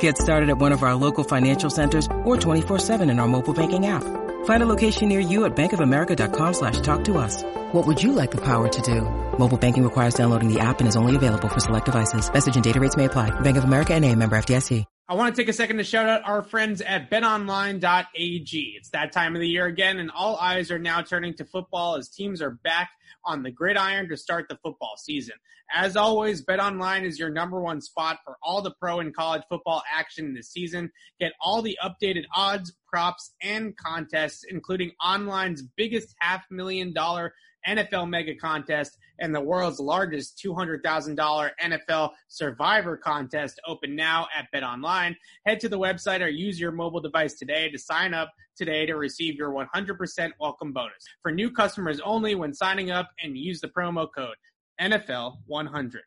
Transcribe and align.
Get 0.00 0.18
started 0.18 0.48
at 0.48 0.58
one 0.58 0.72
of 0.72 0.82
our 0.82 0.96
local 0.96 1.22
financial 1.22 1.70
centers 1.70 2.06
or 2.24 2.36
24-7 2.36 3.08
in 3.08 3.20
our 3.20 3.28
mobile 3.28 3.54
banking 3.54 3.86
app. 3.86 4.02
Find 4.46 4.62
a 4.62 4.66
location 4.66 5.08
near 5.08 5.20
you 5.20 5.44
at 5.44 5.54
bankofamerica.com 5.54 6.54
slash 6.54 6.80
talk 6.80 7.04
to 7.04 7.18
us. 7.18 7.44
What 7.72 7.86
would 7.86 8.02
you 8.02 8.12
like 8.12 8.32
the 8.32 8.40
power 8.40 8.66
to 8.66 8.82
do? 8.82 9.02
Mobile 9.38 9.56
banking 9.56 9.84
requires 9.84 10.14
downloading 10.14 10.52
the 10.52 10.58
app 10.58 10.80
and 10.80 10.88
is 10.88 10.96
only 10.96 11.14
available 11.14 11.48
for 11.48 11.60
select 11.60 11.84
devices. 11.84 12.32
Message 12.32 12.56
and 12.56 12.64
data 12.64 12.80
rates 12.80 12.96
may 12.96 13.04
apply. 13.04 13.30
Bank 13.40 13.56
of 13.56 13.62
America 13.62 13.94
and 13.94 14.04
a 14.04 14.12
member 14.12 14.36
FDIC. 14.36 14.84
I 15.08 15.14
want 15.14 15.32
to 15.34 15.40
take 15.40 15.48
a 15.48 15.52
second 15.52 15.76
to 15.76 15.84
shout 15.84 16.08
out 16.08 16.22
our 16.24 16.42
friends 16.42 16.80
at 16.80 17.08
betonline.ag. 17.08 18.74
It's 18.76 18.88
that 18.90 19.12
time 19.12 19.36
of 19.36 19.40
the 19.40 19.46
year 19.46 19.66
again, 19.66 20.00
and 20.00 20.10
all 20.10 20.36
eyes 20.36 20.72
are 20.72 20.80
now 20.80 21.00
turning 21.00 21.34
to 21.34 21.44
football 21.44 21.94
as 21.94 22.08
teams 22.08 22.42
are 22.42 22.50
back 22.50 22.90
on 23.26 23.42
the 23.42 23.50
gridiron 23.50 24.08
to 24.08 24.16
start 24.16 24.46
the 24.48 24.58
football 24.62 24.96
season. 24.96 25.34
As 25.74 25.96
always, 25.96 26.44
BetOnline 26.44 27.04
is 27.04 27.18
your 27.18 27.30
number 27.30 27.60
one 27.60 27.80
spot 27.80 28.18
for 28.24 28.36
all 28.42 28.62
the 28.62 28.74
pro 28.80 29.00
and 29.00 29.14
college 29.14 29.42
football 29.48 29.82
action 29.92 30.32
this 30.32 30.50
season. 30.50 30.90
Get 31.18 31.32
all 31.40 31.60
the 31.60 31.76
updated 31.84 32.24
odds, 32.34 32.72
props, 32.88 33.34
and 33.42 33.76
contests, 33.76 34.44
including 34.48 34.92
online's 35.02 35.64
biggest 35.76 36.14
half 36.20 36.44
million 36.50 36.92
dollar 36.94 37.34
NFL 37.66 38.08
mega 38.08 38.34
contest 38.36 38.96
and 39.18 39.34
the 39.34 39.40
world's 39.40 39.80
largest 39.80 40.40
$200,000 40.44 41.50
NFL 41.62 42.10
survivor 42.28 42.96
contest 42.96 43.60
open 43.66 43.94
now 43.96 44.26
at 44.36 44.46
BetOnline. 44.54 45.16
Head 45.44 45.60
to 45.60 45.68
the 45.68 45.78
website 45.78 46.20
or 46.20 46.28
use 46.28 46.60
your 46.60 46.72
mobile 46.72 47.00
device 47.00 47.34
today 47.34 47.70
to 47.70 47.78
sign 47.78 48.14
up 48.14 48.32
today 48.56 48.86
to 48.86 48.96
receive 48.96 49.34
your 49.34 49.50
100% 49.50 50.30
welcome 50.40 50.72
bonus. 50.72 51.04
For 51.22 51.30
new 51.30 51.50
customers 51.50 52.00
only 52.04 52.34
when 52.34 52.54
signing 52.54 52.90
up 52.90 53.10
and 53.22 53.36
use 53.36 53.60
the 53.60 53.68
promo 53.68 54.08
code 54.14 54.36
NFL100. 54.80 56.00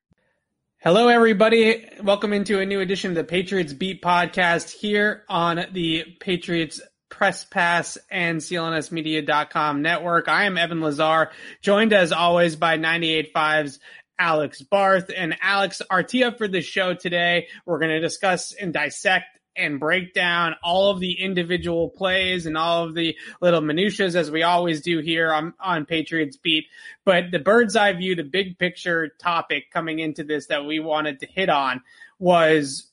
Hello, 0.81 1.09
everybody. 1.09 1.89
Welcome 2.01 2.31
into 2.31 2.61
a 2.61 2.65
new 2.65 2.79
edition 2.79 3.11
of 3.11 3.15
the 3.15 3.23
Patriots 3.25 3.73
Beat 3.73 4.01
podcast 4.01 4.71
here 4.71 5.23
on 5.27 5.65
the 5.73 6.05
Patriots 6.21 6.79
Press 7.19 7.43
Pass 7.43 7.97
and 8.09 8.39
CLNSmedia.com 8.39 9.81
network. 9.81 10.29
I 10.29 10.45
am 10.45 10.57
Evan 10.57 10.79
Lazar, 10.79 11.31
joined 11.61 11.91
as 11.91 12.13
always 12.13 12.55
by 12.55 12.77
98.5's 12.77 13.81
Alex 14.17 14.61
Barth. 14.61 15.11
And 15.13 15.35
Alex, 15.41 15.81
our 15.89 16.01
tee 16.01 16.23
up 16.23 16.37
for 16.37 16.47
the 16.47 16.61
show 16.61 16.93
today, 16.93 17.49
we're 17.65 17.79
going 17.79 17.91
to 17.91 17.99
discuss 17.99 18.53
and 18.53 18.71
dissect 18.71 19.37
and 19.53 19.81
break 19.81 20.13
down 20.13 20.55
all 20.63 20.91
of 20.91 21.01
the 21.01 21.21
individual 21.21 21.89
plays 21.89 22.45
and 22.45 22.57
all 22.57 22.85
of 22.85 22.95
the 22.95 23.17
little 23.41 23.59
minutiae 23.59 24.05
as 24.05 24.31
we 24.31 24.43
always 24.43 24.79
do 24.79 24.99
here 24.99 25.33
on, 25.33 25.53
on 25.59 25.85
Patriots 25.85 26.37
Beat. 26.37 26.67
But 27.03 27.31
the 27.31 27.39
bird's 27.39 27.75
eye 27.75 27.91
view, 27.91 28.15
the 28.15 28.23
big 28.23 28.57
picture 28.57 29.09
topic 29.19 29.71
coming 29.73 29.99
into 29.99 30.23
this 30.23 30.45
that 30.45 30.63
we 30.63 30.79
wanted 30.79 31.19
to 31.19 31.25
hit 31.25 31.49
on 31.49 31.81
was 32.17 32.88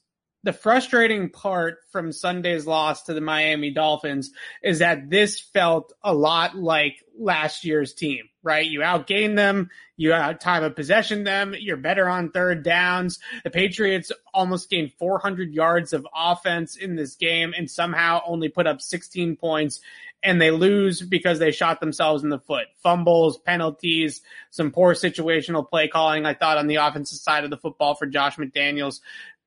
the 0.47 0.53
frustrating 0.53 1.29
part 1.29 1.79
from 1.91 2.13
Sunday's 2.13 2.69
loss 2.69 3.03
to 3.03 3.15
the 3.15 3.21
Miami 3.21 3.73
Dolphins 3.73 4.31
is 4.63 4.79
that 4.79 5.11
this 5.11 5.41
felt 5.41 5.93
a 6.05 6.15
lot 6.15 6.57
like 6.57 7.03
last 7.19 7.65
year's 7.65 7.95
team, 7.95 8.29
right? 8.45 8.65
You 8.65 8.79
outgain 8.79 9.35
them, 9.35 9.71
you 9.97 10.13
out 10.13 10.41
time 10.41 10.63
of 10.63 10.77
possession 10.77 11.25
them, 11.25 11.57
you're 11.59 11.77
better 11.77 12.09
on 12.09 12.31
third 12.31 12.63
downs. 12.63 13.19
The 13.43 13.51
Patriots 13.51 14.13
almost 14.33 14.71
gained 14.71 14.93
400 15.01 15.53
yards 15.53 15.93
of 15.93 16.07
offense 16.15 16.77
in 16.77 16.95
this 16.95 17.17
game 17.17 17.53
and 17.53 17.69
somehow 17.69 18.21
only 18.25 18.49
put 18.49 18.69
up 18.69 18.81
16 18.81 19.35
points 19.35 19.81
and 20.23 20.41
they 20.41 20.53
lose 20.53 21.03
because 21.03 21.41
they 21.41 21.51
shot 21.51 21.81
themselves 21.81 22.23
in 22.23 22.31
the 22.31 22.39
foot. 22.39 22.67
Fumbles, 22.85 23.39
penalties, 23.39 24.23
some 24.51 24.71
poor 24.71 24.95
situational 24.95 25.69
play 25.69 25.89
calling, 25.89 26.25
I 26.25 26.35
thought, 26.35 26.59
on 26.59 26.69
the 26.69 26.77
offensive 26.77 27.19
side 27.19 27.43
of 27.43 27.51
the 27.51 27.57
football 27.57 27.97
for 27.97 28.07
Josh 28.07 28.37
McDaniels. 28.37 29.01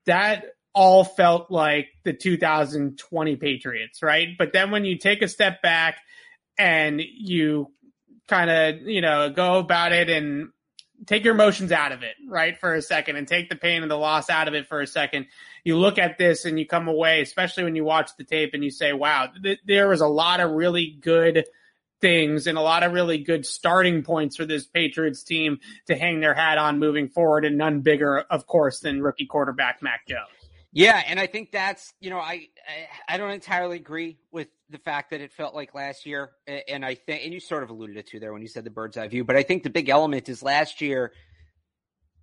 That 0.06 0.44
all 0.74 1.04
felt 1.04 1.50
like 1.50 1.90
the 2.04 2.14
2020 2.14 3.36
Patriots, 3.38 4.02
right? 4.04 4.30
But 4.38 4.54
then 4.54 4.72
when 4.72 4.86
you 4.86 4.98
take 4.98 5.22
a 5.22 5.28
step 5.28 5.62
back 5.62 6.00
and 6.58 7.02
you 7.02 7.72
kind 8.28 8.50
of, 8.50 8.82
you 8.88 9.02
know, 9.02 9.30
go 9.30 9.58
about 9.58 9.92
it 9.92 10.10
and 10.10 10.50
take 11.06 11.24
your 11.24 11.34
emotions 11.34 11.72
out 11.72 11.92
of 11.92 12.04
it, 12.04 12.16
right, 12.28 12.58
for 12.58 12.76
a 12.76 12.82
second 12.82 13.16
and 13.16 13.28
take 13.28 13.50
the 13.50 13.56
pain 13.56 13.82
and 13.82 13.92
the 13.92 13.98
loss 13.98 14.30
out 14.30 14.48
of 14.48 14.54
it 14.54 14.68
for 14.68 14.82
a 14.82 14.88
second. 14.88 15.26
You 15.64 15.78
look 15.78 15.98
at 15.98 16.18
this 16.18 16.46
and 16.46 16.60
you 16.60 16.68
come 16.68 16.88
away, 16.88 17.22
especially 17.22 17.64
when 17.64 17.76
you 17.76 17.84
watch 17.84 18.12
the 18.18 18.24
tape 18.24 18.52
and 18.54 18.64
you 18.64 18.72
say, 18.72 18.94
wow, 18.94 19.30
th- 19.42 19.60
there 19.66 19.88
was 19.88 20.02
a 20.02 20.08
lot 20.08 20.40
of 20.40 20.52
really 20.52 20.98
good 21.02 21.46
things 22.02 22.48
and 22.48 22.58
a 22.58 22.62
lot 22.62 22.84
of 22.84 22.94
really 22.94 23.18
good 23.18 23.46
starting 23.46 24.04
points 24.04 24.36
for 24.38 24.46
this 24.46 24.66
Patriots 24.66 25.24
team 25.24 25.60
to 25.88 25.96
hang 25.96 26.20
their 26.20 26.34
hat 26.34 26.58
on 26.58 26.80
moving 26.80 27.10
forward 27.10 27.46
and 27.46 27.58
none 27.58 27.82
bigger, 27.82 28.20
of 28.20 28.48
course, 28.48 28.80
than 28.80 29.02
rookie 29.02 29.26
quarterback 29.26 29.82
Mac 29.82 30.08
Jones. 30.08 30.39
Yeah, 30.72 31.02
and 31.08 31.20
I 31.20 31.28
think 31.28 31.52
that's 31.52 31.94
you 32.00 32.10
know 32.10 32.20
I, 32.20 32.48
I, 32.68 33.16
I 33.16 33.18
don't 33.18 33.32
entirely 33.32 33.78
agree 33.78 34.18
with 34.32 34.48
the 34.70 34.78
fact 34.78 35.12
that 35.12 35.22
it 35.22 35.34
felt 35.34 35.56
like 35.56 35.74
last 35.74 36.06
year, 36.06 36.32
and 36.48 36.86
I 36.86 36.96
think 36.96 37.24
and 37.24 37.34
you 37.34 37.40
sort 37.40 37.64
of 37.64 37.70
alluded 37.70 37.98
it 37.98 38.08
to 38.08 38.20
there 38.20 38.32
when 38.34 38.42
you 38.42 38.48
said 38.48 38.64
the 38.64 38.70
bird's 38.70 38.98
eye 38.98 39.08
view, 39.08 39.24
but 39.24 39.36
I 39.36 39.44
think 39.44 39.64
the 39.64 39.70
big 39.70 39.90
element 39.90 40.30
is 40.30 40.44
last 40.44 40.82
year. 40.82 41.12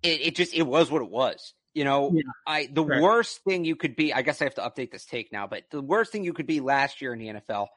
It, 0.01 0.21
it 0.21 0.35
just 0.35 0.53
it 0.53 0.63
was 0.63 0.89
what 0.89 1.01
it 1.01 1.09
was. 1.09 1.53
You 1.73 1.83
know, 1.83 2.11
yeah, 2.13 2.23
I 2.45 2.69
the 2.71 2.85
right. 2.85 3.01
worst 3.01 3.43
thing 3.43 3.65
you 3.65 3.75
could 3.75 3.95
be. 3.95 4.13
I 4.13 4.21
guess 4.21 4.41
I 4.41 4.45
have 4.45 4.55
to 4.55 4.61
update 4.61 4.91
this 4.91 5.05
take 5.05 5.33
now, 5.33 5.45
but 5.47 5.63
the 5.69 5.81
worst 5.81 6.11
thing 6.11 6.23
you 6.23 6.33
could 6.33 6.47
be 6.47 6.61
last 6.61 7.01
year 7.01 7.11
in 7.13 7.19
the 7.19 7.27
NFL 7.27 7.67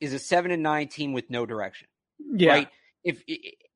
is 0.00 0.12
a 0.12 0.18
seven 0.18 0.50
and 0.50 0.62
nine 0.62 0.88
team 0.88 1.12
with 1.12 1.30
no 1.30 1.46
direction. 1.46 1.86
Yeah. 2.18 2.50
Right. 2.50 2.68
If 3.04 3.22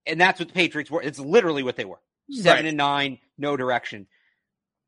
and 0.05 0.21
that's 0.21 0.41
what 0.41 0.49
the 0.49 0.55
Patriots 0.55 0.91
were. 0.91 1.00
It's 1.00 1.21
literally 1.21 1.62
what 1.62 1.77
they 1.77 1.84
were. 1.84 2.00
Seven 2.31 2.65
right. 2.65 2.69
and 2.71 2.77
nine, 2.77 3.19
no 3.39 3.56
direction 3.56 4.06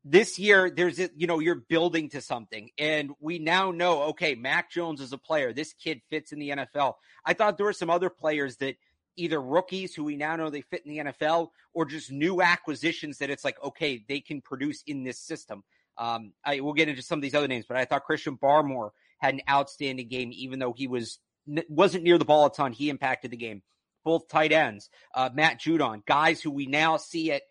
this 0.03 0.39
year 0.39 0.69
there's 0.69 0.99
a, 0.99 1.09
you 1.15 1.27
know 1.27 1.39
you're 1.39 1.55
building 1.55 2.09
to 2.09 2.21
something. 2.21 2.69
And 2.77 3.11
we 3.19 3.39
now 3.39 3.71
know 3.71 4.03
okay 4.03 4.35
mac 4.35 4.71
jones 4.71 5.01
is 5.01 5.13
a 5.13 5.17
player. 5.17 5.53
This 5.53 5.73
kid 5.73 6.01
fits 6.09 6.31
in 6.31 6.39
the 6.39 6.49
nfl 6.49 6.93
i 7.25 7.33
thought 7.33 7.57
there 7.57 7.65
were 7.65 7.73
some 7.73 7.89
other 7.89 8.09
players 8.09 8.57
that 8.57 8.75
either 9.15 9.41
rookies 9.41 9.93
who 9.93 10.03
we 10.03 10.15
now 10.15 10.35
know 10.35 10.49
they 10.49 10.61
fit 10.61 10.85
in 10.85 10.91
the 10.91 11.11
nfl 11.11 11.49
or 11.73 11.85
just 11.85 12.11
new 12.11 12.41
acquisitions 12.41 13.17
that 13.17 13.29
it's 13.29 13.43
like 13.43 13.61
okay 13.63 14.03
they 14.07 14.19
can 14.19 14.41
produce 14.41 14.83
in 14.87 15.03
this 15.03 15.19
system. 15.19 15.63
Um, 15.97 16.33
i 16.45 16.59
will 16.59 16.73
get 16.73 16.89
into 16.89 17.01
some 17.01 17.17
of 17.17 17.23
these 17.23 17.33
other 17.35 17.47
names 17.47 17.65
but 17.67 17.75
i 17.75 17.85
thought 17.85 18.03
christian 18.03 18.37
barmore 18.37 18.91
had 19.17 19.33
an 19.33 19.41
outstanding 19.49 20.07
game 20.07 20.29
even 20.31 20.59
though 20.59 20.73
he 20.73 20.87
was 20.87 21.19
wasn't 21.69 22.03
near 22.03 22.17
the 22.17 22.25
ball 22.25 22.45
a 22.47 22.51
ton. 22.51 22.73
He 22.73 22.89
impacted 22.89 23.31
the 23.31 23.37
game. 23.37 23.61
Both 24.03 24.27
tight 24.29 24.51
ends 24.51 24.89
uh, 25.15 25.29
matt 25.33 25.59
judon 25.59 26.05
guys 26.05 26.41
who 26.41 26.51
we 26.51 26.65
now 26.65 26.97
see 26.97 27.31
it 27.31 27.43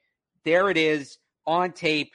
there 0.45 0.71
it 0.71 0.79
is 0.79 1.19
on 1.45 1.73
tape 1.73 2.15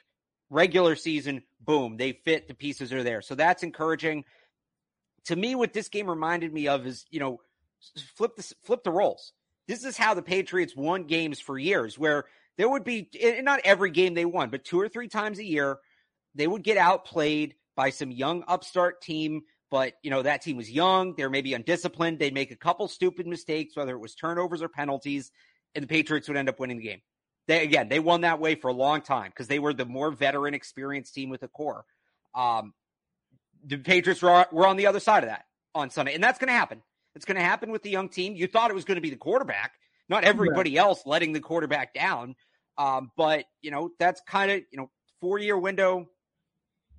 regular 0.51 0.95
season, 0.95 1.41
boom, 1.61 1.97
they 1.97 2.11
fit. 2.11 2.47
The 2.47 2.53
pieces 2.53 2.93
are 2.93 3.01
there. 3.01 3.23
So 3.23 3.33
that's 3.33 3.63
encouraging. 3.63 4.25
To 5.25 5.35
me, 5.35 5.55
what 5.55 5.73
this 5.73 5.89
game 5.89 6.07
reminded 6.07 6.53
me 6.53 6.67
of 6.67 6.85
is, 6.85 7.05
you 7.09 7.19
know, 7.19 7.41
flip 8.15 8.35
the 8.35 8.53
flip 8.61 8.83
the 8.83 8.91
roles. 8.91 9.33
This 9.67 9.83
is 9.83 9.97
how 9.97 10.13
the 10.13 10.21
Patriots 10.21 10.75
won 10.75 11.05
games 11.05 11.39
for 11.39 11.57
years, 11.57 11.97
where 11.97 12.25
there 12.57 12.69
would 12.69 12.83
be 12.83 13.09
not 13.41 13.61
every 13.63 13.89
game 13.89 14.13
they 14.13 14.25
won, 14.25 14.49
but 14.49 14.65
two 14.65 14.79
or 14.79 14.89
three 14.89 15.07
times 15.07 15.39
a 15.39 15.43
year, 15.43 15.79
they 16.35 16.47
would 16.47 16.63
get 16.63 16.77
outplayed 16.77 17.55
by 17.75 17.89
some 17.89 18.11
young 18.11 18.43
upstart 18.47 19.01
team. 19.01 19.41
But 19.69 19.93
you 20.03 20.11
know 20.11 20.21
that 20.21 20.41
team 20.41 20.57
was 20.57 20.69
young; 20.69 21.15
they're 21.15 21.29
maybe 21.29 21.53
undisciplined. 21.53 22.19
They'd 22.19 22.33
make 22.33 22.51
a 22.51 22.57
couple 22.57 22.87
stupid 22.87 23.25
mistakes, 23.25 23.75
whether 23.75 23.95
it 23.95 23.99
was 23.99 24.15
turnovers 24.15 24.61
or 24.61 24.67
penalties, 24.67 25.31
and 25.75 25.83
the 25.83 25.87
Patriots 25.87 26.27
would 26.27 26.37
end 26.37 26.49
up 26.49 26.59
winning 26.59 26.77
the 26.77 26.83
game. 26.83 27.01
They 27.47 27.63
again, 27.63 27.89
they 27.89 27.99
won 27.99 28.21
that 28.21 28.39
way 28.39 28.55
for 28.55 28.67
a 28.69 28.73
long 28.73 29.01
time 29.01 29.29
because 29.29 29.47
they 29.47 29.59
were 29.59 29.73
the 29.73 29.85
more 29.85 30.11
veteran, 30.11 30.53
experienced 30.53 31.13
team 31.13 31.29
with 31.29 31.43
a 31.43 31.47
core. 31.47 31.85
Um, 32.35 32.73
the 33.65 33.77
Patriots 33.77 34.21
were, 34.21 34.45
were 34.51 34.67
on 34.67 34.77
the 34.77 34.87
other 34.87 34.99
side 34.99 35.23
of 35.23 35.29
that 35.29 35.45
on 35.75 35.89
Sunday, 35.89 36.13
and 36.13 36.23
that's 36.23 36.39
going 36.39 36.47
to 36.47 36.53
happen. 36.53 36.81
It's 37.15 37.25
going 37.25 37.35
to 37.35 37.43
happen 37.43 37.71
with 37.71 37.83
the 37.83 37.89
young 37.89 38.09
team. 38.09 38.35
You 38.35 38.47
thought 38.47 38.71
it 38.71 38.73
was 38.73 38.85
going 38.85 38.95
to 38.95 39.01
be 39.01 39.09
the 39.09 39.17
quarterback, 39.17 39.73
not 40.07 40.23
everybody 40.23 40.77
right. 40.77 40.85
else 40.85 41.03
letting 41.05 41.33
the 41.33 41.39
quarterback 41.39 41.93
down. 41.93 42.35
Um, 42.77 43.11
but 43.17 43.45
you 43.61 43.71
know 43.71 43.89
that's 43.99 44.21
kind 44.21 44.51
of 44.51 44.61
you 44.71 44.77
know 44.77 44.89
four 45.19 45.39
year 45.39 45.57
window. 45.57 46.09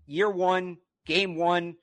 year 0.06 0.31
one, 0.31 0.79
game 1.06 1.37
one. 1.37 1.77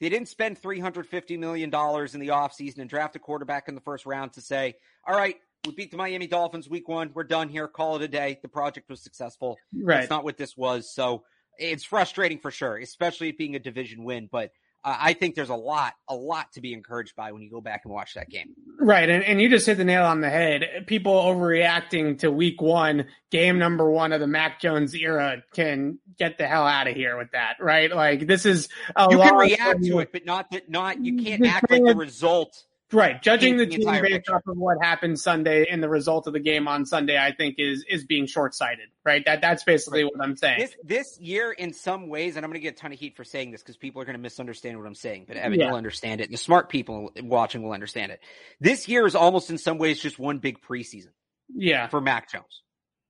They 0.00 0.08
didn't 0.08 0.28
spend 0.28 0.60
$350 0.60 1.38
million 1.38 1.68
in 1.68 1.70
the 1.70 2.28
offseason 2.28 2.78
and 2.78 2.90
draft 2.90 3.16
a 3.16 3.18
quarterback 3.18 3.68
in 3.68 3.74
the 3.74 3.80
first 3.80 4.04
round 4.04 4.32
to 4.34 4.40
say, 4.40 4.74
all 5.06 5.16
right, 5.16 5.36
we 5.66 5.72
beat 5.72 5.90
the 5.90 5.96
Miami 5.96 6.26
Dolphins 6.26 6.68
week 6.68 6.88
one. 6.88 7.10
We're 7.14 7.24
done 7.24 7.48
here. 7.48 7.68
Call 7.68 7.96
it 7.96 8.02
a 8.02 8.08
day. 8.08 8.38
The 8.42 8.48
project 8.48 8.88
was 8.88 9.02
successful. 9.02 9.56
Right. 9.74 9.98
That's 9.98 10.10
not 10.10 10.24
what 10.24 10.36
this 10.36 10.56
was. 10.56 10.92
So 10.92 11.24
it's 11.58 11.84
frustrating 11.84 12.38
for 12.38 12.50
sure, 12.50 12.76
especially 12.76 13.28
it 13.30 13.38
being 13.38 13.54
a 13.54 13.60
division 13.60 14.04
win. 14.04 14.28
But 14.30 14.50
uh, 14.84 14.96
I 15.00 15.14
think 15.14 15.34
there's 15.34 15.48
a 15.48 15.54
lot, 15.54 15.94
a 16.08 16.14
lot 16.14 16.52
to 16.52 16.60
be 16.60 16.74
encouraged 16.74 17.16
by 17.16 17.32
when 17.32 17.42
you 17.42 17.50
go 17.50 17.62
back 17.62 17.82
and 17.84 17.94
watch 17.94 18.14
that 18.14 18.28
game. 18.28 18.54
Right. 18.78 19.08
And, 19.08 19.24
and 19.24 19.40
you 19.40 19.48
just 19.48 19.64
hit 19.64 19.78
the 19.78 19.84
nail 19.84 20.04
on 20.04 20.20
the 20.20 20.28
head. 20.28 20.84
People 20.86 21.14
overreacting 21.14 22.18
to 22.18 22.30
week 22.30 22.60
one, 22.60 23.06
game 23.30 23.58
number 23.58 23.88
one 23.88 24.12
of 24.12 24.20
the 24.20 24.26
Mac 24.26 24.60
Jones 24.60 24.94
era 24.94 25.42
can 25.54 25.98
get 26.18 26.36
the 26.36 26.46
hell 26.46 26.66
out 26.66 26.88
of 26.88 26.94
here 26.94 27.16
with 27.16 27.30
that. 27.32 27.54
Right. 27.60 27.90
Like 27.90 28.26
this 28.26 28.44
is 28.44 28.68
a 28.94 29.06
You 29.10 29.18
can 29.18 29.36
react 29.36 29.84
to 29.84 30.00
it, 30.00 30.12
but 30.12 30.26
not 30.26 30.50
that, 30.50 30.68
not, 30.68 31.02
you 31.02 31.22
can't 31.22 31.46
act 31.46 31.70
like 31.70 31.84
the 31.84 31.96
result 31.96 32.64
Right. 32.94 33.20
Judging 33.22 33.56
the, 33.56 33.66
the 33.66 33.76
team 33.76 33.90
based 33.90 34.04
picture. 34.04 34.34
off 34.34 34.46
of 34.46 34.56
what 34.56 34.78
happened 34.82 35.18
Sunday 35.18 35.66
and 35.70 35.82
the 35.82 35.88
result 35.88 36.26
of 36.26 36.32
the 36.32 36.40
game 36.40 36.68
on 36.68 36.86
Sunday, 36.86 37.18
I 37.18 37.32
think 37.32 37.56
is 37.58 37.84
is 37.88 38.04
being 38.04 38.26
short 38.26 38.54
sighted. 38.54 38.88
Right. 39.04 39.24
That 39.24 39.40
that's 39.40 39.64
basically 39.64 40.04
right. 40.04 40.12
what 40.14 40.24
I'm 40.24 40.36
saying. 40.36 40.60
This 40.60 40.76
this 40.84 41.20
year, 41.20 41.52
in 41.52 41.72
some 41.72 42.08
ways, 42.08 42.36
and 42.36 42.44
I'm 42.44 42.50
going 42.50 42.60
to 42.60 42.62
get 42.62 42.74
a 42.74 42.76
ton 42.76 42.92
of 42.92 42.98
heat 42.98 43.16
for 43.16 43.24
saying 43.24 43.50
this 43.50 43.62
because 43.62 43.76
people 43.76 44.00
are 44.00 44.04
going 44.04 44.16
to 44.16 44.22
misunderstand 44.22 44.78
what 44.78 44.86
I'm 44.86 44.94
saying. 44.94 45.24
But 45.28 45.36
Evan, 45.36 45.58
yeah. 45.58 45.66
you'll 45.66 45.76
understand 45.76 46.20
it. 46.20 46.24
And 46.24 46.32
the 46.32 46.38
smart 46.38 46.68
people 46.68 47.12
watching 47.22 47.62
will 47.62 47.72
understand 47.72 48.12
it. 48.12 48.20
This 48.60 48.88
year 48.88 49.06
is 49.06 49.14
almost 49.14 49.50
in 49.50 49.58
some 49.58 49.78
ways 49.78 50.00
just 50.00 50.18
one 50.18 50.38
big 50.38 50.60
preseason. 50.62 51.10
Yeah. 51.54 51.88
For 51.88 52.00
Mac 52.00 52.30
Jones 52.30 52.62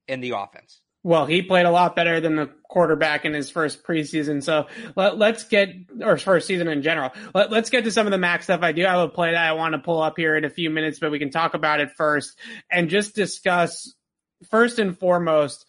and 0.09 0.23
the 0.23 0.31
offense. 0.31 0.81
Well, 1.05 1.27
he 1.27 1.43
played 1.43 1.67
a 1.67 1.71
lot 1.71 1.95
better 1.95 2.19
than 2.19 2.35
the 2.35 2.51
quarterback 2.67 3.27
in 3.27 3.35
his 3.35 3.51
first 3.51 3.85
preseason. 3.85 4.43
So 4.43 4.69
let, 4.97 5.21
us 5.21 5.45
get, 5.45 5.69
or 6.01 6.17
first 6.17 6.47
season 6.47 6.67
in 6.67 6.81
general. 6.81 7.11
Let, 7.35 7.53
us 7.53 7.69
get 7.69 7.85
to 7.85 7.91
some 7.91 8.07
of 8.07 8.11
the 8.11 8.19
Mac 8.19 8.43
stuff. 8.43 8.63
I 8.63 8.73
do 8.73 8.83
have 8.85 9.01
a 9.01 9.09
play 9.09 9.33
that 9.33 9.47
I 9.47 9.53
want 9.53 9.75
to 9.75 9.79
pull 9.79 10.01
up 10.01 10.15
here 10.17 10.35
in 10.35 10.47
a 10.47 10.51
few 10.51 10.71
minutes, 10.71 10.99
but 10.99 11.11
we 11.11 11.19
can 11.19 11.31
talk 11.31 11.53
about 11.53 11.81
it 11.81 11.91
first 11.93 12.39
and 12.71 12.89
just 12.89 13.15
discuss 13.15 13.95
first 14.51 14.79
and 14.79 14.99
foremost 14.99 15.67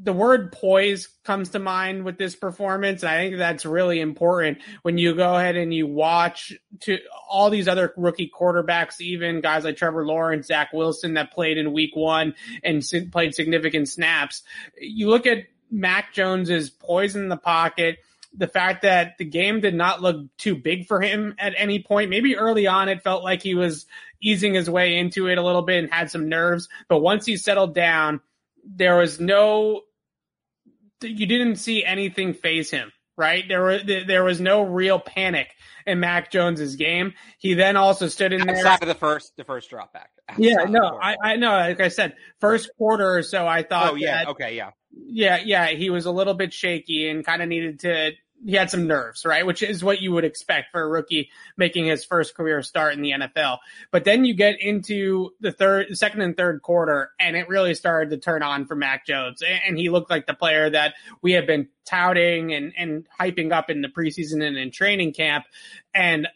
the 0.00 0.12
word 0.12 0.52
poise 0.52 1.08
comes 1.24 1.50
to 1.50 1.58
mind 1.58 2.04
with 2.04 2.16
this 2.18 2.34
performance. 2.34 3.02
And 3.02 3.10
I 3.10 3.18
think 3.18 3.36
that's 3.36 3.66
really 3.66 4.00
important 4.00 4.58
when 4.82 4.98
you 4.98 5.14
go 5.14 5.36
ahead 5.36 5.56
and 5.56 5.72
you 5.72 5.86
watch 5.86 6.52
to 6.80 6.98
all 7.28 7.50
these 7.50 7.68
other 7.68 7.92
rookie 7.96 8.30
quarterbacks, 8.34 9.00
even 9.00 9.40
guys 9.40 9.64
like 9.64 9.76
Trevor 9.76 10.06
Lawrence, 10.06 10.46
Zach 10.46 10.72
Wilson 10.72 11.14
that 11.14 11.32
played 11.32 11.58
in 11.58 11.72
week 11.72 11.94
one 11.94 12.34
and 12.64 12.82
played 13.10 13.34
significant 13.34 13.88
snaps. 13.88 14.42
You 14.80 15.10
look 15.10 15.26
at 15.26 15.44
Mac 15.70 16.12
Jones's 16.12 16.70
poise 16.70 17.16
in 17.16 17.28
the 17.28 17.36
pocket 17.36 17.98
the 18.34 18.48
fact 18.48 18.82
that 18.82 19.18
the 19.18 19.24
game 19.26 19.60
did 19.60 19.74
not 19.74 20.00
look 20.00 20.24
too 20.38 20.56
big 20.56 20.86
for 20.86 21.00
him 21.02 21.34
at 21.38 21.54
any 21.56 21.82
point. 21.82 22.08
Maybe 22.08 22.36
early 22.36 22.66
on 22.66 22.88
it 22.88 23.02
felt 23.02 23.22
like 23.22 23.42
he 23.42 23.54
was 23.54 23.86
easing 24.22 24.54
his 24.54 24.70
way 24.70 24.96
into 24.96 25.28
it 25.28 25.36
a 25.36 25.42
little 25.42 25.62
bit 25.62 25.84
and 25.84 25.92
had 25.92 26.10
some 26.10 26.28
nerves, 26.28 26.68
but 26.88 27.00
once 27.00 27.26
he 27.26 27.36
settled 27.36 27.74
down, 27.74 28.20
there 28.64 28.96
was 28.96 29.20
no 29.20 29.82
you 31.02 31.26
didn't 31.26 31.56
see 31.56 31.84
anything 31.84 32.32
phase 32.32 32.70
him 32.70 32.92
right 33.16 33.44
there 33.48 33.62
was 33.62 33.82
there 33.84 34.24
was 34.24 34.40
no 34.40 34.62
real 34.62 35.00
panic 35.00 35.48
in 35.86 36.00
Mac 36.00 36.30
Jones's 36.30 36.76
game. 36.76 37.14
He 37.38 37.54
then 37.54 37.76
also 37.76 38.08
stood 38.08 38.32
in 38.32 38.46
there 38.46 38.66
after 38.66 38.86
the 38.86 38.94
first 38.94 39.36
the 39.36 39.44
first 39.44 39.70
drop 39.70 39.92
back. 39.92 40.10
Yeah, 40.38 40.64
no, 40.68 40.98
I, 41.00 41.16
I 41.22 41.36
know. 41.36 41.50
Like 41.50 41.80
I 41.80 41.88
said, 41.88 42.14
first 42.40 42.70
quarter 42.76 43.16
or 43.16 43.22
so, 43.22 43.46
I 43.46 43.62
thought. 43.62 43.92
Oh 43.92 43.94
yeah, 43.96 44.24
that, 44.24 44.28
okay, 44.30 44.56
yeah, 44.56 44.70
yeah, 44.92 45.38
yeah. 45.44 45.68
He 45.68 45.90
was 45.90 46.06
a 46.06 46.10
little 46.10 46.34
bit 46.34 46.52
shaky 46.52 47.08
and 47.08 47.24
kind 47.24 47.42
of 47.42 47.48
needed 47.48 47.80
to 47.80 48.12
he 48.44 48.54
had 48.54 48.70
some 48.70 48.86
nerves, 48.86 49.24
right? 49.24 49.46
Which 49.46 49.62
is 49.62 49.84
what 49.84 50.00
you 50.00 50.12
would 50.12 50.24
expect 50.24 50.72
for 50.72 50.82
a 50.82 50.88
rookie 50.88 51.30
making 51.56 51.86
his 51.86 52.04
first 52.04 52.34
career 52.34 52.62
start 52.62 52.94
in 52.94 53.02
the 53.02 53.12
NFL. 53.12 53.58
But 53.90 54.04
then 54.04 54.24
you 54.24 54.34
get 54.34 54.60
into 54.60 55.30
the 55.40 55.52
third, 55.52 55.96
second 55.96 56.22
and 56.22 56.36
third 56.36 56.62
quarter 56.62 57.10
and 57.20 57.36
it 57.36 57.48
really 57.48 57.74
started 57.74 58.10
to 58.10 58.18
turn 58.18 58.42
on 58.42 58.66
for 58.66 58.74
Mac 58.74 59.06
Jones. 59.06 59.42
And 59.66 59.78
he 59.78 59.90
looked 59.90 60.10
like 60.10 60.26
the 60.26 60.34
player 60.34 60.68
that 60.70 60.94
we 61.22 61.32
have 61.32 61.46
been 61.46 61.68
touting 61.84 62.52
and, 62.52 62.72
and 62.76 63.06
hyping 63.18 63.52
up 63.52 63.70
in 63.70 63.80
the 63.80 63.88
preseason 63.88 64.46
and 64.46 64.56
in 64.56 64.70
training 64.70 65.12
camp. 65.12 65.44
And 65.94 66.28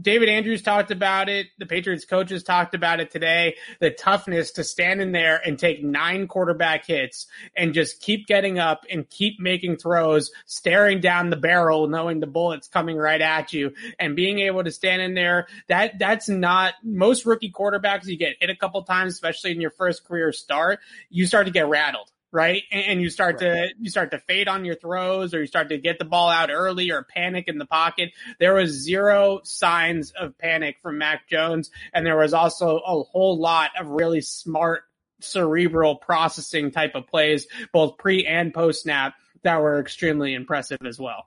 David 0.00 0.30
Andrews 0.30 0.62
talked 0.62 0.90
about 0.90 1.28
it. 1.28 1.48
The 1.58 1.66
Patriots 1.66 2.06
coaches 2.06 2.42
talked 2.42 2.74
about 2.74 3.00
it 3.00 3.10
today. 3.10 3.56
The 3.78 3.90
toughness 3.90 4.52
to 4.52 4.64
stand 4.64 5.02
in 5.02 5.12
there 5.12 5.40
and 5.44 5.58
take 5.58 5.84
nine 5.84 6.28
quarterback 6.28 6.86
hits 6.86 7.26
and 7.54 7.74
just 7.74 8.00
keep 8.00 8.26
getting 8.26 8.58
up 8.58 8.86
and 8.90 9.08
keep 9.08 9.38
making 9.38 9.76
throws, 9.76 10.30
staring 10.46 11.00
down 11.00 11.28
the 11.28 11.36
barrel, 11.36 11.88
knowing 11.88 12.20
the 12.20 12.26
bullet's 12.26 12.68
coming 12.68 12.96
right 12.96 13.20
at 13.20 13.52
you 13.52 13.74
and 13.98 14.16
being 14.16 14.38
able 14.38 14.64
to 14.64 14.70
stand 14.70 15.02
in 15.02 15.14
there. 15.14 15.46
That, 15.68 15.98
that's 15.98 16.28
not 16.28 16.74
most 16.82 17.26
rookie 17.26 17.52
quarterbacks. 17.52 18.06
You 18.06 18.16
get 18.16 18.36
hit 18.40 18.48
a 18.48 18.56
couple 18.56 18.82
times, 18.84 19.12
especially 19.12 19.50
in 19.50 19.60
your 19.60 19.70
first 19.70 20.04
career 20.04 20.32
start. 20.32 20.80
You 21.10 21.26
start 21.26 21.46
to 21.46 21.52
get 21.52 21.68
rattled 21.68 22.10
right? 22.32 22.62
And 22.72 23.00
you 23.00 23.10
start 23.10 23.40
right. 23.40 23.68
to 23.68 23.74
you 23.78 23.90
start 23.90 24.10
to 24.10 24.18
fade 24.18 24.48
on 24.48 24.64
your 24.64 24.74
throws, 24.74 25.34
or 25.34 25.40
you 25.40 25.46
start 25.46 25.68
to 25.68 25.78
get 25.78 25.98
the 25.98 26.04
ball 26.04 26.30
out 26.30 26.50
early, 26.50 26.90
or 26.90 27.04
panic 27.04 27.46
in 27.46 27.58
the 27.58 27.66
pocket. 27.66 28.12
There 28.40 28.54
was 28.54 28.70
zero 28.70 29.40
signs 29.44 30.10
of 30.12 30.36
panic 30.38 30.78
from 30.82 30.98
Mac 30.98 31.28
Jones, 31.28 31.70
and 31.92 32.04
there 32.04 32.16
was 32.16 32.34
also 32.34 32.78
a 32.78 33.02
whole 33.02 33.38
lot 33.38 33.70
of 33.78 33.88
really 33.88 34.22
smart 34.22 34.84
cerebral 35.20 35.96
processing 35.96 36.72
type 36.72 36.94
of 36.94 37.06
plays, 37.06 37.46
both 37.72 37.98
pre 37.98 38.26
and 38.26 38.52
post 38.52 38.82
snap, 38.82 39.14
that 39.42 39.60
were 39.60 39.78
extremely 39.78 40.34
impressive 40.34 40.80
as 40.84 40.98
well. 40.98 41.26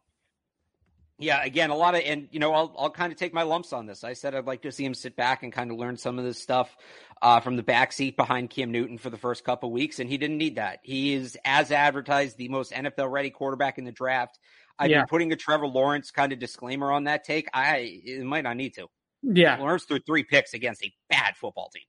Yeah, 1.18 1.42
again, 1.44 1.70
a 1.70 1.76
lot 1.76 1.96
of, 1.96 2.02
and 2.04 2.28
you 2.32 2.40
know, 2.40 2.54
I'll 2.54 2.76
I'll 2.78 2.90
kind 2.90 3.14
of 3.14 3.18
take 3.18 3.34
my 3.34 3.44
lumps 3.44 3.72
on 3.72 3.86
this. 3.86 4.04
I 4.04 4.14
said 4.14 4.36
I'd 4.36 4.46
like 4.46 4.64
to 4.64 4.72
see 4.72 4.84
him 4.84 4.94
sit 4.94 5.16
back 5.16 5.44
and 5.44 5.54
kind 5.54 5.72
of 5.72 5.78
learn 5.78 5.96
some 5.96 6.20
of 6.20 6.26
this 6.26 6.42
stuff 6.42 6.76
uh, 7.22 7.40
from 7.40 7.56
the 7.56 7.64
backseat 7.64 8.18
behind 8.18 8.50
Cam 8.50 8.72
Newton 8.72 8.98
for 8.98 9.10
the 9.10 9.18
first 9.18 9.46
couple 9.46 9.72
weeks, 9.72 10.00
and 10.00 10.10
he 10.10 10.18
didn't 10.18 10.38
need 10.38 10.56
that. 10.56 10.80
He 10.84 11.14
is, 11.14 11.38
as 11.46 11.72
advertised, 11.72 12.38
the 12.38 12.50
most 12.50 12.74
NFL 12.74 13.10
ready 13.10 13.30
quarterback 13.30 13.78
in 13.78 13.86
the 13.86 13.94
draft. 13.94 14.38
I've 14.78 14.92
yeah. 14.92 15.02
been 15.02 15.08
putting 15.08 15.32
a 15.32 15.38
Trevor 15.38 15.68
Lawrence 15.68 16.12
kind 16.12 16.34
of 16.34 16.40
disclaimer 16.40 16.92
on 16.92 17.06
that 17.06 17.24
take. 17.24 17.48
I 17.54 18.02
it 18.04 18.26
might 18.26 18.44
not 18.44 18.58
need 18.58 18.74
to. 18.76 18.88
Yeah, 19.24 19.58
Lawrence 19.58 19.86
threw 19.86 20.00
three 20.00 20.24
picks 20.24 20.54
against 20.54 20.84
a 20.84 20.92
bad 21.10 21.38
football 21.38 21.70
team, 21.74 21.86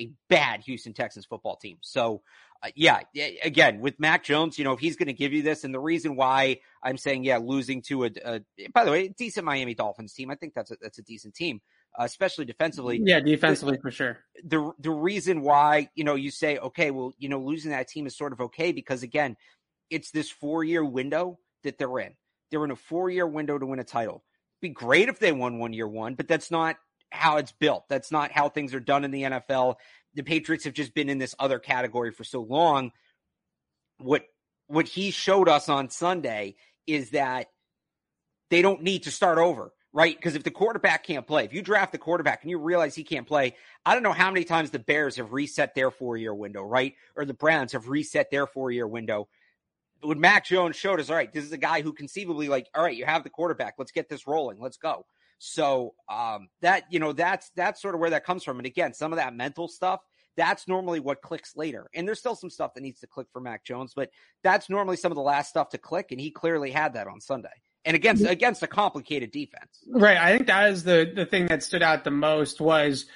a 0.00 0.10
bad 0.28 0.60
Houston 0.62 0.92
Texans 0.92 1.26
football 1.26 1.56
team. 1.56 1.78
So 1.82 2.22
uh, 2.62 2.68
yeah, 2.74 3.00
again, 3.42 3.80
with 3.80 3.98
Mac 3.98 4.22
Jones, 4.22 4.58
you 4.58 4.64
know, 4.64 4.72
if 4.72 4.80
he's 4.80 4.96
going 4.96 5.06
to 5.06 5.14
give 5.14 5.32
you 5.32 5.42
this, 5.42 5.64
and 5.64 5.72
the 5.72 5.80
reason 5.80 6.14
why 6.14 6.60
I'm 6.82 6.98
saying, 6.98 7.24
yeah, 7.24 7.38
losing 7.38 7.80
to 7.82 8.04
a, 8.04 8.10
a 8.24 8.40
by 8.74 8.84
the 8.84 8.90
way, 8.90 9.08
decent 9.08 9.46
Miami 9.46 9.74
Dolphins 9.74 10.12
team, 10.12 10.30
I 10.30 10.34
think 10.34 10.52
that's 10.52 10.70
a, 10.70 10.76
that's 10.80 10.98
a 10.98 11.02
decent 11.02 11.34
team, 11.34 11.60
uh, 11.98 12.04
especially 12.04 12.44
defensively. 12.44 13.00
Yeah, 13.02 13.20
defensively 13.20 13.76
the, 13.76 13.82
for 13.82 13.90
sure. 13.90 14.18
The, 14.44 14.72
the 14.78 14.90
reason 14.90 15.40
why, 15.40 15.88
you 15.94 16.04
know, 16.04 16.16
you 16.16 16.30
say, 16.30 16.58
okay, 16.58 16.90
well, 16.90 17.14
you 17.18 17.30
know, 17.30 17.40
losing 17.40 17.70
that 17.70 17.88
team 17.88 18.06
is 18.06 18.16
sort 18.16 18.32
of 18.32 18.40
okay 18.40 18.72
because 18.72 19.02
again, 19.02 19.36
it's 19.88 20.10
this 20.10 20.30
four 20.30 20.62
year 20.62 20.84
window 20.84 21.38
that 21.62 21.78
they're 21.78 21.98
in. 21.98 22.14
They're 22.50 22.64
in 22.64 22.70
a 22.72 22.76
four 22.76 23.08
year 23.08 23.26
window 23.26 23.58
to 23.58 23.64
win 23.64 23.78
a 23.78 23.84
title. 23.84 24.22
It'd 24.60 24.74
be 24.74 24.74
great 24.74 25.08
if 25.08 25.18
they 25.18 25.32
won 25.32 25.58
one 25.58 25.72
year 25.72 25.88
one, 25.88 26.14
but 26.14 26.28
that's 26.28 26.50
not 26.50 26.76
how 27.10 27.36
it's 27.38 27.52
built. 27.52 27.84
That's 27.88 28.12
not 28.12 28.32
how 28.32 28.48
things 28.48 28.74
are 28.74 28.80
done 28.80 29.04
in 29.04 29.10
the 29.10 29.22
NFL 29.22 29.76
the 30.14 30.22
Patriots 30.22 30.64
have 30.64 30.74
just 30.74 30.94
been 30.94 31.08
in 31.08 31.18
this 31.18 31.34
other 31.38 31.58
category 31.58 32.10
for 32.10 32.24
so 32.24 32.42
long. 32.42 32.92
What 33.98 34.24
what 34.66 34.86
he 34.86 35.10
showed 35.10 35.48
us 35.48 35.68
on 35.68 35.90
Sunday 35.90 36.56
is 36.86 37.10
that 37.10 37.48
they 38.50 38.62
don't 38.62 38.82
need 38.82 39.04
to 39.04 39.10
start 39.10 39.38
over, 39.38 39.72
right? 39.92 40.16
Because 40.16 40.36
if 40.36 40.44
the 40.44 40.50
quarterback 40.50 41.04
can't 41.04 41.26
play, 41.26 41.44
if 41.44 41.52
you 41.52 41.62
draft 41.62 41.92
the 41.92 41.98
quarterback 41.98 42.42
and 42.42 42.50
you 42.50 42.58
realize 42.58 42.94
he 42.94 43.04
can't 43.04 43.26
play, 43.26 43.56
I 43.84 43.94
don't 43.94 44.02
know 44.02 44.12
how 44.12 44.30
many 44.30 44.44
times 44.44 44.70
the 44.70 44.78
Bears 44.78 45.16
have 45.16 45.32
reset 45.32 45.74
their 45.74 45.90
four 45.90 46.16
year 46.16 46.34
window, 46.34 46.62
right? 46.62 46.94
Or 47.16 47.24
the 47.24 47.34
Browns 47.34 47.72
have 47.72 47.88
reset 47.88 48.30
their 48.30 48.46
four 48.46 48.70
year 48.70 48.86
window. 48.86 49.28
When 50.02 50.18
Mac 50.18 50.46
Jones 50.46 50.76
showed 50.76 50.98
us, 50.98 51.10
all 51.10 51.16
right, 51.16 51.30
this 51.30 51.44
is 51.44 51.52
a 51.52 51.58
guy 51.58 51.82
who 51.82 51.92
conceivably, 51.92 52.48
like, 52.48 52.68
all 52.74 52.82
right, 52.82 52.96
you 52.96 53.04
have 53.04 53.22
the 53.22 53.28
quarterback, 53.28 53.74
let's 53.76 53.92
get 53.92 54.08
this 54.08 54.26
rolling, 54.26 54.58
let's 54.58 54.78
go. 54.78 55.04
So 55.42 55.94
um, 56.08 56.48
that 56.60 56.84
you 56.90 57.00
know 57.00 57.12
that's 57.12 57.50
that's 57.56 57.82
sort 57.82 57.94
of 57.94 58.00
where 58.00 58.10
that 58.10 58.24
comes 58.24 58.44
from. 58.44 58.58
And 58.58 58.66
again, 58.66 58.94
some 58.94 59.12
of 59.12 59.16
that 59.16 59.34
mental 59.34 59.66
stuff 59.66 60.00
that's 60.36 60.68
normally 60.68 61.00
what 61.00 61.20
clicks 61.20 61.56
later. 61.56 61.88
And 61.94 62.06
there's 62.06 62.18
still 62.18 62.34
some 62.34 62.50
stuff 62.50 62.74
that 62.74 62.80
needs 62.80 63.00
to 63.00 63.06
click 63.06 63.26
for 63.32 63.40
Mac 63.40 63.64
Jones, 63.64 63.92
but 63.94 64.10
that's 64.42 64.70
normally 64.70 64.96
some 64.96 65.12
of 65.12 65.16
the 65.16 65.22
last 65.22 65.50
stuff 65.50 65.70
to 65.70 65.78
click, 65.78 66.12
and 66.12 66.20
he 66.20 66.30
clearly 66.30 66.70
had 66.70 66.94
that 66.94 67.06
on 67.08 67.20
Sunday. 67.20 67.48
And 67.84 67.94
against 67.94 68.24
against 68.24 68.62
a 68.62 68.66
complicated 68.66 69.30
defense. 69.30 69.84
Right. 69.88 70.18
I 70.18 70.34
think 70.34 70.46
that 70.48 70.70
is 70.70 70.84
the 70.84 71.10
the 71.14 71.24
thing 71.24 71.46
that 71.46 71.62
stood 71.62 71.82
out 71.82 72.04
the 72.04 72.10
most 72.10 72.60
was 72.60 73.06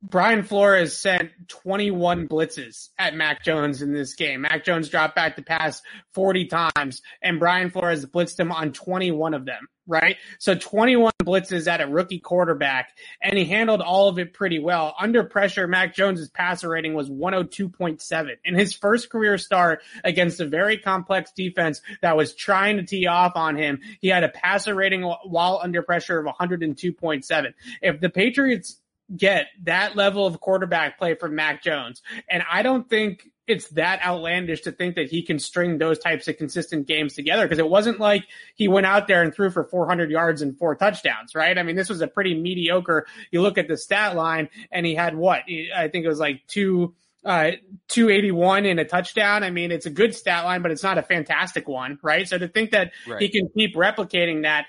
Brian 0.00 0.44
Flores 0.44 0.96
sent 0.96 1.32
21 1.48 2.28
blitzes 2.28 2.90
at 2.98 3.16
Mac 3.16 3.42
Jones 3.44 3.82
in 3.82 3.92
this 3.92 4.14
game. 4.14 4.42
Mac 4.42 4.64
Jones 4.64 4.88
dropped 4.88 5.16
back 5.16 5.34
to 5.36 5.42
pass 5.42 5.82
40 6.12 6.46
times 6.46 7.02
and 7.20 7.40
Brian 7.40 7.68
Flores 7.70 8.06
blitzed 8.06 8.38
him 8.38 8.52
on 8.52 8.72
21 8.72 9.34
of 9.34 9.44
them, 9.44 9.66
right? 9.88 10.16
So 10.38 10.54
21 10.54 11.10
blitzes 11.24 11.66
at 11.66 11.80
a 11.80 11.88
rookie 11.88 12.20
quarterback 12.20 12.96
and 13.20 13.36
he 13.36 13.44
handled 13.44 13.80
all 13.80 14.08
of 14.08 14.20
it 14.20 14.34
pretty 14.34 14.60
well. 14.60 14.94
Under 15.00 15.24
pressure, 15.24 15.66
Mac 15.66 15.96
Jones's 15.96 16.30
passer 16.30 16.68
rating 16.68 16.94
was 16.94 17.10
102.7 17.10 18.36
in 18.44 18.54
his 18.54 18.72
first 18.72 19.10
career 19.10 19.36
start 19.36 19.82
against 20.04 20.38
a 20.38 20.46
very 20.46 20.78
complex 20.78 21.32
defense 21.32 21.82
that 22.02 22.16
was 22.16 22.36
trying 22.36 22.76
to 22.76 22.84
tee 22.84 23.08
off 23.08 23.32
on 23.34 23.56
him. 23.56 23.80
He 24.00 24.06
had 24.06 24.22
a 24.22 24.28
passer 24.28 24.76
rating 24.76 25.02
while 25.02 25.58
under 25.60 25.82
pressure 25.82 26.20
of 26.20 26.32
102.7. 26.32 27.54
If 27.82 28.00
the 28.00 28.10
Patriots 28.10 28.80
get 29.16 29.46
that 29.62 29.96
level 29.96 30.26
of 30.26 30.40
quarterback 30.40 30.98
play 30.98 31.14
from 31.14 31.34
Mac 31.34 31.62
Jones. 31.62 32.02
And 32.28 32.42
I 32.50 32.62
don't 32.62 32.88
think 32.88 33.28
it's 33.48 33.68
that 33.70 34.04
outlandish 34.04 34.60
to 34.60 34.72
think 34.72 34.94
that 34.96 35.10
he 35.10 35.22
can 35.22 35.38
string 35.38 35.78
those 35.78 35.98
types 35.98 36.28
of 36.28 36.36
consistent 36.36 36.86
games 36.86 37.14
together 37.14 37.44
because 37.44 37.58
it 37.58 37.68
wasn't 37.68 37.98
like 37.98 38.24
he 38.54 38.68
went 38.68 38.84
out 38.84 39.08
there 39.08 39.22
and 39.22 39.34
threw 39.34 39.50
for 39.50 39.64
400 39.64 40.10
yards 40.10 40.42
and 40.42 40.56
four 40.58 40.74
touchdowns, 40.74 41.34
right? 41.34 41.56
I 41.56 41.62
mean, 41.62 41.74
this 41.74 41.88
was 41.88 42.02
a 42.02 42.06
pretty 42.06 42.38
mediocre. 42.38 43.06
You 43.30 43.40
look 43.40 43.56
at 43.56 43.66
the 43.66 43.78
stat 43.78 44.14
line 44.14 44.50
and 44.70 44.84
he 44.84 44.94
had 44.94 45.16
what? 45.16 45.42
I 45.74 45.88
think 45.88 46.04
it 46.04 46.08
was 46.08 46.20
like 46.20 46.42
two, 46.46 46.94
uh, 47.24 47.52
281 47.88 48.66
in 48.66 48.78
a 48.78 48.84
touchdown. 48.84 49.42
I 49.42 49.50
mean, 49.50 49.72
it's 49.72 49.86
a 49.86 49.90
good 49.90 50.14
stat 50.14 50.44
line, 50.44 50.60
but 50.60 50.70
it's 50.70 50.82
not 50.82 50.98
a 50.98 51.02
fantastic 51.02 51.66
one, 51.66 51.98
right? 52.02 52.28
So 52.28 52.36
to 52.36 52.48
think 52.48 52.72
that 52.72 52.92
right. 53.06 53.20
he 53.20 53.30
can 53.30 53.48
keep 53.56 53.74
replicating 53.74 54.42
that, 54.42 54.66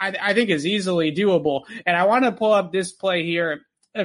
I, 0.00 0.16
I 0.20 0.34
think 0.34 0.48
is 0.48 0.66
easily 0.66 1.14
doable. 1.14 1.64
And 1.84 1.98
I 1.98 2.06
want 2.06 2.24
to 2.24 2.32
pull 2.32 2.52
up 2.52 2.72
this 2.72 2.92
play 2.92 3.24
here 3.24 3.60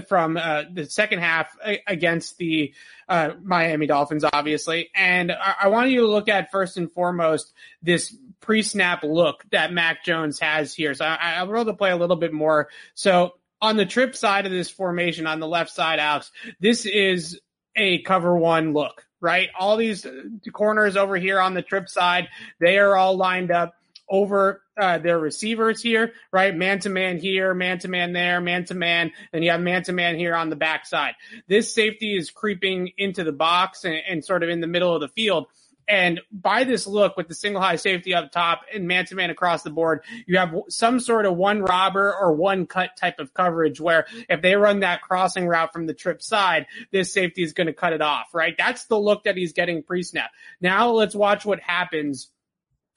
from 0.08 0.38
uh, 0.38 0.64
the 0.72 0.86
second 0.86 1.20
half 1.20 1.56
against 1.88 2.38
the 2.38 2.74
uh, 3.08 3.32
Miami 3.42 3.88
Dolphins, 3.88 4.26
obviously. 4.34 4.90
And 4.94 5.32
I-, 5.32 5.56
I 5.64 5.68
want 5.68 5.92
you 5.92 6.02
to 6.02 6.08
look 6.08 6.30
at 6.30 6.52
first 6.52 6.78
and 6.78 6.92
foremost 6.92 7.54
this 7.82 8.16
pre-snap 8.42 9.04
look 9.04 9.44
that 9.52 9.74
Mac 9.74 10.04
Jones 10.04 10.40
has 10.40 10.74
here. 10.74 10.94
So 10.94 11.06
I, 11.06 11.36
I 11.36 11.46
roll 11.46 11.66
the 11.66 11.74
play 11.74 11.92
a 11.92 11.98
little 11.98 12.16
bit 12.16 12.34
more. 12.34 12.70
So 12.96 13.34
on 13.62 13.78
the 13.78 13.86
trip 13.86 14.16
side 14.16 14.46
of 14.46 14.52
this 14.52 14.70
formation, 14.70 15.26
on 15.26 15.40
the 15.40 15.48
left 15.48 15.72
side, 15.72 16.00
Alex, 16.00 16.32
this 16.60 16.86
is 16.86 17.40
a 17.76 18.02
cover 18.04 18.36
one 18.36 18.74
look, 18.74 19.06
right? 19.22 19.50
All 19.58 19.78
these 19.78 20.06
corners 20.52 20.98
over 20.98 21.16
here 21.16 21.40
on 21.40 21.54
the 21.54 21.62
trip 21.62 21.90
side, 21.90 22.28
they 22.60 22.78
are 22.78 22.96
all 22.96 23.16
lined 23.16 23.52
up 23.52 23.74
over 24.10 24.62
uh, 24.80 24.98
their 25.00 25.20
receivers 25.20 25.82
here, 25.82 26.14
right? 26.32 26.56
Man 26.56 26.80
to 26.80 26.90
man 26.90 27.18
here, 27.18 27.54
man 27.54 27.80
to 27.80 27.88
man 27.88 28.14
there, 28.14 28.40
man 28.42 28.66
to 28.66 28.74
man, 28.74 29.12
and 29.34 29.44
you 29.44 29.52
have 29.52 29.62
man 29.62 29.84
to 29.84 29.94
man 29.94 30.16
here 30.16 30.36
on 30.36 30.50
the 30.50 30.56
backside. 30.56 31.16
This 31.48 31.74
safety 31.74 32.16
is 32.16 32.32
creeping 32.32 32.92
into 32.98 33.24
the 33.24 33.32
box 33.32 33.86
and, 33.86 34.00
and 34.08 34.24
sort 34.24 34.44
of 34.44 34.50
in 34.50 34.62
the 34.62 34.68
middle 34.68 34.94
of 34.94 35.02
the 35.02 35.10
field. 35.10 35.48
And 35.88 36.20
by 36.32 36.66
this 36.66 36.86
look 36.86 37.16
with 37.16 37.30
the 37.30 37.34
single 37.34 37.62
high 37.62 37.78
safety 37.78 38.14
up 38.14 38.32
top 38.32 38.64
and 38.74 38.88
man 38.88 39.06
to 39.06 39.16
man 39.16 39.30
across 39.30 39.64
the 39.64 39.70
board, 39.70 40.04
you 40.26 40.38
have 40.38 40.54
some 40.68 41.00
sort 41.00 41.26
of 41.26 41.38
one 41.38 41.62
robber 41.62 42.14
or 42.14 42.34
one 42.34 42.66
cut 42.66 42.98
type 42.98 43.20
of 43.20 43.34
coverage 43.34 43.80
where 43.80 44.06
if 44.28 44.42
they 44.42 44.56
run 44.56 44.82
that 44.82 45.02
crossing 45.02 45.48
route 45.48 45.72
from 45.72 45.88
the 45.88 45.94
trip 45.94 46.22
side, 46.22 46.68
this 46.92 47.14
safety 47.14 47.42
is 47.42 47.54
going 47.54 47.68
to 47.68 47.74
cut 47.74 47.94
it 47.94 48.02
off, 48.02 48.34
right? 48.34 48.56
That's 48.58 48.86
the 48.86 49.00
look 49.00 49.24
that 49.24 49.38
he's 49.38 49.54
getting 49.54 49.82
pre 49.82 50.04
snap. 50.04 50.32
Now 50.60 50.92
let's 50.92 51.16
watch 51.16 51.46
what 51.46 51.62
happens 51.62 52.32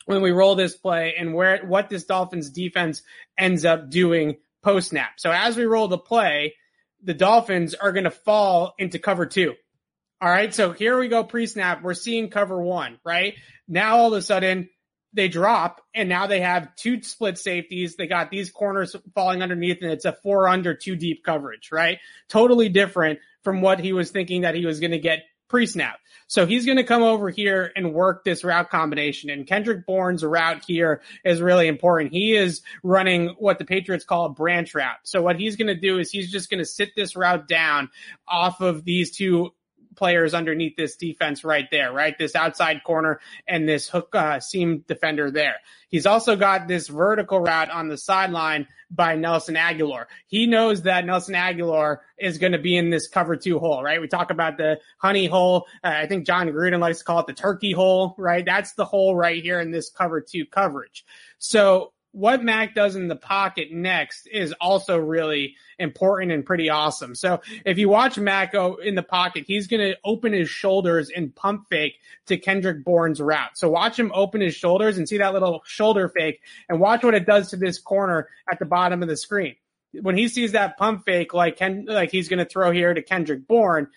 when 0.06 0.22
we 0.22 0.30
roll 0.30 0.54
this 0.54 0.76
play 0.76 1.14
and 1.18 1.34
where 1.34 1.64
what 1.64 1.88
this 1.88 2.04
Dolphins 2.04 2.50
defense 2.50 3.02
ends 3.38 3.64
up 3.64 3.90
doing 3.90 4.36
post 4.62 4.90
snap. 4.90 5.12
So 5.18 5.30
as 5.30 5.56
we 5.56 5.64
roll 5.64 5.88
the 5.88 5.98
play, 5.98 6.54
the 7.02 7.14
Dolphins 7.14 7.74
are 7.74 7.92
going 7.92 8.04
to 8.04 8.10
fall 8.10 8.74
into 8.78 8.98
cover 8.98 9.26
two. 9.26 9.54
All 10.20 10.28
right. 10.28 10.54
So 10.54 10.72
here 10.72 10.98
we 10.98 11.08
go 11.08 11.24
pre 11.24 11.46
snap. 11.46 11.82
We're 11.82 11.94
seeing 11.94 12.28
cover 12.28 12.60
one, 12.60 12.98
right? 13.04 13.34
Now 13.66 13.98
all 13.98 14.12
of 14.12 14.18
a 14.18 14.22
sudden 14.22 14.68
they 15.12 15.28
drop 15.28 15.80
and 15.94 16.08
now 16.08 16.26
they 16.26 16.40
have 16.40 16.76
two 16.76 17.02
split 17.02 17.38
safeties. 17.38 17.96
They 17.96 18.06
got 18.06 18.30
these 18.30 18.50
corners 18.50 18.94
falling 19.14 19.42
underneath 19.42 19.78
and 19.82 19.90
it's 19.90 20.04
a 20.04 20.12
four 20.22 20.46
under 20.46 20.74
two 20.74 20.94
deep 20.94 21.24
coverage, 21.24 21.70
right? 21.72 21.98
Totally 22.28 22.68
different 22.68 23.18
from 23.42 23.62
what 23.62 23.80
he 23.80 23.92
was 23.92 24.10
thinking 24.10 24.42
that 24.42 24.54
he 24.54 24.66
was 24.66 24.78
going 24.80 24.90
to 24.92 24.98
get 24.98 25.20
pre-snap. 25.50 25.98
So 26.28 26.46
he's 26.46 26.64
going 26.64 26.78
to 26.78 26.84
come 26.84 27.02
over 27.02 27.28
here 27.28 27.72
and 27.74 27.92
work 27.92 28.24
this 28.24 28.44
route 28.44 28.70
combination. 28.70 29.30
And 29.30 29.46
Kendrick 29.46 29.84
Bourne's 29.84 30.24
route 30.24 30.64
here 30.64 31.02
is 31.24 31.42
really 31.42 31.66
important. 31.66 32.12
He 32.12 32.36
is 32.36 32.62
running 32.84 33.34
what 33.38 33.58
the 33.58 33.64
Patriots 33.64 34.04
call 34.04 34.26
a 34.26 34.30
branch 34.30 34.72
route. 34.72 34.98
So 35.02 35.22
what 35.22 35.40
he's 35.40 35.56
going 35.56 35.66
to 35.66 35.74
do 35.74 35.98
is 35.98 36.08
he's 36.08 36.30
just 36.30 36.48
going 36.48 36.60
to 36.60 36.64
sit 36.64 36.90
this 36.94 37.16
route 37.16 37.48
down 37.48 37.90
off 38.28 38.60
of 38.60 38.84
these 38.84 39.10
two 39.10 39.50
players 39.96 40.34
underneath 40.34 40.76
this 40.76 40.96
defense 40.96 41.44
right 41.44 41.66
there, 41.70 41.92
right? 41.92 42.16
This 42.18 42.34
outside 42.34 42.82
corner 42.84 43.20
and 43.46 43.68
this 43.68 43.88
hook 43.88 44.14
uh, 44.14 44.40
seam 44.40 44.84
defender 44.86 45.30
there. 45.30 45.56
He's 45.88 46.06
also 46.06 46.36
got 46.36 46.68
this 46.68 46.88
vertical 46.88 47.40
route 47.40 47.70
on 47.70 47.88
the 47.88 47.98
sideline 47.98 48.68
by 48.90 49.16
Nelson 49.16 49.54
Agholor. 49.54 50.06
He 50.26 50.46
knows 50.46 50.82
that 50.82 51.04
Nelson 51.04 51.34
Agholor 51.34 51.98
is 52.18 52.38
going 52.38 52.52
to 52.52 52.58
be 52.58 52.76
in 52.76 52.90
this 52.90 53.08
cover 53.08 53.36
two 53.36 53.58
hole, 53.58 53.82
right? 53.82 54.00
We 54.00 54.08
talk 54.08 54.30
about 54.30 54.56
the 54.56 54.80
honey 54.98 55.26
hole. 55.26 55.66
Uh, 55.82 55.88
I 55.88 56.06
think 56.06 56.26
Jon 56.26 56.48
Gruden 56.48 56.80
likes 56.80 56.98
to 56.98 57.04
call 57.04 57.20
it 57.20 57.26
the 57.26 57.32
turkey 57.32 57.72
hole, 57.72 58.14
right? 58.18 58.44
That's 58.44 58.72
the 58.74 58.84
hole 58.84 59.14
right 59.16 59.42
here 59.42 59.60
in 59.60 59.70
this 59.70 59.90
cover 59.90 60.20
two 60.20 60.46
coverage. 60.46 61.04
So 61.38 61.92
what 62.12 62.42
Mac 62.42 62.74
does 62.74 62.96
in 62.96 63.08
the 63.08 63.16
pocket 63.16 63.70
next 63.70 64.26
is 64.26 64.52
also 64.60 64.98
really 64.98 65.56
important 65.78 66.32
and 66.32 66.44
pretty 66.44 66.68
awesome. 66.68 67.14
So 67.14 67.40
if 67.64 67.78
you 67.78 67.88
watch 67.88 68.18
Mac 68.18 68.52
in 68.54 68.94
the 68.94 69.02
pocket, 69.02 69.44
he's 69.46 69.68
going 69.68 69.80
to 69.80 69.96
open 70.04 70.32
his 70.32 70.48
shoulders 70.48 71.10
and 71.14 71.34
pump 71.34 71.68
fake 71.68 71.94
to 72.26 72.36
Kendrick 72.36 72.84
Bourne's 72.84 73.20
route. 73.20 73.56
So 73.56 73.70
watch 73.70 73.98
him 73.98 74.10
open 74.12 74.40
his 74.40 74.54
shoulders 74.54 74.98
and 74.98 75.08
see 75.08 75.18
that 75.18 75.32
little 75.32 75.62
shoulder 75.64 76.08
fake 76.08 76.40
and 76.68 76.80
watch 76.80 77.04
what 77.04 77.14
it 77.14 77.26
does 77.26 77.50
to 77.50 77.56
this 77.56 77.78
corner 77.78 78.28
at 78.50 78.58
the 78.58 78.66
bottom 78.66 79.02
of 79.02 79.08
the 79.08 79.16
screen. 79.16 79.54
When 79.92 80.16
he 80.16 80.28
sees 80.28 80.52
that 80.52 80.76
pump 80.78 81.04
fake, 81.04 81.34
like 81.34 81.56
Ken, 81.56 81.84
like 81.88 82.12
he's 82.12 82.28
going 82.28 82.38
to 82.38 82.44
throw 82.44 82.70
here 82.70 82.94
to 82.94 83.02
Kendrick 83.02 83.48
Bourne, 83.48 83.88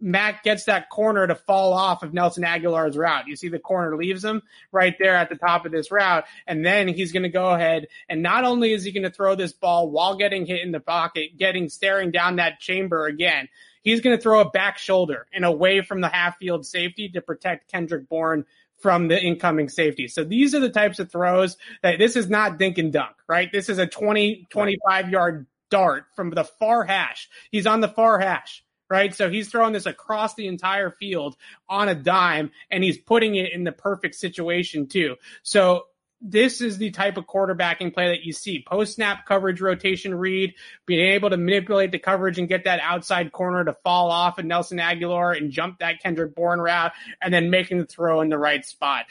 Mac 0.00 0.42
gets 0.42 0.64
that 0.64 0.88
corner 0.88 1.26
to 1.26 1.34
fall 1.34 1.72
off 1.72 2.02
of 2.02 2.14
Nelson 2.14 2.44
Agholor's 2.44 2.96
route. 2.96 3.26
You 3.26 3.36
see 3.36 3.48
the 3.48 3.58
corner 3.58 3.96
leaves 3.96 4.24
him 4.24 4.42
right 4.72 4.94
there 4.98 5.14
at 5.14 5.28
the 5.28 5.36
top 5.36 5.66
of 5.66 5.72
this 5.72 5.90
route. 5.90 6.24
And 6.46 6.64
then 6.64 6.88
he's 6.88 7.12
going 7.12 7.24
to 7.24 7.28
go 7.28 7.50
ahead 7.50 7.86
and 8.08 8.22
not 8.22 8.44
only 8.44 8.72
is 8.72 8.84
he 8.84 8.92
going 8.92 9.04
to 9.04 9.10
throw 9.10 9.34
this 9.34 9.52
ball 9.52 9.90
while 9.90 10.16
getting 10.16 10.46
hit 10.46 10.62
in 10.62 10.72
the 10.72 10.80
pocket, 10.80 11.36
getting 11.38 11.68
staring 11.68 12.10
down 12.10 12.36
that 12.36 12.60
chamber 12.60 13.06
again, 13.06 13.48
he's 13.82 14.00
going 14.00 14.16
to 14.16 14.22
throw 14.22 14.40
a 14.40 14.50
back 14.50 14.78
shoulder 14.78 15.26
and 15.32 15.44
away 15.44 15.82
from 15.82 16.00
the 16.00 16.08
half 16.08 16.38
field 16.38 16.66
safety 16.66 17.08
to 17.10 17.20
protect 17.20 17.70
Kendrick 17.70 18.08
Bourne 18.08 18.44
from 18.78 19.08
the 19.08 19.22
incoming 19.22 19.68
safety. 19.68 20.08
So 20.08 20.24
these 20.24 20.54
are 20.54 20.60
the 20.60 20.70
types 20.70 20.98
of 20.98 21.12
throws 21.12 21.58
that 21.82 21.98
this 21.98 22.16
is 22.16 22.30
not 22.30 22.58
dink 22.58 22.78
and 22.78 22.92
dunk, 22.92 23.14
right? 23.28 23.50
This 23.52 23.68
is 23.68 23.78
a 23.78 23.86
20, 23.86 24.46
25 24.50 25.10
yard 25.10 25.46
dart 25.70 26.04
from 26.16 26.30
the 26.30 26.44
far 26.44 26.84
hash. 26.84 27.28
He's 27.50 27.66
on 27.66 27.80
the 27.80 27.88
far 27.88 28.18
hash 28.18 28.64
right? 28.90 29.14
So 29.14 29.30
he's 29.30 29.48
throwing 29.48 29.72
this 29.72 29.86
across 29.86 30.34
the 30.34 30.48
entire 30.48 30.90
field 30.90 31.36
on 31.68 31.88
a 31.88 31.94
dime 31.94 32.50
and 32.70 32.84
he's 32.84 32.98
putting 32.98 33.36
it 33.36 33.52
in 33.52 33.64
the 33.64 33.72
perfect 33.72 34.16
situation 34.16 34.88
too. 34.88 35.16
So 35.42 35.86
this 36.20 36.60
is 36.60 36.76
the 36.76 36.90
type 36.90 37.16
of 37.16 37.26
quarterbacking 37.26 37.94
play 37.94 38.08
that 38.08 38.24
you 38.24 38.32
see 38.32 38.62
post 38.66 38.96
snap 38.96 39.24
coverage 39.24 39.60
rotation 39.60 40.14
read, 40.14 40.54
being 40.84 41.12
able 41.12 41.30
to 41.30 41.36
manipulate 41.36 41.92
the 41.92 41.98
coverage 41.98 42.38
and 42.38 42.48
get 42.48 42.64
that 42.64 42.80
outside 42.80 43.32
corner 43.32 43.64
to 43.64 43.72
fall 43.84 44.10
off 44.10 44.38
of 44.38 44.44
Nelson 44.44 44.78
Agholor 44.78 45.36
and 45.36 45.50
jump 45.50 45.78
that 45.78 46.02
Kendrick 46.02 46.34
Bourne 46.34 46.60
route 46.60 46.92
and 47.22 47.32
then 47.32 47.48
making 47.48 47.78
the 47.78 47.86
throw 47.86 48.20
in 48.20 48.28
the 48.28 48.38
right 48.38 48.64
spot. 48.66 49.06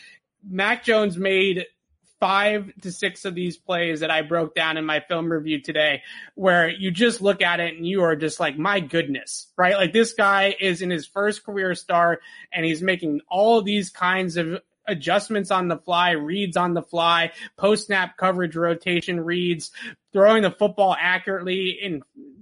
Mac 0.47 0.83
Jones 0.83 1.17
made 1.17 1.65
five 2.19 2.71
to 2.81 2.91
six 2.91 3.25
of 3.25 3.35
these 3.35 3.57
plays 3.57 4.01
that 4.01 4.11
I 4.11 4.21
broke 4.21 4.55
down 4.55 4.77
in 4.77 4.85
my 4.85 4.99
film 4.99 5.31
review 5.31 5.61
today, 5.61 6.03
where 6.35 6.69
you 6.69 6.91
just 6.91 7.21
look 7.21 7.41
at 7.41 7.59
it 7.59 7.75
and 7.75 7.87
you 7.87 8.03
are 8.03 8.15
just 8.15 8.39
like, 8.39 8.57
my 8.57 8.79
goodness, 8.79 9.47
right? 9.57 9.75
Like 9.75 9.93
this 9.93 10.13
guy 10.13 10.55
is 10.59 10.81
in 10.81 10.89
his 10.89 11.07
first 11.07 11.45
career 11.45 11.75
start 11.75 12.21
and 12.51 12.65
he's 12.65 12.81
making 12.81 13.21
all 13.29 13.61
these 13.61 13.89
kinds 13.89 14.37
of 14.37 14.59
adjustments 14.87 15.51
on 15.51 15.67
the 15.67 15.77
fly, 15.77 16.11
reads 16.11 16.57
on 16.57 16.73
the 16.73 16.81
fly, 16.81 17.31
post 17.57 17.87
snap 17.87 18.17
coverage 18.17 18.55
rotation 18.55 19.19
reads, 19.19 19.71
throwing 20.11 20.41
the 20.41 20.51
football 20.51 20.95
accurately 20.99 21.69
in 21.69 22.01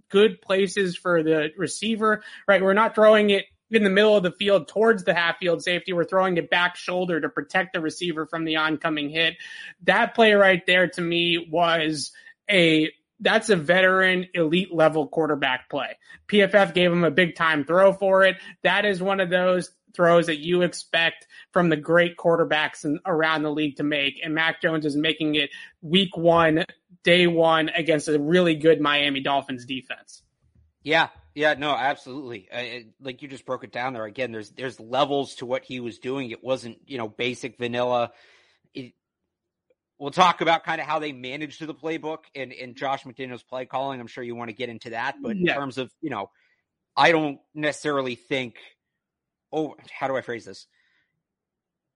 good 0.09 0.41
places 0.41 0.95
for 0.95 1.21
the 1.21 1.49
receiver, 1.57 2.23
right? 2.47 2.61
We're 2.61 2.73
not 2.73 2.95
throwing 2.95 3.29
it 3.29 3.45
in 3.71 3.83
the 3.83 3.89
middle 3.89 4.15
of 4.15 4.23
the 4.23 4.31
field 4.31 4.67
towards 4.67 5.03
the 5.03 5.13
half 5.13 5.37
field 5.37 5.61
safety. 5.61 5.93
We're 5.93 6.05
throwing 6.05 6.37
it 6.37 6.49
back 6.49 6.75
shoulder 6.75 7.19
to 7.19 7.29
protect 7.29 7.73
the 7.73 7.81
receiver 7.81 8.25
from 8.25 8.45
the 8.45 8.57
oncoming 8.57 9.09
hit. 9.09 9.35
That 9.83 10.15
play 10.15 10.33
right 10.33 10.65
there 10.65 10.87
to 10.89 11.01
me 11.01 11.47
was 11.49 12.11
a 12.49 12.91
that's 13.19 13.49
a 13.49 13.55
veteran 13.55 14.27
elite 14.33 14.73
level 14.73 15.07
quarterback 15.07 15.69
play. 15.69 15.97
PFF 16.27 16.73
gave 16.73 16.91
him 16.91 17.03
a 17.03 17.11
big 17.11 17.35
time 17.35 17.65
throw 17.65 17.91
for 17.91 18.23
it. 18.23 18.37
That 18.63 18.85
is 18.85 19.01
one 19.01 19.19
of 19.19 19.29
those 19.29 19.71
throws 19.95 20.27
that 20.27 20.37
you 20.37 20.61
expect 20.61 21.25
from 21.51 21.69
the 21.69 21.75
great 21.75 22.15
quarterbacks 22.17 22.85
in, 22.85 22.99
around 23.05 23.41
the 23.41 23.51
league 23.51 23.77
to 23.77 23.83
make. 23.83 24.19
And 24.23 24.35
Mac 24.35 24.61
Jones 24.61 24.85
is 24.85 24.95
making 24.95 25.35
it 25.35 25.49
week 25.81 26.15
one, 26.15 26.63
day 27.03 27.25
one 27.25 27.69
against 27.69 28.07
a 28.07 28.19
really 28.19 28.55
good 28.55 28.79
Miami 28.79 29.21
Dolphins 29.21 29.65
defense. 29.65 30.21
Yeah, 30.83 31.07
Yeah, 31.37 31.53
no, 31.53 31.69
absolutely. 31.75 32.47
I, 32.51 32.85
like 32.99 33.21
you 33.21 33.27
just 33.27 33.45
broke 33.45 33.63
it 33.63 33.71
down 33.71 33.93
there 33.93 34.05
again. 34.05 34.31
There's 34.31 34.49
there's 34.49 34.79
levels 34.79 35.35
to 35.35 35.45
what 35.45 35.63
he 35.63 35.79
was 35.79 35.99
doing. 35.99 36.31
It 36.31 36.43
wasn't 36.43 36.79
you 36.87 36.97
know 36.97 37.07
basic 37.07 37.59
vanilla. 37.59 38.11
It, 38.73 38.93
we'll 39.99 40.09
talk 40.09 40.41
about 40.41 40.63
kind 40.63 40.81
of 40.81 40.87
how 40.87 40.97
they 40.97 41.11
managed 41.11 41.59
to 41.59 41.67
the 41.67 41.75
playbook 41.75 42.21
and 42.33 42.51
and 42.51 42.75
Josh 42.75 43.03
McDaniels 43.03 43.45
play 43.45 43.67
calling. 43.67 43.99
I'm 43.99 44.07
sure 44.07 44.23
you 44.23 44.33
want 44.33 44.49
to 44.49 44.55
get 44.55 44.69
into 44.69 44.89
that, 44.89 45.17
but 45.21 45.37
yeah. 45.37 45.51
in 45.51 45.59
terms 45.59 45.77
of 45.77 45.91
you 46.01 46.09
know, 46.09 46.31
I 46.95 47.11
don't 47.11 47.37
necessarily 47.53 48.15
think. 48.15 48.55
Oh, 49.53 49.75
how 49.91 50.07
do 50.07 50.17
I 50.17 50.21
phrase 50.21 50.43
this? 50.43 50.65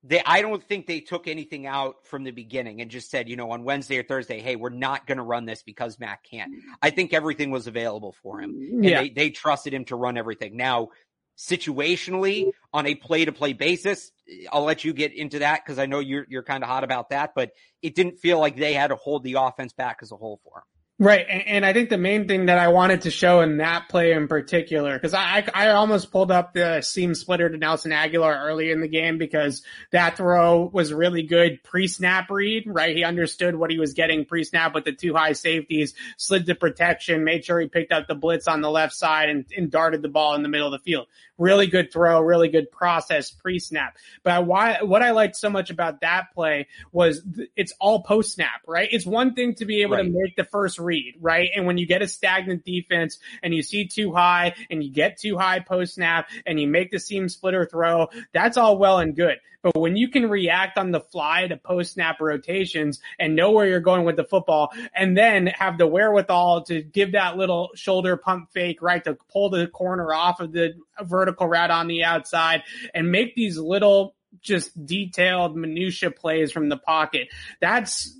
They 0.04 0.22
I 0.26 0.42
don't 0.42 0.64
think 0.64 0.88
they 0.88 1.00
took 1.00 1.28
anything 1.28 1.68
out 1.68 2.08
from 2.08 2.24
the 2.24 2.32
beginning 2.32 2.82
and 2.82 2.90
just 2.90 3.12
said, 3.12 3.30
you 3.30 3.36
know, 3.36 3.52
on 3.52 3.64
Wednesday 3.64 3.98
or 3.98 4.04
Thursday, 4.04 4.40
hey, 4.40 4.56
we're 4.56 4.70
not 4.70 5.06
going 5.06 5.18
to 5.18 5.24
run 5.24 5.46
this 5.46 5.64
because 5.64 6.00
Mac 6.00 6.24
can't. 6.24 6.52
I 6.82 6.90
think 6.90 7.14
everything 7.14 7.52
was 7.52 7.68
available 7.68 8.16
for 8.24 8.42
him. 8.42 8.52
And 8.52 8.84
yeah. 8.84 9.02
they, 9.02 9.10
they 9.10 9.30
trusted 9.30 9.74
him 9.74 9.86
to 9.86 9.96
run 9.96 10.18
everything. 10.18 10.58
Now, 10.58 10.90
situationally 11.38 12.52
on 12.74 12.86
a 12.86 12.96
play 12.96 13.26
to 13.26 13.32
play 13.32 13.54
basis, 13.54 14.12
I'll 14.52 14.64
let 14.64 14.84
you 14.84 14.94
get 14.94 15.14
into 15.14 15.40
that 15.40 15.64
because 15.64 15.80
I 15.80 15.86
know 15.86 16.00
you're 16.00 16.26
you're 16.30 16.44
kind 16.44 16.64
of 16.64 16.70
hot 16.70 16.84
about 16.84 17.10
that, 17.10 17.34
but 17.36 17.52
it 17.82 17.96
didn't 17.96 18.18
feel 18.18 18.40
like 18.40 18.56
they 18.56 18.74
had 18.74 18.88
to 18.88 18.96
hold 18.96 19.24
the 19.24 19.36
offense 19.40 19.74
back 19.74 20.00
as 20.02 20.12
a 20.12 20.16
whole 20.16 20.40
for 20.44 20.60
him. 20.60 20.64
Right, 21.02 21.26
and, 21.28 21.48
and, 21.48 21.66
I 21.66 21.74
think 21.74 21.90
the 21.90 21.98
main 21.98 22.28
thing 22.28 22.46
that 22.46 22.60
I 22.60 22.68
wanted 22.68 23.02
to 23.02 23.10
show 23.10 23.42
in 23.42 23.58
that 23.58 23.90
play 23.90 24.12
in 24.12 24.28
particular, 24.28 24.94
because 24.94 25.16
I, 25.16 25.44
I 25.52 25.70
almost 25.70 26.12
pulled 26.12 26.30
up 26.30 26.54
the 26.54 26.82
seam 26.82 27.16
splitter 27.16 27.50
to 27.50 27.58
Nelson 27.58 27.90
Agholor 27.90 28.40
early 28.40 28.70
in 28.70 28.82
the 28.82 28.88
game 28.88 29.18
because 29.18 29.64
that 29.92 30.16
throw 30.16 30.70
was 30.72 30.94
really 30.94 31.24
good 31.24 31.64
pre-snap 31.64 32.30
read. 32.30 32.66
Right, 32.68 32.96
he 32.96 33.04
understood 33.04 33.56
what 33.56 33.72
he 33.72 33.80
was 33.80 33.94
getting 33.94 34.26
pre-snap 34.26 34.76
with 34.76 34.86
the 34.86 34.92
two 34.92 35.16
high 35.16 35.34
safeties, 35.34 35.96
slid 36.18 36.46
to 36.46 36.54
protection, 36.54 37.24
made 37.24 37.46
sure 37.46 37.60
he 37.60 37.68
picked 37.68 37.92
up 37.92 38.06
the 38.06 38.14
blitz 38.14 38.48
on 38.48 38.62
the 38.62 38.70
left 38.70 38.94
side, 38.94 39.30
and, 39.30 39.46
and 39.58 39.72
darted 39.72 40.04
the 40.04 40.08
ball 40.08 40.36
in 40.36 40.44
the 40.44 40.50
middle 40.50 40.72
of 40.72 40.80
the 40.80 40.84
field. 40.86 41.08
Really 41.40 41.66
good 41.66 41.92
throw, 41.92 42.22
really 42.22 42.50
good 42.50 42.70
process 42.70 43.32
pre-snap. 43.32 43.98
But 44.22 44.46
why, 44.46 44.84
what 44.84 45.02
I 45.02 45.10
liked 45.10 45.36
so 45.36 45.50
much 45.50 45.72
about 45.72 46.02
that 46.02 46.32
play 46.36 46.68
was 46.92 47.24
th- 47.24 47.50
it's 47.56 47.74
all 47.80 48.04
post-snap. 48.04 48.62
Right, 48.68 48.90
it's 48.92 49.08
one 49.08 49.34
thing 49.34 49.56
to 49.56 49.66
be 49.66 49.82
able 49.82 49.96
right. 49.96 50.04
to 50.04 50.10
make 50.12 50.36
the 50.36 50.44
first 50.44 50.78
read 50.78 50.91
read, 50.92 51.16
right? 51.22 51.50
And 51.56 51.66
when 51.66 51.78
you 51.78 51.88
get 51.88 52.02
a 52.02 52.08
stagnant 52.08 52.66
defense 52.66 53.18
and 53.42 53.54
you 53.56 53.64
see 53.64 53.88
two 53.88 54.12
high 54.12 54.54
and 54.70 54.84
you 54.84 54.92
get 54.92 55.18
two 55.18 55.38
high 55.38 55.60
post 55.60 55.96
snap 55.96 56.28
and 56.46 56.60
you 56.60 56.68
make 56.68 56.92
the 56.92 57.00
seam 57.00 57.30
splitter 57.30 57.66
throw, 57.66 58.10
that's 58.34 58.58
all 58.58 58.78
well 58.78 59.00
and 59.00 59.16
good. 59.16 59.38
But 59.64 59.78
when 59.78 59.96
you 59.96 60.10
can 60.10 60.30
react 60.30 60.78
on 60.78 60.92
the 60.92 61.00
fly 61.00 61.48
to 61.48 61.56
post 61.56 61.94
snap 61.94 62.20
rotations 62.20 63.00
and 63.20 63.36
know 63.36 63.52
where 63.52 63.68
you're 63.68 63.80
going 63.80 64.04
with 64.04 64.18
the 64.18 64.26
football 64.26 64.74
and 64.94 65.16
then 65.16 65.48
have 65.48 65.78
the 65.78 65.88
wherewithal 65.88 66.64
to 66.64 66.82
give 66.82 67.14
that 67.14 67.38
little 67.38 67.70
shoulder 67.76 68.18
pump 68.18 68.50
fake, 68.52 68.82
right? 68.82 69.04
To 69.06 69.18
pull 69.32 69.50
the 69.50 69.68
corner 69.68 70.14
off 70.14 70.42
of 70.42 70.52
the 70.52 70.74
vertical 71.02 71.48
route 71.48 71.72
on 71.72 71.88
the 71.88 72.04
outside 72.04 72.64
and 72.94 73.12
make 73.12 73.36
these 73.36 73.58
little 73.58 74.16
just 74.42 74.86
detailed 74.86 75.56
minutia 75.56 76.10
plays 76.10 76.52
from 76.52 76.70
the 76.70 76.78
pocket. 76.78 77.28
That's 77.60 78.18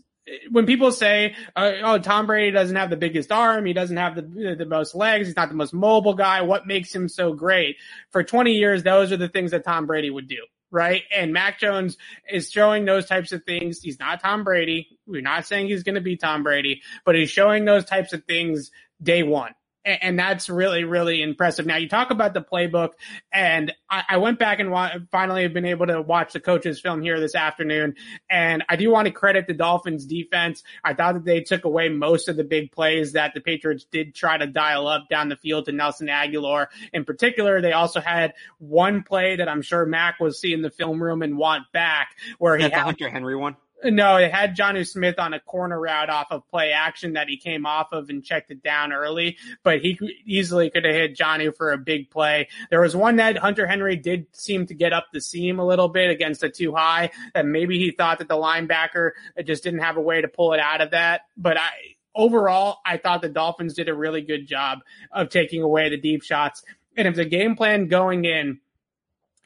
when 0.52 0.66
people 0.66 0.92
say, 0.92 1.36
uh, 1.56 1.72
"Oh, 1.84 1.98
Tom 1.98 2.28
Brady 2.28 2.52
doesn't 2.52 2.76
have 2.76 2.90
the 2.90 2.98
biggest 2.98 3.32
arm, 3.32 3.66
he 3.66 3.74
doesn't 3.74 3.98
have 3.98 4.16
the 4.16 4.56
the 4.58 4.66
most 4.66 4.96
legs, 4.96 5.28
he's 5.28 5.36
not 5.36 5.50
the 5.50 5.56
most 5.56 5.74
mobile 5.74 6.14
guy. 6.14 6.42
What 6.42 6.68
makes 6.68 6.94
him 6.94 7.08
so 7.10 7.34
great?" 7.34 7.78
For 8.12 8.24
20 8.24 8.54
years, 8.54 8.84
those 8.84 9.12
are 9.12 9.18
the 9.18 9.30
things 9.30 9.52
that 9.52 9.64
Tom 9.64 9.88
Brady 9.88 10.10
would 10.10 10.28
do, 10.28 10.46
right? 10.70 11.04
And 11.16 11.34
Mac 11.34 11.60
Jones 11.60 11.98
is 12.30 12.52
showing 12.52 12.86
those 12.86 13.06
types 13.06 13.32
of 13.32 13.44
things. 13.44 13.82
He's 13.82 14.00
not 14.00 14.22
Tom 14.22 14.44
Brady. 14.44 15.00
We're 15.08 15.22
not 15.22 15.46
saying 15.46 15.68
he's 15.68 15.84
going 15.84 15.96
to 15.96 16.02
be 16.02 16.18
Tom 16.18 16.44
Brady, 16.44 16.82
but 17.06 17.16
he's 17.16 17.30
showing 17.30 17.66
those 17.66 17.86
types 17.86 18.14
of 18.14 18.24
things 18.26 18.72
day 19.02 19.24
one 19.24 19.54
and 19.84 20.18
that's 20.18 20.50
really 20.50 20.84
really 20.84 21.22
impressive. 21.22 21.66
Now 21.66 21.78
you 21.78 21.90
talk 21.90 22.12
about 22.12 22.34
the 22.34 22.42
playbook, 22.42 22.92
and 23.32 23.74
I, 23.90 24.04
I 24.10 24.18
went 24.18 24.40
back 24.40 24.60
and 24.60 24.72
wa- 24.72 24.92
finally 25.12 25.44
have 25.44 25.54
been 25.54 25.66
able 25.66 25.88
to 25.88 26.02
watch 26.02 26.34
the 26.34 26.40
coaches 26.40 26.80
film 26.80 27.02
here 27.02 27.20
this 27.20 27.36
afternoon, 27.36 27.96
and 28.30 28.64
I 28.70 28.76
do 28.76 28.90
want 28.92 29.08
to 29.08 29.12
credit 29.12 29.48
the 29.48 29.54
Dolphins 29.54 30.06
defense. 30.06 30.64
I 30.84 30.94
thought 30.94 31.14
that 31.16 31.26
they 31.26 31.42
took 31.42 31.66
away 31.66 31.90
most 31.90 32.28
of 32.28 32.36
the 32.38 32.44
big 32.44 32.72
plays 32.72 33.14
that 33.14 33.34
the 33.34 33.42
Patriots 33.42 33.86
did 33.92 34.16
try 34.16 34.38
to 34.38 34.48
dial 34.48 34.88
up 34.88 35.10
down 35.10 35.30
the 35.30 35.36
field 35.36 35.66
to 35.66 35.72
Nelson 35.72 36.08
Agholor 36.08 36.68
In 36.94 37.06
particular, 37.06 37.62
they 37.62 37.74
also 37.74 38.00
had 38.00 38.34
one 38.60 39.04
play 39.04 39.38
that 39.38 39.50
I'm 39.50 39.62
sure 39.62 39.86
Mac 39.86 40.20
was 40.20 40.40
seeing 40.40 40.62
the 40.62 40.70
film 40.70 41.02
room 41.02 41.22
and 41.22 41.38
want 41.38 41.72
back, 41.72 42.16
where 42.38 42.58
he 42.58 42.64
had 42.64 42.74
the 42.74 42.80
Hunter 42.80 43.10
Henry 43.10 43.36
one. 43.36 43.56
No, 43.84 44.18
it 44.18 44.32
had 44.32 44.56
Jonnu 44.56 44.88
Smith 44.88 45.18
on 45.18 45.34
a 45.34 45.40
corner 45.40 45.80
route 45.80 46.10
off 46.10 46.28
of 46.32 46.48
play 46.50 46.72
action 46.72 47.14
that 47.14 47.28
he 47.28 47.38
came 47.38 47.66
off 47.66 47.92
of 47.92 48.10
and 48.10 48.24
checked 48.24 48.52
it 48.52 48.62
down 48.62 48.94
early, 48.94 49.38
but 49.64 49.82
he 49.82 49.98
easily 50.26 50.70
could 50.70 50.86
have 50.86 50.94
hit 50.94 51.18
Jonnu 51.18 51.56
for 51.56 51.72
a 51.72 51.78
big 51.78 52.10
play. 52.12 52.48
There 52.70 52.82
was 52.82 52.96
one 52.96 53.16
that 53.16 53.38
Hunter 53.38 53.66
Henry 53.66 53.96
did 53.96 54.28
seem 54.34 54.68
to 54.68 54.74
get 54.74 54.94
up 54.94 55.08
the 55.12 55.22
seam 55.22 55.60
a 55.60 55.66
little 55.66 55.90
bit 55.90 56.12
against 56.12 56.44
a 56.44 56.50
two 56.50 56.76
high 56.76 57.12
that 57.34 57.46
maybe 57.46 57.80
he 57.80 57.92
thought 57.92 58.20
that 58.20 58.28
the 58.28 58.36
linebacker 58.36 59.12
just 59.44 59.64
didn't 59.64 59.80
have 59.80 59.98
a 59.98 60.02
way 60.02 60.22
to 60.22 60.28
pull 60.28 60.54
it 60.54 60.60
out 60.60 60.82
of 60.82 60.92
that. 60.92 61.22
But 61.36 61.58
I, 61.58 61.70
overall, 62.14 62.80
I 62.86 62.98
thought 62.98 63.22
the 63.22 63.30
Dolphins 63.30 63.74
did 63.74 63.90
a 63.90 63.96
really 63.96 64.22
good 64.22 64.48
job 64.48 64.80
of 65.12 65.30
taking 65.30 65.64
away 65.64 65.90
the 65.90 65.98
deep 65.98 66.22
shots. 66.22 66.64
And 66.96 67.08
if 67.08 67.16
the 67.16 67.26
game 67.26 67.56
plan 67.56 67.88
going 67.88 68.26
in 68.26 68.60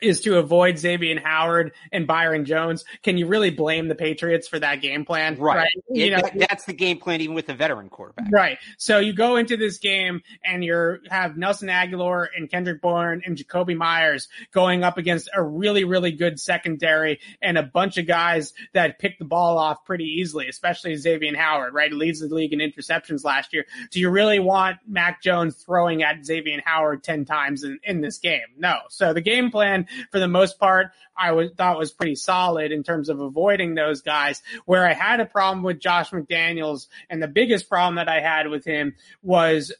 is 0.06 0.22
to 0.22 0.38
avoid 0.38 0.78
Xavier 0.78 1.20
Howard 1.24 1.74
and 1.91 2.08
Byron 2.08 2.46
Jones. 2.46 2.86
Can 3.04 3.18
you 3.18 3.28
really 3.28 3.50
blame 3.50 3.88
the 3.88 3.96
Patriots 3.96 4.48
for 4.48 4.60
that 4.60 4.82
game 4.82 5.06
plan? 5.06 5.38
Right. 5.38 5.58
right? 5.58 5.84
You 5.89 6.12
know, 6.12 6.22
that's 6.36 6.65
the 6.65 6.74
game 6.74 7.00
plan, 7.00 7.22
even 7.22 7.36
with 7.36 7.50
a 7.50 7.54
veteran 7.54 7.89
quarterback. 7.89 8.32
Right. 8.32 8.58
So 8.78 9.00
you 9.00 9.13
go 9.13 9.36
into 9.36 9.58
this 9.58 9.80
game 9.80 10.22
and 10.44 10.63
you 10.63 11.00
have 11.10 11.38
Nelson 11.38 11.70
Agholor 11.70 12.28
and 12.36 12.50
Kendrick 12.50 12.82
Bourne 12.82 13.22
and 13.26 13.38
Jakobi 13.38 13.76
Meyers 13.76 14.28
going 14.52 14.84
up 14.84 14.98
against 14.98 15.30
a 15.36 15.41
really, 15.41 15.84
really 15.84 16.12
good 16.12 16.39
secondary 16.39 17.20
and 17.41 17.58
a 17.58 17.63
bunch 17.63 17.98
of 17.98 18.08
guys 18.08 18.54
that 18.74 19.00
pick 19.00 19.20
the 19.20 19.26
ball 19.26 19.58
off 19.58 19.86
pretty 19.86 20.06
easily, 20.06 20.48
especially 20.48 20.96
Xavier 20.96 21.36
Howard, 21.36 21.74
right? 21.74 21.91
He 21.91 21.98
leads 21.98 22.20
the 22.20 22.34
league 22.34 22.54
in 22.54 22.60
interceptions 22.60 23.24
last 23.24 23.54
year. 23.54 23.65
Do 23.91 24.00
you 24.00 24.10
really 24.10 24.39
want 24.39 24.78
Mac 24.88 25.22
Jones 25.22 25.56
throwing 25.56 26.04
at 26.04 26.26
Xavier 26.26 26.62
Howard 26.65 27.04
10 27.04 27.26
times 27.26 27.63
in, 27.63 27.80
in 27.84 28.02
this 28.02 28.18
game? 28.20 28.48
No. 28.58 28.78
So 28.89 29.13
the 29.13 29.22
game 29.22 29.52
plan 29.52 29.88
for 30.12 30.19
the 30.19 30.27
most 30.27 30.60
part, 30.60 30.91
I 31.15 31.31
was, 31.31 31.51
thought 31.58 31.77
was 31.77 31.91
pretty 31.91 32.15
solid 32.15 32.71
in 32.71 32.84
terms 32.84 33.10
of 33.10 33.19
avoiding 33.19 33.75
those 33.75 34.01
guys. 34.01 34.41
Where 34.65 34.88
I 34.88 34.93
had 34.93 35.19
a 35.19 35.25
problem 35.25 35.63
with 35.63 35.79
Josh 35.79 36.12
McDaniels 36.12 36.88
and 37.10 37.21
the 37.21 37.27
biggest 37.27 37.69
problem 37.69 37.95
that 37.95 38.10
I 38.10 38.19
had 38.19 38.49
with 38.49 38.65
him 38.65 38.95
was 39.21 39.73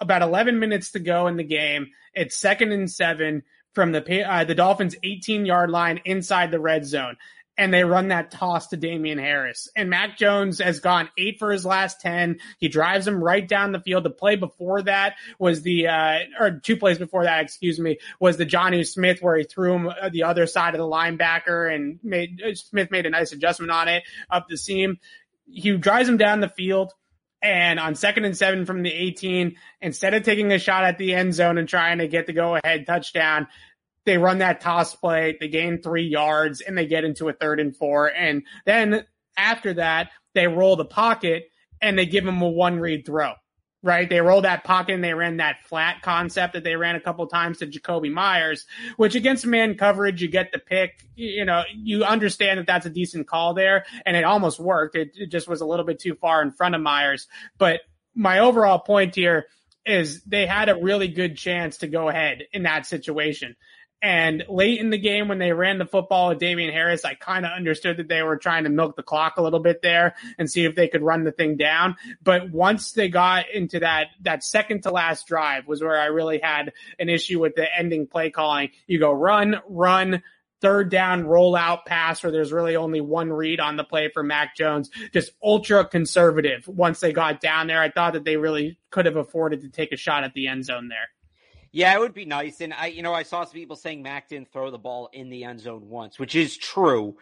about 0.00 0.22
11 0.22 0.58
minutes 0.58 0.92
to 0.92 0.98
go 0.98 1.26
in 1.26 1.36
the 1.36 1.44
game. 1.44 1.88
It's 2.14 2.36
second 2.36 2.72
and 2.72 2.90
seven 2.90 3.42
from 3.72 3.92
the 3.92 4.22
uh, 4.22 4.44
the 4.44 4.54
Dolphins 4.54 4.96
18 5.02 5.46
yard 5.46 5.70
line 5.70 6.00
inside 6.04 6.50
the 6.50 6.60
red 6.60 6.84
zone 6.84 7.16
and 7.62 7.72
they 7.72 7.84
run 7.84 8.08
that 8.08 8.32
toss 8.32 8.66
to 8.66 8.76
Damien 8.76 9.18
Harris. 9.18 9.68
And 9.76 9.88
Mac 9.88 10.18
Jones 10.18 10.58
has 10.58 10.80
gone 10.80 11.08
eight 11.16 11.38
for 11.38 11.52
his 11.52 11.64
last 11.64 12.00
10. 12.00 12.40
He 12.58 12.66
drives 12.66 13.06
him 13.06 13.22
right 13.22 13.46
down 13.46 13.70
the 13.70 13.78
field. 13.78 14.02
The 14.02 14.10
play 14.10 14.34
before 14.34 14.82
that 14.82 15.14
was 15.38 15.62
the, 15.62 15.86
uh, 15.86 16.18
or 16.40 16.58
two 16.58 16.76
plays 16.76 16.98
before 16.98 17.22
that, 17.22 17.44
excuse 17.44 17.78
me, 17.78 17.98
was 18.18 18.36
the 18.36 18.44
Jonnu 18.44 18.84
Smith 18.84 19.22
where 19.22 19.36
he 19.36 19.44
threw 19.44 19.74
him 19.74 19.86
uh, 19.88 20.08
the 20.08 20.24
other 20.24 20.48
side 20.48 20.74
of 20.74 20.78
the 20.78 20.84
linebacker 20.84 21.72
and 21.72 22.00
made, 22.02 22.42
uh, 22.44 22.52
Smith 22.56 22.90
made 22.90 23.06
a 23.06 23.10
nice 23.10 23.30
adjustment 23.30 23.70
on 23.70 23.86
it 23.86 24.02
up 24.28 24.48
the 24.48 24.58
seam. 24.58 24.98
He 25.46 25.76
drives 25.76 26.08
him 26.08 26.16
down 26.16 26.40
the 26.40 26.48
field. 26.48 26.92
And 27.44 27.80
on 27.80 27.96
second 27.96 28.24
and 28.24 28.36
seven 28.36 28.66
from 28.66 28.84
the 28.84 28.92
18, 28.92 29.56
instead 29.80 30.14
of 30.14 30.22
taking 30.22 30.52
a 30.52 30.60
shot 30.60 30.84
at 30.84 30.96
the 30.96 31.14
end 31.14 31.34
zone 31.34 31.58
and 31.58 31.68
trying 31.68 31.98
to 31.98 32.06
get 32.06 32.26
the 32.26 32.32
go 32.32 32.56
ahead 32.56 32.86
touchdown, 32.86 33.48
they 34.04 34.18
run 34.18 34.38
that 34.38 34.60
toss 34.60 34.94
play, 34.94 35.36
they 35.38 35.48
gain 35.48 35.80
three 35.80 36.06
yards, 36.06 36.60
and 36.60 36.76
they 36.76 36.86
get 36.86 37.04
into 37.04 37.28
a 37.28 37.32
third 37.32 37.60
and 37.60 37.76
four. 37.76 38.08
And 38.08 38.42
then 38.64 39.04
after 39.36 39.74
that, 39.74 40.10
they 40.34 40.46
roll 40.48 40.76
the 40.76 40.84
pocket 40.84 41.50
and 41.80 41.98
they 41.98 42.06
give 42.06 42.24
them 42.24 42.40
a 42.42 42.48
one 42.48 42.78
read 42.78 43.06
throw. 43.06 43.34
Right? 43.84 44.08
They 44.08 44.20
roll 44.20 44.42
that 44.42 44.62
pocket 44.62 44.94
and 44.94 45.02
they 45.02 45.12
ran 45.12 45.38
that 45.38 45.56
flat 45.64 46.02
concept 46.02 46.52
that 46.52 46.62
they 46.62 46.76
ran 46.76 46.94
a 46.94 47.00
couple 47.00 47.26
times 47.26 47.58
to 47.58 47.66
Jakobi 47.66 48.12
Meyers, 48.12 48.64
which 48.96 49.16
against 49.16 49.44
man 49.44 49.74
coverage, 49.74 50.22
you 50.22 50.28
get 50.28 50.52
the 50.52 50.60
pick. 50.60 51.04
You 51.16 51.44
know, 51.44 51.64
you 51.74 52.04
understand 52.04 52.60
that 52.60 52.66
that's 52.68 52.86
a 52.86 52.90
decent 52.90 53.26
call 53.26 53.54
there, 53.54 53.84
and 54.06 54.16
it 54.16 54.22
almost 54.22 54.60
worked. 54.60 54.94
It, 54.94 55.10
it 55.16 55.32
just 55.32 55.48
was 55.48 55.62
a 55.62 55.66
little 55.66 55.84
bit 55.84 55.98
too 55.98 56.14
far 56.14 56.42
in 56.42 56.52
front 56.52 56.76
of 56.76 56.80
Meyers. 56.80 57.26
But 57.58 57.80
my 58.14 58.38
overall 58.38 58.78
point 58.78 59.16
here 59.16 59.46
is 59.84 60.22
they 60.22 60.46
had 60.46 60.68
a 60.68 60.76
really 60.80 61.08
good 61.08 61.36
chance 61.36 61.78
to 61.78 61.88
go 61.88 62.08
ahead 62.08 62.44
in 62.52 62.62
that 62.62 62.86
situation. 62.86 63.56
And 64.02 64.44
late 64.48 64.80
in 64.80 64.90
the 64.90 64.98
game, 64.98 65.28
when 65.28 65.38
they 65.38 65.52
ran 65.52 65.78
the 65.78 65.86
football 65.86 66.30
with 66.30 66.40
Damien 66.40 66.72
Harris, 66.72 67.04
I 67.04 67.14
kind 67.14 67.46
of 67.46 67.52
understood 67.52 67.98
that 67.98 68.08
they 68.08 68.24
were 68.24 68.36
trying 68.36 68.64
to 68.64 68.70
milk 68.70 68.96
the 68.96 69.04
clock 69.04 69.36
a 69.36 69.42
little 69.42 69.60
bit 69.60 69.80
there 69.80 70.16
and 70.38 70.50
see 70.50 70.64
if 70.64 70.74
they 70.74 70.88
could 70.88 71.02
run 71.02 71.22
the 71.22 71.30
thing 71.30 71.56
down. 71.56 71.94
But 72.20 72.50
once 72.50 72.92
they 72.92 73.08
got 73.08 73.48
into 73.50 73.78
that, 73.78 74.08
that 74.22 74.42
second 74.42 74.82
to 74.82 74.90
last 74.90 75.28
drive 75.28 75.68
was 75.68 75.80
where 75.80 76.00
I 76.00 76.06
really 76.06 76.40
had 76.42 76.72
an 76.98 77.08
issue 77.08 77.40
with 77.40 77.54
the 77.54 77.66
ending 77.78 78.08
play 78.08 78.30
calling. 78.30 78.70
You 78.88 78.98
go 78.98 79.12
run, 79.12 79.60
run, 79.68 80.22
third 80.60 80.90
down 80.90 81.24
rollout 81.24 81.84
pass 81.84 82.22
where 82.22 82.32
there's 82.32 82.52
really 82.52 82.76
only 82.76 83.00
one 83.00 83.32
read 83.32 83.60
on 83.60 83.76
the 83.76 83.84
play 83.84 84.08
for 84.08 84.22
Mac 84.22 84.56
Jones. 84.56 84.90
Just 85.12 85.32
ultra 85.42 85.84
conservative 85.84 86.66
once 86.66 87.00
they 87.00 87.12
got 87.12 87.40
down 87.40 87.66
there. 87.66 87.80
I 87.80 87.90
thought 87.90 88.14
that 88.14 88.24
they 88.24 88.36
really 88.36 88.78
could 88.90 89.06
have 89.06 89.16
afforded 89.16 89.62
to 89.62 89.68
take 89.68 89.92
a 89.92 89.96
shot 89.96 90.24
at 90.24 90.34
the 90.34 90.46
end 90.48 90.64
zone 90.64 90.88
there. 90.88 91.08
Yeah, 91.72 91.94
it 91.94 92.00
would 92.00 92.14
be 92.14 92.26
nice. 92.26 92.60
And 92.60 92.74
I, 92.74 92.86
you 92.86 93.02
know, 93.02 93.14
I 93.14 93.22
saw 93.22 93.44
some 93.44 93.54
people 93.54 93.76
saying 93.76 94.02
Mac 94.02 94.28
didn't 94.28 94.52
throw 94.52 94.70
the 94.70 94.78
ball 94.78 95.08
in 95.12 95.30
the 95.30 95.44
end 95.44 95.60
zone 95.60 95.88
once, 95.88 96.18
which 96.18 96.34
is 96.34 96.56
true. 96.56 97.16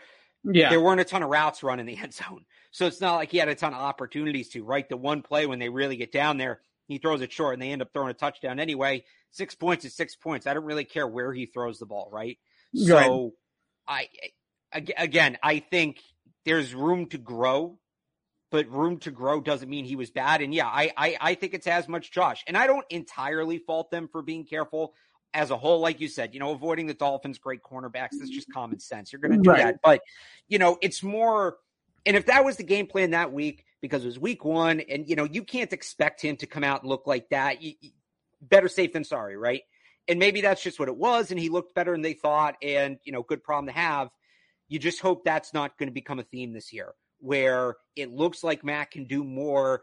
Yeah. 0.44 0.70
There 0.70 0.80
weren't 0.80 1.00
a 1.00 1.04
ton 1.04 1.22
of 1.22 1.28
routes 1.30 1.62
run 1.62 1.80
in 1.80 1.86
the 1.86 1.96
end 2.02 2.14
zone. 2.14 2.44
So 2.72 2.86
it's 2.86 3.00
not 3.00 3.16
like 3.16 3.30
he 3.30 3.38
had 3.38 3.48
a 3.48 3.54
ton 3.54 3.74
of 3.74 3.80
opportunities 3.80 4.48
to, 4.50 4.64
right? 4.64 4.88
The 4.88 4.96
one 4.96 5.22
play 5.22 5.46
when 5.46 5.58
they 5.58 5.68
really 5.68 5.96
get 5.96 6.12
down 6.12 6.36
there, 6.36 6.60
he 6.86 6.98
throws 6.98 7.20
it 7.20 7.32
short 7.32 7.54
and 7.54 7.62
they 7.62 7.70
end 7.70 7.82
up 7.82 7.92
throwing 7.92 8.10
a 8.10 8.14
touchdown 8.14 8.58
anyway. 8.58 9.04
Six 9.30 9.54
points 9.54 9.84
is 9.84 9.94
six 9.94 10.16
points. 10.16 10.46
I 10.46 10.54
don't 10.54 10.64
really 10.64 10.84
care 10.84 11.06
where 11.06 11.32
he 11.32 11.46
throws 11.46 11.78
the 11.78 11.86
ball, 11.86 12.08
right? 12.12 12.38
Right. 12.74 13.06
So 13.06 13.34
I, 13.86 14.08
again, 14.72 15.38
I 15.42 15.60
think 15.60 16.00
there's 16.44 16.74
room 16.74 17.06
to 17.06 17.18
grow, 17.18 17.78
but 18.50 18.68
room 18.68 18.98
to 18.98 19.10
grow 19.10 19.40
doesn't 19.40 19.68
mean 19.68 19.84
he 19.84 19.96
was 19.96 20.10
bad. 20.10 20.42
And 20.42 20.52
yeah, 20.52 20.66
I, 20.66 20.92
I, 20.96 21.16
I 21.20 21.34
think 21.34 21.54
it's 21.54 21.66
as 21.66 21.88
much 21.88 22.10
Josh. 22.10 22.44
And 22.46 22.56
I 22.56 22.66
don't 22.66 22.84
entirely 22.90 23.58
fault 23.58 23.90
them 23.90 24.08
for 24.08 24.22
being 24.22 24.44
careful 24.44 24.94
as 25.32 25.50
a 25.50 25.56
whole, 25.56 25.80
like 25.80 26.00
you 26.00 26.08
said, 26.08 26.34
you 26.34 26.40
know, 26.40 26.50
avoiding 26.50 26.86
the 26.86 26.94
Dolphins' 26.94 27.38
great 27.38 27.62
cornerbacks. 27.62 28.18
That's 28.18 28.30
just 28.30 28.52
common 28.52 28.80
sense. 28.80 29.12
You're 29.12 29.20
going 29.20 29.32
to 29.32 29.38
do 29.38 29.50
Right. 29.50 29.64
that. 29.64 29.76
But, 29.82 30.00
you 30.48 30.58
know, 30.58 30.76
it's 30.82 31.02
more, 31.02 31.58
and 32.04 32.16
if 32.16 32.26
that 32.26 32.44
was 32.44 32.56
the 32.56 32.64
game 32.64 32.88
plan 32.88 33.12
that 33.12 33.32
week, 33.32 33.64
because 33.80 34.02
it 34.02 34.06
was 34.06 34.18
week 34.18 34.44
one, 34.44 34.80
and, 34.80 35.08
you 35.08 35.14
know, 35.14 35.24
you 35.24 35.44
can't 35.44 35.72
expect 35.72 36.20
him 36.20 36.36
to 36.38 36.46
come 36.46 36.64
out 36.64 36.82
and 36.82 36.90
look 36.90 37.06
like 37.06 37.28
that. 37.30 37.62
You, 37.62 37.74
you- 37.80 37.90
better 38.42 38.68
safe 38.68 38.92
than 38.94 39.04
sorry, 39.04 39.36
right? 39.36 39.62
And 40.08 40.18
maybe 40.18 40.40
that's 40.40 40.62
just 40.62 40.80
what 40.80 40.88
it 40.88 40.96
was. 40.96 41.30
And 41.30 41.38
he 41.38 41.50
looked 41.50 41.74
better 41.74 41.92
than 41.92 42.00
they 42.00 42.14
thought. 42.14 42.56
And, 42.62 42.98
you 43.04 43.12
know, 43.12 43.22
good 43.22 43.44
problem 43.44 43.66
to 43.66 43.78
have. 43.78 44.08
You 44.66 44.78
just 44.78 45.00
hope 45.00 45.24
that's 45.24 45.52
not 45.52 45.76
going 45.78 45.88
to 45.88 45.92
become 45.92 46.18
a 46.18 46.22
theme 46.22 46.52
this 46.54 46.72
year 46.72 46.94
where 47.20 47.76
it 47.96 48.10
looks 48.10 48.42
like 48.42 48.64
Matt 48.64 48.90
can 48.90 49.06
do 49.06 49.22
more 49.24 49.82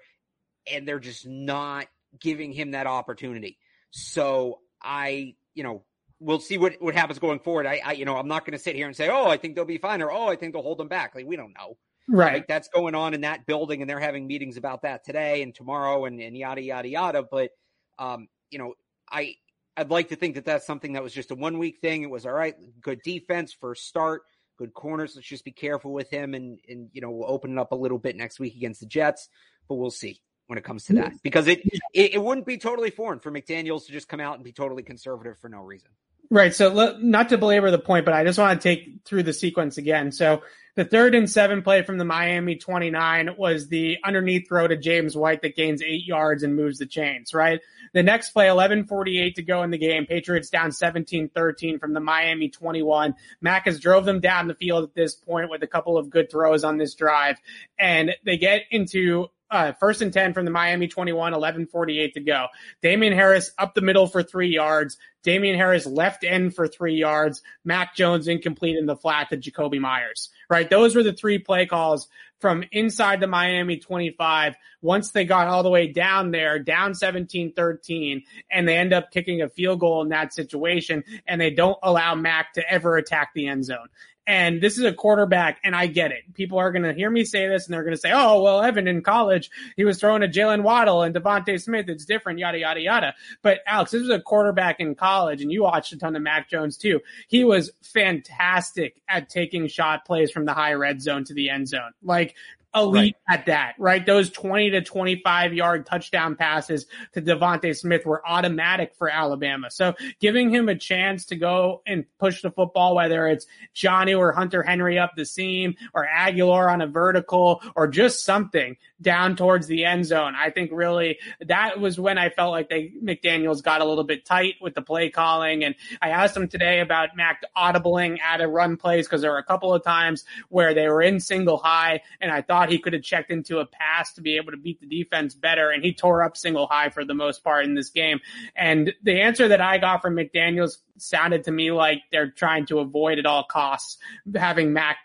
and 0.71 0.87
they're 0.87 0.99
just 0.99 1.25
not 1.25 1.87
giving 2.19 2.51
him 2.51 2.71
that 2.71 2.87
opportunity. 2.87 3.57
So 3.91 4.59
I, 4.83 5.35
you 5.53 5.63
know, 5.63 5.85
we'll 6.19 6.39
see 6.39 6.57
what, 6.57 6.75
what 6.79 6.95
happens 6.95 7.19
going 7.19 7.39
forward. 7.39 7.65
I, 7.65 7.81
I 7.85 7.91
you 7.93 8.05
know, 8.05 8.17
I'm 8.17 8.27
not 8.27 8.45
going 8.45 8.57
to 8.57 8.63
sit 8.63 8.75
here 8.75 8.87
and 8.87 8.95
say, 8.95 9.09
oh, 9.09 9.27
I 9.27 9.37
think 9.37 9.55
they'll 9.55 9.65
be 9.65 9.77
fine 9.77 10.01
or 10.01 10.11
oh, 10.11 10.27
I 10.27 10.35
think 10.35 10.53
they'll 10.53 10.63
hold 10.63 10.79
them 10.79 10.87
back. 10.87 11.15
Like 11.15 11.25
we 11.25 11.35
don't 11.35 11.53
know. 11.57 11.77
Right. 12.09 12.35
Like 12.35 12.47
that's 12.47 12.69
going 12.69 12.95
on 12.95 13.13
in 13.13 13.21
that 13.21 13.45
building 13.45 13.81
and 13.81 13.89
they're 13.89 13.99
having 13.99 14.27
meetings 14.27 14.57
about 14.57 14.83
that 14.83 15.03
today 15.03 15.43
and 15.43 15.53
tomorrow 15.53 16.05
and, 16.05 16.19
and 16.21 16.37
yada, 16.37 16.61
yada, 16.61 16.87
yada. 16.87 17.23
But, 17.29 17.51
um, 17.99 18.27
you 18.49 18.59
know, 18.59 18.73
I, 19.11 19.35
I'd 19.75 19.91
like 19.91 20.09
to 20.09 20.15
think 20.15 20.35
that 20.35 20.45
that's 20.45 20.65
something 20.65 20.93
that 20.93 21.03
was 21.03 21.13
just 21.13 21.31
a 21.31 21.35
one 21.35 21.59
week 21.59 21.79
thing. 21.81 22.01
It 22.01 22.09
was 22.09 22.25
all 22.25 22.31
right. 22.31 22.55
Good 22.81 23.01
defense, 23.03 23.55
first 23.59 23.85
start, 23.85 24.23
good 24.57 24.73
corners. 24.73 25.15
Let's 25.15 25.27
just 25.27 25.45
be 25.45 25.51
careful 25.51 25.93
with 25.93 26.09
him 26.09 26.33
and, 26.33 26.59
and, 26.67 26.89
you 26.93 27.01
know, 27.01 27.11
we'll 27.11 27.29
open 27.29 27.53
it 27.53 27.57
up 27.59 27.71
a 27.71 27.75
little 27.75 27.99
bit 27.99 28.15
next 28.15 28.39
week 28.39 28.55
against 28.55 28.79
the 28.79 28.85
Jets, 28.85 29.29
but 29.69 29.75
we'll 29.75 29.91
see 29.91 30.21
when 30.47 30.57
it 30.57 30.63
comes 30.63 30.85
to 30.85 30.93
that 30.93 31.13
because 31.23 31.47
it, 31.47 31.61
it, 31.93 32.15
it 32.15 32.23
wouldn't 32.23 32.45
be 32.45 32.57
totally 32.57 32.89
foreign 32.89 33.19
for 33.19 33.31
McDaniels 33.31 33.85
to 33.85 33.91
just 33.91 34.07
come 34.07 34.19
out 34.19 34.35
and 34.35 34.43
be 34.43 34.53
totally 34.53 34.83
conservative 34.83 35.37
for 35.39 35.49
no 35.49 35.59
reason. 35.59 35.89
Right. 36.29 36.53
So 36.53 36.97
not 36.99 37.29
to 37.29 37.37
belabor 37.37 37.71
the 37.71 37.79
point, 37.79 38.05
but 38.05 38.13
I 38.13 38.23
just 38.23 38.39
want 38.39 38.61
to 38.61 38.67
take 38.67 38.99
through 39.05 39.23
the 39.23 39.33
sequence 39.33 39.77
again. 39.77 40.11
So 40.11 40.41
the 40.77 40.85
third 40.85 41.15
and 41.15 41.27
seven 41.27 41.63
play 41.63 41.81
from 41.81 41.97
the 41.97 42.05
Miami 42.05 42.55
29 42.55 43.31
was 43.35 43.67
the 43.67 43.97
underneath 44.05 44.47
throw 44.47 44.67
to 44.67 44.77
James 44.77 45.17
White 45.17 45.41
that 45.41 45.55
gains 45.55 45.81
eight 45.81 46.05
yards 46.05 46.43
and 46.43 46.55
moves 46.55 46.77
the 46.77 46.85
chains, 46.85 47.33
right? 47.33 47.59
The 47.93 48.03
next 48.03 48.29
play, 48.29 48.45
1148 48.45 49.35
to 49.37 49.41
go 49.41 49.63
in 49.63 49.71
the 49.71 49.79
game. 49.79 50.05
Patriots 50.05 50.51
down 50.51 50.69
17-13 50.69 51.79
from 51.79 51.93
the 51.93 51.99
Miami 51.99 52.49
21. 52.49 53.15
Mac 53.41 53.65
has 53.65 53.79
drove 53.79 54.05
them 54.05 54.19
down 54.19 54.47
the 54.47 54.53
field 54.53 54.83
at 54.83 54.93
this 54.93 55.15
point 55.15 55.49
with 55.49 55.63
a 55.63 55.67
couple 55.67 55.97
of 55.97 56.11
good 56.11 56.29
throws 56.29 56.63
on 56.63 56.77
this 56.77 56.93
drive. 56.93 57.37
And 57.79 58.11
they 58.23 58.37
get 58.37 58.61
into 58.69 59.29
uh, 59.49 59.71
first 59.73 60.01
and 60.01 60.11
10 60.11 60.33
from 60.33 60.45
the 60.45 60.51
Miami 60.51 60.87
21, 60.87 61.17
1148 61.17 62.13
to 62.13 62.19
go. 62.19 62.47
Damien 62.81 63.13
Harris 63.13 63.51
up 63.57 63.73
the 63.73 63.81
middle 63.81 64.07
for 64.07 64.23
three 64.23 64.49
yards. 64.49 64.97
Damien 65.23 65.57
Harris 65.57 65.85
left 65.85 66.23
end 66.23 66.55
for 66.55 66.67
three 66.67 66.95
yards. 66.95 67.41
Mac 67.65 67.95
Jones 67.95 68.27
incomplete 68.27 68.77
in 68.77 68.85
the 68.85 68.95
flat 68.95 69.29
to 69.29 69.37
Jakobi 69.37 69.79
Meyers, 69.79 70.29
right? 70.49 70.69
Those 70.69 70.95
were 70.95 71.03
the 71.03 71.13
three 71.13 71.37
play 71.37 71.65
calls 71.65 72.07
from 72.39 72.63
inside 72.71 73.19
the 73.19 73.27
Miami 73.27 73.77
25. 73.77 74.55
Once 74.81 75.11
they 75.11 75.25
got 75.25 75.47
all 75.47 75.63
the 75.63 75.69
way 75.69 75.87
down 75.87 76.31
there, 76.31 76.59
down 76.59 76.93
17 76.93 77.53
13, 77.53 78.23
and 78.51 78.67
they 78.67 78.77
end 78.77 78.93
up 78.93 79.11
kicking 79.11 79.41
a 79.41 79.49
field 79.49 79.79
goal 79.79 80.01
in 80.01 80.09
that 80.09 80.33
situation, 80.33 81.03
and 81.27 81.41
they 81.41 81.49
don't 81.49 81.79
allow 81.83 82.15
Mac 82.15 82.53
to 82.53 82.71
ever 82.71 82.97
attack 82.97 83.31
the 83.33 83.47
end 83.47 83.65
zone. 83.65 83.87
And 84.27 84.61
this 84.61 84.77
is 84.77 84.83
a 84.83 84.91
quarterback, 84.91 85.59
and 85.63 85.73
I 85.73 85.87
get 85.87 86.11
it. 86.11 86.33
People 86.33 86.59
are 86.59 86.71
going 86.71 86.83
to 86.83 86.93
hear 86.93 87.09
me 87.09 87.23
say 87.23 87.47
this, 87.47 87.65
and 87.65 87.73
they're 87.73 87.83
going 87.83 87.95
to 87.95 87.99
say, 87.99 88.11
"Oh, 88.13 88.41
well, 88.43 88.61
Evan 88.61 88.87
in 88.87 89.01
college, 89.01 89.49
he 89.77 89.85
was 89.85 89.99
throwing 89.99 90.21
to 90.21 90.27
Jaylen 90.27 90.63
Waddle 90.63 91.01
and 91.01 91.15
DeVonta 91.15 91.59
Smith. 91.61 91.87
It's 91.87 92.03
different, 92.03 92.39
yada 92.39 92.59
yada 92.59 92.81
yada." 92.81 93.15
But 93.41 93.61
Alex, 93.65 93.91
this 93.91 94.01
was 94.01 94.09
a 94.09 94.19
quarterback 94.19 94.81
in 94.81 94.95
college, 94.95 95.41
and 95.41 95.51
you 95.51 95.63
watched 95.63 95.93
a 95.93 95.97
ton 95.97 96.15
of 96.15 96.21
Mac 96.21 96.49
Jones 96.49 96.77
too. 96.77 96.99
He 97.29 97.45
was 97.45 97.71
fantastic 97.81 99.01
at 99.07 99.29
taking 99.29 99.67
shot 99.67 100.05
plays 100.05 100.29
from 100.29 100.45
the 100.45 100.53
high 100.53 100.73
red 100.73 101.01
zone 101.01 101.23
to 101.23 101.33
the 101.33 101.49
end 101.49 101.69
zone, 101.69 101.93
like 102.03 102.35
elite 102.77 103.15
at 103.29 103.45
that, 103.47 103.75
right? 103.77 104.05
Those 104.05 104.29
20 104.29 104.71
to 104.71 104.81
25 104.81 105.53
yard 105.53 105.85
touchdown 105.85 106.35
passes 106.35 106.85
to 107.13 107.21
DeVonta 107.21 107.75
Smith 107.75 108.05
were 108.05 108.25
automatic 108.27 108.95
for 108.95 109.09
Alabama. 109.09 109.69
So 109.71 109.93
giving 110.19 110.49
him 110.49 110.69
a 110.69 110.75
chance 110.75 111.25
to 111.27 111.35
go 111.35 111.81
and 111.85 112.05
push 112.19 112.41
the 112.41 112.51
football, 112.51 112.95
whether 112.95 113.27
it's 113.27 113.45
Jonnu 113.75 114.17
or 114.17 114.31
Hunter 114.31 114.63
Henry 114.63 114.97
up 114.99 115.13
the 115.15 115.25
seam 115.25 115.75
or 115.93 116.07
Agholor 116.07 116.71
on 116.71 116.81
a 116.81 116.87
vertical 116.87 117.61
or 117.75 117.87
just 117.87 118.23
something 118.23 118.77
down 119.01 119.35
towards 119.35 119.67
the 119.67 119.85
end 119.85 120.05
zone. 120.05 120.33
I 120.35 120.49
think 120.49 120.71
really 120.73 121.19
that 121.41 121.79
was 121.79 121.99
when 121.99 122.17
I 122.17 122.29
felt 122.29 122.51
like 122.51 122.69
they 122.69 122.93
McDaniels 123.03 123.61
got 123.61 123.81
a 123.81 123.85
little 123.85 124.03
bit 124.03 124.25
tight 124.25 124.55
with 124.61 124.75
the 124.75 124.81
play 124.81 125.09
calling. 125.09 125.63
And 125.63 125.75
I 126.01 126.09
asked 126.09 126.35
him 126.35 126.47
today 126.47 126.79
about 126.79 127.15
Mac 127.15 127.43
audibling 127.55 128.17
out 128.23 128.41
of 128.41 128.49
run 128.49 128.77
plays 128.77 129.07
because 129.07 129.21
there 129.21 129.31
were 129.31 129.37
a 129.37 129.43
couple 129.43 129.73
of 129.73 129.83
times 129.83 130.25
where 130.49 130.73
they 130.73 130.87
were 130.87 131.01
in 131.01 131.19
single 131.19 131.57
high 131.57 132.01
and 132.21 132.31
I 132.31 132.41
thought 132.41 132.69
he 132.69 132.79
could 132.79 132.93
have 132.93 133.03
checked 133.03 133.31
into 133.31 133.59
a 133.59 133.65
pass 133.65 134.13
to 134.13 134.21
be 134.21 134.37
able 134.37 134.51
to 134.51 134.57
beat 134.57 134.81
the 134.81 134.87
defense 134.87 135.35
better. 135.35 135.69
And 135.69 135.83
he 135.83 135.93
tore 135.93 136.23
up 136.23 136.35
single 136.35 136.67
high 136.67 136.89
for 136.89 137.05
the 137.05 137.13
most 137.13 137.43
part 137.43 137.65
in 137.65 137.75
this 137.75 137.89
game. 137.89 138.19
And 138.55 138.93
the 139.03 139.21
answer 139.21 139.47
that 139.47 139.61
I 139.61 139.77
got 139.77 140.01
from 140.01 140.15
McDaniels 140.15 140.77
sounded 140.97 141.43
to 141.43 141.51
me 141.51 141.71
like 141.71 141.99
they're 142.11 142.31
trying 142.31 142.65
to 142.67 142.79
avoid 142.79 143.19
at 143.19 143.25
all 143.25 143.43
costs 143.43 143.97
having 144.35 144.73
Mac 144.73 144.97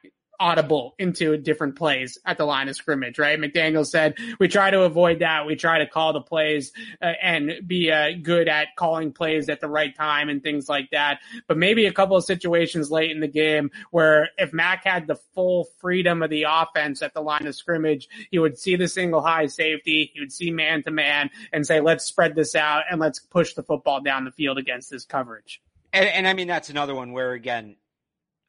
audible 0.42 0.96
into 0.98 1.36
different 1.36 1.76
plays 1.76 2.18
at 2.26 2.36
the 2.36 2.44
line 2.44 2.68
of 2.68 2.74
scrimmage, 2.74 3.16
right? 3.16 3.38
McDaniel 3.38 3.86
said, 3.86 4.16
we 4.40 4.48
try 4.48 4.72
to 4.72 4.82
avoid 4.82 5.20
that. 5.20 5.46
We 5.46 5.54
try 5.54 5.78
to 5.78 5.86
call 5.86 6.12
the 6.12 6.20
plays 6.20 6.72
uh, 7.00 7.12
and 7.22 7.60
be 7.64 7.92
uh, 7.92 8.10
good 8.20 8.48
at 8.48 8.74
calling 8.76 9.12
plays 9.12 9.48
at 9.48 9.60
the 9.60 9.68
right 9.68 9.94
time 9.94 10.28
and 10.28 10.42
things 10.42 10.68
like 10.68 10.90
that. 10.90 11.20
But 11.46 11.58
maybe 11.58 11.86
a 11.86 11.92
couple 11.92 12.16
of 12.16 12.24
situations 12.24 12.90
late 12.90 13.12
in 13.12 13.20
the 13.20 13.28
game 13.28 13.70
where 13.92 14.30
if 14.36 14.52
Mac 14.52 14.84
had 14.84 15.06
the 15.06 15.14
full 15.14 15.68
freedom 15.78 16.24
of 16.24 16.30
the 16.30 16.46
offense 16.48 17.02
at 17.02 17.14
the 17.14 17.22
line 17.22 17.46
of 17.46 17.54
scrimmage, 17.54 18.08
he 18.32 18.40
would 18.40 18.58
see 18.58 18.74
the 18.74 18.88
single 18.88 19.22
high 19.22 19.46
safety. 19.46 20.10
He 20.12 20.18
would 20.18 20.32
see 20.32 20.50
man 20.50 20.82
to 20.82 20.90
man 20.90 21.30
and 21.52 21.64
say, 21.64 21.80
let's 21.80 22.04
spread 22.04 22.34
this 22.34 22.56
out 22.56 22.82
and 22.90 23.00
let's 23.00 23.20
push 23.20 23.54
the 23.54 23.62
football 23.62 24.00
down 24.00 24.24
the 24.24 24.32
field 24.32 24.58
against 24.58 24.90
this 24.90 25.04
coverage. 25.04 25.62
And, 25.92 26.08
and 26.08 26.26
I 26.26 26.32
mean, 26.32 26.48
that's 26.48 26.70
another 26.70 26.94
one 26.94 27.12
where, 27.12 27.32
again, 27.32 27.76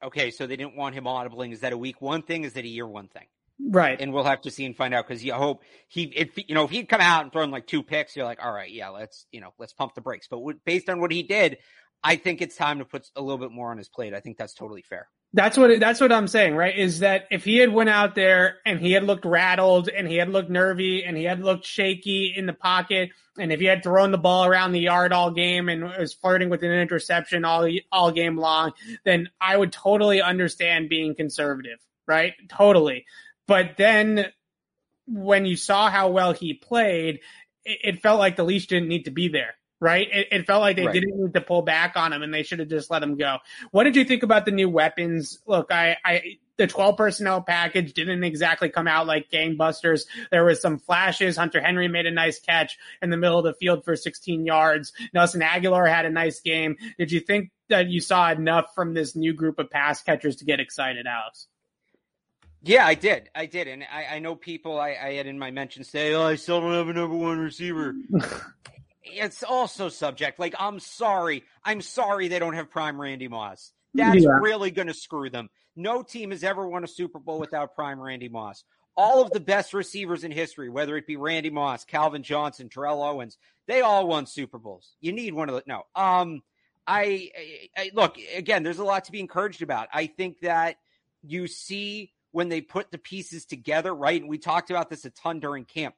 okay, 0.04 0.32
so 0.32 0.48
they 0.48 0.56
didn't 0.56 0.76
want 0.76 0.96
him 0.96 1.06
audibling. 1.06 1.52
Is 1.54 1.62
that 1.62 1.74
a 1.74 1.78
week 1.78 2.02
one 2.02 2.22
thing? 2.22 2.44
Is 2.44 2.54
that 2.54 2.64
a 2.64 2.68
year 2.68 2.88
one 2.88 3.08
thing? 3.08 3.26
Right. 3.60 4.00
And 4.00 4.14
we'll 4.14 4.24
have 4.24 4.42
to 4.42 4.52
see 4.52 4.66
and 4.66 4.76
find 4.76 4.94
out 4.94 5.08
because 5.08 5.24
you 5.24 5.34
hope 5.34 5.64
he, 5.88 6.04
if 6.04 6.32
you 6.36 6.56
know, 6.56 6.66
if 6.66 6.72
he'd 6.72 6.90
come 6.90 7.02
out 7.02 7.24
and 7.24 7.32
thrown 7.32 7.52
like 7.52 7.68
two 7.68 7.84
picks, 7.84 8.16
you're 8.16 8.26
like, 8.26 8.44
all 8.44 8.52
right, 8.52 8.72
yeah, 8.72 8.90
let's 8.90 9.26
you 9.32 9.42
know, 9.42 9.54
let's 9.60 9.74
pump 9.74 9.94
the 9.96 10.02
brakes. 10.02 10.28
But 10.28 10.40
based 10.66 10.90
on 10.90 11.00
what 11.00 11.12
he 11.12 11.24
did, 11.24 11.58
I 12.04 12.18
think 12.18 12.42
it's 12.42 12.56
time 12.56 12.80
to 12.80 12.86
put 12.86 13.10
a 13.16 13.22
little 13.22 13.38
bit 13.38 13.52
more 13.52 13.72
on 13.72 13.78
his 13.78 13.88
plate. 13.88 14.14
I 14.14 14.20
think 14.20 14.38
that's 14.38 14.54
totally 14.54 14.82
fair. 14.82 15.08
That's 15.36 15.58
what 15.58 15.80
that's 15.80 16.00
what 16.00 16.12
I'm 16.12 16.28
saying, 16.28 16.56
right? 16.56 16.78
Is 16.78 17.00
that 17.00 17.26
if 17.32 17.44
he 17.44 17.58
had 17.58 17.74
went 17.74 17.90
out 17.90 18.14
there 18.14 18.58
and 18.68 18.80
he 18.80 18.92
had 18.92 19.04
looked 19.04 19.26
rattled 19.26 19.90
and 19.90 20.08
he 20.08 20.18
had 20.18 20.30
looked 20.30 20.50
nervy 20.50 21.04
and 21.04 21.18
he 21.18 21.24
had 21.24 21.40
looked 21.40 21.66
shaky 21.66 22.34
in 22.36 22.46
the 22.46 22.54
pocket 22.54 23.10
and 23.40 23.52
if 23.52 23.60
he 23.60 23.66
had 23.66 23.82
thrown 23.82 24.12
the 24.12 24.20
ball 24.20 24.46
around 24.46 24.74
the 24.74 24.82
yard 24.82 25.12
all 25.12 25.32
game 25.32 25.70
and 25.70 25.84
was 25.84 26.14
flirting 26.14 26.50
with 26.50 26.62
an 26.62 26.72
interception 26.72 27.46
all 27.46 27.68
all 27.92 28.12
game 28.12 28.38
long, 28.38 28.74
then 29.06 29.30
I 29.42 29.58
would 29.58 29.72
totally 29.72 30.22
understand 30.22 30.90
being 30.90 31.16
conservative, 31.16 31.80
right? 32.06 32.34
Totally. 32.48 33.06
But 33.48 33.72
then 33.78 34.28
when 35.08 35.48
you 35.48 35.56
saw 35.56 35.90
how 35.90 36.10
well 36.10 36.34
he 36.34 36.54
played, 36.54 37.22
it, 37.66 37.80
it 37.84 38.02
felt 38.04 38.20
like 38.20 38.36
the 38.36 38.44
leash 38.44 38.68
didn't 38.68 38.90
need 38.90 39.06
to 39.06 39.12
be 39.12 39.30
there 39.30 39.56
right? 39.84 40.08
It, 40.10 40.28
it, 40.32 40.48
felt 40.48 40.62
like 40.62 40.78
they 40.78 40.86
Right. 40.86 40.94
didn't 40.94 41.22
need 41.22 41.34
to 41.34 41.42
pull 41.42 41.62
back 41.62 41.98
on 41.98 42.14
him 42.14 42.24
and 42.24 42.34
they 42.34 42.44
should 42.44 42.60
have 42.60 42.70
just 42.70 42.90
let 42.90 43.04
him 43.04 43.18
go. 43.18 43.40
What 43.72 43.84
did 43.84 43.98
you 43.98 44.06
think 44.06 44.24
about 44.24 44.46
the 44.46 44.52
new 44.52 44.70
weapons? 44.70 45.40
Look, 45.46 45.72
I, 45.74 45.98
I, 46.06 46.38
the 46.58 46.68
12 46.68 46.96
personnel 46.96 47.42
package 47.42 47.92
didn't 47.94 48.24
exactly 48.24 48.70
come 48.70 48.88
out 48.88 49.08
like 49.08 49.30
gangbusters. 49.30 50.06
There 50.32 50.46
was 50.46 50.62
some 50.62 50.80
flashes. 50.80 51.36
Hunter 51.36 51.60
Henry 51.60 51.90
made 51.90 52.06
a 52.06 52.12
nice 52.12 52.40
catch 52.40 52.78
in 53.02 53.10
the 53.10 53.18
middle 53.18 53.40
of 53.40 53.44
the 53.44 53.54
field 53.54 53.84
for 53.84 53.98
16 53.98 54.46
yards. 54.46 54.94
Nelson 55.14 55.42
Agholor 55.42 55.88
had 55.88 56.06
a 56.06 56.10
nice 56.10 56.40
game. 56.40 56.78
Did 56.98 57.12
you 57.12 57.20
think 57.20 57.52
that 57.68 57.90
you 57.90 58.00
saw 58.00 58.32
enough 58.32 58.74
from 58.74 58.94
this 58.94 59.18
new 59.18 59.34
group 59.34 59.60
of 59.60 59.70
pass 59.70 60.02
catchers 60.02 60.38
to 60.38 60.46
get 60.46 60.62
excited, 60.62 61.06
Alex? 61.08 61.48
Yeah, 62.62 62.86
I 62.88 62.96
did. 62.96 63.30
I 63.36 63.48
did. 63.48 63.68
And 63.68 63.84
I, 63.84 64.16
I 64.16 64.20
know 64.20 64.36
people 64.36 64.80
I, 64.80 64.92
I 64.92 65.14
had 65.16 65.28
in 65.28 65.38
my 65.38 65.52
mention 65.52 65.84
say, 65.84 66.14
oh, 66.14 66.24
I 66.24 66.36
still 66.36 66.62
don't 66.62 66.72
have 66.72 66.88
a 66.88 66.94
number 66.94 67.18
one 67.18 67.40
receiver. 67.40 67.94
it's 69.04 69.44
also 69.44 69.90
subject. 69.90 70.40
Like, 70.40 70.56
I'm 70.60 70.80
sorry. 70.80 71.44
I'm 71.64 71.82
sorry 71.82 72.28
they 72.28 72.40
don't 72.40 72.54
have 72.54 72.70
prime 72.70 73.00
Randy 73.00 73.28
Moss. 73.28 73.72
That's 73.94 74.24
yeah. 74.24 74.40
really 74.42 74.72
going 74.72 74.88
to 74.88 74.94
screw 74.94 75.30
them. 75.30 75.50
No 75.76 76.04
team 76.04 76.32
has 76.32 76.44
ever 76.44 76.68
won 76.68 76.84
a 76.84 76.88
Super 76.88 77.20
Bowl 77.20 77.40
without 77.40 77.76
prime 77.76 78.00
Randy 78.00 78.30
Moss. 78.30 78.64
All 78.96 79.22
of 79.22 79.32
the 79.32 79.40
best 79.40 79.74
receivers 79.74 80.24
in 80.24 80.32
history, 80.32 80.70
whether 80.70 80.96
it 80.98 81.08
be 81.08 81.16
Randy 81.16 81.50
Moss, 81.50 81.84
Calvin 81.84 82.22
Johnson, 82.22 82.70
Terrell 82.70 83.02
Owens, 83.02 83.38
they 83.68 83.82
all 83.82 84.08
won 84.08 84.26
Super 84.26 84.60
Bowls. 84.60 84.96
You 85.02 85.14
need 85.14 85.34
one 85.34 85.50
of 85.50 85.56
the 85.56 85.64
no. 85.66 85.84
Um, 85.96 86.42
I, 86.86 87.32
I, 87.36 87.70
I 87.78 87.92
look 87.94 88.18
again. 88.36 88.62
There's 88.62 88.80
a 88.80 88.84
lot 88.84 89.06
to 89.06 89.12
be 89.12 89.20
encouraged 89.20 89.64
about. 89.64 89.88
I 89.92 90.08
think 90.08 90.42
that 90.42 90.78
you 91.24 91.48
see 91.48 92.12
when 92.32 92.50
they 92.50 92.62
put 92.62 92.92
the 92.92 92.98
pieces 92.98 93.46
together, 93.46 93.94
right? 93.94 94.20
And 94.20 94.30
we 94.30 94.38
talked 94.38 94.70
about 94.70 94.90
this 94.90 95.06
a 95.06 95.10
ton 95.10 95.40
during 95.40 95.66
camp 95.66 95.96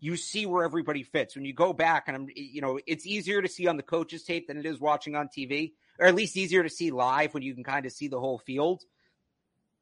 you 0.00 0.16
see 0.16 0.46
where 0.46 0.64
everybody 0.64 1.02
fits. 1.02 1.34
When 1.34 1.44
you 1.44 1.52
go 1.52 1.72
back, 1.72 2.04
and 2.06 2.16
I'm, 2.16 2.28
you 2.34 2.60
know, 2.60 2.78
it's 2.86 3.06
easier 3.06 3.40
to 3.40 3.48
see 3.48 3.66
on 3.66 3.76
the 3.76 3.82
coaches 3.82 4.24
tape 4.24 4.48
than 4.48 4.58
it 4.58 4.66
is 4.66 4.80
watching 4.80 5.16
on 5.16 5.28
TV, 5.28 5.72
or 5.98 6.06
at 6.06 6.14
least 6.14 6.36
easier 6.36 6.62
to 6.62 6.68
see 6.68 6.90
live 6.90 7.34
when 7.34 7.42
you 7.42 7.54
can 7.54 7.64
kind 7.64 7.86
of 7.86 7.92
see 7.92 8.08
the 8.08 8.20
whole 8.20 8.38
field. 8.38 8.82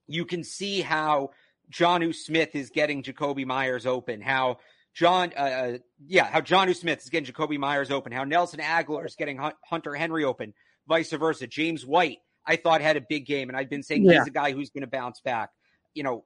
You 0.07 0.25
can 0.25 0.45
see 0.45 0.81
how 0.81 1.31
Jonnu 1.71 2.15
Smith 2.15 2.55
is 2.55 2.71
getting 2.71 3.03
Jakobi 3.03 3.47
Meyers 3.47 3.87
open, 3.87 4.21
how 4.21 4.59
John, 4.93 5.33
uh, 5.37 5.41
uh 5.41 5.79
yeah, 6.07 6.25
how 6.25 6.41
Jonnu 6.41 6.77
Smith 6.77 7.03
is 7.03 7.09
getting 7.09 7.33
Jakobi 7.33 7.59
Meyers 7.59 7.91
open, 7.91 8.13
how 8.13 8.25
Nelson 8.25 8.61
Agholor 8.61 9.07
is 9.07 9.17
getting 9.17 9.41
Hunter 9.65 9.95
Henry 9.95 10.25
open, 10.25 10.55
vice 10.87 11.11
versa. 11.11 11.47
James 11.47 11.85
White, 11.85 12.19
I 12.47 12.57
thought 12.57 12.81
had 12.81 12.97
a 12.97 13.01
big 13.01 13.27
game, 13.27 13.49
and 13.49 13.57
I've 13.57 13.71
been 13.71 13.83
saying 13.83 14.05
yeah. 14.05 14.19
he's 14.19 14.29
a 14.29 14.31
guy 14.31 14.53
who's 14.53 14.71
going 14.71 14.83
to 14.83 14.89
bounce 14.89 15.21
back. 15.21 15.51
You 15.95 16.03
know, 16.03 16.25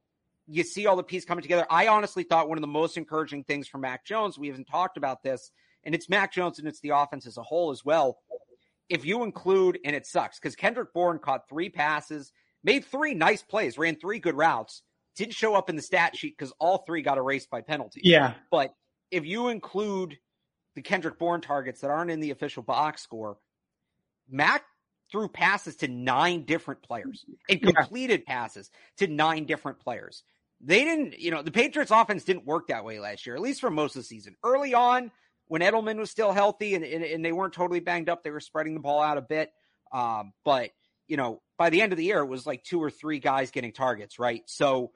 you 0.49 0.63
see 0.63 0.87
all 0.87 0.97
the 0.97 1.03
pieces 1.03 1.27
coming 1.27 1.43
together. 1.43 1.67
I 1.71 1.89
honestly 1.89 2.23
thought 2.23 2.49
one 2.49 2.59
of 2.59 2.63
the 2.63 2.69
most 2.69 2.97
encouraging 2.97 3.45
things 3.45 3.69
for 3.69 3.79
Mac 3.79 4.05
Jones, 4.05 4.39
we 4.39 4.49
haven't 4.49 4.67
talked 4.67 4.97
about 4.97 5.23
this, 5.23 5.51
and 5.85 5.95
it's 5.95 6.09
Mac 6.09 6.33
Jones 6.33 6.59
and 6.59 6.67
it's 6.67 6.81
the 6.81 6.91
offense 6.91 7.27
as 7.27 7.37
a 7.37 7.43
whole 7.43 7.71
as 7.71 7.85
well. 7.85 8.19
If 8.89 9.05
you 9.05 9.23
include, 9.23 9.79
and 9.85 9.95
it 9.95 10.07
sucks 10.07 10.39
because 10.39 10.57
Kendrick 10.57 10.95
Bourne 10.95 11.19
caught 11.19 11.49
three 11.49 11.69
passes, 11.69 12.33
made 12.65 12.87
three 12.87 13.15
nice 13.15 13.43
plays, 13.43 13.77
ran 13.77 13.97
three 13.97 14.19
good 14.19 14.35
routes, 14.35 14.83
didn't 15.15 15.35
show 15.35 15.55
up 15.55 15.69
in 15.69 15.77
the 15.77 15.83
stat 15.83 16.17
sheet 16.17 16.37
because 16.39 16.53
all 16.59 16.79
three 16.79 17.03
got 17.03 17.19
erased 17.19 17.51
by 17.51 17.61
penalty. 17.61 18.01
Yeah. 18.03 18.33
But 18.51 18.75
if 19.11 19.27
you 19.27 19.49
include 19.49 20.19
the 20.75 20.81
Kendrick 20.81 21.19
Bourne 21.19 21.43
targets 21.43 21.83
that 21.83 21.91
aren't 21.91 22.11
in 22.11 22.21
the 22.21 22.31
official 22.31 22.63
box 22.63 23.03
score, 23.03 23.37
Mac 24.31 24.65
threw 25.13 25.29
passes 25.29 25.77
to 25.77 25.89
nine 25.89 26.45
different 26.45 26.83
players 26.83 27.25
and 27.51 27.61
completed 27.61 28.23
yeah. 28.27 28.35
passes 28.35 28.71
to 28.99 29.07
nine 29.07 29.45
different 29.45 29.81
players 29.81 30.23
they 30.61 30.85
didn't, 30.85 31.19
you 31.19 31.31
know, 31.31 31.43
the 31.43 31.51
Patriots 31.51 31.91
offense 31.91 32.25
didn't 32.25 32.45
work 32.45 32.69
that 32.69 32.85
way 32.85 32.99
last 32.99 33.27
year, 33.27 33.37
at 33.37 33.43
least 33.43 33.61
for 33.61 33.71
most 33.71 33.95
of 33.97 34.03
the 34.03 34.07
season. 34.07 34.35
Early 34.43 34.75
on, 34.75 35.11
when 35.47 35.63
Edelman 35.63 35.99
was 35.99 36.11
still 36.11 36.33
healthy 36.33 36.75
and, 36.75 36.85
and, 36.85 37.05
and 37.05 37.25
they 37.25 37.33
weren't 37.33 37.55
totally 37.55 37.81
banged 37.81 38.09
up, 38.09 38.23
they 38.23 38.31
were 38.31 38.41
spreading 38.41 38.75
the 38.75 38.81
ball 38.81 39.01
out 39.01 39.19
a 39.19 39.23
bit. 39.23 39.53
Um, 39.93 40.33
but, 40.45 40.71
you 41.07 41.17
know, 41.17 41.41
by 41.57 41.71
the 41.71 41.81
end 41.81 41.93
of 41.93 41.97
the 41.97 42.05
year, 42.05 42.19
it 42.21 42.27
was 42.27 42.47
like 42.47 42.65
two 42.65 42.83
or 42.83 42.91
three 42.91 43.19
guys 43.19 43.51
getting 43.51 43.73
targets, 43.73 44.19
right? 44.19 44.43
So 44.47 44.91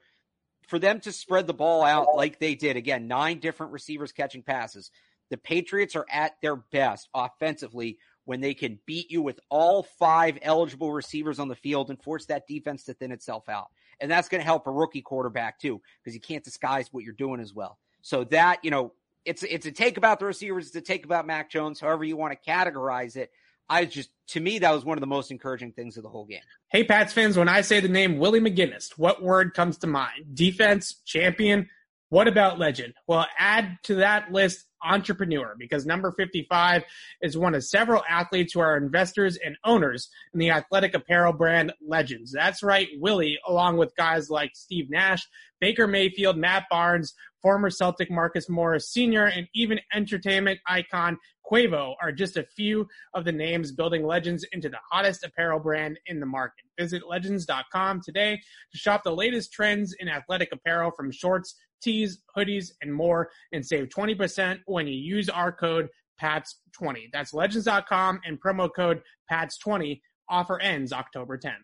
for 0.67 0.79
them 0.79 0.99
to 1.01 1.11
spread 1.11 1.47
the 1.47 1.53
ball 1.53 1.83
out 1.83 2.15
like 2.15 2.39
they 2.39 2.55
did, 2.55 2.77
again, 2.77 3.07
nine 3.07 3.39
different 3.39 3.71
receivers 3.71 4.11
catching 4.11 4.43
passes, 4.43 4.91
the 5.29 5.37
Patriots 5.37 5.95
are 5.95 6.05
at 6.11 6.33
their 6.41 6.57
best 6.57 7.09
offensively 7.13 7.97
when 8.25 8.39
they 8.39 8.53
can 8.53 8.79
beat 8.85 9.11
you 9.11 9.21
with 9.21 9.39
all 9.49 9.83
five 9.83 10.37
eligible 10.41 10.93
receivers 10.93 11.39
on 11.39 11.47
the 11.47 11.55
field 11.55 11.89
and 11.89 12.01
force 12.01 12.27
that 12.27 12.47
defense 12.47 12.83
to 12.85 12.93
thin 12.93 13.11
itself 13.11 13.49
out 13.49 13.67
and 13.99 14.09
that's 14.09 14.29
going 14.29 14.39
to 14.39 14.45
help 14.45 14.67
a 14.67 14.71
rookie 14.71 15.01
quarterback 15.01 15.59
too 15.59 15.81
because 16.01 16.13
you 16.13 16.21
can't 16.21 16.43
disguise 16.43 16.89
what 16.91 17.03
you're 17.03 17.13
doing 17.13 17.39
as 17.39 17.53
well. 17.53 17.77
So 18.01 18.23
that 18.25 18.59
you 18.63 18.71
know, 18.71 18.93
it's 19.25 19.43
it's 19.43 19.65
a 19.65 19.71
take 19.71 19.97
about 19.97 20.19
the 20.19 20.25
receivers, 20.25 20.67
it's 20.67 20.75
a 20.75 20.81
take 20.81 21.05
about 21.05 21.25
Mac 21.25 21.49
Jones, 21.49 21.79
however 21.79 22.03
you 22.03 22.17
want 22.17 22.33
to 22.33 22.51
categorize 22.51 23.15
it. 23.15 23.31
I 23.69 23.85
just 23.85 24.09
to 24.29 24.39
me 24.39 24.59
that 24.59 24.71
was 24.71 24.83
one 24.85 24.97
of 24.97 25.01
the 25.01 25.07
most 25.07 25.31
encouraging 25.31 25.71
things 25.71 25.97
of 25.97 26.03
the 26.03 26.09
whole 26.09 26.25
game. 26.25 26.41
Hey 26.69 26.83
Pats 26.83 27.13
fans, 27.13 27.37
when 27.37 27.49
I 27.49 27.61
say 27.61 27.79
the 27.79 27.87
name 27.87 28.17
Willie 28.17 28.41
McGinest, 28.41 28.97
what 28.97 29.23
word 29.23 29.53
comes 29.53 29.77
to 29.79 29.87
mind? 29.87 30.35
Defense, 30.35 31.01
champion. 31.05 31.69
What 32.09 32.27
about 32.27 32.59
legend? 32.59 32.93
Well, 33.07 33.25
add 33.39 33.79
to 33.83 33.95
that 33.95 34.31
list 34.31 34.65
entrepreneur 34.83 35.55
because 35.57 35.85
number 35.85 36.11
55 36.11 36.83
is 37.21 37.37
one 37.37 37.55
of 37.55 37.63
several 37.63 38.03
athletes 38.09 38.53
who 38.53 38.59
are 38.59 38.77
investors 38.77 39.37
and 39.43 39.55
owners 39.63 40.09
in 40.33 40.39
the 40.39 40.49
athletic 40.49 40.93
apparel 40.93 41.33
brand 41.33 41.73
Legends. 41.85 42.31
That's 42.31 42.63
right, 42.63 42.87
Willie, 42.99 43.39
along 43.47 43.77
with 43.77 43.95
guys 43.95 44.29
like 44.29 44.51
Steve 44.53 44.89
Nash, 44.89 45.27
Baker 45.59 45.87
Mayfield, 45.87 46.37
Matt 46.37 46.65
Barnes, 46.69 47.13
former 47.41 47.69
Celtic 47.69 48.09
Marcus 48.09 48.49
Morris 48.49 48.91
Sr., 48.91 49.25
and 49.25 49.47
even 49.53 49.79
entertainment 49.93 50.59
icon 50.67 51.17
Quavo 51.49 51.95
are 52.01 52.11
just 52.11 52.37
a 52.37 52.43
few 52.55 52.87
of 53.13 53.25
the 53.25 53.31
names 53.31 53.71
building 53.71 54.05
Legends 54.05 54.45
into 54.53 54.69
the 54.69 54.79
hottest 54.89 55.23
apparel 55.23 55.59
brand 55.59 55.99
in 56.07 56.19
the 56.19 56.25
market. 56.25 56.65
Visit 56.79 57.03
legends.com 57.07 58.01
today 58.01 58.39
to 58.71 58.77
shop 58.77 59.03
the 59.03 59.15
latest 59.15 59.51
trends 59.51 59.93
in 59.99 60.07
athletic 60.07 60.49
apparel 60.51 60.91
from 60.95 61.11
shorts 61.11 61.55
tees, 61.83 62.19
hoodies, 62.35 62.71
and 62.81 62.93
more, 62.93 63.29
and 63.51 63.65
save 63.65 63.89
20% 63.89 64.59
when 64.65 64.87
you 64.87 64.93
use 64.93 65.29
our 65.29 65.51
code 65.51 65.89
PATS20. 66.21 67.09
That's 67.11 67.33
legends.com 67.33 68.21
and 68.25 68.41
promo 68.41 68.69
code 68.73 69.01
PATS20. 69.31 70.01
Offer 70.29 70.59
ends 70.59 70.93
October 70.93 71.37
10th. 71.37 71.57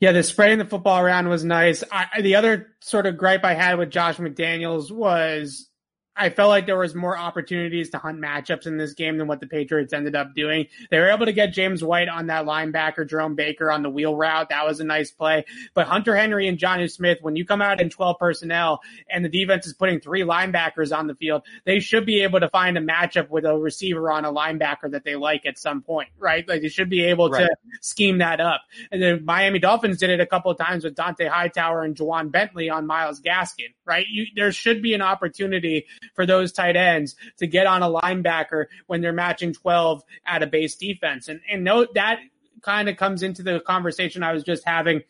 Yeah, 0.00 0.12
the 0.12 0.24
spreading 0.24 0.58
the 0.58 0.64
football 0.64 0.98
around 0.98 1.28
was 1.28 1.44
nice. 1.44 1.84
I, 1.92 2.22
the 2.22 2.34
other 2.34 2.74
sort 2.80 3.06
of 3.06 3.16
gripe 3.16 3.44
I 3.44 3.54
had 3.54 3.78
with 3.78 3.90
Josh 3.90 4.16
McDaniels 4.16 4.90
was 4.90 5.68
I 6.14 6.28
felt 6.28 6.50
like 6.50 6.66
there 6.66 6.78
was 6.78 6.94
more 6.94 7.16
opportunities 7.16 7.90
to 7.90 7.98
hunt 7.98 8.20
matchups 8.20 8.66
in 8.66 8.76
this 8.76 8.92
game 8.92 9.16
than 9.16 9.26
what 9.26 9.40
the 9.40 9.46
Patriots 9.46 9.94
ended 9.94 10.14
up 10.14 10.34
doing. 10.34 10.66
They 10.90 10.98
were 10.98 11.10
able 11.10 11.24
to 11.24 11.32
get 11.32 11.52
James 11.52 11.82
White 11.82 12.08
on 12.08 12.26
that 12.26 12.44
linebacker, 12.44 13.08
Jerome 13.08 13.34
Baker 13.34 13.70
on 13.70 13.82
the 13.82 13.88
wheel 13.88 14.14
route. 14.14 14.50
That 14.50 14.66
was 14.66 14.80
a 14.80 14.84
nice 14.84 15.10
play. 15.10 15.46
But 15.72 15.86
Hunter 15.86 16.14
Henry 16.14 16.48
and 16.48 16.58
Jonnu 16.58 16.90
Smith, 16.90 17.18
when 17.22 17.34
you 17.34 17.46
come 17.46 17.62
out 17.62 17.80
in 17.80 17.88
12 17.88 18.18
personnel 18.18 18.80
and 19.08 19.24
the 19.24 19.30
defense 19.30 19.66
is 19.66 19.72
putting 19.72 20.00
three 20.00 20.20
linebackers 20.20 20.96
on 20.96 21.06
the 21.06 21.14
field, 21.14 21.42
they 21.64 21.80
should 21.80 22.04
be 22.04 22.22
able 22.22 22.40
to 22.40 22.50
find 22.50 22.76
a 22.76 22.80
matchup 22.82 23.30
with 23.30 23.46
a 23.46 23.56
receiver 23.56 24.10
on 24.10 24.26
a 24.26 24.32
linebacker 24.32 24.90
that 24.90 25.04
they 25.04 25.16
like 25.16 25.46
at 25.46 25.58
some 25.58 25.80
point, 25.80 26.10
right? 26.18 26.46
Like 26.46 26.60
they 26.60 26.68
should 26.68 26.90
be 26.90 27.04
able 27.04 27.30
right. 27.30 27.46
to 27.46 27.56
scheme 27.80 28.18
that 28.18 28.38
up. 28.38 28.60
And 28.90 29.02
the 29.02 29.18
Miami 29.18 29.60
Dolphins 29.60 29.98
did 29.98 30.10
it 30.10 30.20
a 30.20 30.26
couple 30.26 30.50
of 30.50 30.58
times 30.58 30.84
with 30.84 30.94
Dont'a 30.94 31.28
Hightower 31.28 31.82
and 31.82 31.96
Ja'Whaun 31.96 32.30
Bentley 32.30 32.68
on 32.68 32.86
Myles 32.86 33.20
Gaskin, 33.22 33.72
right? 33.86 34.06
You, 34.08 34.26
there 34.36 34.52
should 34.52 34.82
be 34.82 34.92
an 34.92 35.00
opportunity 35.00 35.86
for 36.14 36.26
those 36.26 36.52
tight 36.52 36.76
ends 36.76 37.16
to 37.38 37.46
get 37.46 37.66
on 37.66 37.82
a 37.82 37.88
linebacker 37.88 38.66
when 38.86 39.00
they're 39.00 39.12
matching 39.12 39.52
12 39.52 40.02
at 40.26 40.42
a 40.42 40.46
base 40.46 40.74
defense. 40.76 41.28
And, 41.28 41.40
and 41.50 41.64
note 41.64 41.94
that 41.94 42.18
kind 42.62 42.88
of 42.88 42.96
comes 42.96 43.22
into 43.22 43.42
the 43.42 43.60
conversation 43.60 44.22
I 44.22 44.32
was 44.32 44.44
just 44.44 44.64
having 44.64 45.02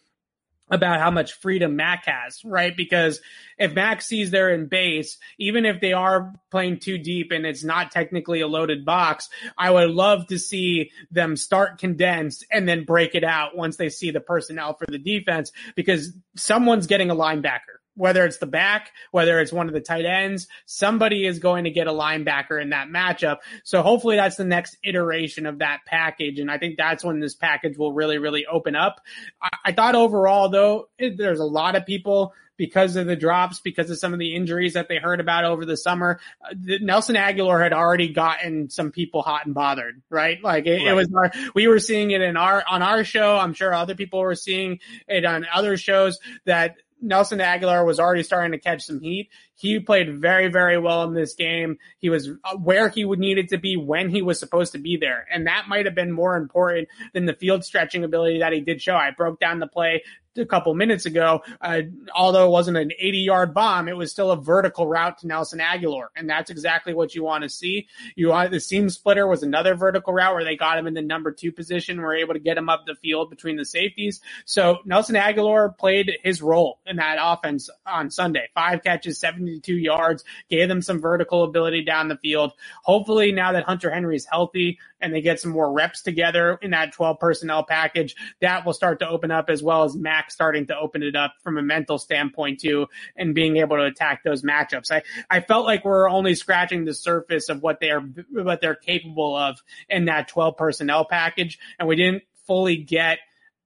about 0.70 1.00
how 1.00 1.10
much 1.10 1.34
freedom 1.34 1.76
Mac 1.76 2.06
has, 2.06 2.42
right? 2.44 2.74
Because 2.74 3.20
if 3.58 3.74
Mac 3.74 4.00
sees 4.00 4.30
they're 4.30 4.54
in 4.54 4.68
base, 4.68 5.18
even 5.38 5.66
if 5.66 5.80
they 5.80 5.92
are 5.92 6.32
playing 6.50 6.78
two 6.78 6.96
deep 6.96 7.30
and 7.30 7.44
it's 7.44 7.62
not 7.62 7.90
technically 7.90 8.40
a 8.40 8.46
loaded 8.46 8.84
box, 8.84 9.28
I 9.58 9.70
would 9.70 9.90
love 9.90 10.28
to 10.28 10.38
see 10.38 10.90
them 11.10 11.36
start 11.36 11.78
condensed 11.78 12.46
and 12.50 12.66
then 12.66 12.84
break 12.84 13.14
it 13.14 13.22
out 13.22 13.54
once 13.54 13.76
they 13.76 13.90
see 13.90 14.12
the 14.12 14.20
personnel 14.20 14.74
for 14.74 14.86
the 14.86 14.98
defense 14.98 15.52
because 15.76 16.16
someone's 16.36 16.86
getting 16.86 17.10
a 17.10 17.16
linebacker 17.16 17.81
whether 17.94 18.24
it's 18.24 18.38
the 18.38 18.46
back, 18.46 18.90
whether 19.10 19.40
it's 19.40 19.52
one 19.52 19.68
of 19.68 19.74
the 19.74 19.80
tight 19.80 20.04
ends, 20.04 20.48
somebody 20.64 21.26
is 21.26 21.38
going 21.38 21.64
to 21.64 21.70
get 21.70 21.86
a 21.86 21.92
linebacker 21.92 22.60
in 22.60 22.70
that 22.70 22.88
matchup. 22.88 23.38
So 23.64 23.82
hopefully 23.82 24.16
that's 24.16 24.36
the 24.36 24.44
next 24.44 24.76
iteration 24.82 25.46
of 25.46 25.58
that 25.58 25.80
package. 25.86 26.38
And 26.38 26.50
I 26.50 26.58
think 26.58 26.76
that's 26.76 27.04
when 27.04 27.20
this 27.20 27.34
package 27.34 27.76
will 27.76 27.92
really, 27.92 28.18
really 28.18 28.46
open 28.46 28.74
up. 28.74 29.00
I, 29.42 29.50
I 29.66 29.72
thought 29.72 29.94
overall 29.94 30.48
though, 30.48 30.88
it, 30.98 31.18
there's 31.18 31.40
a 31.40 31.44
lot 31.44 31.76
of 31.76 31.86
people 31.86 32.32
because 32.58 32.96
of 32.96 33.06
the 33.06 33.16
drops, 33.16 33.60
because 33.60 33.90
of 33.90 33.98
some 33.98 34.12
of 34.12 34.18
the 34.18 34.36
injuries 34.36 34.74
that 34.74 34.86
they 34.86 34.98
heard 34.98 35.20
about 35.20 35.44
over 35.44 35.64
the 35.64 35.76
summer. 35.76 36.20
Uh, 36.44 36.54
Nelson 36.80 37.16
Agholor 37.16 37.60
had 37.60 37.72
already 37.72 38.12
gotten 38.12 38.70
some 38.70 38.92
people 38.92 39.22
hot 39.22 39.46
and 39.46 39.54
bothered, 39.54 40.00
right? 40.10 40.38
Like 40.42 40.66
it, 40.66 40.78
right. 40.78 40.88
it 40.88 40.92
was, 40.92 41.10
our, 41.14 41.32
we 41.54 41.66
were 41.66 41.80
seeing 41.80 42.10
it 42.12 42.20
in 42.20 42.36
our, 42.36 42.62
on 42.68 42.82
our 42.82 43.04
show. 43.04 43.36
I'm 43.36 43.54
sure 43.54 43.74
other 43.74 43.94
people 43.94 44.20
were 44.20 44.34
seeing 44.34 44.80
it 45.08 45.24
on 45.24 45.46
other 45.52 45.76
shows 45.76 46.20
that 46.44 46.76
Nelson 47.02 47.40
Agholor 47.40 47.84
was 47.84 48.00
already 48.00 48.22
starting 48.22 48.52
to 48.52 48.58
catch 48.58 48.82
some 48.82 49.00
heat. 49.00 49.28
He 49.56 49.80
played 49.80 50.20
very, 50.20 50.48
very 50.48 50.78
well 50.78 51.04
in 51.04 51.14
this 51.14 51.34
game. 51.34 51.78
He 51.98 52.08
was 52.08 52.28
uh, 52.44 52.56
where 52.56 52.88
he 52.88 53.04
would 53.04 53.18
needed 53.18 53.48
to 53.50 53.58
be 53.58 53.76
when 53.76 54.08
he 54.08 54.22
was 54.22 54.38
supposed 54.38 54.72
to 54.72 54.78
be 54.78 54.96
there. 54.96 55.26
And 55.30 55.46
that 55.46 55.68
might 55.68 55.84
have 55.86 55.94
been 55.94 56.12
more 56.12 56.36
important 56.36 56.88
than 57.12 57.26
the 57.26 57.34
field 57.34 57.64
stretching 57.64 58.04
ability 58.04 58.38
that 58.38 58.52
he 58.52 58.60
did 58.60 58.80
show. 58.80 58.94
I 58.94 59.10
broke 59.10 59.40
down 59.40 59.58
the 59.58 59.66
play 59.66 60.02
a 60.36 60.46
couple 60.46 60.74
minutes 60.74 61.06
ago, 61.06 61.42
uh, 61.60 61.82
although 62.14 62.46
it 62.46 62.50
wasn't 62.50 62.76
an 62.76 62.92
80 62.98 63.18
yard 63.18 63.54
bomb, 63.54 63.88
it 63.88 63.96
was 63.96 64.10
still 64.10 64.30
a 64.30 64.36
vertical 64.36 64.86
route 64.86 65.18
to 65.18 65.26
Nelson 65.26 65.58
Agholor. 65.58 66.06
And 66.16 66.28
that's 66.28 66.50
exactly 66.50 66.94
what 66.94 67.14
you 67.14 67.22
want 67.22 67.42
to 67.42 67.48
see. 67.48 67.88
You 68.16 68.28
want 68.28 68.50
the 68.50 68.60
seam 68.60 68.88
splitter 68.88 69.26
was 69.26 69.42
another 69.42 69.74
vertical 69.74 70.12
route 70.12 70.34
where 70.34 70.44
they 70.44 70.56
got 70.56 70.78
him 70.78 70.86
in 70.86 70.94
the 70.94 71.02
number 71.02 71.32
two 71.32 71.52
position, 71.52 72.00
were 72.00 72.14
able 72.14 72.34
to 72.34 72.40
get 72.40 72.56
him 72.56 72.68
up 72.68 72.84
the 72.86 72.94
field 72.94 73.30
between 73.30 73.56
the 73.56 73.64
safeties. 73.64 74.20
So 74.44 74.78
Nelson 74.84 75.16
Agholor 75.16 75.76
played 75.76 76.12
his 76.22 76.42
role 76.42 76.80
in 76.86 76.96
that 76.96 77.18
offense 77.20 77.68
on 77.86 78.10
Sunday. 78.10 78.48
Five 78.54 78.82
catches, 78.82 79.18
72 79.18 79.74
yards, 79.74 80.24
gave 80.48 80.68
them 80.68 80.82
some 80.82 81.00
vertical 81.00 81.44
ability 81.44 81.84
down 81.84 82.08
the 82.08 82.16
field. 82.16 82.52
Hopefully 82.82 83.32
now 83.32 83.52
that 83.52 83.64
Hunter 83.64 83.90
Henry 83.90 84.16
is 84.16 84.26
healthy 84.26 84.78
and 85.00 85.12
they 85.12 85.20
get 85.20 85.40
some 85.40 85.50
more 85.50 85.72
reps 85.72 86.02
together 86.02 86.58
in 86.62 86.70
that 86.70 86.92
12 86.92 87.18
personnel 87.18 87.64
package, 87.64 88.14
that 88.40 88.64
will 88.64 88.72
start 88.72 89.00
to 89.00 89.08
open 89.08 89.30
up 89.30 89.50
as 89.50 89.62
well 89.62 89.84
as 89.84 89.96
Starting 90.30 90.66
to 90.66 90.76
open 90.76 91.02
it 91.02 91.16
up 91.16 91.34
from 91.42 91.58
a 91.58 91.62
mental 91.62 91.98
standpoint 91.98 92.60
too 92.60 92.86
and 93.16 93.34
being 93.34 93.56
able 93.56 93.76
to 93.76 93.84
attack 93.84 94.22
those 94.22 94.42
matchups. 94.42 94.90
I, 94.90 95.02
I 95.30 95.40
felt 95.40 95.66
like 95.66 95.84
we're 95.84 96.08
only 96.08 96.34
scratching 96.34 96.84
the 96.84 96.94
surface 96.94 97.48
of 97.48 97.62
what 97.62 97.80
they 97.80 97.90
are, 97.90 98.00
what 98.30 98.60
they're 98.60 98.74
capable 98.74 99.36
of 99.36 99.62
in 99.88 100.06
that 100.06 100.28
12 100.28 100.56
personnel 100.56 101.04
package. 101.04 101.58
And 101.78 101.88
we 101.88 101.96
didn't 101.96 102.22
fully 102.46 102.76
get 102.76 103.18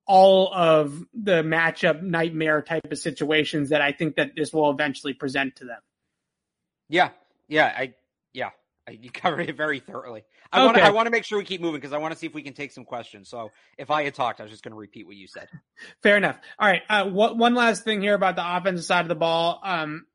all 0.07 0.53
of 0.55 1.05
the 1.13 1.43
matchup 1.43 2.01
nightmare 2.01 2.63
type 2.63 2.91
of 2.91 2.99
situations 2.99 3.71
that 3.71 3.81
I 3.81 3.93
think 3.93 4.17
that 4.17 4.33
this 4.37 4.53
will 4.53 4.71
eventually 4.71 5.13
present 5.13 5.57
to 5.57 5.65
them. 5.65 5.81
Yeah. 6.89 7.11
Yeah. 7.49 7.67
I. 7.67 7.95
You 8.91 9.11
covered 9.11 9.49
it 9.49 9.57
very 9.57 9.81
thoroughly. 9.81 10.25
I 10.53 10.59
okay. 10.59 10.67
want 10.67 10.77
to, 10.77 10.85
I 10.85 10.91
want 10.91 11.07
to 11.07 11.11
make 11.11 11.25
sure 11.25 11.39
we 11.39 11.45
keep 11.45 11.61
moving 11.61 11.81
because 11.81 11.93
I 11.93 11.99
want 11.99 12.13
to 12.13 12.19
see 12.19 12.27
if 12.27 12.35
we 12.35 12.43
can 12.43 12.53
take 12.53 12.73
some 12.73 12.85
questions. 12.85 13.29
So 13.29 13.51
if 13.79 13.91
I 13.91 14.05
had 14.05 14.15
talked, 14.15 14.41
I 14.41 14.45
was 14.45 14.53
just 14.53 14.63
going 14.63 14.73
to 14.73 14.79
repeat 14.79 15.07
what 15.07 15.17
you 15.17 15.27
said. 15.27 15.49
Fair 16.03 16.17
enough. 16.17 16.39
All 16.59 16.69
right. 16.69 16.83
Uh, 16.89 17.07
what, 17.07 17.37
one 17.37 17.55
last 17.55 17.85
thing 17.85 18.01
here 18.01 18.15
about 18.15 18.37
the 18.37 18.57
offensive 18.57 18.85
side 18.85 19.03
of 19.03 19.09
the 19.09 19.17
ball. 19.17 19.61
Um, 19.63 20.07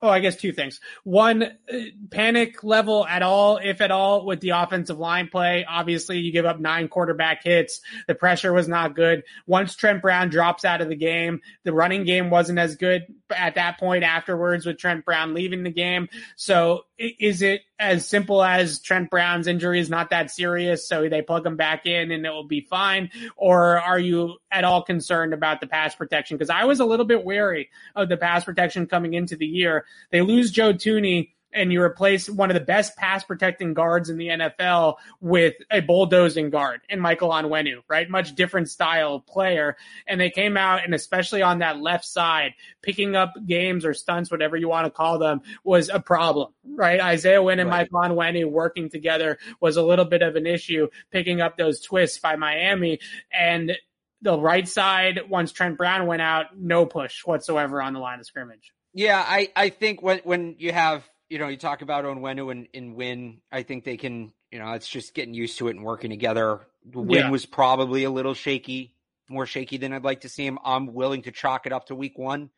Oh, 0.00 0.08
I 0.08 0.20
guess 0.20 0.36
two 0.36 0.52
things. 0.52 0.80
One, 1.02 1.42
uh, 1.42 1.76
panic 2.12 2.62
level 2.62 3.04
at 3.04 3.22
all, 3.22 3.58
if 3.58 3.80
at 3.80 3.90
all, 3.90 4.24
with 4.24 4.38
the 4.40 4.50
offensive 4.50 4.96
line 4.96 5.28
play. 5.28 5.66
Obviously, 5.68 6.18
you 6.18 6.30
give 6.30 6.46
up 6.46 6.60
nine 6.60 6.86
quarterback 6.86 7.42
hits. 7.42 7.80
The 8.06 8.14
pressure 8.14 8.52
was 8.52 8.68
not 8.68 8.94
good. 8.94 9.24
Once 9.46 9.74
Trent 9.74 10.00
Brown 10.00 10.28
drops 10.30 10.64
out 10.64 10.80
of 10.80 10.88
the 10.88 10.94
game, 10.94 11.40
the 11.64 11.72
running 11.72 12.04
game 12.04 12.30
wasn't 12.30 12.60
as 12.60 12.76
good 12.76 13.06
at 13.36 13.54
that 13.56 13.78
point 13.78 14.04
afterwards 14.04 14.66
with 14.66 14.78
Trent 14.78 15.04
Brown 15.04 15.34
leaving 15.34 15.62
the 15.62 15.70
game. 15.70 16.08
So 16.36 16.84
is 16.98 17.42
it 17.42 17.62
as 17.78 18.06
simple 18.06 18.42
as 18.42 18.80
Trent 18.80 19.10
Brown's 19.10 19.46
injury 19.46 19.80
is 19.80 19.90
not 19.90 20.10
that 20.10 20.30
serious, 20.30 20.88
so 20.88 21.08
they 21.08 21.22
plug 21.22 21.46
him 21.46 21.56
back 21.56 21.86
in 21.86 22.10
and 22.10 22.26
it 22.26 22.30
will 22.30 22.46
be 22.46 22.60
fine? 22.60 23.10
Or 23.36 23.78
are 23.78 23.98
you 23.98 24.38
at 24.50 24.64
all 24.64 24.82
concerned 24.82 25.32
about 25.32 25.60
the 25.60 25.66
pass 25.66 25.94
protection? 25.94 26.36
Because 26.36 26.50
I 26.50 26.64
was 26.64 26.80
a 26.80 26.84
little 26.84 27.06
bit 27.06 27.24
wary 27.24 27.70
of 27.94 28.08
the 28.08 28.16
pass 28.16 28.44
protection 28.44 28.86
coming 28.86 29.14
into 29.14 29.36
the 29.36 29.46
year. 29.46 29.84
They 30.10 30.22
lose 30.22 30.50
Joe 30.50 30.72
Thuney 30.72 31.30
and 31.52 31.72
you 31.72 31.80
replace 31.80 32.28
one 32.28 32.50
of 32.50 32.54
the 32.54 32.60
best 32.60 32.96
pass 32.96 33.24
protecting 33.24 33.74
guards 33.74 34.10
in 34.10 34.18
the 34.18 34.28
NFL 34.28 34.96
with 35.20 35.54
a 35.70 35.80
bulldozing 35.80 36.50
guard 36.50 36.80
in 36.88 37.00
Michael 37.00 37.30
Onwenu, 37.30 37.82
right? 37.88 38.08
Much 38.08 38.34
different 38.34 38.68
style 38.68 39.16
of 39.16 39.26
player. 39.26 39.76
And 40.06 40.20
they 40.20 40.30
came 40.30 40.56
out 40.56 40.84
and 40.84 40.94
especially 40.94 41.42
on 41.42 41.60
that 41.60 41.80
left 41.80 42.04
side, 42.04 42.54
picking 42.82 43.16
up 43.16 43.34
games 43.46 43.84
or 43.84 43.94
stunts, 43.94 44.30
whatever 44.30 44.56
you 44.56 44.68
want 44.68 44.86
to 44.86 44.90
call 44.90 45.18
them, 45.18 45.40
was 45.64 45.88
a 45.88 46.00
problem, 46.00 46.52
right? 46.64 47.00
Isaiah 47.00 47.42
Wynn 47.42 47.60
and 47.60 47.70
right. 47.70 47.88
Michael 47.90 48.16
Onwenu 48.16 48.50
working 48.50 48.90
together 48.90 49.38
was 49.60 49.76
a 49.76 49.82
little 49.82 50.04
bit 50.04 50.22
of 50.22 50.36
an 50.36 50.46
issue, 50.46 50.88
picking 51.10 51.40
up 51.40 51.56
those 51.56 51.80
twists 51.80 52.18
by 52.18 52.36
Miami. 52.36 53.00
And 53.32 53.72
the 54.20 54.38
right 54.38 54.66
side, 54.66 55.20
once 55.28 55.52
Trent 55.52 55.78
Brown 55.78 56.06
went 56.06 56.22
out, 56.22 56.58
no 56.58 56.84
push 56.86 57.24
whatsoever 57.24 57.80
on 57.80 57.94
the 57.94 58.00
line 58.00 58.18
of 58.18 58.26
scrimmage. 58.26 58.72
Yeah, 58.94 59.24
I, 59.24 59.50
I 59.54 59.68
think 59.68 60.02
when 60.02 60.18
when 60.24 60.56
you 60.58 60.72
have 60.72 61.08
you 61.28 61.38
know, 61.38 61.48
you 61.48 61.56
talk 61.56 61.82
about 61.82 62.04
Onwenu 62.04 62.50
and, 62.50 62.68
and 62.72 62.94
Wynn. 62.94 63.40
I 63.52 63.62
think 63.62 63.84
they 63.84 63.96
can, 63.96 64.32
you 64.50 64.58
know, 64.58 64.72
it's 64.72 64.88
just 64.88 65.14
getting 65.14 65.34
used 65.34 65.58
to 65.58 65.68
it 65.68 65.76
and 65.76 65.84
working 65.84 66.10
together. 66.10 66.66
Wynn 66.92 67.24
yeah. 67.24 67.30
was 67.30 67.46
probably 67.46 68.04
a 68.04 68.10
little 68.10 68.34
shaky, 68.34 68.94
more 69.28 69.46
shaky 69.46 69.76
than 69.76 69.92
I'd 69.92 70.04
like 70.04 70.22
to 70.22 70.28
see 70.28 70.46
him. 70.46 70.58
I'm 70.64 70.94
willing 70.94 71.22
to 71.22 71.30
chalk 71.30 71.66
it 71.66 71.72
up 71.72 71.86
to 71.86 71.94
week 71.94 72.18
one. 72.18 72.50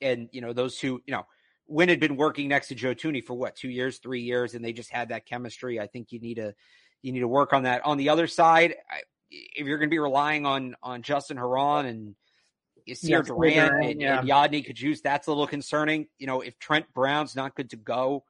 And, 0.00 0.28
you 0.32 0.40
know, 0.40 0.52
those 0.52 0.76
two, 0.76 1.02
you 1.06 1.12
know, 1.12 1.26
Wynn 1.68 1.88
had 1.88 2.00
been 2.00 2.16
working 2.16 2.48
next 2.48 2.68
to 2.68 2.74
Joe 2.74 2.94
Thuney 2.94 3.24
for 3.24 3.34
what, 3.34 3.56
two 3.56 3.70
years, 3.70 3.98
three 3.98 4.22
years, 4.22 4.54
and 4.54 4.64
they 4.64 4.72
just 4.72 4.90
had 4.90 5.08
that 5.08 5.26
chemistry. 5.26 5.80
I 5.80 5.86
think 5.86 6.12
you 6.12 6.20
need 6.20 6.34
to, 6.34 6.54
you 7.02 7.12
need 7.12 7.20
to 7.20 7.28
work 7.28 7.52
on 7.52 7.62
that. 7.62 7.84
On 7.84 7.96
the 7.96 8.08
other 8.08 8.26
side, 8.26 8.74
if 9.30 9.66
you're 9.66 9.78
going 9.78 9.88
to 9.88 9.94
be 9.94 9.98
relying 9.98 10.46
on, 10.46 10.76
on 10.82 11.02
Justin 11.02 11.36
Herron 11.36 11.86
and, 11.86 12.14
Yasir 12.88 13.26
Durant 13.26 13.84
and, 13.84 14.00
yeah. 14.00 14.20
and 14.20 14.28
Yodny 14.28 14.66
Cajuste, 14.66 15.02
that's 15.02 15.26
a 15.26 15.30
little 15.30 15.46
concerning. 15.46 16.06
You 16.18 16.26
know, 16.26 16.40
if 16.40 16.58
Trent 16.58 16.86
Brown's 16.94 17.34
not 17.34 17.54
good 17.54 17.70
to 17.70 17.76
go, 17.76 18.24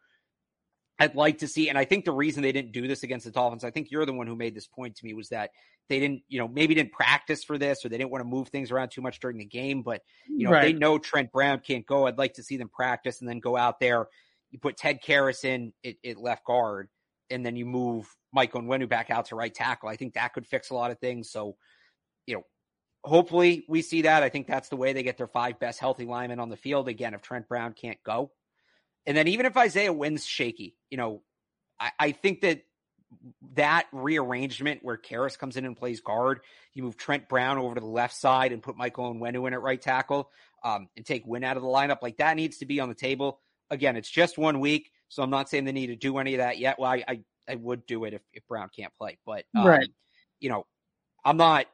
I'd 0.99 1.14
like 1.14 1.38
to 1.38 1.49
see, 1.49 1.69
and 1.69 1.77
I 1.77 1.85
think 1.85 2.05
the 2.05 2.12
reason 2.12 2.42
they 2.42 2.53
didn't 2.53 2.73
do 2.73 2.88
this 2.88 3.03
against 3.03 3.27
the 3.27 3.31
Dolphins, 3.31 3.64
I 3.64 3.71
think 3.71 3.90
you're 3.90 4.07
the 4.07 4.14
one 4.14 4.27
who 4.27 4.37
made 4.37 4.55
this 4.55 4.66
point 4.66 4.97
to 4.97 5.05
me, 5.05 5.12
was 5.12 5.29
that 5.29 5.51
they 5.88 6.01
didn't, 6.01 6.23
you 6.29 6.38
know, 6.38 6.49
maybe 6.49 6.75
didn't 6.75 6.92
practice 6.92 7.45
for 7.45 7.59
this 7.59 7.85
or 7.85 7.90
they 7.90 7.99
didn't 7.99 8.11
want 8.11 8.23
to 8.23 8.29
move 8.29 8.49
things 8.49 8.71
around 8.71 8.88
too 8.90 9.03
much 9.03 9.21
during 9.21 9.37
the 9.37 9.45
game. 9.45 9.83
But, 9.83 10.03
you 10.27 10.47
know, 10.47 10.53
right. 10.53 10.62
they 10.62 10.73
know 10.73 10.99
Trent 10.99 11.31
Brown 11.31 11.61
can't 11.61 11.87
go. 11.87 12.07
I'd 12.07 12.19
like 12.19 12.35
to 12.35 12.42
see 12.42 12.57
them 12.57 12.71
practice 12.71 13.21
and 13.21 13.29
then 13.29 13.40
go 13.40 13.57
out 13.57 13.79
there. 13.79 14.09
You 14.51 14.59
put 14.59 14.79
Ted 14.79 15.01
Karras 15.07 15.45
in 15.45 15.75
at, 15.85 15.97
at 16.05 16.16
left 16.16 16.45
guard, 16.45 16.88
and 17.29 17.45
then 17.45 17.57
you 17.57 17.66
move 17.66 18.09
Mike 18.33 18.53
Onwenu 18.53 18.88
back 18.88 19.11
out 19.11 19.27
to 19.27 19.37
right 19.37 19.55
tackle. 19.55 19.88
I 19.88 19.97
think 19.97 20.14
that 20.14 20.33
could 20.33 20.47
fix 20.47 20.71
a 20.71 20.75
lot 20.75 20.90
of 20.90 20.99
things. 20.99 21.31
So, 21.31 21.57
you 22.27 22.37
know, 22.37 22.42
hopefully 23.07 23.64
we 23.69 23.83
see 23.83 24.03
that. 24.03 24.23
I 24.23 24.29
think 24.29 24.47
that's 24.47 24.69
the 24.69 24.77
way 24.77 24.92
they 24.92 25.05
get 25.05 25.16
their 25.16 25.29
five 25.29 25.59
best 25.59 25.79
healthy 25.79 26.05
linemen 26.05 26.40
on 26.40 26.51
the 26.51 26.57
field. 26.57 26.88
Again, 26.88 27.14
if 27.14 27.23
Trent 27.23 27.49
Brown 27.49 27.73
can't 27.73 28.03
go. 28.03 28.33
And 29.07 29.16
then 29.16 29.29
even 29.29 29.47
if 29.47 29.57
Isaiah 29.57 29.92
Wynn's 29.92 30.27
shaky, 30.27 30.77
you 30.90 30.97
know, 30.97 31.23
I, 31.79 31.92
I 31.99 32.12
think 32.12 32.40
that 32.40 32.62
that 33.55 33.87
rearrangement 33.92 34.81
where 34.83 34.97
Karras 34.97 35.38
comes 35.38 35.57
in 35.57 35.64
and 35.64 35.77
plays 35.77 36.01
guard, 36.01 36.40
you 36.75 36.83
move 36.83 36.97
Trent 36.97 37.29
Brown 37.29 37.59
over 37.59 37.77
to 37.77 37.81
the 37.81 37.87
left 37.87 38.16
side 38.16 38.51
and 38.51 38.61
put 38.61 38.77
Michael 38.77 39.14
Onwenu 39.14 39.47
in 39.47 39.55
at 39.55 39.62
right 39.62 39.81
tackle, 39.81 40.29
um, 40.64 40.88
and 40.97 41.07
take 41.07 41.25
Wynn 41.25 41.45
out 41.45 41.57
of 41.57 41.62
the 41.62 41.69
lineup. 41.69 42.03
Like 42.03 42.16
that 42.16 42.37
needs 42.37 42.59
to 42.59 42.66
be 42.66 42.81
on 42.81 42.88
the 42.88 42.95
table. 42.97 43.38
Again, 43.71 43.97
it's 43.97 44.11
just 44.11 44.37
one 44.37 44.59
week, 44.59 44.90
so 45.09 45.23
I'm 45.23 45.31
not 45.31 45.49
saying 45.49 45.64
they 45.64 45.73
need 45.73 45.87
to 45.88 45.97
do 45.97 46.19
any 46.19 46.35
of 46.35 46.38
that 46.38 46.59
yet. 46.59 46.81
Well, 46.81 46.90
I 46.90 47.05
I, 47.07 47.21
I 47.49 47.55
would 47.55 47.87
do 47.87 48.05
it 48.05 48.14
if, 48.14 48.23
if 48.33 48.47
Brown 48.49 48.69
can't 48.75 48.92
play, 48.99 49.19
but 49.25 49.45
um, 49.55 49.66
right. 49.66 49.88
you 50.40 50.49
know, 50.49 50.66
I'm 51.25 51.37
not 51.37 51.66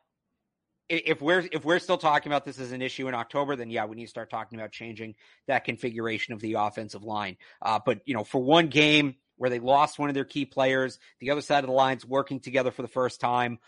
if 0.93 1.23
we're 1.23 1.49
if 1.53 1.65
we're 1.65 1.79
still 1.79 1.99
talking 1.99 2.31
about 2.31 2.45
this 2.45 2.59
as 2.59 2.73
an 2.73 2.83
issue 2.83 3.09
in 3.09 3.15
October, 3.15 3.57
then 3.57 3.71
yeah, 3.71 3.87
we 3.87 3.97
need 3.97 4.05
to 4.05 4.11
start 4.11 4.31
talking 4.31 4.59
about 4.59 4.73
changing 4.73 5.15
that 5.47 5.65
configuration 5.65 6.35
of 6.35 6.41
the 6.41 6.55
offensive 6.55 7.03
line. 7.03 7.37
Uh, 7.63 7.81
but 7.85 8.01
you 8.05 8.15
know, 8.15 8.25
for 8.25 8.43
one 8.43 8.69
game 8.69 9.17
where 9.37 9.51
they 9.51 9.59
lost 9.59 9.99
one 9.99 10.11
of 10.11 10.15
their 10.15 10.25
key 10.25 10.45
players, 10.45 10.99
the 11.19 11.31
other 11.31 11.41
side 11.41 11.65
of 11.65 11.69
the 11.69 11.75
line's 11.75 12.05
working 12.05 12.41
together 12.41 12.71
for 12.71 12.83
the 12.83 12.89
first 12.89 13.21
time. 13.21 13.59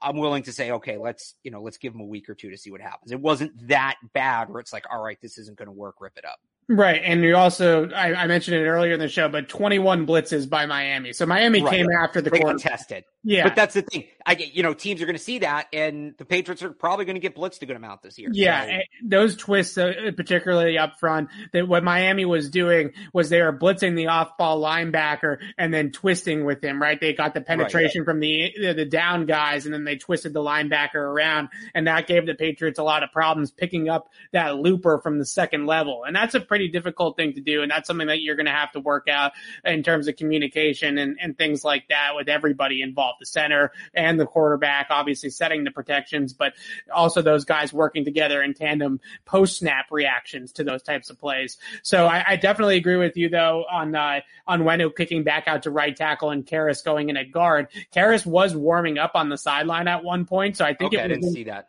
I'm 0.00 0.16
willing 0.16 0.42
to 0.44 0.52
say, 0.52 0.72
okay, 0.72 0.96
let's 0.96 1.34
you 1.44 1.50
know, 1.50 1.62
let's 1.62 1.78
give 1.78 1.92
them 1.92 2.02
a 2.02 2.06
week 2.06 2.28
or 2.28 2.34
two 2.34 2.50
to 2.50 2.56
see 2.56 2.70
what 2.70 2.80
happens. 2.80 3.12
It 3.12 3.20
wasn't 3.20 3.68
that 3.68 3.96
bad 4.14 4.48
where 4.48 4.60
it's 4.60 4.72
like, 4.72 4.84
all 4.90 5.02
right, 5.02 5.18
this 5.20 5.38
isn't 5.38 5.58
going 5.58 5.66
to 5.66 5.72
work, 5.72 5.96
rip 6.00 6.16
it 6.16 6.24
up. 6.24 6.40
Right. 6.68 7.02
And 7.04 7.22
you 7.22 7.36
also, 7.36 7.90
I, 7.90 8.14
I, 8.14 8.26
mentioned 8.26 8.56
it 8.56 8.66
earlier 8.66 8.94
in 8.94 9.00
the 9.00 9.08
show, 9.08 9.28
but 9.28 9.48
21 9.48 10.06
blitzes 10.06 10.48
by 10.48 10.66
Miami. 10.66 11.12
So 11.12 11.26
Miami 11.26 11.60
right. 11.60 11.70
came 11.70 11.86
after 11.90 12.20
the 12.20 12.30
court. 12.30 12.60
tested. 12.60 13.04
Yeah. 13.24 13.44
But 13.44 13.56
that's 13.56 13.74
the 13.74 13.82
thing. 13.82 14.04
I 14.24 14.34
get 14.34 14.54
you 14.54 14.62
know, 14.62 14.72
teams 14.74 15.02
are 15.02 15.06
going 15.06 15.16
to 15.16 15.22
see 15.22 15.40
that 15.40 15.68
and 15.72 16.14
the 16.18 16.24
Patriots 16.24 16.62
are 16.62 16.70
probably 16.70 17.04
going 17.04 17.14
to 17.16 17.20
get 17.20 17.36
blitzed 17.36 17.62
a 17.62 17.66
good 17.66 17.76
amount 17.76 18.02
this 18.02 18.18
year. 18.18 18.30
Yeah. 18.32 18.66
So. 18.66 18.78
Those 19.04 19.36
twists, 19.36 19.76
uh, 19.76 20.12
particularly 20.16 20.78
up 20.78 20.98
front, 20.98 21.30
that 21.52 21.66
what 21.66 21.84
Miami 21.84 22.24
was 22.24 22.48
doing 22.48 22.92
was 23.12 23.28
they 23.28 23.42
were 23.42 23.52
blitzing 23.52 23.96
the 23.96 24.08
off 24.08 24.36
ball 24.36 24.60
linebacker 24.60 25.38
and 25.58 25.74
then 25.74 25.90
twisting 25.90 26.44
with 26.44 26.62
him, 26.62 26.80
right? 26.80 27.00
They 27.00 27.12
got 27.12 27.34
the 27.34 27.40
penetration 27.40 28.02
right. 28.02 28.06
from 28.06 28.20
the, 28.20 28.52
the 28.76 28.84
down 28.84 29.26
guys 29.26 29.64
and 29.66 29.74
then 29.74 29.84
they 29.84 29.96
twisted 29.96 30.32
the 30.32 30.40
linebacker 30.40 30.94
around 30.94 31.48
and 31.74 31.86
that 31.86 32.06
gave 32.06 32.26
the 32.26 32.34
Patriots 32.34 32.78
a 32.78 32.84
lot 32.84 33.02
of 33.02 33.12
problems 33.12 33.50
picking 33.50 33.88
up 33.88 34.08
that 34.32 34.56
looper 34.56 35.00
from 35.00 35.18
the 35.18 35.26
second 35.26 35.66
level. 35.66 36.04
And 36.04 36.14
that's 36.14 36.34
a 36.34 36.40
pretty 36.52 36.68
difficult 36.68 37.16
thing 37.16 37.32
to 37.32 37.40
do. 37.40 37.62
And 37.62 37.70
that's 37.70 37.86
something 37.86 38.08
that 38.08 38.20
you're 38.20 38.36
going 38.36 38.44
to 38.44 38.52
have 38.52 38.72
to 38.72 38.80
work 38.80 39.08
out 39.08 39.32
in 39.64 39.82
terms 39.82 40.06
of 40.06 40.16
communication 40.16 40.98
and, 40.98 41.16
and 41.18 41.38
things 41.38 41.64
like 41.64 41.88
that 41.88 42.10
with 42.14 42.28
everybody 42.28 42.82
involved, 42.82 43.20
the 43.20 43.24
center 43.24 43.72
and 43.94 44.20
the 44.20 44.26
quarterback, 44.26 44.88
obviously 44.90 45.30
setting 45.30 45.64
the 45.64 45.70
protections, 45.70 46.34
but 46.34 46.52
also 46.94 47.22
those 47.22 47.46
guys 47.46 47.72
working 47.72 48.04
together 48.04 48.42
in 48.42 48.52
tandem 48.52 49.00
post 49.24 49.60
snap 49.60 49.86
reactions 49.90 50.52
to 50.52 50.62
those 50.62 50.82
types 50.82 51.08
of 51.08 51.18
plays. 51.18 51.56
So 51.82 52.06
I, 52.06 52.22
I 52.28 52.36
definitely 52.36 52.76
agree 52.76 52.96
with 52.96 53.16
you 53.16 53.30
though 53.30 53.64
on, 53.70 53.94
uh, 53.94 54.20
Onwenu 54.46 54.94
kicking 54.94 55.24
back 55.24 55.48
out 55.48 55.62
to 55.62 55.70
right 55.70 55.96
tackle 55.96 56.32
and 56.32 56.44
Karras 56.44 56.84
going 56.84 57.08
in 57.08 57.16
at 57.16 57.32
guard. 57.32 57.68
Karras 57.96 58.26
was 58.26 58.54
warming 58.54 58.98
up 58.98 59.12
on 59.14 59.30
the 59.30 59.38
sideline 59.38 59.88
at 59.88 60.04
one 60.04 60.26
point. 60.26 60.58
So 60.58 60.66
I 60.66 60.74
think 60.74 60.92
okay, 60.92 60.98
it 60.98 61.08
was, 61.08 61.16
I 61.16 61.20
didn't 61.20 61.32
see 61.32 61.44
that. 61.44 61.68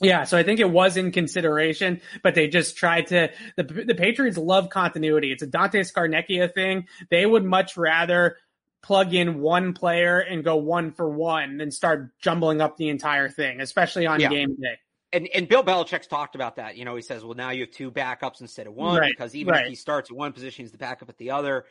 Yeah, 0.00 0.24
so 0.24 0.36
I 0.36 0.42
think 0.42 0.60
it 0.60 0.70
was 0.70 0.96
in 0.96 1.12
consideration, 1.12 2.00
but 2.22 2.34
they 2.34 2.48
just 2.48 2.76
tried 2.76 3.08
to. 3.08 3.30
The 3.56 3.62
the 3.62 3.94
Patriots 3.94 4.36
love 4.36 4.68
continuity. 4.68 5.30
It's 5.30 5.42
a 5.42 5.46
Dante 5.46 5.80
Scarnecchia 5.80 6.52
thing. 6.52 6.88
They 7.10 7.24
would 7.24 7.44
much 7.44 7.76
rather 7.76 8.36
plug 8.82 9.14
in 9.14 9.40
one 9.40 9.72
player 9.72 10.18
and 10.18 10.44
go 10.44 10.56
one 10.56 10.92
for 10.92 11.08
one 11.08 11.56
than 11.56 11.70
start 11.70 12.10
jumbling 12.20 12.60
up 12.60 12.76
the 12.76 12.88
entire 12.88 13.28
thing, 13.28 13.60
especially 13.60 14.06
on 14.06 14.20
yeah. 14.20 14.28
game 14.28 14.56
day. 14.56 14.78
and 15.12 15.28
and 15.34 15.48
Bill 15.48 15.64
Belichick's 15.64 16.06
talked 16.06 16.34
about 16.34 16.56
that. 16.56 16.76
You 16.76 16.84
know, 16.84 16.96
he 16.96 17.02
says, 17.02 17.24
well, 17.24 17.34
now 17.34 17.50
you 17.50 17.62
have 17.62 17.70
two 17.70 17.90
backups 17.90 18.40
instead 18.40 18.66
of 18.66 18.74
one 18.74 18.98
Right, 18.98 19.10
because 19.10 19.34
even 19.34 19.52
right. 19.52 19.62
if 19.62 19.68
he 19.68 19.74
starts 19.74 20.10
at 20.10 20.16
one 20.16 20.32
position, 20.32 20.64
he's 20.64 20.72
the 20.72 20.78
backup 20.78 21.08
at 21.08 21.16
the 21.18 21.30
other. 21.30 21.64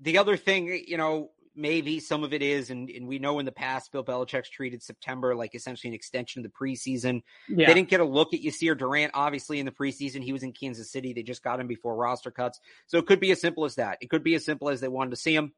The 0.00 0.18
other 0.18 0.36
thing, 0.36 0.84
you 0.86 0.96
know, 0.96 1.30
maybe 1.56 1.98
some 1.98 2.22
of 2.22 2.32
it 2.32 2.42
is, 2.42 2.70
and, 2.70 2.90
and 2.90 3.08
we 3.08 3.18
know 3.18 3.38
in 3.38 3.46
the 3.46 3.52
past, 3.52 3.90
Bill 3.90 4.04
Belichick's 4.04 4.50
treated 4.50 4.82
September 4.82 5.34
like 5.34 5.54
essentially 5.54 5.88
an 5.88 5.94
extension 5.94 6.44
of 6.44 6.50
the 6.50 6.66
preseason. 6.66 7.22
Yeah. 7.48 7.66
They 7.66 7.74
didn't 7.74 7.88
get 7.88 8.00
a 8.00 8.04
look 8.04 8.34
at 8.34 8.40
Yasir 8.40 8.76
Durant, 8.76 9.12
obviously, 9.14 9.58
in 9.58 9.66
the 9.66 9.72
preseason. 9.72 10.22
He 10.22 10.32
was 10.32 10.42
in 10.42 10.52
Kansas 10.52 10.90
City. 10.90 11.12
They 11.12 11.22
just 11.22 11.42
got 11.42 11.58
him 11.58 11.66
before 11.66 11.96
roster 11.96 12.30
cuts. 12.30 12.60
So 12.86 12.98
it 12.98 13.06
could 13.06 13.20
be 13.20 13.30
as 13.30 13.40
simple 13.40 13.64
as 13.64 13.76
that. 13.76 13.98
It 14.00 14.10
could 14.10 14.22
be 14.22 14.34
as 14.34 14.44
simple 14.44 14.68
as 14.68 14.80
they 14.80 14.88
wanted 14.88 15.10
to 15.10 15.16
see 15.16 15.34
him. 15.34 15.52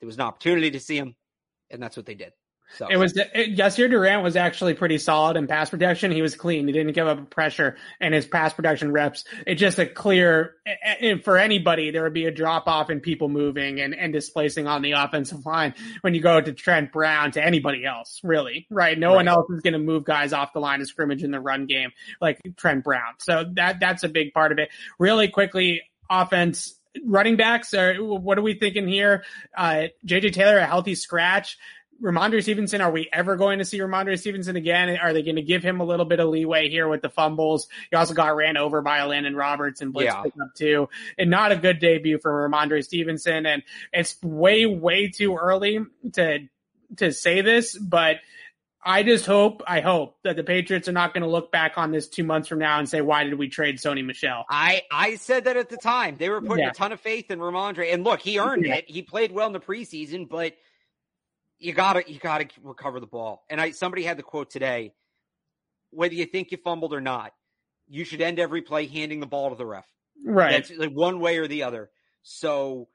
There 0.00 0.06
was 0.06 0.16
an 0.16 0.22
opportunity 0.22 0.70
to 0.72 0.80
see 0.80 0.96
him, 0.96 1.16
and 1.70 1.82
that's 1.82 1.96
what 1.96 2.06
they 2.06 2.14
did. 2.14 2.32
So 2.76 2.88
It 2.88 2.96
was 2.96 3.16
it, 3.16 3.56
Yasir 3.56 3.90
Durant 3.90 4.22
was 4.22 4.36
actually 4.36 4.74
pretty 4.74 4.98
solid 4.98 5.36
in 5.36 5.46
pass 5.46 5.70
protection. 5.70 6.10
He 6.10 6.22
was 6.22 6.34
clean. 6.34 6.66
He 6.66 6.72
didn't 6.72 6.92
give 6.92 7.06
up 7.06 7.30
pressure, 7.30 7.76
and 8.00 8.14
his 8.14 8.26
pass 8.26 8.52
protection 8.52 8.92
reps. 8.92 9.24
It's 9.46 9.60
just 9.60 9.78
a 9.78 9.86
clear 9.86 10.56
for 11.22 11.38
anybody. 11.38 11.90
There 11.90 12.02
would 12.02 12.14
be 12.14 12.26
a 12.26 12.30
drop 12.30 12.66
off 12.66 12.90
in 12.90 13.00
people 13.00 13.28
moving 13.28 13.80
and 13.80 13.94
and 13.94 14.12
displacing 14.12 14.66
on 14.66 14.82
the 14.82 14.92
offensive 14.92 15.44
line 15.44 15.74
when 16.00 16.14
you 16.14 16.20
go 16.20 16.40
to 16.40 16.52
Trent 16.52 16.92
Brown 16.92 17.32
to 17.32 17.44
anybody 17.44 17.84
else. 17.84 18.20
Really, 18.22 18.66
right? 18.70 18.98
No 18.98 19.14
one 19.14 19.28
else 19.28 19.48
is 19.50 19.60
going 19.60 19.74
to 19.74 19.78
move 19.78 20.04
guys 20.04 20.32
off 20.32 20.52
the 20.52 20.60
line 20.60 20.80
of 20.80 20.86
scrimmage 20.88 21.22
in 21.22 21.30
the 21.30 21.40
run 21.40 21.66
game 21.66 21.90
like 22.20 22.40
Trent 22.56 22.84
Brown. 22.84 23.14
So 23.18 23.44
that 23.54 23.80
that's 23.80 24.02
a 24.02 24.08
big 24.08 24.32
part 24.32 24.52
of 24.52 24.58
it. 24.58 24.70
Really 24.98 25.28
quickly, 25.28 25.82
offense. 26.08 26.78
Running 27.06 27.36
backs 27.36 27.72
are 27.72 27.94
what 27.94 28.36
are 28.36 28.42
we 28.42 28.52
thinking 28.52 28.86
here? 28.86 29.24
Uh, 29.56 29.84
JJ 30.06 30.34
Taylor 30.34 30.58
a 30.58 30.66
healthy 30.66 30.94
scratch. 30.94 31.56
Rhamondre 32.02 32.42
Stevenson, 32.42 32.80
are 32.80 32.90
we 32.90 33.08
ever 33.12 33.36
going 33.36 33.60
to 33.60 33.64
see 33.64 33.78
Rhamondre 33.78 34.18
Stevenson 34.18 34.56
again? 34.56 34.96
Are 34.96 35.12
they 35.12 35.22
going 35.22 35.36
to 35.36 35.42
give 35.42 35.62
him 35.62 35.80
a 35.80 35.84
little 35.84 36.04
bit 36.04 36.18
of 36.18 36.28
leeway 36.28 36.68
here 36.68 36.88
with 36.88 37.00
the 37.00 37.08
fumbles? 37.08 37.68
He 37.90 37.96
also 37.96 38.12
got 38.12 38.34
ran 38.34 38.56
over 38.56 38.82
by 38.82 39.02
Landon 39.04 39.36
Roberts 39.36 39.80
and 39.80 39.92
Blitz 39.92 40.12
Yeah. 40.12 40.22
pickup 40.22 40.54
too. 40.56 40.88
And 41.16 41.30
not 41.30 41.52
a 41.52 41.56
good 41.56 41.78
debut 41.78 42.18
for 42.18 42.48
Rhamondre 42.48 42.82
Stevenson. 42.84 43.46
And 43.46 43.62
it's 43.92 44.20
way, 44.22 44.66
way 44.66 45.08
too 45.10 45.36
early 45.36 45.78
to, 46.14 46.40
to 46.96 47.12
say 47.12 47.40
this, 47.40 47.78
but 47.78 48.16
I 48.84 49.04
just 49.04 49.24
hope, 49.26 49.62
I 49.64 49.78
hope 49.80 50.16
that 50.24 50.34
the 50.34 50.42
Patriots 50.42 50.88
are 50.88 50.92
not 50.92 51.14
going 51.14 51.22
to 51.22 51.30
look 51.30 51.52
back 51.52 51.78
on 51.78 51.92
this 51.92 52.08
two 52.08 52.24
months 52.24 52.48
from 52.48 52.58
now 52.58 52.80
and 52.80 52.88
say, 52.88 53.00
why 53.00 53.22
did 53.22 53.34
we 53.34 53.48
trade 53.48 53.76
Sony 53.76 54.04
Michel? 54.04 54.44
I 54.50 54.82
I 54.90 55.14
said 55.14 55.44
that 55.44 55.56
at 55.56 55.68
the 55.68 55.76
time. 55.76 56.16
They 56.18 56.28
were 56.28 56.40
putting 56.40 56.64
Yeah. 56.64 56.70
a 56.70 56.74
ton 56.74 56.90
of 56.90 57.00
faith 57.00 57.30
in 57.30 57.38
Rhamondre, 57.38 57.94
and 57.94 58.02
look, 58.02 58.18
he 58.20 58.40
earned 58.40 58.66
Yeah. 58.66 58.74
it. 58.78 58.90
He 58.90 59.02
played 59.02 59.30
well 59.30 59.46
in 59.46 59.52
the 59.52 59.60
preseason, 59.60 60.28
but 60.28 60.54
you 61.62 61.72
gotta 61.72 62.02
you 62.10 62.18
gotta 62.18 62.48
recover 62.62 63.00
the 63.00 63.06
ball. 63.06 63.44
And 63.48 63.60
I 63.60 63.70
somebody 63.70 64.02
had 64.02 64.16
the 64.18 64.22
quote 64.22 64.50
today: 64.50 64.92
whether 65.90 66.14
you 66.14 66.26
think 66.26 66.50
you 66.50 66.58
fumbled 66.58 66.92
or 66.92 67.00
not, 67.00 67.32
you 67.88 68.04
should 68.04 68.20
end 68.20 68.38
every 68.38 68.62
play 68.62 68.86
handing 68.86 69.20
the 69.20 69.26
ball 69.26 69.50
to 69.50 69.56
the 69.56 69.66
ref. 69.66 69.86
Right. 70.24 70.52
That's 70.52 70.70
like 70.78 70.90
one 70.92 71.20
way 71.20 71.38
or 71.38 71.46
the 71.46 71.62
other. 71.62 71.90
So 72.22 72.88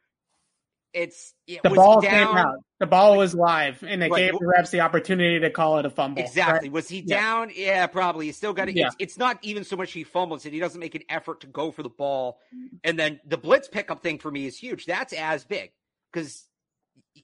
it's 0.94 1.34
it 1.46 1.62
the 1.64 1.70
ball 1.70 2.02
he 2.02 2.08
came 2.08 2.28
out. 2.28 2.56
The 2.80 2.86
ball 2.88 3.18
was 3.18 3.36
live 3.36 3.84
and 3.84 4.02
they 4.02 4.10
Right. 4.10 4.32
gave 4.32 4.40
the 4.40 4.46
refs 4.46 4.70
the 4.72 4.82
opportunity 4.82 5.40
to 5.40 5.50
call 5.50 5.80
it 5.80 5.86
a 5.86 5.90
fumble. 5.90 6.22
Exactly. 6.22 6.70
right? 6.70 6.74
Was 6.74 6.88
he 6.88 7.00
Yeah. 7.00 7.20
down? 7.20 7.52
Yeah, 7.56 7.88
probably. 7.88 8.28
He 8.28 8.32
still 8.32 8.54
got 8.54 8.70
it. 8.70 8.76
Yeah. 8.76 8.88
It's, 8.88 8.96
it's 9.00 9.18
not 9.18 9.38
even 9.42 9.64
so 9.64 9.76
much 9.76 9.92
he 9.92 10.04
fumbles 10.04 10.46
it. 10.46 10.54
He 10.54 10.60
doesn't 10.60 10.80
make 10.80 10.96
an 10.96 11.04
effort 11.10 11.42
to 11.42 11.48
go 11.48 11.72
for 11.72 11.84
the 11.84 11.90
ball. 11.90 12.40
And 12.84 12.98
then 12.98 13.20
the 13.26 13.38
blitz 13.38 13.68
pickup 13.68 14.02
thing 14.02 14.18
for 14.20 14.32
me 14.32 14.46
is 14.46 14.58
huge. 14.58 14.86
That's 14.86 15.14
as 15.14 15.44
big 15.44 15.72
because 16.12 16.47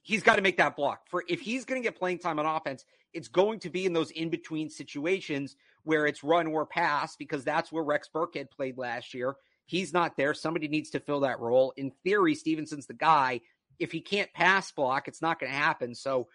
he's 0.02 0.22
got 0.22 0.36
to 0.36 0.42
make 0.42 0.56
that 0.58 0.76
block. 0.76 1.02
For 1.08 1.24
if 1.28 1.40
he's 1.40 1.64
going 1.64 1.80
to 1.80 1.86
get 1.86 1.98
playing 1.98 2.18
time 2.18 2.38
on 2.38 2.46
offense, 2.46 2.84
it's 3.12 3.28
going 3.28 3.60
to 3.60 3.70
be 3.70 3.86
in 3.86 3.92
those 3.92 4.10
in 4.10 4.28
between 4.28 4.68
situations 4.70 5.56
where 5.84 6.06
it's 6.06 6.24
run 6.24 6.46
or 6.48 6.66
pass 6.66 7.16
because 7.16 7.44
that's 7.44 7.70
where 7.70 7.84
Rex 7.84 8.08
Burkhead 8.14 8.50
played 8.50 8.78
last 8.78 9.14
year. 9.14 9.36
He's 9.66 9.92
not 9.92 10.16
there. 10.16 10.34
Somebody 10.34 10.68
needs 10.68 10.90
to 10.90 11.00
fill 11.00 11.20
that 11.20 11.40
role. 11.40 11.72
In 11.76 11.92
theory, 12.02 12.34
Stevenson's 12.34 12.86
the 12.86 12.94
guy. 12.94 13.40
If 13.78 13.92
he 13.92 14.00
can't 14.00 14.32
pass 14.32 14.70
block, 14.72 15.08
it's 15.08 15.22
not 15.22 15.38
going 15.40 15.50
to 15.50 15.58
happen. 15.58 15.94
So 15.94 16.28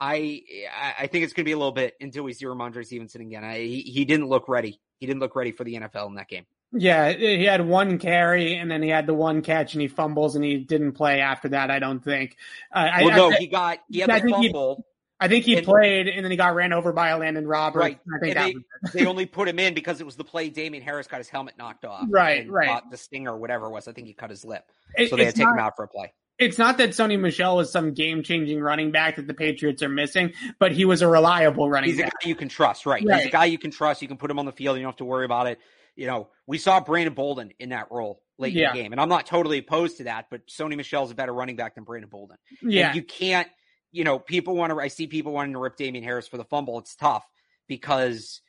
I 0.00 0.42
I- 0.98 1.06
think 1.06 1.24
it's 1.24 1.32
going 1.32 1.44
to 1.44 1.48
be 1.48 1.52
a 1.52 1.58
little 1.58 1.72
bit 1.72 1.94
until 2.00 2.22
we 2.24 2.32
see 2.32 2.44
Rhamondre 2.44 2.84
Stevenson 2.84 3.22
again. 3.22 3.44
I, 3.44 3.58
he, 3.60 3.80
he 3.82 4.04
didn't 4.04 4.28
look 4.28 4.48
ready. 4.48 4.80
He 4.98 5.06
didn't 5.06 5.20
look 5.20 5.36
ready 5.36 5.52
for 5.52 5.64
the 5.64 5.74
NFL 5.74 6.08
in 6.08 6.14
that 6.14 6.28
game. 6.28 6.46
Yeah, 6.72 7.12
he 7.12 7.44
had 7.44 7.66
one 7.66 7.98
carry 7.98 8.56
and 8.56 8.70
then 8.70 8.82
he 8.82 8.88
had 8.88 9.06
the 9.06 9.14
one 9.14 9.40
catch 9.42 9.74
and 9.74 9.80
he 9.80 9.88
fumbles 9.88 10.36
and 10.36 10.44
he 10.44 10.58
didn't 10.58 10.92
play 10.92 11.20
after 11.20 11.48
that. 11.50 11.70
I 11.70 11.78
don't 11.78 12.02
think. 12.04 12.36
Uh, 12.74 12.78
I, 12.92 13.04
no, 13.04 13.30
I, 13.30 13.36
he 13.36 13.46
got 13.46 13.78
he 13.88 14.00
had 14.00 14.10
I 14.10 14.18
the 14.20 14.24
think 14.28 14.36
he- 14.38 14.76
I 15.18 15.28
think 15.28 15.44
he 15.46 15.56
and- 15.56 15.64
played 15.66 16.08
and 16.08 16.22
then 16.24 16.30
he 16.30 16.36
got 16.36 16.54
ran 16.54 16.72
over 16.74 16.92
by 16.92 17.08
Elandon 17.10 17.44
Roberts. 17.48 17.80
Right. 17.82 17.98
I 18.14 18.18
think 18.20 18.34
that 18.34 18.52
they, 18.92 19.00
they 19.00 19.06
only 19.06 19.24
put 19.24 19.48
him 19.48 19.58
in 19.58 19.72
because 19.72 20.00
it 20.00 20.04
was 20.04 20.16
the 20.16 20.24
play 20.24 20.50
Damien 20.50 20.82
Harris 20.84 21.06
got 21.06 21.18
his 21.18 21.28
helmet 21.28 21.54
knocked 21.56 21.84
off. 21.86 22.04
Right, 22.10 22.42
and 22.42 22.52
right. 22.52 22.82
the 22.90 22.98
stinger 22.98 23.32
or 23.32 23.38
whatever 23.38 23.66
it 23.66 23.70
was. 23.70 23.88
I 23.88 23.92
think 23.92 24.08
he 24.08 24.12
cut 24.12 24.28
his 24.28 24.44
lip. 24.44 24.64
It- 24.96 25.08
So 25.08 25.16
they 25.16 25.24
had 25.24 25.34
to 25.34 25.40
take 25.40 25.48
him 25.48 25.58
out 25.58 25.74
for 25.76 25.84
a 25.84 25.88
play. 25.88 26.12
It's 26.38 26.58
not 26.58 26.76
that 26.78 26.90
Sony 26.90 27.18
Michel 27.18 27.56
was 27.56 27.72
some 27.72 27.94
game 27.94 28.22
changing 28.22 28.60
running 28.60 28.90
back 28.90 29.16
that 29.16 29.26
the 29.26 29.32
Patriots 29.32 29.82
are 29.82 29.88
missing, 29.88 30.34
but 30.58 30.70
he 30.72 30.84
was 30.84 31.00
a 31.00 31.08
reliable 31.08 31.70
running 31.70 31.88
He's 31.88 31.98
a 31.98 32.02
guy 32.02 32.10
you 32.24 32.34
can 32.34 32.50
trust, 32.50 32.84
right? 32.84 33.00
He's 33.00 33.24
a 33.24 33.30
guy 33.30 33.46
you 33.46 33.56
can 33.56 33.70
trust. 33.70 34.02
You 34.02 34.08
can 34.08 34.18
put 34.18 34.30
him 34.30 34.38
on 34.38 34.44
the 34.44 34.52
field. 34.52 34.76
You 34.76 34.82
don't 34.82 34.90
have 34.92 34.98
to 34.98 35.06
worry 35.06 35.24
about 35.24 35.46
it. 35.46 35.58
You 35.96 36.06
know, 36.06 36.28
we 36.46 36.58
saw 36.58 36.80
Brandon 36.80 37.14
Bolden 37.14 37.50
in 37.58 37.70
that 37.70 37.88
role 37.90 38.22
late 38.38 38.52
Yeah. 38.52 38.70
in 38.70 38.76
the 38.76 38.82
game, 38.82 38.92
and 38.92 39.00
I'm 39.00 39.08
not 39.08 39.26
totally 39.26 39.58
opposed 39.58 39.96
to 39.98 40.04
that. 40.04 40.26
But 40.30 40.46
Sony 40.46 40.76
Michel's 40.76 41.10
a 41.10 41.14
better 41.14 41.32
running 41.32 41.56
back 41.56 41.74
than 41.74 41.84
Brandon 41.84 42.10
Bolden. 42.10 42.36
Yeah. 42.62 42.88
And 42.88 42.96
you 42.96 43.02
can't, 43.02 43.48
you 43.92 44.04
know, 44.04 44.18
people 44.18 44.54
want 44.54 44.72
to, 44.72 44.78
I 44.78 44.88
see 44.88 45.06
people 45.06 45.32
wanting 45.32 45.54
to 45.54 45.58
rip 45.58 45.76
Damien 45.76 46.04
Harris 46.04 46.28
for 46.28 46.36
the 46.36 46.44
fumble. 46.44 46.78
It's 46.78 46.94
tough 46.94 47.26
because 47.66 48.42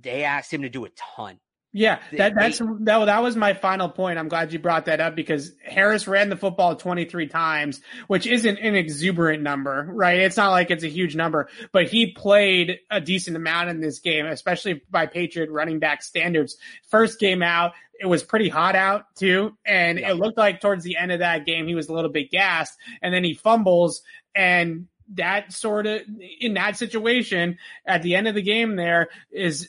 they 0.00 0.24
asked 0.24 0.52
him 0.52 0.62
to 0.62 0.68
do 0.70 0.84
a 0.86 0.88
ton. 1.16 1.38
Yeah, 1.76 1.98
that 2.16 2.36
that's 2.36 2.58
that, 2.60 3.04
that 3.06 3.22
was 3.22 3.34
my 3.34 3.52
final 3.52 3.88
point. 3.88 4.16
I'm 4.16 4.28
glad 4.28 4.52
you 4.52 4.60
brought 4.60 4.84
that 4.84 5.00
up 5.00 5.16
because 5.16 5.50
Harris 5.64 6.06
ran 6.06 6.28
the 6.28 6.36
football 6.36 6.76
23 6.76 7.26
times, 7.26 7.80
which 8.06 8.28
isn't 8.28 8.58
an 8.58 8.76
exuberant 8.76 9.42
number, 9.42 9.84
right? 9.90 10.20
It's 10.20 10.36
not 10.36 10.52
like 10.52 10.70
it's 10.70 10.84
a 10.84 10.88
huge 10.88 11.16
number, 11.16 11.48
but 11.72 11.88
he 11.88 12.12
played 12.12 12.78
a 12.92 13.00
decent 13.00 13.36
amount 13.36 13.70
in 13.70 13.80
this 13.80 13.98
game, 13.98 14.24
especially 14.24 14.82
by 14.88 15.06
Patriot 15.06 15.50
running 15.50 15.80
back 15.80 16.04
standards. 16.04 16.56
First 16.90 17.18
game 17.18 17.42
out, 17.42 17.72
it 18.00 18.06
was 18.06 18.22
pretty 18.22 18.48
hot 18.48 18.76
out 18.76 19.06
too, 19.16 19.56
and 19.66 19.98
Yeah. 19.98 20.12
it 20.12 20.14
looked 20.14 20.38
like 20.38 20.60
towards 20.60 20.84
the 20.84 20.96
end 20.96 21.10
of 21.10 21.18
that 21.18 21.44
game 21.44 21.66
he 21.66 21.74
was 21.74 21.88
a 21.88 21.92
little 21.92 22.10
bit 22.10 22.30
gassed, 22.30 22.78
and 23.02 23.12
then 23.12 23.24
he 23.24 23.34
fumbles 23.34 24.02
and 24.32 24.86
that 25.16 25.52
sort 25.52 25.86
of 25.86 26.00
in 26.40 26.54
that 26.54 26.76
situation 26.78 27.58
at 27.84 28.02
the 28.02 28.14
end 28.14 28.26
of 28.26 28.34
the 28.34 28.40
game 28.42 28.76
there 28.76 29.08
is 29.30 29.68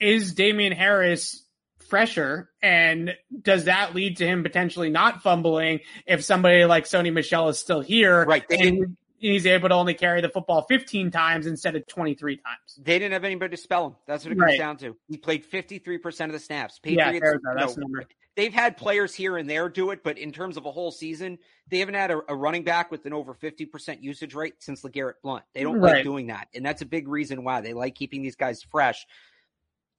is 0.00 0.34
Damien 0.34 0.72
Harris 0.72 1.44
fresher 1.88 2.48
and 2.62 3.14
does 3.42 3.64
that 3.64 3.94
lead 3.94 4.18
to 4.18 4.26
him 4.26 4.42
potentially 4.44 4.90
not 4.90 5.22
fumbling 5.22 5.80
if 6.06 6.22
somebody 6.24 6.64
like 6.64 6.84
Sony 6.84 7.12
Michel 7.12 7.48
is 7.48 7.58
still 7.58 7.80
here 7.80 8.24
Right. 8.24 8.44
They 8.48 8.68
and 8.68 8.96
he's 9.18 9.44
able 9.44 9.68
to 9.68 9.74
only 9.74 9.94
carry 9.94 10.20
the 10.20 10.28
football 10.28 10.62
15 10.68 11.10
times 11.10 11.46
instead 11.46 11.74
of 11.76 11.86
23 11.88 12.36
times. 12.36 12.78
They 12.80 12.98
didn't 12.98 13.12
have 13.12 13.24
anybody 13.24 13.56
to 13.56 13.60
spell 13.62 13.88
him. 13.88 13.96
That's 14.06 14.24
what 14.24 14.32
it 14.32 14.38
Right. 14.38 14.50
comes 14.50 14.58
down 14.58 14.76
to. 14.78 14.96
He 15.08 15.16
played 15.18 15.44
53% 15.44 16.26
of 16.26 16.32
the 16.32 16.38
snaps. 16.38 16.78
Patriots, 16.78 17.18
there 17.20 17.32
we 17.34 17.40
That's 17.60 17.72
know, 17.72 17.74
the 17.74 17.80
number. 17.80 18.04
they've 18.36 18.54
had 18.54 18.76
players 18.76 19.12
here 19.14 19.36
and 19.36 19.50
there 19.50 19.68
do 19.68 19.90
it, 19.90 20.02
but 20.04 20.16
in 20.16 20.30
terms 20.32 20.56
of 20.56 20.64
a 20.66 20.70
whole 20.70 20.90
season, 20.92 21.38
they 21.68 21.80
haven't 21.80 21.96
had 21.96 22.12
a, 22.12 22.20
a 22.28 22.36
running 22.36 22.62
back 22.62 22.90
with 22.92 23.04
an 23.04 23.12
over 23.12 23.34
50% 23.34 24.00
usage 24.00 24.34
rate 24.34 24.54
since 24.60 24.82
LeGarrette 24.82 25.14
Blunt. 25.24 25.42
They 25.54 25.64
don't 25.64 25.80
Right. 25.80 25.96
like 25.96 26.04
doing 26.04 26.28
that. 26.28 26.46
And 26.54 26.64
that's 26.64 26.80
a 26.82 26.86
big 26.86 27.08
reason 27.08 27.42
why 27.42 27.60
they 27.62 27.72
like 27.74 27.96
keeping 27.96 28.22
these 28.22 28.36
guys 28.36 28.62
fresh. 28.62 29.04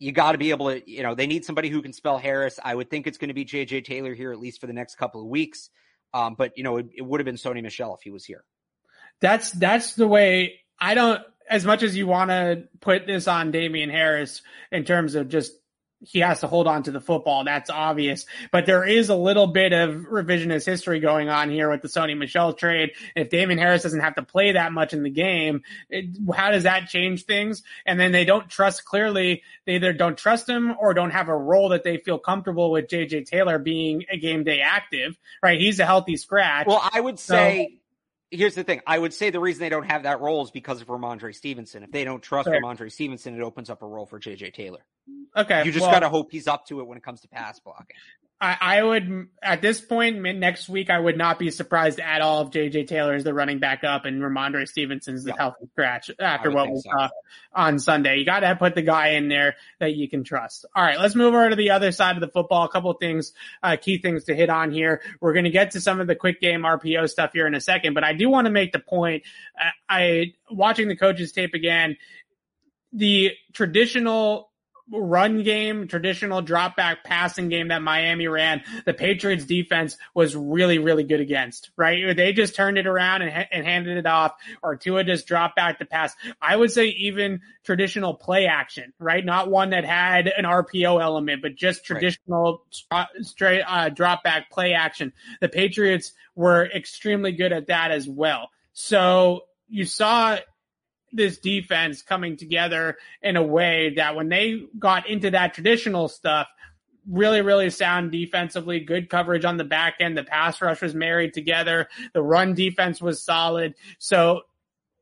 You 0.02 0.12
got 0.12 0.32
to 0.32 0.40
be 0.40 0.50
able 0.50 0.72
to, 0.72 0.90
you 0.90 1.04
know, 1.04 1.14
they 1.14 1.28
need 1.28 1.46
somebody 1.46 1.70
who 1.70 1.82
can 1.84 1.94
spell 1.94 2.18
Harris. 2.18 2.60
I 2.64 2.74
would 2.74 2.90
think 2.90 3.06
it's 3.06 3.20
going 3.20 3.28
to 3.28 3.36
be 3.36 3.46
JJ 3.46 3.86
Taylor 3.86 4.16
here, 4.16 4.32
at 4.32 4.40
least 4.40 4.60
for 4.60 4.66
the 4.66 4.74
next 4.74 4.96
couple 4.96 5.22
of 5.22 5.28
weeks. 5.28 5.70
Um, 6.12 6.34
but, 6.36 6.58
you 6.58 6.64
know, 6.64 6.78
it, 6.78 6.88
it 6.98 7.02
would 7.04 7.20
have 7.20 7.26
been 7.26 7.36
Sony 7.36 7.62
Michel 7.62 7.94
if 7.94 8.02
he 8.02 8.10
was 8.10 8.26
here. 8.26 8.44
That's 9.20 9.52
that's 9.52 9.94
the 9.94 10.08
way 10.08 10.60
I 10.80 10.96
don't 10.96 11.22
as 11.48 11.66
much 11.66 11.84
as 11.84 11.96
you 11.96 12.08
want 12.08 12.32
to 12.32 12.64
put 12.80 13.06
this 13.06 13.28
on 13.28 13.52
Damien 13.52 13.92
Harris 13.92 14.42
in 14.72 14.86
terms 14.86 15.14
of 15.14 15.30
just 15.30 15.54
he 16.04 16.20
has 16.20 16.40
to 16.42 16.48
hold 16.48 16.68
on 16.68 16.84
to 16.84 16.92
the 16.92 17.00
football. 17.00 17.44
That's 17.44 17.70
obvious, 17.70 18.26
but 18.52 18.66
there 18.66 18.84
is 18.84 19.10
a 19.10 19.16
little 19.16 19.48
bit 19.48 19.72
of 19.74 19.92
revisionist 20.12 20.66
history 20.66 21.00
going 21.00 21.30
on 21.30 21.50
here 21.50 21.70
with 21.70 21.82
the 21.82 21.88
Sony 21.88 22.18
Michel 22.18 22.54
trade. 22.54 22.92
If 23.16 23.30
Damien 23.30 23.60
Harris 23.60 23.84
doesn't 23.84 24.00
have 24.00 24.16
to 24.16 24.24
play 24.24 24.54
that 24.54 24.72
much 24.72 24.94
in 24.94 25.04
the 25.04 25.10
game, 25.10 25.62
it, 25.90 26.06
how 26.34 26.52
does 26.52 26.64
that 26.64 26.88
change 26.88 27.26
things? 27.26 27.64
And 27.86 28.00
then 28.00 28.12
they 28.12 28.26
don't 28.26 28.50
trust 28.50 28.86
clearly. 28.86 29.44
They 29.66 29.76
either 29.76 29.94
don't 29.94 30.18
trust 30.18 30.50
him 30.50 30.76
or 30.80 30.94
don't 30.94 31.12
have 31.12 31.30
a 31.30 31.38
role 31.38 31.70
that 31.70 31.84
they 31.84 31.98
feel 31.98 32.18
comfortable 32.18 32.72
with 32.72 32.88
JJ 32.88 33.26
Taylor 33.28 33.60
being 33.60 34.06
a 34.12 34.18
game 34.18 34.44
day 34.44 34.62
active, 34.62 35.18
right? 35.44 35.60
He's 35.60 35.80
a 35.80 35.86
healthy 35.86 36.18
scratch. 36.18 36.68
Well, 36.68 36.82
I 36.92 37.00
would 37.00 37.20
So- 37.20 37.36
say 37.36 37.78
here's 38.32 38.56
the 38.56 38.64
thing. 38.64 38.82
I 38.88 38.98
would 38.98 39.14
say 39.14 39.30
the 39.30 39.40
reason 39.40 39.60
they 39.62 39.70
don't 39.70 39.90
have 39.90 40.04
that 40.04 40.22
role 40.22 40.44
is 40.44 40.52
because 40.52 40.82
of 40.82 40.88
Rhamondre 40.88 41.36
Stevenson. 41.36 41.84
If 41.84 41.92
they 41.92 42.04
don't 42.04 42.22
trust 42.22 42.50
Fair. 42.50 42.62
Rhamondre 42.62 42.92
Stevenson, 42.92 43.36
it 43.36 43.42
opens 43.42 43.70
up 43.70 43.84
a 43.84 43.88
role 43.88 44.06
for 44.06 44.20
JJ 44.20 44.54
Taylor. 44.54 44.80
okay. 45.36 45.64
You 45.66 45.72
just 45.72 45.84
well- 45.84 45.92
got 45.92 46.00
to 46.00 46.10
hope 46.10 46.32
he's 46.32 46.48
up 46.48 46.66
to 46.68 46.80
it 46.80 46.88
when 46.88 46.98
it 46.98 47.04
comes 47.04 47.22
to 47.22 47.28
pass 47.28 47.60
blocking. 47.60 47.98
I, 48.42 48.58
I 48.60 48.84
would 48.84 49.28
at 49.44 49.62
this 49.62 49.80
point 49.80 50.20
next 50.20 50.68
week 50.68 50.90
I 50.90 51.00
would 51.00 51.16
not 51.16 51.38
be 51.38 51.52
surprised 51.52 52.00
at 52.00 52.22
all 52.22 52.42
if 52.42 52.50
JJ 52.50 52.88
Taylor 52.88 53.14
is 53.14 53.24
the 53.24 53.36
running 53.36 53.60
back 53.60 53.84
up 53.84 54.06
and 54.06 54.20
Rhamondre 54.20 54.68
Stevenson's 54.68 55.24
the 55.24 55.30
yeah. 55.30 55.38
healthy 55.38 55.68
scratch 55.74 56.10
after 56.20 56.50
what 56.50 56.72
we 56.72 56.82
so. 56.82 57.10
on 57.54 57.78
Sunday. 57.78 58.18
You 58.18 58.26
got 58.26 58.40
to 58.40 58.56
put 58.56 58.74
the 58.74 58.82
guy 58.82 59.10
in 59.10 59.30
there 59.30 59.58
that 59.80 59.94
you 59.94 60.10
can 60.10 60.24
trust. 60.24 60.66
All 60.76 60.84
right, 60.84 61.00
let's 61.00 61.14
move 61.14 61.36
over 61.36 61.52
to 61.52 61.56
the 61.56 61.70
other 61.70 61.92
side 61.92 62.16
of 62.16 62.22
the 62.22 62.30
football. 62.30 62.66
A 62.66 62.70
couple 62.70 62.92
things, 62.94 63.34
uh, 63.62 63.78
key 63.80 64.00
things 64.00 64.24
to 64.24 64.36
hit 64.36 64.50
on 64.50 64.72
here. 64.72 65.04
We're 65.20 65.34
going 65.34 65.46
to 65.46 65.52
get 65.52 65.72
to 65.72 65.82
some 65.82 66.02
of 66.02 66.08
the 66.08 66.16
quick 66.16 66.42
game 66.42 66.62
RPO 66.62 67.10
stuff 67.10 67.34
here 67.34 67.46
in 67.46 67.54
a 67.54 67.62
second, 67.62 67.94
but 67.94 68.04
I 68.04 68.14
do 68.14 68.28
want 68.28 68.46
to 68.46 68.52
make 68.52 68.72
the 68.72 68.80
point. 68.80 69.22
Uh, 69.56 69.70
I 69.88 70.34
watching 70.50 70.88
the 70.88 70.96
coaches 70.96 71.32
tape 71.32 71.54
again. 71.54 71.98
The 72.92 73.34
traditional 73.54 74.51
run 74.92 75.44
game, 75.44 75.88
traditional 75.88 76.42
drop 76.42 76.76
back 76.76 77.04
passing 77.04 77.50
game 77.50 77.70
that 77.70 77.82
Miami 77.82 78.28
ran, 78.28 78.64
the 78.86 78.94
Patriots 78.94 79.46
defense 79.46 79.98
was 80.14 80.36
really, 80.36 80.80
really 80.80 81.04
good 81.04 81.22
against, 81.22 81.72
right? 81.78 82.16
They 82.16 82.34
just 82.34 82.56
turned 82.56 82.78
it 82.78 82.88
around 82.88 83.22
and, 83.22 83.48
and 83.52 83.66
handed 83.66 83.98
it 83.98 84.06
off 84.06 84.34
or 84.62 84.76
Tua 84.76 85.04
just 85.04 85.28
dropped 85.28 85.56
back 85.56 85.80
to 85.80 85.86
pass. 85.86 86.16
I 86.42 86.56
would 86.56 86.72
say 86.72 86.88
even 86.88 87.42
traditional 87.64 88.14
play 88.14 88.48
action, 88.48 88.94
right? 89.00 89.24
Not 89.24 89.50
one 89.50 89.70
that 89.72 89.86
had 89.86 90.28
an 90.28 90.46
RPO 90.46 91.02
element, 91.02 91.42
but 91.42 91.56
just 91.56 91.86
traditional 91.86 92.64
right. 92.92 93.08
straight 93.22 93.62
uh, 93.62 93.90
drop 93.90 94.24
back 94.24 94.52
play 94.52 94.74
action. 94.74 95.14
The 95.40 95.50
Patriots 95.50 96.14
were 96.36 96.66
extremely 96.66 97.32
good 97.32 97.54
at 97.54 97.68
that 97.68 97.92
as 97.92 98.08
well. 98.08 98.50
So 98.74 99.46
you 99.68 99.86
saw 99.86 100.38
this 101.14 101.38
defense 101.38 102.02
coming 102.02 102.38
together 102.38 102.98
in 103.22 103.36
a 103.36 103.44
way 103.44 103.94
that 103.96 104.16
when 104.16 104.30
they 104.30 104.64
got 104.78 105.10
into 105.10 105.32
that 105.32 105.54
traditional 105.54 106.08
stuff, 106.08 106.48
really, 107.10 107.42
really 107.42 107.70
sound 107.70 108.12
defensively, 108.12 108.80
good 108.80 109.10
coverage 109.10 109.46
on 109.46 109.58
the 109.58 109.64
back 109.64 109.96
end. 110.00 110.18
The 110.18 110.24
pass 110.24 110.62
rush 110.62 110.82
was 110.82 110.94
married 110.94 111.34
together. 111.34 111.88
The 112.14 112.22
run 112.22 112.54
defense 112.54 113.02
was 113.02 113.22
solid. 113.22 113.76
So 113.98 114.42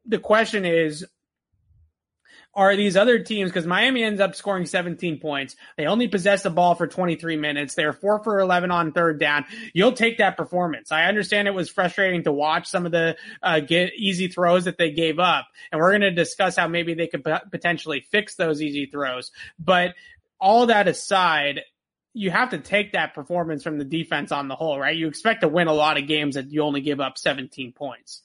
the 0.06 0.20
question 0.20 0.66
is, 0.66 1.06
are 2.60 2.76
these 2.76 2.98
other 2.98 3.20
teams 3.20 3.50
because 3.50 3.66
Miami 3.66 4.04
ends 4.04 4.20
up 4.20 4.36
scoring 4.36 4.66
17 4.66 5.22
points. 5.22 5.56
They 5.78 5.86
only 5.86 6.10
possess 6.10 6.44
the 6.44 6.50
ball 6.50 6.76
for 6.76 6.88
23 6.88 7.38
minutes. 7.38 7.74
They're 7.74 7.94
four 7.94 8.22
for 8.22 8.42
11 8.42 8.70
on 8.70 8.92
third 8.92 9.18
down. 9.18 9.46
You'll 9.74 9.94
take 9.94 10.18
that 10.18 10.36
performance. 10.36 10.92
I 10.92 11.06
understand 11.06 11.48
it 11.48 11.54
was 11.54 11.70
frustrating 11.70 12.24
to 12.26 12.34
watch 12.34 12.68
some 12.68 12.86
of 12.86 12.92
the 12.92 13.16
uh, 13.42 13.62
get 13.62 13.94
easy 13.96 14.28
throws 14.28 14.66
that 14.66 14.78
they 14.78 14.92
gave 14.92 15.20
up, 15.20 15.48
and 15.72 15.80
we're 15.80 15.92
going 15.92 16.02
to 16.02 16.12
discuss 16.12 16.58
how 16.58 16.68
maybe 16.68 16.94
they 16.96 17.08
could 17.08 17.24
potentially 17.24 18.06
fix 18.12 18.36
those 18.36 18.62
easy 18.62 18.88
throws. 18.88 19.32
But 19.58 19.96
all 20.38 20.66
that 20.66 20.90
aside, 20.90 21.62
you 22.14 22.30
have 22.30 22.50
to 22.50 22.58
take 22.58 22.92
that 22.92 23.14
performance 23.14 23.64
from 23.64 23.78
the 23.78 23.86
defense 23.86 24.34
on 24.34 24.50
the 24.50 24.56
whole, 24.56 24.78
right? 24.78 24.98
You 24.98 25.08
expect 25.08 25.42
to 25.42 25.48
win 25.48 25.68
a 25.68 25.74
lot 25.74 25.98
of 25.98 26.08
games 26.08 26.36
that 26.36 26.52
you 26.52 26.64
only 26.64 26.82
give 26.82 27.00
up 27.00 27.18
17 27.18 27.72
points. 27.72 28.22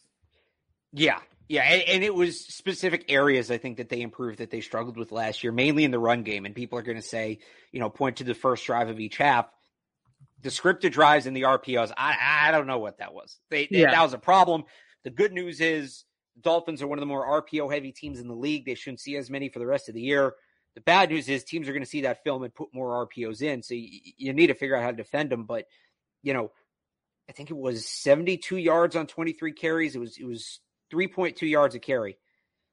Yeah, 0.92 1.20
yeah, 1.48 1.62
and, 1.62 1.82
and, 1.88 2.04
it 2.04 2.14
was 2.14 2.40
specific 2.40 3.06
areas 3.08 3.50
I 3.50 3.58
think 3.58 3.76
that 3.76 3.88
they 3.88 4.00
improved 4.00 4.38
that 4.38 4.50
they 4.50 4.60
struggled 4.60 4.96
with 4.96 5.12
last 5.12 5.44
year, 5.44 5.52
mainly 5.52 5.84
in 5.84 5.90
the 5.90 5.98
run 5.98 6.22
game. 6.22 6.46
And 6.46 6.54
people 6.54 6.78
are 6.78 6.82
going 6.82 6.96
to 6.96 7.02
say, 7.02 7.38
you 7.70 7.80
know, 7.80 7.90
point 7.90 8.16
to 8.16 8.24
the 8.24 8.34
first 8.34 8.64
drive 8.64 8.88
of 8.88 8.98
each 8.98 9.16
half. 9.16 9.46
The 10.42 10.50
scripted 10.50 10.92
drives 10.92 11.26
and 11.26 11.36
the 11.36 11.42
RPOs, 11.42 11.92
I 11.96 12.48
I 12.48 12.50
don't 12.50 12.66
know 12.66 12.78
what 12.78 12.98
that 12.98 13.14
was. 13.14 13.38
They, 13.50 13.68
yeah. 13.70 13.90
that 13.90 14.02
was 14.02 14.12
a 14.12 14.18
problem. 14.18 14.64
The 15.04 15.10
good 15.10 15.32
news 15.32 15.60
is 15.60 16.04
Dolphins 16.40 16.82
are 16.82 16.86
one 16.86 16.98
of 16.98 17.02
the 17.02 17.06
more 17.06 17.42
RPO 17.42 17.72
heavy 17.72 17.92
teams 17.92 18.20
in 18.20 18.28
the 18.28 18.34
league. 18.34 18.66
They 18.66 18.74
shouldn't 18.74 19.00
see 19.00 19.16
as 19.16 19.30
many 19.30 19.48
for 19.48 19.58
the 19.58 19.66
rest 19.66 19.88
of 19.88 19.94
the 19.94 20.02
year. 20.02 20.34
The 20.74 20.80
bad 20.80 21.10
news 21.10 21.28
is 21.28 21.44
teams 21.44 21.68
are 21.68 21.72
going 21.72 21.84
to 21.84 21.88
see 21.88 22.02
that 22.02 22.24
film 22.24 22.42
and 22.42 22.54
put 22.54 22.74
more 22.74 23.06
RPOs 23.06 23.42
in. 23.42 23.62
So 23.62 23.74
you, 23.74 24.00
you 24.16 24.32
need 24.32 24.48
to 24.48 24.54
figure 24.54 24.76
out 24.76 24.82
how 24.82 24.90
to 24.90 24.96
defend 24.96 25.30
them. 25.30 25.44
But, 25.44 25.66
you 26.22 26.34
know, 26.34 26.50
I 27.28 27.32
think 27.32 27.50
it 27.50 27.56
was 27.56 27.86
72 27.86 28.56
yards 28.56 28.96
on 28.96 29.06
23 29.06 29.52
carries. 29.52 29.94
It 29.94 30.00
was 30.00 30.16
it 30.18 30.26
was 30.26 30.60
3.2 30.94 31.48
yards 31.48 31.74
a 31.74 31.78
carry. 31.78 32.18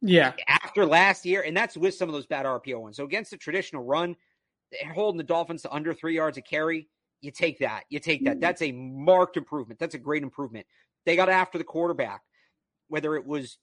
Yeah. 0.01 0.33
After 0.47 0.85
last 0.85 1.25
year, 1.25 1.41
and 1.41 1.55
that's 1.55 1.77
with 1.77 1.93
some 1.93 2.09
of 2.09 2.13
those 2.13 2.25
bad 2.25 2.45
RPO 2.45 2.79
ones. 2.81 2.97
So 2.97 3.03
against 3.03 3.31
the 3.31 3.37
traditional 3.37 3.83
run, 3.83 4.15
holding 4.93 5.17
the 5.17 5.23
Dolphins 5.23 5.61
to 5.63 5.71
under 5.71 5.93
three 5.93 6.15
yards 6.15 6.37
a 6.37 6.41
carry, 6.41 6.87
you 7.21 7.31
take 7.31 7.59
that. 7.59 7.83
You 7.89 7.99
take 7.99 8.25
that. 8.25 8.39
That's 8.39 8.61
a 8.61 8.71
marked 8.71 9.37
improvement. 9.37 9.79
That's 9.79 9.95
a 9.95 9.99
great 9.99 10.23
improvement. 10.23 10.65
They 11.05 11.15
got 11.15 11.29
after 11.29 11.57
the 11.57 11.63
quarterback, 11.63 12.21
whether 12.87 13.15
it 13.15 13.25
was 13.25 13.57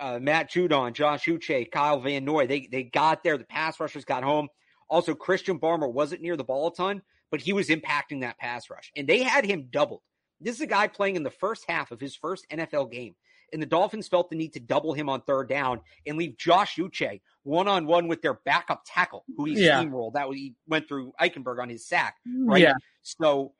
uh, 0.00 0.18
Matt 0.20 0.50
Judon, 0.50 0.94
Josh 0.94 1.26
Uche, 1.26 1.70
Kyle 1.70 2.00
Van 2.00 2.24
Noy. 2.24 2.46
They 2.46 2.66
they 2.70 2.84
got 2.84 3.22
there. 3.22 3.36
The 3.36 3.44
pass 3.44 3.78
rushers 3.78 4.04
got 4.04 4.24
home. 4.24 4.48
Also, 4.88 5.14
Christian 5.14 5.58
Barmore 5.58 5.92
wasn't 5.92 6.22
near 6.22 6.36
the 6.36 6.44
ball 6.44 6.68
a 6.68 6.74
ton, 6.74 7.02
but 7.30 7.40
he 7.40 7.52
was 7.52 7.68
impacting 7.68 8.20
that 8.20 8.38
pass 8.38 8.70
rush, 8.70 8.90
and 8.96 9.06
they 9.06 9.22
had 9.22 9.44
him 9.44 9.68
doubled. 9.70 10.02
This 10.40 10.56
is 10.56 10.60
a 10.62 10.66
guy 10.66 10.88
playing 10.88 11.16
in 11.16 11.22
the 11.22 11.30
first 11.30 11.64
half 11.68 11.90
of 11.90 12.00
his 12.00 12.16
first 12.16 12.46
NFL 12.50 12.90
game 12.90 13.14
and 13.52 13.62
the 13.62 13.66
Dolphins 13.66 14.08
felt 14.08 14.30
the 14.30 14.36
need 14.36 14.52
to 14.54 14.60
double 14.60 14.92
him 14.92 15.08
on 15.08 15.20
third 15.22 15.48
down 15.48 15.80
and 16.06 16.16
leave 16.16 16.36
Josh 16.36 16.76
Uche 16.76 17.20
one 17.42 17.68
on 17.68 17.86
one 17.86 18.08
with 18.08 18.22
their 18.22 18.34
backup 18.44 18.82
tackle, 18.86 19.24
who 19.36 19.44
he 19.44 19.64
yeah. 19.64 19.82
steamrolled. 19.82 20.14
That 20.14 20.28
he 20.32 20.54
went 20.66 20.88
through 20.88 21.12
Eichenberg 21.20 21.60
on 21.60 21.68
his 21.68 21.86
sack, 21.86 22.16
right? 22.26 22.62
Yeah. 22.62 22.74
So 23.02 23.52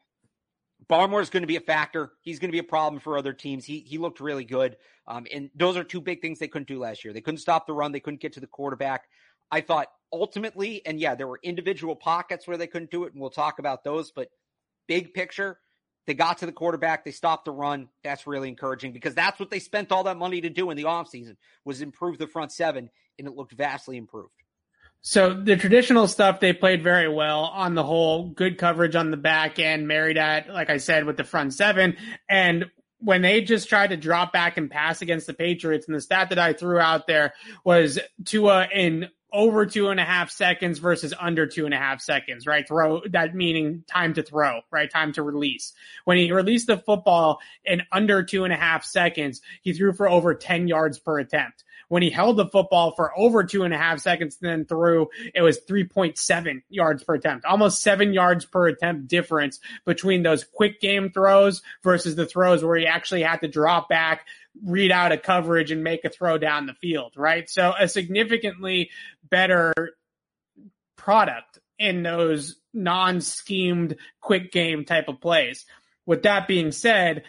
Barmore 0.89 1.23
is 1.23 1.31
going 1.31 1.43
to 1.43 1.47
be 1.47 1.57
a 1.57 1.61
factor. 1.61 2.13
He's 2.23 2.39
going 2.39 2.49
to 2.49 2.53
be 2.53 2.59
a 2.59 2.65
problem 2.65 3.01
for 3.01 3.17
other 3.17 3.33
teams. 3.33 3.65
He 3.65 3.81
he 3.81 3.99
looked 3.99 4.21
really 4.21 4.45
good, 4.45 4.77
um, 5.07 5.27
and 5.33 5.51
those 5.55 5.77
are 5.77 5.85
two 5.85 6.01
big 6.01 6.21
things 6.21 6.39
they 6.39 6.49
couldn't 6.49 6.69
do 6.69 6.79
last 6.79 7.05
year. 7.05 7.13
They 7.13 7.21
couldn't 7.21 7.39
stop 7.39 7.67
the 7.67 7.73
run. 7.73 7.93
They 7.93 8.01
couldn't 8.01 8.21
get 8.21 8.33
to 8.35 8.41
the 8.41 8.47
quarterback. 8.47 9.05
I 9.51 9.61
thought 9.61 9.89
ultimately, 10.13 10.85
and 10.87 10.99
yeah, 10.99 11.15
there 11.15 11.29
were 11.29 11.41
individual 11.43 11.97
pockets 11.97 12.47
where 12.47 12.57
they 12.57 12.67
couldn't 12.67 12.91
do 12.91 13.05
it, 13.05 13.13
and 13.13 13.21
we'll 13.21 13.31
talk 13.31 13.59
about 13.59 13.85
those. 13.85 14.11
But 14.11 14.29
big 14.87 15.15
picture, 15.15 15.61
they 16.07 16.15
got 16.15 16.39
to 16.39 16.47
the 16.47 16.53
quarterback. 16.53 17.05
They 17.05 17.11
stopped 17.11 17.45
the 17.45 17.51
run. 17.51 17.89
That's 18.03 18.27
really 18.27 18.49
encouraging 18.49 18.93
because 18.93 19.15
that's 19.15 19.41
what 19.41 19.51
they 19.51 19.59
spent 19.59 19.93
all 19.93 20.05
that 20.05 20.17
money 20.17 20.41
to 20.41 20.51
do 20.51 20.71
in 20.71 20.77
the 20.77 20.85
offseason 20.85 21.37
was 21.65 21.81
improve 21.81 22.19
the 22.19 22.27
front 22.27 22.53
seven, 22.53 22.91
and 23.19 23.29
it 23.29 23.35
looked 23.35 23.53
vastly 23.53 23.97
improved. 23.97 24.31
So 25.07 25.35
the 25.35 25.57
traditional 25.57 26.09
stuff 26.09 26.41
they 26.41 26.55
played 26.55 26.83
very 26.83 27.09
well 27.13 27.41
on 27.45 27.75
the 27.75 27.85
whole. 27.85 28.31
Good 28.31 28.57
coverage 28.57 28.97
on 28.97 29.11
the 29.11 29.19
back 29.19 29.59
end, 29.59 29.87
married 29.87 30.17
at, 30.17 30.49
like 30.49 30.71
I 30.71 30.79
said, 30.79 31.05
with 31.05 31.19
the 31.19 31.25
front 31.25 31.53
seven. 31.53 31.97
And 32.29 32.67
when 32.99 33.23
they 33.23 33.43
just 33.43 33.69
tried 33.69 33.89
to 33.89 33.97
drop 33.97 34.33
back 34.33 34.57
and 34.57 34.71
pass 34.71 35.03
against 35.03 35.27
the 35.27 35.35
Patriots, 35.35 35.87
and 35.87 35.95
the 35.95 36.01
stat 36.01 36.31
that 36.31 36.39
I 36.39 36.53
threw 36.53 36.79
out 36.79 37.07
there 37.07 37.35
was 37.65 37.99
Tua 38.25 38.69
in 38.73 39.09
over 39.35 39.67
two 39.67 39.89
and 39.89 39.99
a 39.99 40.05
half 40.05 40.31
seconds 40.31 40.79
versus 40.79 41.13
under 41.19 41.45
two 41.45 41.65
and 41.65 41.75
a 41.75 41.77
half 41.77 42.01
seconds, 42.01 42.47
right? 42.47 42.67
Throw 42.67 43.03
that 43.11 43.35
meaning 43.35 43.83
time 43.89 44.15
to 44.15 44.23
throw, 44.23 44.61
right? 44.71 44.89
Time 44.89 45.13
to 45.15 45.23
release. 45.23 45.73
When 46.05 46.17
he 46.17 46.31
released 46.31 46.69
the 46.69 46.79
football 46.79 47.41
in 47.65 47.83
under 47.91 48.23
two 48.23 48.45
and 48.45 48.53
a 48.53 48.57
half 48.57 48.85
seconds, 48.85 49.41
he 49.63 49.73
threw 49.73 49.93
for 49.93 50.09
over 50.09 50.35
10 50.35 50.69
yards 50.69 51.01
per 51.01 51.19
attempt. 51.19 51.65
When 51.95 52.03
he 52.03 52.11
held 52.11 52.39
the 52.39 52.49
football 52.49 52.91
for 52.97 53.17
over 53.17 53.45
two 53.45 53.63
and 53.63 53.73
a 53.73 53.79
half 53.79 54.01
seconds, 54.01 54.39
then 54.41 54.65
threw, 54.65 55.11
it 55.33 55.43
was 55.43 55.61
3.7 55.61 56.63
yards 56.69 57.05
per 57.05 57.15
attempt, 57.15 57.45
almost 57.45 57.83
seven 57.83 58.13
yards 58.13 58.45
per 58.45 58.67
attempt 58.67 59.07
difference 59.07 59.61
between 59.87 60.25
those 60.25 60.43
quick 60.43 60.81
game 60.81 61.13
throws 61.13 61.63
versus 61.85 62.17
the 62.17 62.27
throws 62.27 62.65
where 62.65 62.77
he 62.77 62.85
actually 62.85 63.23
had 63.23 63.43
to 63.43 63.47
drop 63.47 63.89
back, 63.89 64.27
read 64.65 64.91
out 64.91 65.13
a 65.13 65.17
coverage 65.17 65.71
and 65.71 65.85
make 65.85 66.05
a 66.05 66.09
throw 66.09 66.37
down 66.37 66.67
the 66.67 66.75
field, 66.75 67.13
right? 67.17 67.49
So 67.49 67.73
a 67.79 67.87
significantly 67.87 68.91
better 69.31 69.73
product 70.97 71.61
in 71.79 72.03
those 72.03 72.57
non-schemed 72.73 73.99
quick 74.21 74.51
game 74.51 74.85
type 74.85 75.07
of 75.07 75.21
plays. 75.21 75.65
With 76.07 76.25
that 76.25 76.49
being 76.49 76.73
said, 76.73 77.23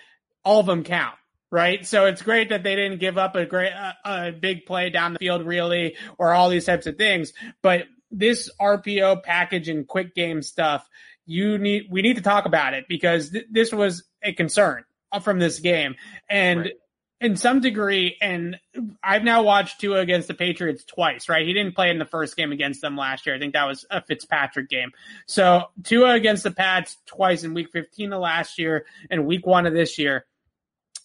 all 0.43 0.61
of 0.61 0.66
them 0.66 0.84
count, 0.84 1.18
right? 1.51 1.85
So 1.85 2.05
it's 2.05 2.21
great 2.21 2.49
that 2.49 2.63
they 2.63 2.75
didn't 2.75 2.99
give 2.99 3.17
up 3.17 3.35
a 3.35 3.45
great, 3.45 3.71
a, 3.71 3.95
a 4.05 4.31
big 4.31 4.65
play 4.65 4.89
down 4.89 5.13
the 5.13 5.19
field 5.19 5.45
really, 5.45 5.95
or 6.17 6.33
all 6.33 6.49
these 6.49 6.65
types 6.65 6.87
of 6.87 6.97
things. 6.97 7.33
But 7.61 7.83
this 8.11 8.49
RPO 8.59 9.23
package 9.23 9.69
and 9.69 9.87
quick 9.87 10.15
game 10.15 10.41
stuff, 10.41 10.87
you 11.25 11.57
need, 11.57 11.87
we 11.89 12.01
need 12.01 12.17
to 12.17 12.21
talk 12.21 12.45
about 12.45 12.73
it 12.73 12.85
because 12.87 13.31
th- 13.31 13.45
this 13.49 13.71
was 13.71 14.03
a 14.21 14.33
concern 14.33 14.83
from 15.21 15.39
this 15.39 15.59
game. 15.59 15.95
And 16.29 16.59
right 16.61 16.73
in 17.21 17.35
some 17.37 17.61
degree, 17.61 18.17
and 18.21 18.57
I've 19.01 19.23
now 19.23 19.43
watched 19.43 19.79
Tua 19.79 19.99
against 19.99 20.27
the 20.27 20.33
Patriots 20.33 20.83
twice, 20.83 21.29
right? 21.29 21.45
He 21.45 21.53
didn't 21.53 21.75
play 21.75 21.89
in 21.89 21.97
the 21.97 22.05
first 22.05 22.35
game 22.35 22.51
against 22.51 22.81
them 22.81 22.97
last 22.97 23.25
year. 23.25 23.35
I 23.35 23.39
think 23.39 23.53
that 23.53 23.67
was 23.67 23.85
a 23.89 24.01
Fitzpatrick 24.01 24.69
game. 24.69 24.91
So 25.25 25.63
Tua 25.83 26.13
against 26.13 26.43
the 26.43 26.51
Pats 26.51 26.97
twice 27.05 27.43
in 27.43 27.53
week 27.53 27.69
15 27.71 28.11
of 28.13 28.21
last 28.21 28.59
year 28.59 28.85
and 29.09 29.25
week 29.25 29.45
one 29.45 29.65
of 29.65 29.73
this 29.73 29.97
year. 29.97 30.25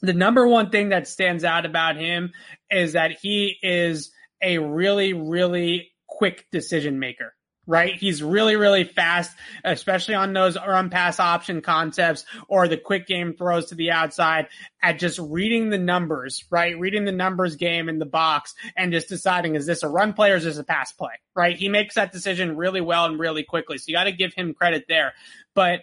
The 0.03 0.13
number 0.15 0.47
one 0.47 0.71
thing 0.71 0.91
that 0.91 1.09
stands 1.09 1.45
out 1.45 1.67
about 1.67 1.97
him 1.97 2.33
is 2.71 2.95
that 2.95 3.13
he 3.21 3.57
is 3.63 4.13
a 4.43 4.59
really, 4.59 5.13
really 5.13 5.93
quick 6.07 6.47
decision 6.51 6.99
maker 6.99 7.35
right? 7.71 7.95
He's 7.95 8.21
really, 8.21 8.57
really 8.57 8.83
fast, 8.83 9.31
especially 9.63 10.17
on 10.17 10.33
those 10.33 10.57
run 10.57 10.91
pass 10.91 11.21
option 11.21 11.61
concepts 11.61 12.25
or 12.49 12.67
the 12.67 12.77
quick 12.77 13.07
game 13.07 13.35
throws 13.35 13.67
to 13.67 13.77
the 13.77 13.93
outside 13.93 14.49
at 14.83 14.99
just 14.99 15.21
reading 15.21 15.71
the 15.71 15.79
numbers, 15.79 16.45
right? 16.51 16.77
Reading 16.79 17.05
the 17.05 17.13
numbers 17.13 17.55
game 17.55 17.89
in 17.89 18.01
the 18.01 18.07
box 18.07 18.55
and 18.77 18.93
just 18.93 19.09
deciding, 19.09 19.55
is 19.55 19.67
this 19.67 19.85
a 19.85 19.89
run 19.89 20.15
play 20.15 20.33
or 20.33 20.37
is 20.37 20.45
this 20.45 20.59
a 20.59 20.65
pass 20.65 20.93
play, 20.93 21.13
right? 21.37 21.57
He 21.57 21.69
makes 21.69 21.95
that 21.95 22.11
decision 22.11 22.57
really 22.57 22.81
well 22.81 23.05
and 23.05 23.21
really 23.21 23.45
quickly. 23.45 23.79
So 23.79 23.85
you 23.87 23.95
got 23.95 24.05
to 24.05 24.13
give 24.13 24.35
him 24.35 24.53
credit 24.53 24.87
there. 24.89 25.13
But 25.55 25.83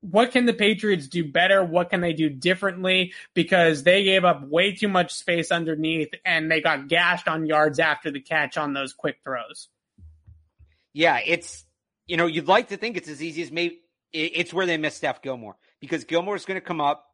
what 0.00 0.32
can 0.32 0.46
the 0.46 0.54
Patriots 0.54 1.08
do 1.08 1.30
better? 1.30 1.62
What 1.62 1.90
can 1.90 2.00
they 2.00 2.12
do 2.12 2.30
differently? 2.30 3.12
Because 3.34 3.82
they 3.82 4.02
gave 4.02 4.24
up 4.24 4.42
way 4.48 4.72
too 4.72 4.88
much 4.88 5.12
space 5.12 5.52
underneath 5.52 6.14
and 6.24 6.50
they 6.50 6.60
got 6.60 6.88
gashed 6.88 7.28
on 7.28 7.46
yards 7.46 7.78
after 7.78 8.10
the 8.10 8.20
catch 8.20 8.56
on 8.56 8.72
those 8.72 8.92
quick 8.92 9.18
throws. 9.22 9.68
Yeah, 10.92 11.20
it's, 11.24 11.64
you 12.06 12.16
know, 12.16 12.26
you'd 12.26 12.48
like 12.48 12.68
to 12.68 12.76
think 12.76 12.96
it's 12.96 13.08
as 13.08 13.22
easy 13.22 13.42
as 13.42 13.52
maybe 13.52 13.80
it's 14.12 14.52
where 14.52 14.66
they 14.66 14.76
miss 14.76 14.96
Steph 14.96 15.22
Gilmore 15.22 15.56
because 15.80 16.04
Gilmore's 16.04 16.44
going 16.44 16.60
to 16.60 16.66
come 16.66 16.80
up, 16.80 17.06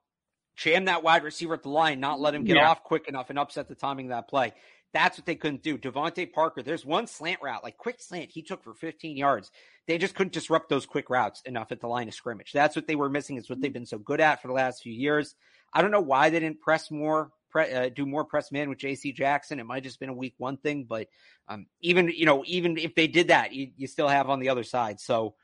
jam 0.57 0.87
that 0.87 1.03
wide 1.03 1.25
receiver 1.25 1.55
at 1.55 1.63
the 1.63 1.69
line, 1.69 2.01
not 2.01 2.21
let 2.21 2.35
him 2.35 2.45
get 2.45 2.57
yeah. 2.57 2.71
off 2.71 2.83
quick 2.85 3.09
enough 3.09 3.29
and 3.31 3.39
upset 3.39 3.69
the 3.69 3.75
timing 3.75 4.07
of 4.07 4.11
that 4.11 4.29
play. 4.29 4.55
That's 4.97 5.19
what 5.19 5.27
they 5.27 5.35
couldn't 5.35 5.63
do. 5.63 5.77
DeVante 5.77 6.33
Parker, 6.33 6.63
there's 6.63 6.87
one 6.87 7.07
slant 7.07 7.43
route, 7.43 7.63
like 7.63 7.77
quick 7.77 8.01
slant, 8.01 8.31
he 8.31 8.41
took 8.41 8.65
for 8.65 8.73
15 8.73 9.15
yards. 9.15 9.51
They 9.87 9.99
just 9.99 10.15
couldn't 10.15 10.33
disrupt 10.33 10.71
those 10.71 10.87
quick 10.87 11.11
routes 11.11 11.43
enough 11.43 11.71
at 11.71 11.81
the 11.81 11.87
line 11.87 12.09
of 12.09 12.15
scrimmage. 12.15 12.51
That's 12.51 12.75
what 12.75 12.87
they 12.87 12.97
were 12.97 13.11
missing. 13.11 13.37
It's 13.37 13.51
what 13.51 13.61
they've 13.61 13.71
been 13.71 13.85
so 13.85 13.99
good 13.99 14.23
at 14.23 14.41
for 14.41 14.49
the 14.49 14.55
last 14.55 14.83
few 14.83 14.95
years. 14.95 15.35
I 15.71 15.83
don't 15.83 15.91
know 15.91 16.01
why 16.01 16.31
they 16.31 16.41
didn't 16.41 16.63
press 16.63 16.91
more, 16.91 17.31
uh, 17.55 17.91
do 17.91 18.07
more 18.07 18.25
press 18.25 18.51
man 18.51 18.71
with 18.71 18.79
J.C. 18.79 19.13
Jackson. 19.13 19.61
It 19.61 19.67
might 19.67 19.83
just 19.83 20.01
been 20.01 20.09
a 20.09 20.15
week 20.15 20.33
one 20.39 20.57
thing, 20.57 20.85
but 20.89 21.09
um, 21.47 21.67
even 21.83 22.09
you 22.09 22.25
know, 22.25 22.43
even 22.47 22.79
if 22.79 22.95
they 22.95 23.07
did 23.07 23.29
that, 23.29 23.53
you, 23.53 23.73
you 23.77 23.87
still 23.89 24.09
have 24.09 24.31
on 24.31 24.41
the 24.41 24.49
other 24.49 24.65
side. 24.65 24.99
So 24.99 25.35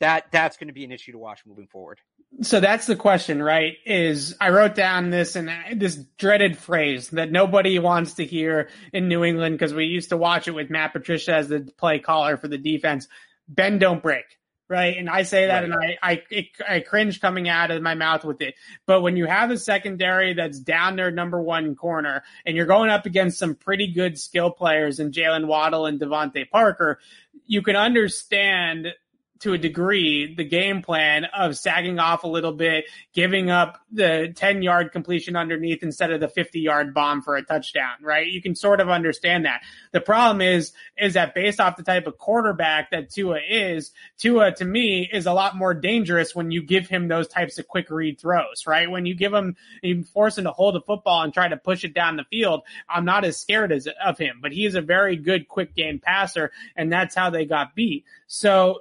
that 0.00 0.32
that's 0.32 0.56
going 0.56 0.68
to 0.68 0.74
be 0.74 0.84
an 0.84 0.92
issue 0.92 1.12
to 1.12 1.18
watch 1.18 1.44
moving 1.44 1.66
forward. 1.66 2.00
So 2.40 2.60
that's 2.60 2.86
the 2.86 2.96
question, 2.96 3.42
right? 3.42 3.76
Is 3.84 4.34
I 4.40 4.48
wrote 4.50 4.74
down 4.74 5.10
this 5.10 5.36
and 5.36 5.50
this 5.78 5.96
dreaded 6.16 6.56
phrase 6.56 7.08
that 7.10 7.30
nobody 7.30 7.78
wants 7.78 8.14
to 8.14 8.24
hear 8.24 8.70
in 8.92 9.06
New 9.06 9.22
England 9.22 9.58
because 9.58 9.74
we 9.74 9.84
used 9.84 10.08
to 10.08 10.16
watch 10.16 10.48
it 10.48 10.52
with 10.52 10.70
Matt 10.70 10.94
Patricia 10.94 11.34
as 11.34 11.48
the 11.48 11.60
play 11.76 11.98
caller 11.98 12.38
for 12.38 12.48
the 12.48 12.56
defense. 12.56 13.06
Bend 13.48 13.80
don't 13.80 14.02
break, 14.02 14.24
right? 14.66 14.96
And 14.96 15.10
I 15.10 15.24
say 15.24 15.46
that, 15.46 15.60
right. 15.60 15.64
and 15.64 15.74
I 15.74 15.98
I 16.02 16.22
it, 16.30 16.46
I 16.66 16.80
cringe 16.80 17.20
coming 17.20 17.50
out 17.50 17.70
of 17.70 17.82
my 17.82 17.94
mouth 17.94 18.24
with 18.24 18.40
it. 18.40 18.54
But 18.86 19.02
when 19.02 19.16
you 19.16 19.26
have 19.26 19.50
a 19.50 19.58
secondary 19.58 20.32
that's 20.32 20.58
down 20.58 20.96
their 20.96 21.10
number 21.10 21.40
one 21.40 21.76
corner, 21.76 22.24
and 22.46 22.56
you're 22.56 22.66
going 22.66 22.88
up 22.88 23.04
against 23.04 23.38
some 23.38 23.54
pretty 23.54 23.92
good 23.92 24.18
skill 24.18 24.50
players 24.50 25.00
in 25.00 25.12
Jaylen 25.12 25.46
Waddle 25.46 25.84
and 25.84 26.00
DeVante 26.00 26.48
Parker, 26.48 26.98
you 27.46 27.60
can 27.60 27.76
understand 27.76 28.94
to 29.42 29.54
a 29.54 29.58
degree 29.58 30.34
the 30.34 30.44
game 30.44 30.82
plan 30.82 31.24
of 31.24 31.56
sagging 31.56 31.98
off 31.98 32.22
a 32.22 32.28
little 32.28 32.52
bit, 32.52 32.84
giving 33.12 33.50
up 33.50 33.80
the 33.90 34.32
10 34.36 34.62
yard 34.62 34.92
completion 34.92 35.36
underneath 35.36 35.82
instead 35.82 36.12
of 36.12 36.20
the 36.20 36.28
50 36.28 36.60
yard 36.60 36.94
bomb 36.94 37.22
for 37.22 37.36
a 37.36 37.42
touchdown, 37.42 37.94
right? 38.00 38.26
You 38.26 38.40
can 38.40 38.54
sort 38.54 38.80
of 38.80 38.88
understand 38.88 39.44
that. 39.44 39.62
The 39.90 40.00
problem 40.00 40.40
is, 40.40 40.72
is 40.96 41.14
that 41.14 41.34
based 41.34 41.60
off 41.60 41.76
the 41.76 41.82
type 41.82 42.06
of 42.06 42.18
quarterback 42.18 42.92
that 42.92 43.10
Tua 43.10 43.40
is, 43.48 43.90
Tua 44.16 44.52
to 44.52 44.64
me 44.64 45.08
is 45.12 45.26
a 45.26 45.32
lot 45.32 45.56
more 45.56 45.74
dangerous 45.74 46.34
when 46.34 46.50
you 46.52 46.62
give 46.62 46.88
him 46.88 47.08
those 47.08 47.26
types 47.26 47.58
of 47.58 47.66
quick 47.66 47.90
read 47.90 48.20
throws, 48.20 48.66
right? 48.66 48.90
When 48.90 49.06
you 49.06 49.14
give 49.14 49.34
him, 49.34 49.56
you 49.82 50.04
force 50.04 50.38
him 50.38 50.44
to 50.44 50.52
hold 50.52 50.76
the 50.76 50.80
football 50.80 51.22
and 51.22 51.34
try 51.34 51.48
to 51.48 51.56
push 51.56 51.84
it 51.84 51.94
down 51.94 52.16
the 52.16 52.24
field, 52.24 52.62
I'm 52.88 53.04
not 53.04 53.24
as 53.24 53.36
scared 53.36 53.72
as 53.72 53.88
of 54.04 54.18
him, 54.18 54.38
but 54.40 54.52
he 54.52 54.66
is 54.66 54.76
a 54.76 54.80
very 54.80 55.16
good 55.16 55.48
quick 55.48 55.74
game 55.74 55.98
passer 55.98 56.52
and 56.76 56.92
that's 56.92 57.14
how 57.14 57.30
they 57.30 57.44
got 57.44 57.74
beat. 57.74 58.04
So 58.28 58.80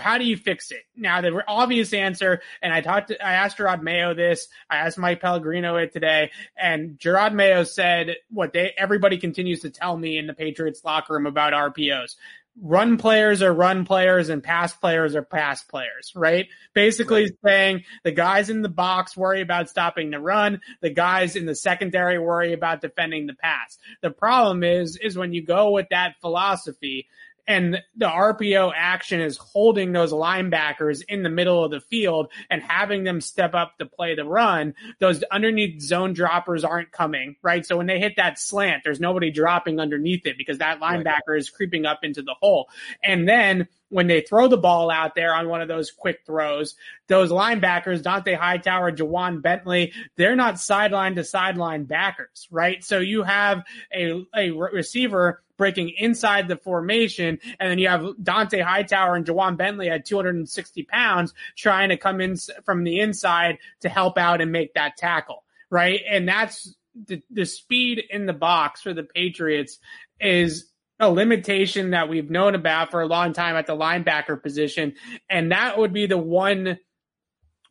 how 0.00 0.18
do 0.18 0.24
you 0.24 0.36
fix 0.36 0.70
it? 0.70 0.84
Now, 0.96 1.20
the 1.20 1.42
obvious 1.48 1.92
answer, 1.92 2.40
and 2.62 2.72
I 2.72 2.80
talked, 2.80 3.08
to, 3.08 3.24
I 3.24 3.34
asked 3.34 3.58
Jerod 3.58 3.82
Mayo 3.82 4.14
this, 4.14 4.48
I 4.70 4.76
asked 4.76 4.98
Mike 4.98 5.20
Pellegrino 5.20 5.76
it 5.76 5.92
today, 5.92 6.30
and 6.56 6.98
Jerod 6.98 7.34
Mayo 7.34 7.64
said 7.64 8.16
what 8.30 8.52
they, 8.52 8.72
everybody 8.76 9.18
continues 9.18 9.60
to 9.60 9.70
tell 9.70 9.96
me 9.96 10.16
in 10.16 10.26
the 10.26 10.34
Patriots 10.34 10.84
locker 10.84 11.14
room 11.14 11.26
about 11.26 11.52
RPOs. 11.52 12.14
Run 12.62 12.98
players 12.98 13.42
are 13.42 13.52
run 13.52 13.84
players 13.84 14.28
and 14.28 14.40
pass 14.40 14.72
players 14.72 15.16
are 15.16 15.24
pass 15.24 15.64
players, 15.64 16.12
right? 16.14 16.46
Basically 16.72 17.24
right. 17.24 17.32
saying 17.44 17.84
the 18.04 18.12
guys 18.12 18.48
in 18.48 18.62
the 18.62 18.68
box 18.68 19.16
worry 19.16 19.40
about 19.40 19.68
stopping 19.68 20.12
the 20.12 20.20
run. 20.20 20.60
The 20.80 20.90
guys 20.90 21.34
in 21.34 21.46
the 21.46 21.56
secondary 21.56 22.16
worry 22.16 22.52
about 22.52 22.80
defending 22.80 23.26
the 23.26 23.34
pass. 23.34 23.76
The 24.02 24.12
problem 24.12 24.62
is, 24.62 24.96
is 24.96 25.18
when 25.18 25.32
you 25.32 25.42
go 25.42 25.72
with 25.72 25.88
that 25.90 26.14
philosophy, 26.20 27.08
and 27.46 27.82
the 27.96 28.06
RPO 28.06 28.72
action 28.74 29.20
is 29.20 29.36
holding 29.36 29.92
those 29.92 30.12
linebackers 30.12 31.02
in 31.08 31.22
the 31.22 31.28
middle 31.28 31.64
of 31.64 31.70
the 31.70 31.80
field 31.80 32.30
and 32.50 32.62
having 32.62 33.04
them 33.04 33.20
step 33.20 33.54
up 33.54 33.76
to 33.78 33.86
play 33.86 34.14
the 34.14 34.24
run. 34.24 34.74
Those 34.98 35.22
underneath 35.24 35.82
zone 35.82 36.14
droppers 36.14 36.64
aren't 36.64 36.90
coming, 36.90 37.36
right? 37.42 37.64
So 37.64 37.76
when 37.76 37.86
they 37.86 37.98
hit 37.98 38.14
that 38.16 38.38
slant, 38.38 38.82
there's 38.84 39.00
nobody 39.00 39.30
dropping 39.30 39.78
underneath 39.78 40.26
it 40.26 40.38
because 40.38 40.58
that 40.58 40.80
linebacker 40.80 41.28
right. 41.28 41.38
is 41.38 41.50
creeping 41.50 41.86
up 41.86 42.00
into 42.02 42.22
the 42.22 42.34
hole. 42.40 42.68
And 43.02 43.28
then 43.28 43.68
when 43.94 44.08
they 44.08 44.22
throw 44.22 44.48
the 44.48 44.56
ball 44.56 44.90
out 44.90 45.14
there 45.14 45.32
on 45.32 45.48
one 45.48 45.60
of 45.60 45.68
those 45.68 45.92
quick 45.92 46.22
throws, 46.26 46.74
those 47.06 47.30
linebackers, 47.30 48.02
Dont'a 48.02 48.36
Hightower, 48.36 48.90
Ja'Whaun 48.90 49.40
Bentley, 49.40 49.92
they're 50.16 50.34
not 50.34 50.58
sideline 50.58 51.14
to 51.14 51.22
sideline 51.22 51.84
backers, 51.84 52.48
right? 52.50 52.82
So 52.82 52.98
you 52.98 53.22
have 53.22 53.62
a, 53.94 54.24
a 54.34 54.50
receiver 54.50 55.43
breaking 55.56 55.92
inside 55.96 56.48
the 56.48 56.56
formation. 56.56 57.38
And 57.58 57.70
then 57.70 57.78
you 57.78 57.88
have 57.88 58.02
Dont'a 58.22 58.62
Hightower 58.62 59.14
and 59.14 59.24
Ja'Whaun 59.24 59.56
Bentley 59.56 59.88
at 59.88 60.04
260 60.04 60.82
pounds 60.84 61.34
trying 61.56 61.90
to 61.90 61.96
come 61.96 62.20
in 62.20 62.36
from 62.64 62.84
the 62.84 63.00
inside 63.00 63.58
to 63.80 63.88
help 63.88 64.18
out 64.18 64.40
and 64.40 64.52
make 64.52 64.74
that 64.74 64.96
tackle. 64.96 65.44
Right. 65.70 66.00
And 66.08 66.28
that's 66.28 66.74
the, 66.94 67.22
the 67.30 67.46
speed 67.46 68.02
in 68.10 68.26
the 68.26 68.32
box 68.32 68.82
for 68.82 68.92
the 68.92 69.02
Patriots 69.02 69.78
is 70.20 70.70
a 71.00 71.10
limitation 71.10 71.90
that 71.90 72.08
we've 72.08 72.30
known 72.30 72.54
about 72.54 72.90
for 72.90 73.02
a 73.02 73.06
long 73.06 73.32
time 73.32 73.56
at 73.56 73.66
the 73.66 73.76
linebacker 73.76 74.40
position. 74.40 74.94
And 75.28 75.50
that 75.52 75.76
would 75.78 75.92
be 75.92 76.06
the 76.06 76.18
one 76.18 76.78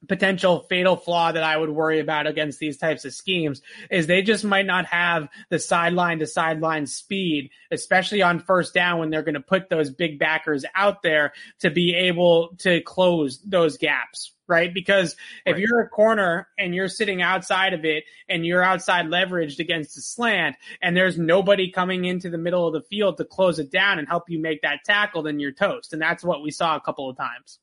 potential 0.07 0.65
fatal 0.69 0.95
flaw 0.95 1.31
that 1.31 1.43
I 1.43 1.57
would 1.57 1.69
worry 1.69 1.99
about 1.99 2.27
against 2.27 2.59
these 2.59 2.77
types 2.77 3.05
of 3.05 3.13
schemes 3.13 3.61
is 3.89 4.07
they 4.07 4.21
just 4.21 4.43
might 4.43 4.65
not 4.65 4.85
have 4.85 5.29
the 5.49 5.59
sideline 5.59 6.19
to 6.19 6.27
sideline 6.27 6.85
speed, 6.85 7.51
especially 7.71 8.21
on 8.21 8.39
first 8.39 8.73
down 8.73 8.99
when 8.99 9.09
they're 9.09 9.23
going 9.23 9.33
to 9.33 9.39
put 9.39 9.69
those 9.69 9.89
big 9.89 10.19
backers 10.19 10.65
out 10.75 11.01
there 11.01 11.33
to 11.59 11.69
be 11.69 11.95
able 11.95 12.55
to 12.59 12.81
close 12.81 13.39
those 13.41 13.77
gaps. 13.77 14.31
Right. 14.45 14.73
Because 14.73 15.15
if 15.45 15.53
right. 15.53 15.61
you're 15.61 15.79
a 15.79 15.87
corner 15.87 16.49
and 16.59 16.75
you're 16.75 16.89
sitting 16.89 17.21
outside 17.21 17.73
of 17.73 17.85
it 17.85 18.03
and 18.27 18.45
you're 18.45 18.61
outside 18.61 19.05
leveraged 19.05 19.59
against 19.59 19.95
the 19.95 20.01
slant 20.01 20.57
and 20.81 20.97
there's 20.97 21.17
nobody 21.17 21.71
coming 21.71 22.03
into 22.03 22.29
the 22.29 22.37
middle 22.37 22.67
of 22.67 22.73
the 22.73 22.81
field 22.81 23.17
to 23.17 23.25
close 23.25 23.57
it 23.57 23.71
down 23.71 23.99
and 23.99 24.07
help 24.07 24.29
you 24.29 24.39
make 24.39 24.61
that 24.61 24.83
tackle, 24.83 25.23
then 25.23 25.39
you're 25.39 25.53
toast. 25.53 25.93
And 25.93 26.01
that's 26.01 26.25
what 26.25 26.43
we 26.43 26.51
saw 26.51 26.75
a 26.75 26.81
couple 26.81 27.09
of 27.09 27.15
times. 27.15 27.59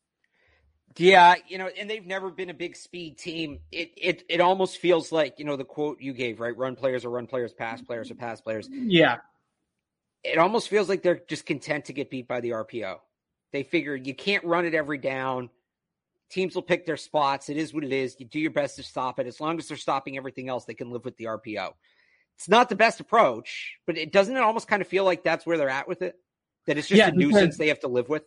Yeah, 1.00 1.36
you 1.48 1.56
know, 1.56 1.66
and 1.66 1.88
they've 1.88 2.04
never 2.04 2.30
been 2.30 2.50
a 2.50 2.54
big 2.54 2.76
speed 2.76 3.16
team. 3.16 3.60
It 3.72 3.92
it 3.96 4.24
it 4.28 4.40
almost 4.40 4.78
feels 4.78 5.10
like, 5.10 5.38
you 5.38 5.46
know, 5.46 5.56
the 5.56 5.64
quote 5.64 6.00
you 6.00 6.12
gave, 6.12 6.40
right? 6.40 6.56
Run 6.56 6.76
players 6.76 7.06
or 7.06 7.10
run 7.10 7.26
players, 7.26 7.54
pass 7.54 7.80
players 7.80 8.10
or 8.10 8.14
pass 8.16 8.40
players. 8.42 8.68
Yeah. 8.70 9.16
It 10.22 10.36
almost 10.36 10.68
feels 10.68 10.90
like 10.90 11.02
they're 11.02 11.22
just 11.26 11.46
content 11.46 11.86
to 11.86 11.94
get 11.94 12.10
beat 12.10 12.28
by 12.28 12.40
the 12.40 12.50
RPO. 12.50 12.98
They 13.52 13.62
figure 13.62 13.96
you 13.96 14.14
can't 14.14 14.44
run 14.44 14.66
it 14.66 14.74
every 14.74 14.98
down. 14.98 15.48
Teams 16.28 16.54
will 16.54 16.62
pick 16.62 16.84
their 16.84 16.98
spots. 16.98 17.48
It 17.48 17.56
is 17.56 17.72
what 17.72 17.82
it 17.82 17.92
is. 17.92 18.16
You 18.18 18.26
do 18.26 18.38
your 18.38 18.50
best 18.50 18.76
to 18.76 18.82
stop 18.82 19.18
it. 19.18 19.26
As 19.26 19.40
long 19.40 19.58
as 19.58 19.68
they're 19.68 19.78
stopping 19.78 20.18
everything 20.18 20.50
else, 20.50 20.66
they 20.66 20.74
can 20.74 20.90
live 20.90 21.06
with 21.06 21.16
the 21.16 21.24
RPO. 21.24 21.72
It's 22.36 22.48
not 22.48 22.68
the 22.68 22.76
best 22.76 23.00
approach, 23.00 23.78
but 23.86 23.96
it 23.96 24.12
doesn't 24.12 24.36
it 24.36 24.42
almost 24.42 24.68
kind 24.68 24.82
of 24.82 24.88
feel 24.88 25.04
like 25.04 25.24
that's 25.24 25.46
where 25.46 25.56
they're 25.56 25.70
at 25.70 25.88
with 25.88 26.02
it? 26.02 26.16
That 26.66 26.76
it's 26.76 26.88
just 26.88 26.98
yeah, 26.98 27.08
a 27.08 27.12
nuisance 27.12 27.56
they 27.56 27.68
have 27.68 27.80
to 27.80 27.88
live 27.88 28.10
with? 28.10 28.24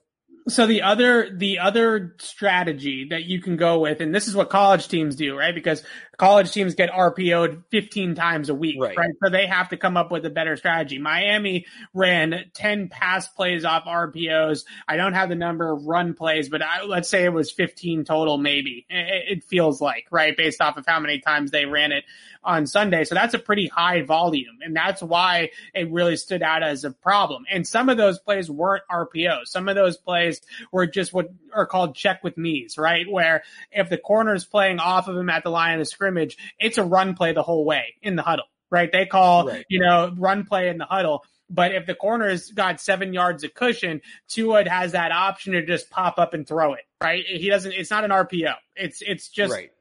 So 0.48 0.68
the 0.68 0.82
other 0.82 1.30
the 1.34 1.60
other 1.60 2.16
strategy 2.20 3.08
that 3.12 3.24
you 3.24 3.42
can 3.42 3.56
go 3.56 3.80
with, 3.80 4.02
and 4.02 4.14
this 4.14 4.28
is 4.28 4.36
what 4.36 4.50
college 4.50 4.88
teams 4.90 5.16
do, 5.16 5.38
right? 5.38 5.56
Because 5.56 5.84
college 6.18 6.52
teams 6.52 6.76
get 6.76 6.92
RPO'd 6.92 7.64
15 7.72 8.16
times 8.16 8.50
a 8.50 8.54
week, 8.54 8.78
right. 8.80 8.98
right? 8.98 9.12
So 9.24 9.30
they 9.30 9.48
have 9.48 9.70
to 9.70 9.78
come 9.78 9.98
up 9.98 10.12
with 10.12 10.26
a 10.26 10.30
better 10.30 10.56
strategy. 10.56 11.00
Miami 11.00 11.66
ran 11.94 12.46
10 12.54 12.90
pass 12.90 13.28
plays 13.28 13.66
off 13.66 13.86
RPOs. 13.86 14.66
I 14.88 14.96
don't 14.96 15.14
have 15.14 15.30
the 15.30 15.36
number 15.36 15.72
of 15.72 15.86
run 15.86 16.14
plays, 16.14 16.50
but 16.50 16.62
I, 16.62 16.84
let's 16.84 17.10
say 17.10 17.24
it 17.24 17.34
was 17.34 17.52
15 17.52 18.06
total, 18.06 18.38
maybe. 18.38 18.86
It, 18.90 19.38
it 19.38 19.44
feels 19.44 19.82
like, 19.82 20.08
right? 20.12 20.36
Based 20.36 20.62
off 20.62 20.78
of 20.78 20.86
how 20.86 21.00
many 21.00 21.20
times 21.20 21.52
they 21.52 21.66
ran 21.66 21.92
it 21.92 22.04
on 22.44 22.68
Sunday. 22.68 23.06
So 23.06 23.16
that's 23.16 23.34
a 23.34 23.40
pretty 23.40 23.68
high 23.68 24.02
volume. 24.02 24.60
And 24.62 24.76
that's 24.76 25.02
why 25.02 25.52
it 25.74 25.92
really 25.92 26.18
stood 26.18 26.44
out 26.44 26.62
as 26.62 26.84
a 26.84 26.92
problem. 26.92 27.46
And 27.50 27.68
some 27.68 27.90
of 27.90 27.98
those 27.98 28.20
plays 28.20 28.52
weren't 28.52 28.84
RPOs. 28.92 29.48
Some 29.48 29.70
of 29.70 29.76
those 29.76 29.98
plays 29.98 30.33
were 30.72 30.88
just 30.88 31.14
what 31.14 31.30
are 31.54 31.66
called 31.66 31.96
check 31.96 32.24
with 32.24 32.38
knees, 32.38 32.78
right? 32.78 33.06
Where 33.10 33.44
if 33.72 33.90
the 33.90 33.98
corner 33.98 34.34
is 34.34 34.46
playing 34.46 34.80
off 34.80 35.08
of 35.08 35.18
him 35.18 35.30
at 35.30 35.44
the 35.44 35.50
line 35.50 35.80
of 35.80 35.88
scrimmage, 35.88 36.38
it's 36.60 36.78
a 36.78 36.84
run 36.84 37.16
play 37.16 37.34
the 37.34 37.44
whole 37.44 37.66
way 37.66 37.96
in 38.02 38.16
the 38.16 38.22
huddle, 38.22 38.46
right? 38.70 38.92
They 38.92 39.06
call, 39.06 39.48
right. 39.48 39.66
you 39.70 39.80
know, 39.80 40.14
run 40.18 40.46
play 40.46 40.70
in 40.70 40.78
the 40.78 40.86
huddle. 40.86 41.24
But 41.50 41.76
if 41.76 41.86
the 41.86 41.96
corner's 41.96 42.52
got 42.52 42.82
seven 42.82 43.14
yards 43.14 43.44
of 43.44 43.54
cushion, 43.54 44.02
Tua 44.28 44.68
has 44.68 44.94
that 44.94 45.12
option 45.12 45.54
to 45.54 45.66
just 45.66 45.90
pop 45.90 46.18
up 46.18 46.34
and 46.34 46.48
throw 46.48 46.74
it, 46.74 46.84
right? 47.02 47.24
He 47.26 47.50
doesn't, 47.50 47.74
it's 47.74 47.92
not 47.92 48.04
an 48.04 48.12
RPO. 48.12 48.56
It's, 48.76 49.02
it's 49.02 49.30
just 49.30 49.54
right. 49.54 49.72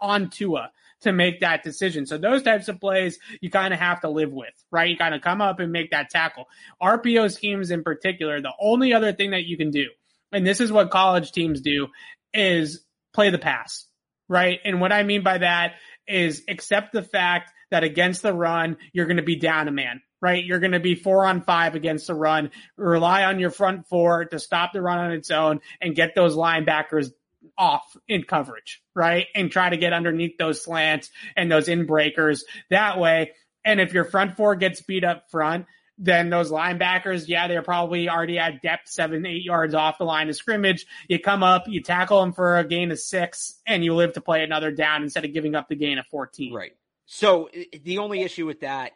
on 0.00 0.30
Tua 0.30 0.70
to 1.02 1.12
make 1.12 1.40
that 1.40 1.62
decision. 1.62 2.06
So 2.06 2.18
those 2.18 2.42
types 2.42 2.68
of 2.68 2.80
plays 2.80 3.18
you 3.40 3.50
kind 3.50 3.72
of 3.72 3.80
have 3.80 4.00
to 4.00 4.08
live 4.08 4.32
with, 4.32 4.54
right? 4.70 4.88
You 4.88 4.96
kind 4.96 5.14
of 5.14 5.22
come 5.22 5.40
up 5.40 5.60
and 5.60 5.72
make 5.72 5.90
that 5.92 6.10
tackle. 6.10 6.46
RPO 6.82 7.32
schemes 7.32 7.70
in 7.70 7.82
particular, 7.82 8.40
the 8.40 8.52
only 8.60 8.92
other 8.92 9.12
thing 9.12 9.30
that 9.30 9.44
you 9.44 9.56
can 9.56 9.70
do, 9.70 9.86
and 10.32 10.46
this 10.46 10.60
is 10.60 10.72
what 10.72 10.90
college 10.90 11.32
teams 11.32 11.60
do, 11.60 11.88
is 12.34 12.84
play 13.12 13.30
the 13.30 13.38
pass, 13.38 13.86
right? 14.28 14.60
And 14.64 14.80
what 14.80 14.92
I 14.92 15.02
mean 15.02 15.22
by 15.22 15.38
that 15.38 15.74
is 16.06 16.42
accept 16.48 16.92
the 16.92 17.02
fact 17.02 17.52
that 17.70 17.84
against 17.84 18.22
the 18.22 18.32
run, 18.32 18.76
you're 18.92 19.06
going 19.06 19.18
to 19.18 19.22
be 19.22 19.36
down 19.36 19.68
a 19.68 19.72
man, 19.72 20.00
right? 20.20 20.44
You're 20.44 20.58
going 20.58 20.72
to 20.72 20.80
be 20.80 20.94
four 20.94 21.24
on 21.26 21.42
five 21.42 21.74
against 21.74 22.06
the 22.06 22.14
run. 22.14 22.50
Rely 22.76 23.24
on 23.24 23.38
your 23.38 23.50
front 23.50 23.86
four 23.88 24.24
to 24.26 24.38
stop 24.38 24.72
the 24.72 24.82
run 24.82 24.98
on 24.98 25.12
its 25.12 25.30
own 25.30 25.60
and 25.80 25.94
get 25.94 26.14
those 26.14 26.34
linebackers 26.34 27.10
off 27.56 27.96
in 28.06 28.22
coverage, 28.24 28.82
right? 28.94 29.26
And 29.34 29.50
try 29.50 29.70
to 29.70 29.76
get 29.76 29.92
underneath 29.92 30.38
those 30.38 30.62
slants 30.62 31.10
and 31.36 31.50
those 31.50 31.68
in 31.68 31.86
breakers 31.86 32.44
that 32.70 32.98
way. 32.98 33.32
And 33.64 33.80
if 33.80 33.92
your 33.92 34.04
front 34.04 34.36
four 34.36 34.56
gets 34.56 34.80
beat 34.82 35.04
up 35.04 35.30
front, 35.30 35.66
then 35.98 36.30
those 36.30 36.52
linebackers, 36.52 37.26
yeah, 37.26 37.48
they're 37.48 37.62
probably 37.62 38.08
already 38.08 38.38
at 38.38 38.62
depth, 38.62 38.88
seven, 38.88 39.26
eight 39.26 39.42
yards 39.42 39.74
off 39.74 39.98
the 39.98 40.04
line 40.04 40.28
of 40.28 40.36
scrimmage. 40.36 40.86
You 41.08 41.18
come 41.18 41.42
up, 41.42 41.64
you 41.66 41.82
tackle 41.82 42.20
them 42.20 42.32
for 42.32 42.58
a 42.58 42.64
gain 42.64 42.92
of 42.92 43.00
six, 43.00 43.60
and 43.66 43.84
you 43.84 43.94
live 43.94 44.12
to 44.12 44.20
play 44.20 44.44
another 44.44 44.70
down 44.70 45.02
instead 45.02 45.24
of 45.24 45.34
giving 45.34 45.56
up 45.56 45.68
the 45.68 45.74
gain 45.74 45.98
of 45.98 46.06
14. 46.06 46.54
Right. 46.54 46.72
So 47.06 47.48
the 47.82 47.98
only 47.98 48.22
issue 48.22 48.46
with 48.46 48.60
that, 48.60 48.92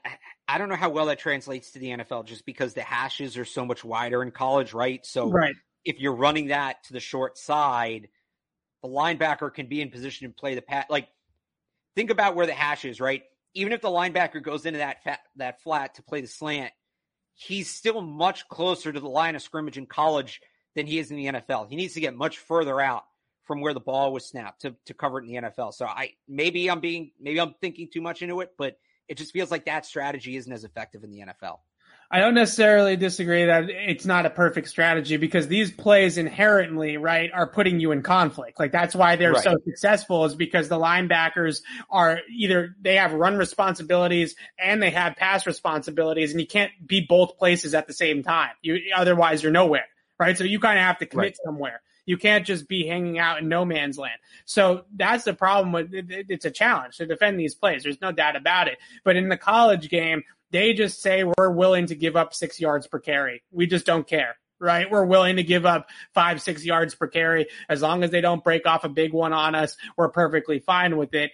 I 0.47 0.59
don't 0.59 0.69
know 0.69 0.77
how 0.77 0.91
well 0.91 1.07
that 1.07 1.19
translates 1.19 1.73
to 1.73 1.79
the 1.79 1.89
NFL 1.89 2.27
just 2.27 2.47
because 2.47 2.75
the 2.75 2.83
hashes 2.83 3.37
are 3.37 3.45
so 3.45 3.65
much 3.65 3.83
wider 3.85 4.23
in 4.23 4.31
college, 4.31 4.73
right? 4.73 5.05
So 5.05 5.31
right. 5.31 5.55
if 5.85 5.99
you're 5.99 6.15
running 6.15 6.49
that 6.49 6.85
to 6.85 6.93
the 6.93 7.01
short 7.01 7.37
side, 7.37 8.09
the 8.83 8.89
linebacker 8.89 9.53
can 9.53 9.67
be 9.67 9.81
in 9.81 9.91
position 9.91 10.29
to 10.29 10.35
play 10.35 10.55
the 10.55 10.63
pat. 10.63 10.91
Like, 10.91 11.09
think 11.95 12.11
about 12.11 12.35
where 12.35 12.47
the 12.47 12.53
hash 12.53 12.85
is, 12.85 13.01
right? 13.01 13.23
Even 13.55 13.73
if 13.73 13.81
the 13.81 13.89
linebacker 13.89 14.43
goes 14.43 14.67
into 14.67 14.79
that 14.79 14.99
that 15.37 15.63
flat 15.63 15.97
to 15.97 16.03
play 16.03 16.21
the 16.21 16.27
slant, 16.27 16.73
he's 17.35 17.69
still 17.71 18.01
much 18.01 18.49
closer 18.49 18.93
to 18.93 19.01
the 19.01 19.09
line 19.09 19.37
of 19.37 19.43
scrimmage 19.43 19.79
in 19.79 19.87
college 19.87 20.41
than 20.75 20.87
he 20.87 20.99
is 20.99 21.11
in 21.11 21.17
the 21.17 21.27
NFL. 21.27 21.69
He 21.69 21.77
needs 21.77 21.95
to 21.95 22.01
get 22.01 22.15
much 22.15 22.39
further 22.39 22.81
out 22.81 23.05
from 23.45 23.61
where 23.61 23.75
the 23.75 23.81
ball 23.81 24.13
was 24.13 24.27
snapped 24.27 24.63
to, 24.63 24.75
to 24.87 24.95
cover 24.95 25.19
it 25.19 25.27
in 25.27 25.35
the 25.35 25.49
NFL. 25.49 25.75
So 25.75 25.87
I 25.87 26.13
maybe 26.29 26.71
I'm 26.71 26.81
being 26.81 27.13
maybe 27.21 27.41
I'm 27.41 27.55
thinking 27.61 27.89
too 27.93 28.01
much 28.01 28.23
into 28.23 28.41
it, 28.41 28.53
but 28.57 28.79
it 29.09 29.19
just 29.19 29.33
feels 29.33 29.51
like 29.51 29.67
that 29.67 29.85
strategy 29.85 30.37
isn't 30.37 30.53
as 30.53 30.65
effective 30.65 31.05
in 31.05 31.11
the 31.11 31.21
NFL. 31.21 31.59
I 32.15 32.21
don't 32.21 32.35
necessarily 32.35 32.97
disagree 32.97 33.47
that 33.47 33.71
it's 33.71 34.05
not 34.05 34.27
a 34.27 34.31
perfect 34.31 34.69
strategy 34.69 35.17
because 35.17 35.49
these 35.49 35.71
plays 35.71 36.19
inherently, 36.19 36.99
right, 36.99 37.31
are 37.33 37.47
putting 37.47 37.81
you 37.81 37.91
in 37.91 38.03
conflict. 38.03 38.61
Like 38.61 38.71
that's 38.71 38.95
why 38.95 39.17
they're 39.17 39.33
right. 39.33 39.43
so 39.43 39.57
successful 39.65 40.27
is 40.27 40.35
because 40.35 40.69
the 40.69 40.79
linebackers 40.79 41.63
are 41.89 42.21
either 42.31 42.77
they 42.83 42.97
have 42.97 43.15
run 43.15 43.39
responsibilities 43.39 44.37
and 44.59 44.83
they 44.83 44.91
have 44.91 45.17
pass 45.17 45.47
responsibilities 45.47 46.33
and 46.33 46.41
you 46.41 46.47
can't 46.47 46.71
be 46.87 47.01
both 47.01 47.39
places 47.39 47.75
at 47.75 47.87
the 47.87 47.95
same 47.95 48.23
time. 48.23 48.51
You 48.61 48.79
otherwise 48.95 49.43
you're 49.43 49.51
nowhere, 49.51 49.87
right? 50.21 50.37
So 50.37 50.45
you 50.45 50.61
kind 50.61 50.79
of 50.79 50.85
have 50.85 50.99
to 50.99 51.07
commit 51.07 51.25
right. 51.25 51.37
somewhere. 51.47 51.81
You 52.05 52.19
can't 52.19 52.45
just 52.45 52.69
be 52.69 52.87
hanging 52.87 53.19
out 53.19 53.39
in 53.39 53.49
no 53.49 53.65
man's 53.65 53.97
land. 53.97 54.19
So 54.45 54.85
that's 54.95 55.25
the 55.25 55.33
problem 55.33 55.73
with 55.73 55.95
it. 55.95 56.27
It's 56.29 56.45
a 56.45 56.51
challenge 56.51 56.99
to 56.99 57.07
defend 57.07 57.41
these 57.41 57.55
plays. 57.55 57.85
There's 57.85 58.03
no 58.03 58.13
doubt 58.13 58.37
about 58.37 58.69
it. 58.69 58.77
But 59.03 59.17
in 59.17 59.31
the 59.31 59.39
college 59.39 59.89
game, 59.89 60.25
they 60.53 60.73
just 60.75 61.03
say 61.03 61.25
we're 61.25 61.51
willing 61.51 61.87
to 61.87 61.95
give 61.95 62.15
up 62.15 62.35
six 62.35 62.61
yards 62.61 62.87
per 62.87 63.01
carry. 63.01 63.43
We 63.51 63.67
just 63.67 63.87
don't 63.87 64.07
care 64.07 64.37
right? 64.63 64.89
We're 64.89 65.05
willing 65.05 65.37
to 65.37 65.43
give 65.43 65.67
up 65.67 65.89
five, 66.15 66.41
six 66.41 66.65
yards 66.65 66.95
per 66.95 67.09
carry. 67.09 67.49
As 67.69 67.83
long 67.83 68.05
as 68.05 68.13
they 68.13 68.21
don't 68.21 68.45
break 68.45 68.65
off 68.65 68.85
a 68.85 68.89
big 68.89 69.13
one 69.13 69.33
on 69.33 69.57
us, 69.57 69.77
we're 69.97 70.09
perfectly 70.09 70.61
fine 70.61 70.97
with 70.97 71.13
it. 71.15 71.33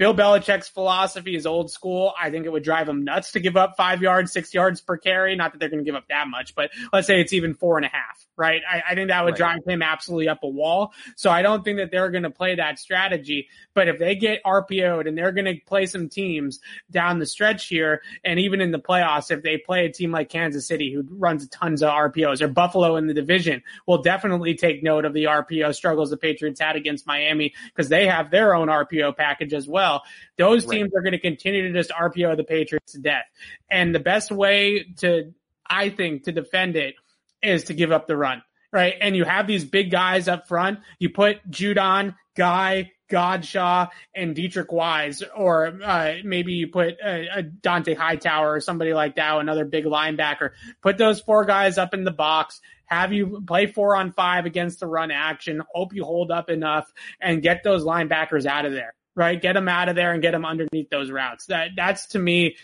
Bill 0.00 0.14
Belichick's 0.14 0.66
philosophy 0.66 1.36
is 1.36 1.44
old 1.44 1.70
school. 1.70 2.14
I 2.18 2.30
think 2.30 2.46
it 2.46 2.48
would 2.48 2.62
drive 2.62 2.88
him 2.88 3.04
nuts 3.04 3.32
to 3.32 3.40
give 3.40 3.56
up 3.58 3.76
five 3.76 4.00
yards, 4.00 4.32
six 4.32 4.54
yards 4.54 4.80
per 4.80 4.96
carry. 4.96 5.36
Not 5.36 5.52
that 5.52 5.58
they're 5.58 5.68
going 5.68 5.84
to 5.84 5.86
give 5.86 5.94
up 5.94 6.08
that 6.08 6.26
much, 6.26 6.54
but 6.54 6.70
let's 6.90 7.06
say 7.06 7.20
it's 7.20 7.34
even 7.34 7.52
four 7.52 7.76
and 7.76 7.84
a 7.84 7.90
half, 7.90 8.26
right? 8.34 8.62
I, 8.66 8.82
I 8.88 8.94
think 8.94 9.08
that 9.08 9.22
would 9.22 9.32
right. 9.32 9.58
drive 9.58 9.58
him 9.66 9.82
absolutely 9.82 10.28
up 10.28 10.42
a 10.42 10.48
wall. 10.48 10.94
So 11.16 11.30
I 11.30 11.42
don't 11.42 11.62
think 11.62 11.78
that 11.78 11.90
they're 11.90 12.10
going 12.10 12.22
to 12.22 12.30
play 12.30 12.54
that 12.54 12.78
strategy. 12.78 13.48
But 13.74 13.88
if 13.88 13.98
they 13.98 14.16
get 14.16 14.42
RPO'd 14.42 15.06
and 15.06 15.18
they're 15.18 15.32
going 15.32 15.44
to 15.44 15.60
play 15.66 15.84
some 15.84 16.08
teams 16.08 16.60
down 16.90 17.18
the 17.18 17.26
stretch 17.26 17.66
here, 17.66 18.00
and 18.24 18.40
even 18.40 18.62
in 18.62 18.70
the 18.70 18.78
playoffs, 18.78 19.30
if 19.30 19.42
they 19.42 19.58
play 19.58 19.84
a 19.84 19.92
team 19.92 20.12
like 20.12 20.30
Kansas 20.30 20.66
City 20.66 20.90
who 20.94 21.04
runs 21.10 21.46
tons 21.48 21.82
of 21.82 21.90
RPOs 21.90 22.40
or 22.40 22.48
Buffalo 22.48 22.96
in 22.96 23.06
the 23.06 23.12
division, 23.12 23.62
will 23.86 24.00
definitely 24.00 24.54
take 24.54 24.82
note 24.82 25.04
of 25.04 25.12
the 25.12 25.24
RPO 25.24 25.74
struggles 25.74 26.08
the 26.08 26.16
Patriots 26.16 26.58
had 26.58 26.74
against 26.74 27.06
Miami 27.06 27.52
because 27.66 27.90
they 27.90 28.06
have 28.06 28.30
their 28.30 28.54
own 28.54 28.68
RPO 28.68 29.14
package 29.14 29.52
as 29.60 29.68
well. 29.68 30.02
Those 30.38 30.66
right. 30.66 30.78
teams 30.78 30.94
are 30.94 31.02
going 31.02 31.12
to 31.12 31.20
continue 31.20 31.70
to 31.70 31.78
just 31.78 31.90
RPO 31.90 32.36
the 32.36 32.44
Patriots 32.44 32.92
to 32.92 32.98
death. 32.98 33.26
And 33.70 33.94
the 33.94 34.00
best 34.00 34.32
way 34.32 34.86
to, 34.98 35.32
I 35.68 35.90
think, 35.90 36.24
to 36.24 36.32
defend 36.32 36.76
it 36.76 36.94
is 37.42 37.64
to 37.64 37.74
give 37.74 37.92
up 37.92 38.06
the 38.06 38.16
run, 38.16 38.42
right? 38.72 38.94
And 39.00 39.14
you 39.14 39.24
have 39.24 39.46
these 39.46 39.64
big 39.64 39.90
guys 39.90 40.28
up 40.28 40.48
front. 40.48 40.80
You 40.98 41.10
put 41.10 41.48
Judon, 41.50 42.14
Guy, 42.36 42.92
Godchaux, 43.10 43.90
and 44.14 44.34
Deatrich 44.34 44.72
Wise, 44.72 45.22
or 45.36 45.78
uh, 45.82 46.14
maybe 46.24 46.54
you 46.54 46.68
put 46.68 46.96
a, 47.04 47.38
a 47.38 47.42
Dont'a 47.42 47.96
Hightower 47.96 48.54
or 48.54 48.60
somebody 48.60 48.94
like 48.94 49.16
that, 49.16 49.38
another 49.38 49.64
big 49.64 49.84
linebacker. 49.84 50.50
Put 50.80 50.96
those 50.96 51.20
four 51.20 51.44
guys 51.44 51.76
up 51.76 51.92
in 51.92 52.04
the 52.04 52.10
box. 52.10 52.60
Have 52.86 53.12
you 53.12 53.42
play 53.46 53.66
four 53.66 53.94
on 53.96 54.12
five 54.12 54.46
against 54.46 54.80
the 54.80 54.86
run 54.86 55.10
action. 55.10 55.62
Hope 55.72 55.92
you 55.94 56.04
hold 56.04 56.30
up 56.30 56.50
enough 56.50 56.92
and 57.20 57.42
get 57.42 57.62
those 57.62 57.84
linebackers 57.84 58.46
out 58.46 58.64
of 58.64 58.72
there 58.72 58.94
right? 59.20 59.40
Get 59.40 59.52
them 59.52 59.68
out 59.68 59.90
of 59.90 59.96
there 59.96 60.12
and 60.12 60.22
get 60.22 60.30
them 60.30 60.46
underneath 60.46 60.88
those 60.88 61.10
routes. 61.10 61.46
That 61.46 61.72
that's 61.76 62.06
to 62.08 62.18
me 62.18 62.56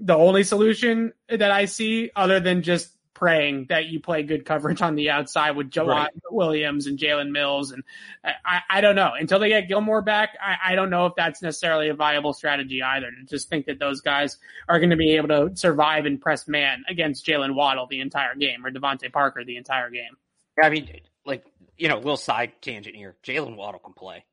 the 0.00 0.14
only 0.14 0.44
solution 0.44 1.12
that 1.28 1.50
I 1.50 1.64
see, 1.64 2.12
other 2.14 2.38
than 2.38 2.62
just 2.62 2.96
praying 3.12 3.66
that 3.68 3.86
you 3.86 3.98
play 3.98 4.22
good 4.22 4.46
coverage 4.46 4.80
on 4.80 4.94
the 4.94 5.10
outside 5.10 5.50
with 5.50 5.68
Joe 5.68 5.86
right. 5.86 6.10
Williams 6.30 6.86
and 6.86 6.96
Jalen 6.96 7.32
Mills. 7.32 7.72
And 7.72 7.82
I, 8.24 8.60
I 8.70 8.80
don't 8.80 8.94
know 8.94 9.12
until 9.18 9.40
they 9.40 9.48
get 9.48 9.66
Gilmore 9.68 10.00
back. 10.00 10.38
I, 10.40 10.72
I 10.72 10.74
don't 10.76 10.90
know 10.90 11.06
if 11.06 11.14
that's 11.16 11.42
necessarily 11.42 11.88
a 11.88 11.94
viable 11.94 12.32
strategy 12.32 12.82
either 12.82 13.10
to 13.10 13.26
just 13.26 13.48
think 13.50 13.66
that 13.66 13.80
those 13.80 14.00
guys 14.00 14.38
are 14.68 14.78
going 14.78 14.90
to 14.90 14.96
be 14.96 15.16
able 15.16 15.28
to 15.28 15.50
survive 15.54 16.06
and 16.06 16.20
press 16.20 16.46
man 16.46 16.84
against 16.88 17.26
Jaylen 17.26 17.56
Waddle 17.56 17.88
the 17.90 18.00
entire 18.00 18.36
game 18.36 18.64
or 18.64 18.70
DeVante 18.70 19.12
Parker 19.12 19.44
the 19.44 19.56
entire 19.56 19.90
game. 19.90 20.16
Yeah, 20.56 20.68
I 20.68 20.70
mean, 20.70 20.88
like, 21.26 21.44
you 21.76 21.88
know, 21.88 21.96
little 21.96 22.16
side 22.16 22.52
tangent 22.62 22.94
here. 22.94 23.16
Jaylen 23.24 23.56
Waddle 23.56 23.80
can 23.80 23.92
play. 23.92 24.24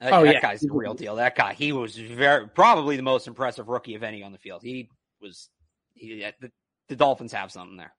That, 0.00 0.12
oh, 0.12 0.24
that 0.24 0.34
yeah. 0.34 0.40
guy's 0.40 0.60
the 0.60 0.72
real 0.72 0.94
deal. 0.94 1.16
That 1.16 1.36
guy, 1.36 1.54
he 1.54 1.72
was 1.72 1.96
very 1.96 2.48
probably 2.48 2.96
the 2.96 3.02
most 3.02 3.26
impressive 3.26 3.68
rookie 3.68 3.94
of 3.94 4.02
any 4.02 4.22
on 4.22 4.32
the 4.32 4.38
field. 4.38 4.62
He 4.62 4.90
was. 5.20 5.48
He, 5.94 6.26
the, 6.40 6.50
the 6.88 6.96
Dolphins 6.96 7.32
have 7.32 7.50
something 7.50 7.78
there. 7.78 7.94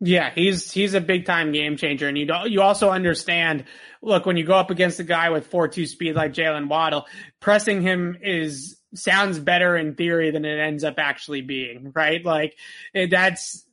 Yeah, 0.00 0.32
he's 0.34 0.72
he's 0.72 0.94
a 0.94 1.00
big 1.00 1.26
time 1.26 1.52
game 1.52 1.76
changer, 1.76 2.08
and 2.08 2.18
you 2.18 2.26
don't, 2.26 2.50
you 2.50 2.62
also 2.62 2.90
understand. 2.90 3.66
Look, 4.02 4.26
when 4.26 4.36
you 4.36 4.44
go 4.44 4.54
up 4.54 4.70
against 4.70 4.98
a 4.98 5.04
guy 5.04 5.30
with 5.30 5.46
four 5.46 5.68
two 5.68 5.86
speed 5.86 6.16
like 6.16 6.32
Jaylen 6.32 6.68
Waddle, 6.68 7.06
pressing 7.38 7.82
him 7.82 8.16
is 8.20 8.80
sounds 8.94 9.38
better 9.38 9.76
in 9.76 9.94
theory 9.94 10.30
than 10.30 10.44
it 10.44 10.58
ends 10.58 10.82
up 10.82 10.94
actually 10.98 11.42
being. 11.42 11.92
Right? 11.94 12.24
Like 12.24 12.56
that's 13.10 13.64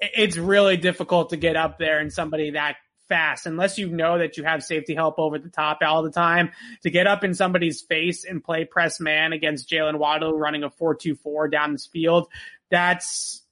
it's 0.00 0.36
really 0.36 0.78
difficult 0.78 1.30
to 1.30 1.36
get 1.36 1.54
up 1.54 1.78
there 1.78 2.00
and 2.00 2.12
somebody 2.12 2.50
that 2.52 2.76
fast 3.12 3.44
unless 3.44 3.76
you 3.76 3.90
know 3.90 4.16
that 4.16 4.38
you 4.38 4.44
have 4.44 4.64
safety 4.64 4.94
help 4.94 5.18
over 5.18 5.38
the 5.38 5.50
top 5.50 5.80
all 5.82 6.02
the 6.02 6.10
time 6.10 6.50
to 6.82 6.88
get 6.88 7.06
up 7.06 7.24
in 7.24 7.34
somebody's 7.34 7.82
face 7.82 8.24
and 8.24 8.42
play 8.42 8.64
press 8.64 9.00
man 9.00 9.34
against 9.34 9.68
Jaylen 9.68 9.98
Waddle 9.98 10.32
running 10.32 10.62
a 10.62 10.70
4-2-4 10.70 11.52
down 11.52 11.72
this 11.72 11.84
field. 11.84 12.28
That's, 12.70 13.42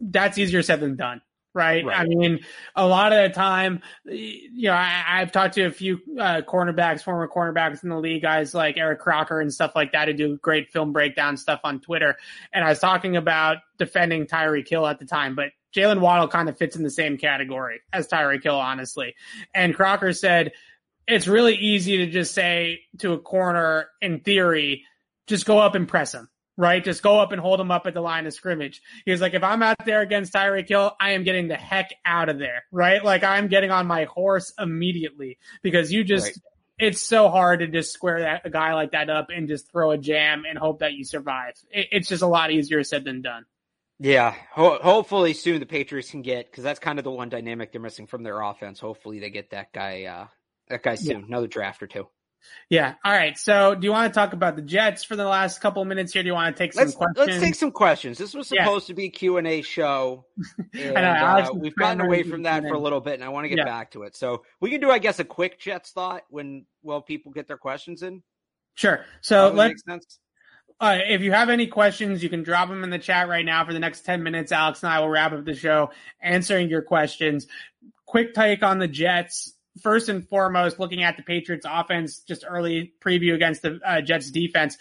that's 0.00 0.38
easier 0.38 0.62
said 0.62 0.80
than 0.80 0.96
done. 0.96 1.22
Right? 1.54 1.84
right? 1.84 2.00
I 2.00 2.04
mean, 2.04 2.40
a 2.74 2.86
lot 2.86 3.12
of 3.12 3.30
the 3.30 3.34
time, 3.34 3.80
you 4.04 4.68
know, 4.68 4.72
I, 4.72 5.18
have 5.20 5.30
talked 5.30 5.54
to 5.54 5.62
a 5.62 5.70
few 5.70 6.00
uh, 6.18 6.42
cornerbacks, 6.42 7.02
former 7.02 7.28
cornerbacks 7.28 7.84
in 7.84 7.90
the 7.90 7.98
league, 7.98 8.22
guys 8.22 8.54
like 8.54 8.76
Eric 8.76 8.98
Crocker 8.98 9.40
and 9.40 9.52
stuff 9.52 9.72
like 9.76 9.92
that, 9.92 10.08
who 10.08 10.14
do 10.14 10.36
great 10.36 10.70
film 10.70 10.92
breakdown 10.92 11.36
stuff 11.36 11.60
on 11.62 11.80
Twitter. 11.80 12.16
And 12.52 12.64
I 12.64 12.70
was 12.70 12.80
talking 12.80 13.16
about 13.16 13.58
defending 13.78 14.26
Tyreek 14.26 14.68
Hill 14.68 14.86
at 14.86 14.98
the 14.98 15.06
time, 15.06 15.36
but 15.36 15.50
Jaylen 15.74 16.00
Waddle 16.00 16.28
kind 16.28 16.48
of 16.48 16.58
fits 16.58 16.76
in 16.76 16.82
the 16.82 16.90
same 16.90 17.16
category 17.16 17.80
as 17.92 18.08
Tyreek 18.08 18.42
Hill, 18.42 18.58
honestly. 18.58 19.14
And 19.54 19.74
Crocker 19.74 20.12
said 20.12 20.52
it's 21.06 21.26
really 21.26 21.54
easy 21.56 21.98
to 21.98 22.06
just 22.06 22.34
say 22.34 22.80
to 22.98 23.12
a 23.12 23.18
corner, 23.18 23.88
in 24.00 24.20
theory, 24.20 24.84
just 25.26 25.46
go 25.46 25.58
up 25.58 25.74
and 25.74 25.86
press 25.86 26.12
him, 26.12 26.28
right? 26.56 26.82
Just 26.82 27.02
go 27.02 27.20
up 27.20 27.32
and 27.32 27.40
hold 27.40 27.60
him 27.60 27.70
up 27.70 27.86
at 27.86 27.94
the 27.94 28.00
line 28.00 28.26
of 28.26 28.32
scrimmage. 28.32 28.82
He 29.04 29.10
was 29.10 29.20
like, 29.20 29.34
if 29.34 29.44
I'm 29.44 29.62
out 29.62 29.84
there 29.84 30.00
against 30.00 30.32
Tyreek 30.32 30.68
Hill, 30.68 30.94
I 31.00 31.12
am 31.12 31.24
getting 31.24 31.48
the 31.48 31.56
heck 31.56 31.90
out 32.04 32.28
of 32.28 32.38
there, 32.38 32.64
right? 32.70 33.04
Like 33.04 33.24
I'm 33.24 33.48
getting 33.48 33.70
on 33.70 33.86
my 33.86 34.04
horse 34.04 34.52
immediately 34.58 35.38
because 35.62 35.92
you 35.92 36.04
just. 36.04 36.26
Right. 36.26 36.36
It's 36.82 37.02
so 37.02 37.28
hard 37.28 37.60
to 37.60 37.66
just 37.66 37.92
square 37.92 38.20
that 38.20 38.46
a 38.46 38.48
guy 38.48 38.72
like 38.72 38.92
that 38.92 39.10
up 39.10 39.26
and 39.28 39.46
just 39.46 39.70
throw 39.70 39.90
a 39.90 39.98
jam 39.98 40.44
and 40.48 40.58
hope 40.58 40.78
that 40.78 40.94
you 40.94 41.04
survive. 41.04 41.52
It, 41.70 41.88
it's 41.92 42.08
just 42.08 42.22
a 42.22 42.26
lot 42.26 42.50
easier 42.50 42.82
said 42.84 43.04
than 43.04 43.20
done. 43.20 43.44
Yeah, 44.02 44.34
ho- 44.52 44.78
hopefully 44.82 45.34
soon 45.34 45.60
the 45.60 45.66
Patriots 45.66 46.10
can 46.10 46.22
get 46.22 46.50
because 46.50 46.64
that's 46.64 46.80
kind 46.80 46.98
of 46.98 47.04
the 47.04 47.10
one 47.10 47.28
dynamic 47.28 47.70
they're 47.70 47.82
missing 47.82 48.06
from 48.06 48.22
their 48.22 48.40
offense. 48.40 48.80
Hopefully 48.80 49.20
they 49.20 49.28
get 49.28 49.50
that 49.50 49.74
guy, 49.74 50.04
uh, 50.04 50.26
that 50.68 50.82
guy 50.82 50.94
soon, 50.94 51.20
yeah. 51.20 51.26
another 51.26 51.46
draft 51.46 51.82
or 51.82 51.86
two. 51.86 52.08
Yeah. 52.70 52.94
All 53.04 53.12
right. 53.12 53.36
So, 53.38 53.74
do 53.74 53.84
you 53.84 53.92
want 53.92 54.12
to 54.12 54.18
talk 54.18 54.32
about 54.32 54.56
the 54.56 54.62
Jets 54.62 55.04
for 55.04 55.16
the 55.16 55.26
last 55.26 55.60
couple 55.60 55.82
of 55.82 55.88
minutes 55.88 56.14
here? 56.14 56.22
Do 56.22 56.28
you 56.28 56.34
want 56.34 56.56
to 56.56 56.62
take 56.62 56.72
some 56.72 56.84
let's, 56.84 56.94
questions? 56.94 57.28
Let's 57.28 57.42
take 57.42 57.54
some 57.54 57.70
questions. 57.72 58.16
This 58.16 58.32
was 58.32 58.48
supposed 58.48 58.88
yeah. 58.88 58.92
to 58.92 58.94
be 58.94 59.04
a 59.04 59.10
Q 59.10 59.36
and 59.36 59.46
A 59.46 59.62
show. 59.62 60.24
And, 60.72 60.96
uh, 60.96 61.50
we've 61.54 61.74
gotten 61.74 62.00
away 62.00 62.22
from 62.22 62.44
that 62.44 62.62
for 62.62 62.74
a 62.74 62.78
little 62.78 63.00
bit, 63.00 63.14
and 63.14 63.24
I 63.24 63.28
want 63.28 63.44
to 63.44 63.48
get 63.48 63.58
yeah. 63.58 63.64
back 63.64 63.90
to 63.90 64.04
it. 64.04 64.16
So 64.16 64.44
we 64.60 64.70
can 64.70 64.80
do, 64.80 64.90
I 64.90 64.98
guess, 64.98 65.18
a 65.18 65.24
quick 65.24 65.60
Jets 65.60 65.90
thought 65.90 66.22
when 66.30 66.64
well 66.82 67.02
people 67.02 67.32
get 67.32 67.48
their 67.48 67.58
questions 67.58 68.02
in. 68.02 68.22
Sure. 68.74 69.04
So 69.20 69.50
let's. 69.50 69.82
Uh, 70.80 70.98
if 71.06 71.20
you 71.20 71.30
have 71.30 71.50
any 71.50 71.66
questions, 71.66 72.22
you 72.22 72.30
can 72.30 72.42
drop 72.42 72.68
them 72.68 72.82
in 72.82 72.88
the 72.88 72.98
chat 72.98 73.28
right 73.28 73.44
now 73.44 73.64
for 73.64 73.74
the 73.74 73.78
next 73.78 74.00
10 74.00 74.22
minutes. 74.22 74.50
Alex 74.50 74.82
and 74.82 74.90
I 74.90 75.00
will 75.00 75.10
wrap 75.10 75.32
up 75.32 75.44
the 75.44 75.54
show 75.54 75.90
answering 76.22 76.70
your 76.70 76.80
questions. 76.80 77.46
Quick 78.06 78.32
take 78.32 78.62
on 78.62 78.78
the 78.78 78.88
Jets 78.88 79.52
first 79.82 80.08
and 80.08 80.26
foremost, 80.28 80.80
looking 80.80 81.02
at 81.02 81.16
the 81.16 81.22
Patriots 81.22 81.66
offense, 81.68 82.20
just 82.20 82.44
early 82.48 82.94
preview 83.00 83.34
against 83.34 83.62
the 83.62 83.78
uh, 83.84 84.00
Jets 84.00 84.30
defense. 84.30 84.78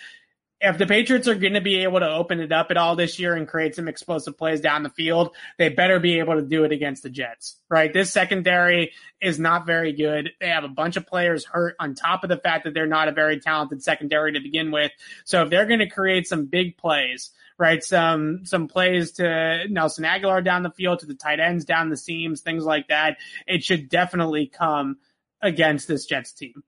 If 0.62 0.78
the 0.78 0.86
Patriots 0.86 1.28
are 1.30 1.36
going 1.36 1.53
to 1.53 1.62
be 1.62 1.84
able 1.84 2.01
to 2.01 2.10
open 2.10 2.41
it 2.41 2.51
up 2.51 2.70
at 2.70 2.78
all 2.78 2.95
this 2.95 3.18
year 3.18 3.34
and 3.36 3.47
create 3.47 3.76
some 3.76 3.88
explosive 3.88 4.38
plays 4.38 4.60
down 4.60 4.84
the 4.84 4.89
field, 4.89 5.36
they 5.57 5.70
better 5.70 5.99
be 5.99 6.20
able 6.20 6.36
to 6.36 6.41
do 6.41 6.66
it 6.66 6.74
against 6.74 7.01
the 7.03 7.10
Jets, 7.10 7.55
right? 7.70 7.93
This 7.93 8.12
secondary 8.12 8.91
is 9.22 9.39
not 9.39 9.66
very 9.66 9.93
good. 9.93 10.32
They 10.41 10.49
have 10.49 10.66
a 10.66 10.70
bunch 10.70 10.97
of 10.97 11.07
players 11.07 11.45
hurt 11.45 11.76
on 11.80 11.95
top 11.95 12.24
of 12.24 12.30
the 12.30 12.38
fact 12.38 12.66
that 12.66 12.74
they're 12.74 12.88
not 12.88 13.07
a 13.07 13.14
very 13.14 13.39
talented 13.39 13.82
secondary 13.82 14.34
to 14.34 14.41
begin 14.41 14.72
with. 14.72 14.91
So 15.24 15.43
if 15.43 15.49
they're 15.49 15.66
going 15.66 15.80
to 15.80 15.89
create 15.89 16.28
some 16.28 16.47
big 16.47 16.78
plays, 16.78 17.32
right? 17.57 17.84
Some 17.84 18.45
some 18.45 18.68
plays 18.68 19.12
to 19.14 19.66
Nelson 19.70 20.05
Agholor 20.05 20.43
down 20.43 20.64
the 20.64 20.72
field, 20.72 20.99
to 20.99 21.05
the 21.05 21.14
tight 21.14 21.39
ends 21.39 21.66
down 21.66 21.89
the 21.89 21.97
seams, 21.97 22.41
things 22.41 22.64
like 22.64 22.88
that. 22.88 23.18
It 23.45 23.64
should 23.64 23.89
definitely 23.89 24.47
come 24.47 24.97
against 25.41 25.88
this 25.88 26.05
Jets 26.05 26.32
team. 26.32 26.64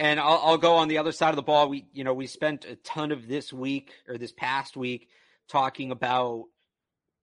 And 0.00 0.18
I'll, 0.18 0.40
I'll 0.42 0.58
go 0.58 0.76
on 0.76 0.88
the 0.88 0.98
other 0.98 1.12
side 1.12 1.30
of 1.30 1.36
the 1.36 1.42
ball. 1.42 1.68
We 1.68 1.86
you 1.92 2.04
know 2.04 2.14
we 2.14 2.26
spent 2.26 2.64
a 2.64 2.74
ton 2.76 3.12
of 3.12 3.28
this 3.28 3.52
week 3.52 3.92
or 4.08 4.18
this 4.18 4.32
past 4.32 4.76
week 4.76 5.08
talking 5.48 5.92
about 5.92 6.46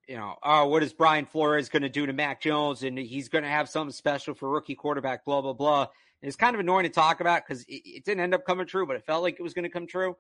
you 0.08 0.16
know, 0.16 0.36
oh, 0.42 0.68
what 0.68 0.84
is 0.84 0.94
Brian 0.94 1.26
Flores 1.26 1.70
going 1.70 1.84
to 1.84 1.90
do 1.90 2.06
to 2.06 2.14
Mac 2.14 2.42
Jones? 2.42 2.84
And 2.84 2.98
he's 2.98 3.28
going 3.28 3.44
to 3.44 3.50
have 3.50 3.68
something 3.68 3.92
special 3.92 4.34
for 4.34 4.50
rookie 4.50 4.76
quarterback, 4.76 5.26
blah, 5.26 5.42
blah, 5.42 5.54
blah. 5.54 5.82
And 6.22 6.28
it's 6.28 6.38
kind 6.38 6.56
of 6.56 6.60
annoying 6.60 6.84
to 6.84 6.90
talk 6.90 7.20
about 7.20 7.46
because 7.46 7.64
it, 7.64 7.82
it, 7.86 8.06
didn't 8.06 8.22
end 8.22 8.34
up 8.34 8.46
coming 8.46 8.66
true, 8.66 8.88
but 8.88 8.96
it 8.96 9.06
felt 9.06 9.22
like 9.22 9.36
it 9.38 9.44
was 9.44 9.54
going 9.54 9.64
to 9.64 9.70
come 9.70 9.86
true. 9.86 10.16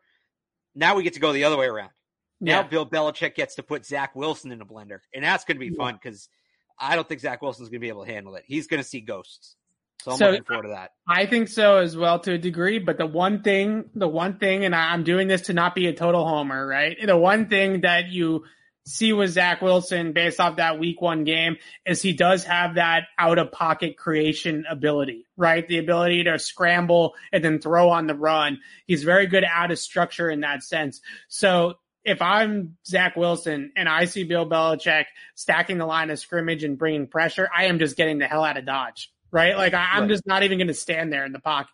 Now 0.76 0.96
we 0.96 1.04
get 1.04 1.14
to 1.14 1.20
go 1.20 1.32
the 1.32 1.46
other 1.46 1.58
way 1.58 1.68
around. 1.68 1.92
Now 2.40 2.60
yeah. 2.60 2.64
Bill 2.68 2.86
Belichick 2.86 3.34
gets 3.34 3.56
to 3.56 3.64
put 3.64 3.86
Zach 3.86 4.16
Wilson 4.16 4.52
in 4.52 4.62
a 4.62 4.66
blender, 4.66 5.00
and 5.16 5.24
that's 5.24 5.44
going 5.44 5.58
to 5.58 5.60
be 5.60 5.76
fun 5.76 5.98
because 6.02 6.30
I 6.78 6.96
don't 6.96 7.08
think 7.08 7.22
Zach 7.22 7.42
Wilson's 7.42 7.70
going 7.70 7.80
to 7.80 7.86
be 7.86 7.90
able 7.90 8.06
to 8.06 8.12
handle 8.12 8.36
it. 8.36 8.44
He's 8.46 8.68
going 8.68 8.82
to 8.82 8.88
see 8.88 9.02
ghosts. 9.02 9.56
So 10.04 10.12
I'm 10.12 10.18
so, 10.18 10.30
looking 10.30 10.44
forward 10.44 10.64
to 10.64 10.70
that. 10.70 10.92
I 11.08 11.26
think 11.26 11.48
so 11.48 11.78
as 11.78 11.98
well 11.98 12.20
to 12.20 12.34
a 12.34 12.38
degree. 12.38 12.80
But 12.80 12.98
the 12.98 13.06
one 13.06 13.42
thing, 13.42 13.90
the 13.96 14.08
one 14.08 14.38
thing, 14.38 14.64
and 14.66 14.76
I'm 14.76 15.04
doing 15.04 15.28
this 15.28 15.44
to 15.44 15.54
not 15.54 15.76
be 15.76 15.88
a 15.88 15.94
total 15.94 16.28
homer, 16.28 16.66
right? 16.66 16.98
The 17.04 17.18
one 17.18 17.50
thing 17.50 17.82
that 17.82 18.08
you 18.08 18.44
see 18.88 19.12
with 19.12 19.32
Zach 19.32 19.62
Wilson 19.62 20.14
based 20.14 20.40
off 20.40 20.56
that 20.58 20.80
week 20.80 21.02
one 21.02 21.26
game 21.26 21.58
is 21.86 22.02
he 22.02 22.14
does 22.14 22.46
have 22.46 22.76
that 22.76 23.04
out 23.20 23.38
of 23.38 23.52
pocket 23.52 23.98
creation 23.98 24.64
ability, 24.70 25.26
right? 25.36 25.68
The 25.68 25.80
ability 25.80 26.24
to 26.24 26.40
scramble 26.40 27.14
and 27.34 27.44
then 27.44 27.60
throw 27.60 27.90
on 27.90 28.08
the 28.08 28.16
run. 28.16 28.60
He's 28.86 29.04
very 29.04 29.28
good 29.28 29.44
out 29.44 29.72
of 29.72 29.80
structure 29.80 30.30
in 30.30 30.40
that 30.42 30.64
sense. 30.64 31.02
So 31.28 31.74
if 32.06 32.22
I'm 32.22 32.78
Zach 32.86 33.18
Wilson 33.18 33.74
and 33.76 33.90
I 33.90 34.06
see 34.06 34.24
Bill 34.24 34.50
Belichick 34.50 35.06
stacking 35.36 35.78
the 35.78 35.86
line 35.86 36.10
of 36.10 36.18
scrimmage 36.18 36.64
and 36.64 36.78
bringing 36.78 37.08
pressure, 37.08 37.50
I 37.54 37.66
am 37.66 37.80
just 37.80 37.98
getting 37.98 38.20
the 38.20 38.28
hell 38.28 38.46
out 38.46 38.56
of 38.56 38.66
Dodge, 38.66 39.12
right? 39.32 39.56
Like 39.58 39.74
I, 39.74 39.98
am 39.98 40.04
right. 40.04 40.10
just 40.10 40.26
not 40.26 40.44
even 40.44 40.58
going 40.58 40.68
to 40.68 40.74
stand 40.74 41.12
there 41.12 41.26
in 41.26 41.32
the 41.32 41.40
pocket. 41.40 41.72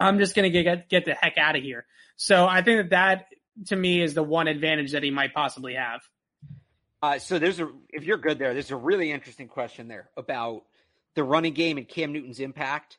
I'm 0.00 0.18
just 0.18 0.34
going 0.34 0.50
to 0.50 0.62
get 0.62 0.88
get 0.88 1.04
the 1.04 1.14
heck 1.14 1.38
out 1.38 1.56
of 1.56 1.62
here. 1.62 1.84
So 2.16 2.46
I 2.46 2.62
think 2.62 2.82
that 2.82 2.90
that 2.90 3.66
to 3.66 3.76
me 3.76 4.02
is 4.02 4.14
the 4.14 4.22
one 4.22 4.48
advantage 4.48 4.92
that 4.92 5.02
he 5.02 5.10
might 5.10 5.34
possibly 5.34 5.74
have. 5.74 6.00
Uh, 7.02 7.18
so 7.18 7.38
there's 7.38 7.60
a 7.60 7.68
if 7.90 8.04
you're 8.04 8.18
good 8.18 8.38
there, 8.38 8.54
there's 8.54 8.70
a 8.70 8.76
really 8.76 9.12
interesting 9.12 9.48
question 9.48 9.88
there 9.88 10.10
about 10.16 10.64
the 11.14 11.24
running 11.24 11.54
game 11.54 11.78
and 11.78 11.88
Cam 11.88 12.12
Newton's 12.12 12.40
impact. 12.40 12.98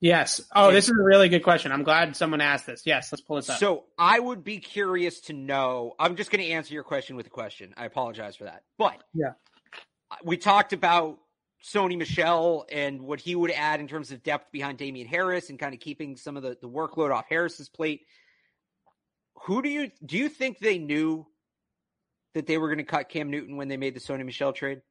Yes. 0.00 0.40
Oh, 0.54 0.70
this 0.70 0.84
is 0.84 0.90
a 0.90 1.02
really 1.02 1.28
good 1.28 1.42
question. 1.42 1.72
I'm 1.72 1.82
glad 1.82 2.14
someone 2.14 2.40
asked 2.40 2.66
this. 2.66 2.82
Yes, 2.84 3.10
let's 3.10 3.22
pull 3.22 3.36
this 3.36 3.48
up. 3.48 3.58
So 3.58 3.84
I 3.96 4.18
would 4.18 4.44
be 4.44 4.58
curious 4.58 5.20
to 5.22 5.32
know. 5.32 5.94
I'm 5.98 6.16
just 6.16 6.30
going 6.30 6.44
to 6.44 6.50
answer 6.50 6.74
your 6.74 6.82
question 6.82 7.16
with 7.16 7.26
a 7.26 7.30
question. 7.30 7.72
I 7.76 7.86
apologize 7.86 8.36
for 8.36 8.44
that. 8.44 8.64
But 8.76 9.02
yeah, 9.14 9.32
we 10.22 10.36
talked 10.36 10.72
about 10.72 11.18
Sony 11.64 11.96
Michel 11.96 12.66
and 12.70 13.02
what 13.02 13.20
he 13.20 13.34
would 13.34 13.50
add 13.50 13.80
in 13.80 13.88
terms 13.88 14.12
of 14.12 14.22
depth 14.22 14.52
behind 14.52 14.76
Damien 14.78 15.06
Harris 15.06 15.48
and 15.48 15.58
kind 15.58 15.72
of 15.72 15.80
keeping 15.80 16.16
some 16.16 16.36
of 16.36 16.42
the, 16.42 16.58
the 16.60 16.68
workload 16.68 17.14
off 17.14 17.26
Harris's 17.28 17.68
plate. 17.68 18.02
Who 19.44 19.62
do 19.62 19.68
you 19.68 19.90
do 20.04 20.16
you 20.16 20.28
think 20.28 20.58
they 20.58 20.78
knew 20.78 21.26
that 22.34 22.46
they 22.46 22.58
were 22.58 22.68
going 22.68 22.78
to 22.78 22.84
cut 22.84 23.08
Cam 23.08 23.30
Newton 23.30 23.56
when 23.56 23.68
they 23.68 23.76
made 23.76 23.94
the 23.94 24.00
Sony 24.00 24.24
Michel 24.24 24.52
trade? 24.52 24.82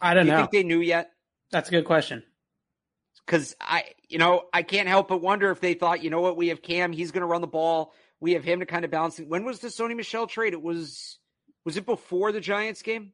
I 0.00 0.14
don't 0.14 0.26
do 0.26 0.32
know. 0.32 0.38
Think 0.38 0.50
they 0.50 0.62
knew 0.62 0.80
yet? 0.80 1.10
That's 1.50 1.68
a 1.68 1.72
good 1.72 1.84
question 1.84 2.22
because 3.26 3.54
I, 3.60 3.84
you 4.08 4.18
know, 4.18 4.44
I 4.52 4.62
can't 4.62 4.88
help 4.88 5.08
but 5.08 5.22
wonder 5.22 5.50
if 5.50 5.60
they 5.60 5.74
thought, 5.74 6.02
you 6.02 6.10
know 6.10 6.20
what, 6.20 6.36
we 6.36 6.48
have 6.48 6.62
Cam, 6.62 6.92
he's 6.92 7.10
going 7.10 7.22
to 7.22 7.26
run 7.26 7.40
the 7.40 7.46
ball. 7.46 7.92
We 8.20 8.32
have 8.32 8.44
him 8.44 8.60
to 8.60 8.66
kind 8.66 8.84
of 8.84 8.90
balance 8.90 9.18
it. 9.18 9.28
When 9.28 9.44
was 9.44 9.60
the 9.60 9.68
Sony 9.68 9.96
Michel 9.96 10.26
trade? 10.26 10.52
It 10.52 10.62
was, 10.62 11.18
was 11.64 11.76
it 11.76 11.86
before 11.86 12.32
the 12.32 12.40
Giants 12.40 12.82
game? 12.82 13.12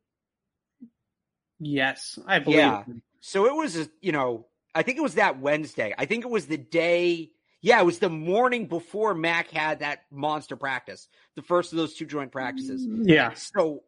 Yes, 1.60 2.18
I 2.26 2.40
believe. 2.40 2.58
Yeah. 2.58 2.84
So 3.20 3.46
it 3.46 3.54
was, 3.54 3.88
you 4.00 4.12
know, 4.12 4.46
I 4.74 4.82
think 4.82 4.98
it 4.98 5.02
was 5.02 5.14
that 5.14 5.38
Wednesday. 5.38 5.94
I 5.96 6.06
think 6.06 6.24
it 6.24 6.30
was 6.30 6.46
the 6.46 6.56
day. 6.56 7.30
Yeah, 7.60 7.80
it 7.80 7.84
was 7.84 7.98
the 7.98 8.08
morning 8.08 8.66
before 8.66 9.14
Mac 9.14 9.50
had 9.50 9.80
that 9.80 10.04
monster 10.10 10.56
practice, 10.56 11.06
the 11.36 11.42
first 11.42 11.72
of 11.72 11.76
those 11.76 11.94
two 11.94 12.06
joint 12.06 12.32
practices. 12.32 12.86
Yeah. 12.88 13.34
So 13.34 13.82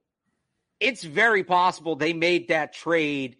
it's 0.79 1.03
very 1.03 1.43
possible 1.43 1.97
they 1.97 2.13
made 2.13 2.49
that 2.49 2.75
trade 2.75 3.37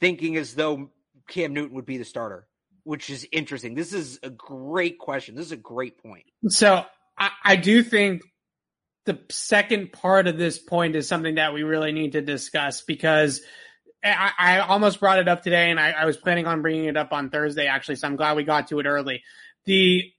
thinking 0.00 0.36
as 0.36 0.54
though 0.54 0.90
Cam 1.28 1.54
Newton 1.54 1.76
would 1.76 1.86
be 1.86 1.96
the 1.96 2.04
starter, 2.04 2.46
which 2.84 3.08
is 3.08 3.26
interesting. 3.32 3.74
This 3.74 3.94
is 3.94 4.20
a 4.22 4.30
great 4.30 4.98
question. 4.98 5.34
This 5.34 5.46
is 5.46 5.52
a 5.52 5.56
great 5.56 6.02
point. 6.02 6.24
So 6.48 6.84
I, 7.16 7.30
I 7.42 7.56
do 7.56 7.82
think 7.82 8.22
the 9.08 9.18
second 9.30 9.90
part 9.90 10.26
of 10.26 10.36
this 10.36 10.58
point 10.58 10.94
is 10.94 11.08
something 11.08 11.36
that 11.36 11.54
we 11.54 11.62
really 11.62 11.92
need 11.92 12.12
to 12.12 12.20
discuss 12.20 12.82
because 12.82 13.40
I, 14.04 14.32
I 14.38 14.58
almost 14.58 15.00
brought 15.00 15.18
it 15.18 15.28
up 15.28 15.42
today 15.42 15.70
and 15.70 15.80
I, 15.80 15.92
I 15.92 16.04
was 16.04 16.18
planning 16.18 16.46
on 16.46 16.60
bringing 16.60 16.84
it 16.84 16.96
up 16.98 17.10
on 17.14 17.30
Thursday 17.30 17.66
actually. 17.66 17.96
So 17.96 18.06
I'm 18.06 18.16
glad 18.16 18.36
we 18.36 18.44
got 18.44 18.68
to 18.68 18.78
it 18.80 18.86
early. 18.86 19.22
The 19.64 20.12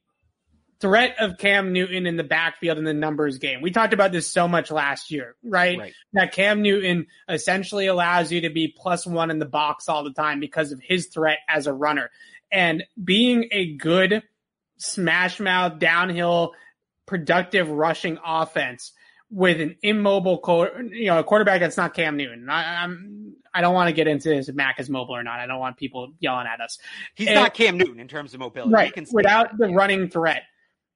threat 0.82 1.18
of 1.20 1.38
Cam 1.38 1.72
Newton 1.72 2.08
in 2.08 2.18
the 2.18 2.24
backfield 2.24 2.80
in 2.80 2.84
the 2.84 2.96
numbers 2.96 3.38
game. 3.38 3.62
We 3.62 3.70
talked 3.70 3.94
about 3.94 4.12
this 4.12 4.26
so 4.26 4.48
much 4.48 4.72
last 4.72 5.12
year, 5.12 5.36
right? 5.44 5.78
right? 5.78 5.94
That 6.14 6.32
Cam 6.34 6.64
Newton 6.64 7.06
essentially 7.28 7.86
allows 7.86 8.32
you 8.32 8.42
to 8.42 8.50
be 8.50 8.74
plus 8.76 9.06
one 9.06 9.30
in 9.30 9.38
the 9.38 9.46
box 9.46 9.88
all 9.88 10.04
the 10.04 10.14
time 10.14 10.40
because 10.40 10.72
of 10.72 10.82
his 10.82 11.08
threat 11.08 11.38
as 11.48 11.68
a 11.68 11.74
runner. 11.74 12.10
And 12.52 12.86
being 13.02 13.50
a 13.52 13.76
good 13.76 14.24
smash 14.78 15.40
mouth 15.40 15.78
downhill 15.78 16.54
productive 17.10 17.70
rushing 17.70 18.20
offense 18.24 18.94
with 19.32 19.60
an 19.62 19.76
immobile, 19.84 20.42
you 20.92 21.08
know, 21.08 21.20
a 21.20 21.24
quarterback 21.24 21.60
that's 21.60 21.78
not 21.78 21.94
Cam 21.94 22.18
Newton. 22.18 22.50
I, 22.50 22.84
I'm, 22.84 23.36
I 23.54 23.62
don't 23.62 23.74
want 23.74 23.90
to 23.90 23.94
get 23.94 24.08
into 24.08 24.30
this 24.30 24.48
if 24.48 24.56
Mac 24.56 24.80
is 24.80 24.90
mobile 24.90 25.16
or 25.16 25.24
not. 25.24 25.40
I 25.40 25.48
don't 25.48 25.60
want 25.60 25.78
people 25.78 26.14
yelling 26.20 26.48
at 26.48 26.62
us. 26.62 26.80
He's 27.16 27.28
and, 27.28 27.36
not 27.36 27.48
eh, 27.48 27.66
Cam 27.66 27.78
Newton 27.78 28.00
in 28.00 28.08
terms 28.08 28.34
of 28.34 28.40
mobility. 28.40 28.72
Right. 28.72 29.08
Without 29.12 29.58
the 29.58 29.68
running 29.70 30.10
threat 30.10 30.44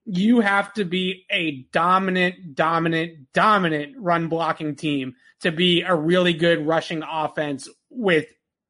you 0.06 0.42
have 0.42 0.74
to 0.74 0.86
be 0.86 1.26
a 1.32 1.66
dominant, 1.72 2.56
dominant, 2.56 3.32
dominant 3.34 3.96
run 3.98 4.28
blocking 4.28 4.76
team 4.76 5.16
to 5.42 5.52
be 5.52 5.82
a 5.82 5.96
really 5.96 6.34
good 6.34 6.66
rushing 6.66 7.04
offense 7.10 7.70
with 7.90 8.26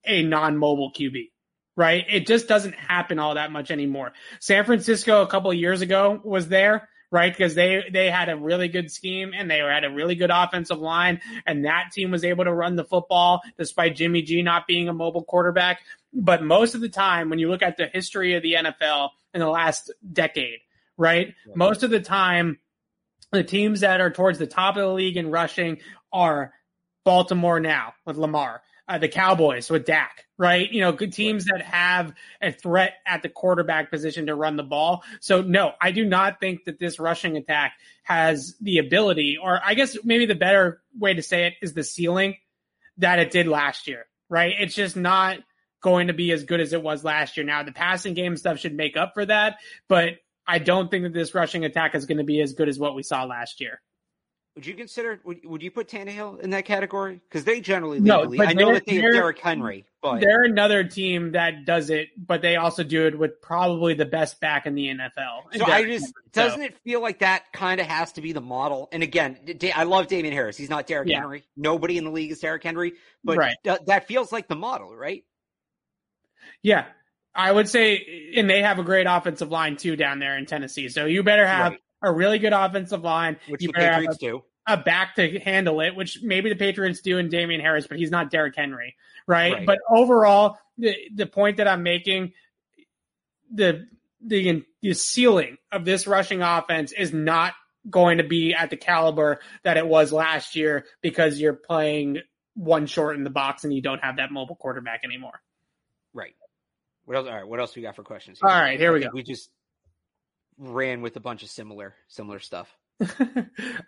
a 0.06 0.22
non-mobile 0.24 0.92
QB, 0.92 1.30
right? 1.76 2.06
It 2.10 2.28
just 2.28 2.48
doesn't 2.48 2.76
happen 2.76 3.20
all 3.20 3.36
that 3.36 3.52
much 3.52 3.72
anymore. 3.72 4.14
San 4.40 4.66
Francisco 4.66 5.22
a 5.22 5.28
couple 5.28 5.50
of 5.50 5.58
years 5.58 5.82
ago 5.82 6.22
was 6.24 6.50
there, 6.50 6.90
right? 7.14 7.32
Because 7.32 7.54
they, 7.54 7.84
they 7.92 8.10
had 8.10 8.28
a 8.28 8.36
really 8.36 8.68
good 8.68 8.92
scheme 8.92 9.34
and 9.38 9.50
they 9.50 9.60
had 9.60 9.84
a 9.84 9.90
really 9.92 10.16
good 10.16 10.32
offensive 10.34 10.80
line 10.80 11.22
and 11.46 11.66
that 11.66 11.92
team 11.94 12.10
was 12.10 12.26
able 12.26 12.44
to 12.44 12.52
run 12.52 12.76
the 12.76 12.84
football 12.84 13.42
despite 13.56 13.96
Jimmy 13.96 14.24
G 14.24 14.42
not 14.42 14.66
being 14.66 14.90
a 14.90 14.94
mobile 14.94 15.24
quarterback. 15.24 15.82
But 16.12 16.42
most 16.42 16.74
of 16.74 16.82
the 16.82 16.90
time, 16.90 17.30
when 17.30 17.38
you 17.38 17.50
look 17.50 17.62
at 17.62 17.78
the 17.78 17.86
history 17.86 18.34
of 18.34 18.42
the 18.42 18.54
NFL 18.54 19.12
in 19.32 19.42
the 19.42 19.48
last 19.48 19.94
decade, 20.12 20.62
right? 20.98 21.36
Yeah. 21.46 21.54
Most 21.56 21.84
of 21.84 21.92
the 21.92 22.00
time, 22.00 22.58
the 23.32 23.44
teams 23.44 23.82
that 23.82 24.02
are 24.02 24.12
towards 24.12 24.40
the 24.40 24.48
top 24.48 24.76
of 24.76 24.82
the 24.82 24.94
league 24.94 25.18
in 25.18 25.30
rushing 25.30 25.82
are 26.12 26.52
Baltimore 27.06 27.60
now 27.60 27.94
with 28.08 28.18
Lamar, 28.18 28.64
uh, 28.88 28.98
the 28.98 29.08
Cowboys 29.08 29.70
with 29.70 29.86
Dak, 29.86 30.26
right? 30.38 30.70
You 30.72 30.82
know, 30.82 30.92
good 30.92 31.14
teams 31.14 31.46
that 31.46 31.62
have 31.62 32.14
a 32.42 32.52
threat 32.52 32.94
at 33.06 33.22
the 33.22 33.30
quarterback 33.30 33.90
position 33.90 34.26
to 34.26 34.36
run 34.36 34.58
the 34.58 34.64
ball. 34.64 35.04
So 35.22 35.42
no, 35.42 35.72
I 35.80 35.92
do 35.92 36.06
not 36.06 36.40
think 36.40 36.66
that 36.66 36.80
this 36.80 37.00
rushing 37.00 37.38
attack 37.38 37.74
has 38.04 38.56
the 38.60 38.80
ability, 38.80 39.38
or 39.42 39.60
I 39.64 39.74
guess 39.74 39.98
maybe 40.04 40.26
the 40.26 40.36
better 40.36 40.82
way 40.98 41.14
to 41.14 41.22
say 41.22 41.48
it 41.48 41.54
is 41.62 41.74
the 41.74 41.84
ceiling 41.84 42.36
that 42.98 43.20
it 43.20 43.32
did 43.32 43.48
last 43.48 43.88
year, 43.88 44.06
right? 44.30 44.54
It's 44.60 44.76
just 44.76 44.96
not 44.96 45.38
going 45.82 46.08
to 46.08 46.14
be 46.14 46.32
as 46.32 46.44
good 46.44 46.60
as 46.60 46.74
it 46.74 46.82
was 46.82 47.04
last 47.04 47.38
year. 47.38 47.46
Now 47.46 47.64
the 47.64 47.72
passing 47.72 48.14
game 48.14 48.38
stuff 48.38 48.60
should 48.60 48.76
make 48.76 48.98
up 48.98 49.14
for 49.14 49.26
that, 49.26 49.58
but 49.88 50.16
I 50.46 50.60
don't 50.60 50.92
think 50.92 51.04
that 51.04 51.14
this 51.14 51.34
rushing 51.34 51.64
attack 51.64 51.96
is 51.96 52.06
going 52.06 52.18
to 52.18 52.24
be 52.24 52.42
as 52.42 52.54
good 52.54 52.68
as 52.68 52.78
what 52.78 52.96
we 52.96 53.04
saw 53.04 53.24
last 53.24 53.62
year. 53.62 53.82
Would 54.56 54.68
you 54.68 54.76
consider? 54.76 55.20
Would, 55.24 55.44
would 55.46 55.64
you 55.64 55.72
put 55.72 55.88
Tannehill 55.88 56.40
in 56.42 56.52
that 56.52 56.64
category? 56.66 57.20
Because 57.28 57.44
they 57.44 57.60
generally 57.60 57.98
lead 58.00 58.08
No, 58.08 58.22
the 58.24 58.30
league. 58.30 58.42
I 58.42 58.54
know 58.54 58.72
that 58.72 58.86
they 58.86 58.98
have 58.98 59.14
Derrick 59.14 59.40
Henry, 59.40 59.84
but 60.00 60.20
They're 60.20 60.44
another 60.44 60.84
team 60.84 61.32
that 61.32 61.66
does 61.66 61.90
it, 61.90 62.10
but 62.16 62.44
they 62.44 62.56
also 62.56 62.84
do 62.84 63.08
it 63.08 63.18
with 63.18 63.42
probably 63.42 63.96
the 63.96 64.06
best 64.06 64.40
back 64.40 64.68
in 64.68 64.76
the 64.76 64.90
NFL. 64.90 65.56
so 65.58 65.66
I 65.66 65.84
just 65.86 66.06
Henry. 66.06 66.14
Doesn't 66.34 66.62
it 66.62 66.78
feel 66.84 67.02
like 67.02 67.20
that 67.20 67.52
kind 67.52 67.82
of 67.82 67.88
has 67.88 68.12
to 68.14 68.22
be 68.22 68.32
the 68.32 68.42
model? 68.42 68.90
And 68.92 69.02
again, 69.02 69.40
I 69.76 69.84
love 69.86 70.06
Damien 70.06 70.36
Harris. 70.36 70.56
He's 70.56 70.70
not 70.70 70.86
Derrick 70.86 71.10
Yeah. 71.10 71.22
Henry. 71.22 71.46
Nobody 71.58 71.98
in 71.98 72.04
the 72.04 72.12
league 72.12 72.32
is 72.32 72.40
Derrick 72.40 72.64
Henry, 72.64 72.94
but 73.24 73.38
Right. 73.38 73.58
th- 73.64 73.80
that 73.88 74.08
feels 74.08 74.32
like 74.32 74.48
the 74.48 74.56
model, 74.56 74.96
right? 74.96 75.24
Yeah. 76.62 76.86
I 77.36 77.52
would 77.52 77.68
say, 77.68 78.32
and 78.38 78.48
they 78.48 78.62
have 78.62 78.78
a 78.78 78.84
great 78.84 79.08
offensive 79.10 79.50
line 79.50 79.78
too 79.78 79.96
down 79.96 80.20
there 80.20 80.38
in 80.38 80.46
Tennessee. 80.46 80.90
So 80.90 81.06
you 81.06 81.24
better 81.24 81.48
have 81.48 81.72
Right. 81.72 81.80
A 82.04 82.12
really 82.12 82.38
good 82.38 82.54
offensive 82.54 83.04
line. 83.04 83.38
Which 83.48 83.62
you 83.62 83.70
the 83.70 83.74
Patriots 83.74 84.18
do. 84.18 84.44
a, 84.68 84.74
a 84.74 84.78
back 84.78 85.16
to 85.16 85.40
handle 85.40 85.82
it, 85.82 85.96
which 85.96 86.20
maybe 86.22 86.50
the 86.50 86.56
Patriots 86.56 87.02
do 87.02 87.18
in 87.18 87.30
Damien 87.30 87.62
Harris, 87.62 87.88
but 87.88 87.98
he's 87.98 88.12
not 88.12 88.30
Derrick 88.30 88.56
Henry, 88.56 88.96
right? 89.26 89.54
Right. 89.54 89.66
But 89.66 89.80
overall, 89.90 90.58
the 90.78 90.96
the 91.16 91.26
point 91.26 91.58
that 91.58 91.68
I'm 91.68 91.82
making, 91.82 92.34
the 93.54 93.88
the 94.22 94.66
the 94.82 94.94
ceiling 94.94 95.58
of 95.72 95.86
this 95.86 96.06
rushing 96.08 96.42
offense 96.42 96.92
is 96.92 97.14
not 97.14 97.54
going 97.90 98.18
to 98.18 98.24
be 98.24 98.54
at 98.54 98.70
the 98.70 98.78
caliber 98.78 99.40
that 99.64 99.78
it 99.78 99.86
was 99.86 100.12
last 100.12 100.56
year 100.56 100.86
because 101.02 101.40
you're 101.40 101.54
playing 101.54 102.20
one 102.56 102.86
short 102.86 103.16
in 103.16 103.24
the 103.24 103.30
box 103.30 103.64
and 103.64 103.74
you 103.74 103.82
don't 103.82 104.00
have 104.00 104.18
that 104.18 104.32
mobile 104.32 104.56
quarterback 104.56 105.02
anymore. 105.04 105.42
Right. 106.14 106.36
What 107.06 107.18
else? 107.18 107.28
All 107.28 107.36
right. 107.36 107.48
What 107.48 107.60
else 107.60 107.76
we 107.76 107.82
got 107.82 107.96
for 107.96 108.04
questions? 108.04 108.40
All 108.42 108.50
right, 108.50 108.80
here 108.80 108.94
we 108.94 109.02
go. 109.02 109.10
We 109.14 109.24
just 109.24 109.50
ran 110.58 111.02
with 111.02 111.16
a 111.16 111.20
bunch 111.20 111.44
of 111.44 111.50
similar 111.50 111.96
similar 112.08 112.40
stuff. 112.40 112.74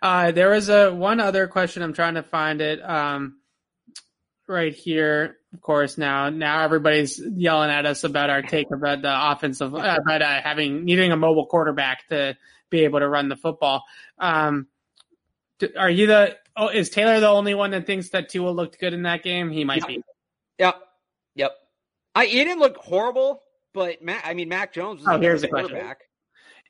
uh, 0.02 0.32
there 0.32 0.50
was 0.50 0.68
a 0.68 0.92
one 0.92 1.20
other 1.20 1.46
question. 1.46 1.82
I'm 1.82 1.92
trying 1.92 2.14
to 2.14 2.22
find 2.22 2.60
it. 2.60 2.80
Um, 2.82 3.38
right 4.48 4.74
here, 4.74 5.36
of 5.52 5.60
course. 5.60 5.98
Now, 5.98 6.30
now 6.30 6.62
everybody's 6.64 7.20
yelling 7.20 7.70
at 7.70 7.86
us 7.86 8.04
about 8.04 8.30
our 8.30 8.42
take 8.42 8.70
about 8.70 9.02
the 9.02 9.30
offensive, 9.32 9.74
uh, 9.74 9.98
about 10.00 10.22
uh, 10.22 10.40
having 10.42 10.84
needing 10.84 11.12
a 11.12 11.16
mobile 11.16 11.46
quarterback 11.46 12.08
to 12.08 12.36
be 12.70 12.84
able 12.84 13.00
to 13.00 13.08
run 13.08 13.28
the 13.28 13.36
football. 13.36 13.84
Um, 14.18 14.68
are 15.76 15.90
you 15.90 16.06
the? 16.08 16.36
Oh, 16.56 16.68
is 16.68 16.88
Taylor 16.90 17.20
the 17.20 17.28
only 17.28 17.54
one 17.54 17.70
that 17.72 17.86
thinks 17.86 18.10
that 18.10 18.28
Tua 18.30 18.50
looked 18.50 18.78
good 18.78 18.94
in 18.94 19.02
that 19.02 19.22
game? 19.22 19.50
He 19.50 19.64
might 19.64 19.82
Yeah. 19.82 19.86
be. 19.86 20.02
Yep. 20.58 20.82
Yep. 21.34 21.52
I 22.14 22.26
he 22.26 22.44
didn't 22.44 22.60
look 22.60 22.76
horrible, 22.78 23.42
but 23.74 24.02
Mac, 24.02 24.22
I 24.26 24.32
mean 24.34 24.48
Mac 24.48 24.72
Jones 24.72 25.00
was 25.00 25.08
Oh, 25.08 25.20
here's 25.20 25.42
the 25.42 25.48
question. 25.48 25.76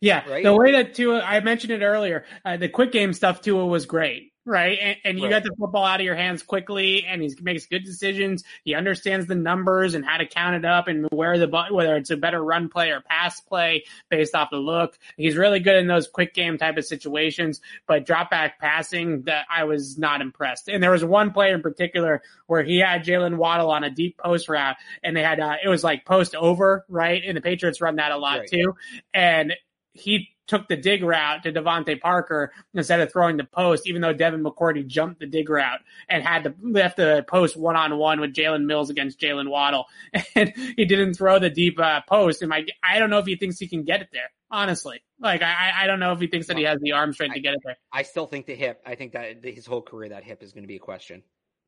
Yeah, 0.00 0.24
Right? 0.28 0.44
the 0.44 0.54
way 0.54 0.72
that 0.72 0.94
Tua, 0.94 1.20
I 1.20 1.40
mentioned 1.40 1.72
it 1.72 1.82
earlier, 1.82 2.24
uh, 2.44 2.56
the 2.56 2.68
quick 2.68 2.92
game 2.92 3.12
stuff 3.12 3.40
Tua 3.40 3.64
was 3.66 3.86
great, 3.86 4.32
right? 4.44 4.78
And, 4.80 4.96
and 5.04 5.18
you 5.18 5.24
Right. 5.24 5.30
got 5.30 5.42
the 5.42 5.54
football 5.58 5.84
out 5.84 6.00
of 6.00 6.04
your 6.04 6.14
hands 6.14 6.42
quickly, 6.42 7.04
and 7.06 7.22
he 7.22 7.34
makes 7.40 7.64
good 7.66 7.82
decisions. 7.82 8.44
He 8.62 8.74
understands 8.74 9.26
the 9.26 9.34
numbers 9.34 9.94
and 9.94 10.04
how 10.04 10.18
to 10.18 10.26
count 10.26 10.54
it 10.56 10.66
up, 10.66 10.88
and 10.88 11.06
where 11.10 11.38
the 11.38 11.48
whether 11.70 11.96
it's 11.96 12.10
a 12.10 12.16
better 12.18 12.42
run 12.44 12.68
play 12.68 12.90
or 12.90 13.00
pass 13.00 13.40
play 13.40 13.84
based 14.10 14.34
off 14.34 14.50
the 14.50 14.58
look. 14.58 14.98
He's 15.16 15.34
really 15.36 15.60
good 15.60 15.76
in 15.76 15.86
those 15.86 16.08
quick 16.08 16.34
game 16.34 16.58
type 16.58 16.76
of 16.76 16.84
situations. 16.84 17.62
But 17.86 18.04
drop 18.04 18.30
back 18.30 18.58
passing, 18.60 19.22
that 19.22 19.46
I 19.50 19.64
was 19.64 19.96
not 19.96 20.20
impressed. 20.20 20.68
And 20.68 20.82
there 20.82 20.90
was 20.90 21.04
one 21.04 21.32
play 21.32 21.52
in 21.52 21.62
particular 21.62 22.20
where 22.48 22.62
he 22.62 22.80
had 22.80 23.02
Jaylen 23.04 23.36
Waddle 23.36 23.70
on 23.70 23.82
a 23.82 23.90
deep 23.90 24.18
post 24.18 24.48
route, 24.50 24.76
and 25.02 25.16
they 25.16 25.22
had 25.22 25.40
uh, 25.40 25.56
it 25.64 25.68
was 25.68 25.82
like 25.82 26.04
post 26.04 26.34
over, 26.34 26.84
right? 26.90 27.22
And 27.26 27.34
the 27.34 27.40
Patriots 27.40 27.80
run 27.80 27.96
that 27.96 28.12
a 28.12 28.18
lot 28.18 28.40
Right. 28.40 28.48
too, 28.50 28.74
and 29.14 29.54
he 29.98 30.28
took 30.46 30.68
the 30.68 30.76
dig 30.76 31.02
route 31.02 31.42
to 31.42 31.52
DeVante 31.52 32.00
Parker 32.00 32.52
instead 32.72 33.00
of 33.00 33.10
throwing 33.10 33.36
the 33.36 33.44
post, 33.44 33.86
even 33.88 34.00
though 34.00 34.12
Devin 34.12 34.44
McCourty 34.44 34.86
jumped 34.86 35.20
the 35.20 35.26
dig 35.26 35.50
route 35.50 35.80
and 36.08 36.22
had 36.22 36.44
to 36.44 36.54
left 36.62 36.96
the 36.96 37.24
post 37.28 37.56
one 37.56 37.76
on 37.76 37.96
one 37.98 38.20
with 38.20 38.32
Jalen 38.32 38.64
Mills 38.64 38.90
against 38.90 39.20
Jaylen 39.20 39.48
Waddle. 39.48 39.86
And 40.34 40.52
he 40.76 40.84
didn't 40.84 41.14
throw 41.14 41.38
the 41.38 41.50
deep 41.50 41.80
uh, 41.80 42.02
post. 42.08 42.42
And 42.42 42.50
my, 42.50 42.64
I 42.82 42.98
don't 42.98 43.10
know 43.10 43.18
if 43.18 43.26
he 43.26 43.36
thinks 43.36 43.58
he 43.58 43.68
can 43.68 43.84
get 43.84 44.02
it 44.02 44.08
there, 44.12 44.30
honestly. 44.50 45.02
Like, 45.18 45.42
I, 45.42 45.72
I 45.74 45.86
don't 45.86 45.98
know 45.98 46.12
if 46.12 46.20
he 46.20 46.26
thinks 46.26 46.46
that 46.48 46.58
he 46.58 46.64
has 46.64 46.78
the 46.80 46.92
arm 46.92 47.12
strength 47.12 47.34
to 47.34 47.40
get 47.40 47.54
it 47.54 47.60
there. 47.64 47.76
I 47.92 48.02
still 48.02 48.26
think 48.26 48.46
the 48.46 48.54
hip. 48.54 48.82
I 48.86 48.94
think 48.94 49.12
that 49.12 49.42
his 49.42 49.66
whole 49.66 49.82
career, 49.82 50.10
that 50.10 50.24
hip 50.24 50.42
is 50.42 50.52
going 50.52 50.64
to 50.64 50.68
be 50.68 50.76
a 50.76 50.80
question 50.80 51.22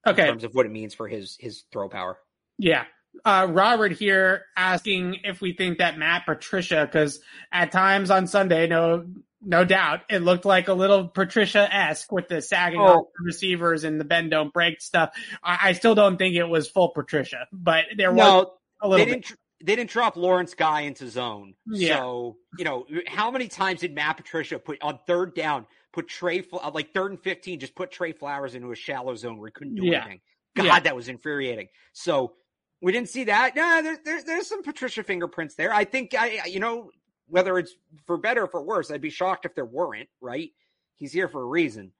Okay. 0.06 0.22
in 0.22 0.28
terms 0.28 0.44
of 0.44 0.54
what 0.54 0.66
it 0.66 0.72
means 0.72 0.94
for 0.94 1.08
his 1.08 1.36
his 1.40 1.64
throw 1.72 1.88
power. 1.88 2.18
Yeah. 2.58 2.84
Uh, 3.24 3.46
Robert 3.50 3.92
here 3.92 4.44
asking 4.56 5.20
if 5.24 5.40
we 5.40 5.52
think 5.52 5.78
that 5.78 5.98
Matt 5.98 6.24
Patricia, 6.26 6.84
because 6.90 7.20
at 7.52 7.72
times 7.72 8.10
on 8.10 8.26
Sunday, 8.26 8.66
no, 8.66 9.06
no 9.42 9.64
doubt, 9.64 10.00
it 10.10 10.18
looked 10.20 10.44
like 10.44 10.68
a 10.68 10.74
little 10.74 11.08
Patricia 11.08 11.68
esque 11.72 12.10
with 12.12 12.28
the 12.28 12.40
sagging 12.42 12.80
Oh. 12.80 12.84
off 12.84 13.04
the 13.18 13.24
receivers 13.24 13.84
and 13.84 14.00
the 14.00 14.04
bend 14.04 14.30
don't 14.30 14.52
break 14.52 14.80
stuff. 14.80 15.10
I, 15.42 15.58
I 15.62 15.72
still 15.72 15.94
don't 15.94 16.16
think 16.16 16.34
it 16.36 16.44
was 16.48 16.68
full 16.68 16.88
Patricia, 16.90 17.46
but 17.52 17.84
there 17.96 18.12
was 18.12 18.46
a 18.82 18.88
little 18.88 19.04
bit. 19.06 19.12
didn't. 19.12 19.24
tr- 19.26 19.34
They 19.64 19.76
didn't 19.76 19.90
drop 19.90 20.16
Lawrence 20.16 20.54
Guy 20.54 20.82
into 20.82 21.08
zone. 21.08 21.54
Yeah. 21.66 21.98
So 21.98 22.36
you 22.58 22.64
know 22.64 22.86
how 23.06 23.30
many 23.30 23.48
times 23.48 23.80
did 23.80 23.94
Matt 23.94 24.16
Patricia 24.16 24.58
put 24.58 24.82
on 24.82 24.98
third 25.06 25.34
down, 25.34 25.66
put 25.92 26.08
Trey 26.08 26.44
uh, 26.52 26.70
like 26.72 26.92
third 26.94 27.10
and 27.12 27.20
fifteen, 27.20 27.58
just 27.60 27.74
put 27.74 27.90
Trey 27.90 28.12
Flowers 28.12 28.54
into 28.54 28.70
a 28.72 28.76
shallow 28.76 29.14
zone 29.16 29.38
where 29.38 29.48
he 29.48 29.52
couldn't 29.52 29.74
do 29.76 29.84
Yeah. 29.86 30.00
anything. 30.02 30.20
God, 30.56 30.64
Yeah. 30.64 30.80
that 30.80 30.96
was 30.96 31.08
infuriating. 31.08 31.68
So 31.92 32.34
we 32.80 32.92
didn't 32.92 33.08
see 33.08 33.24
that. 33.24 33.52
Yeah, 33.56 33.82
there, 33.82 33.98
there, 34.04 34.22
there's 34.22 34.46
some 34.46 34.62
Patricia 34.62 35.02
fingerprints 35.02 35.54
there. 35.54 35.72
I 35.72 35.84
think 35.84 36.14
I, 36.18 36.42
you 36.46 36.60
know, 36.60 36.90
whether 37.26 37.58
it's 37.58 37.74
for 38.06 38.16
better 38.16 38.44
or 38.44 38.48
for 38.48 38.62
worse, 38.62 38.90
I'd 38.90 39.00
be 39.00 39.10
shocked 39.10 39.44
if 39.44 39.54
there 39.54 39.64
weren't. 39.64 40.08
Right? 40.20 40.50
He's 40.96 41.12
here 41.12 41.28
for 41.28 41.42
a 41.42 41.46
reason. 41.46 41.92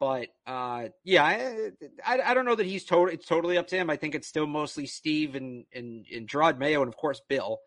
But 0.00 0.28
uh, 0.46 0.88
yeah, 1.04 1.24
I, 1.24 1.70
I 2.04 2.30
I 2.30 2.34
don't 2.34 2.44
know 2.44 2.56
that 2.56 2.66
he's 2.66 2.84
total. 2.84 3.12
It's 3.14 3.26
totally 3.26 3.56
up 3.58 3.68
to 3.68 3.76
him. 3.76 3.90
I 3.90 3.96
think 3.96 4.14
it's 4.14 4.28
still 4.28 4.46
mostly 4.46 4.86
Steve 4.86 5.34
and 5.34 5.64
and 5.72 6.04
and 6.14 6.28
Jerod 6.28 6.58
Mayo 6.58 6.82
and 6.82 6.88
of 6.88 6.96
course 6.96 7.20
Bill. 7.28 7.60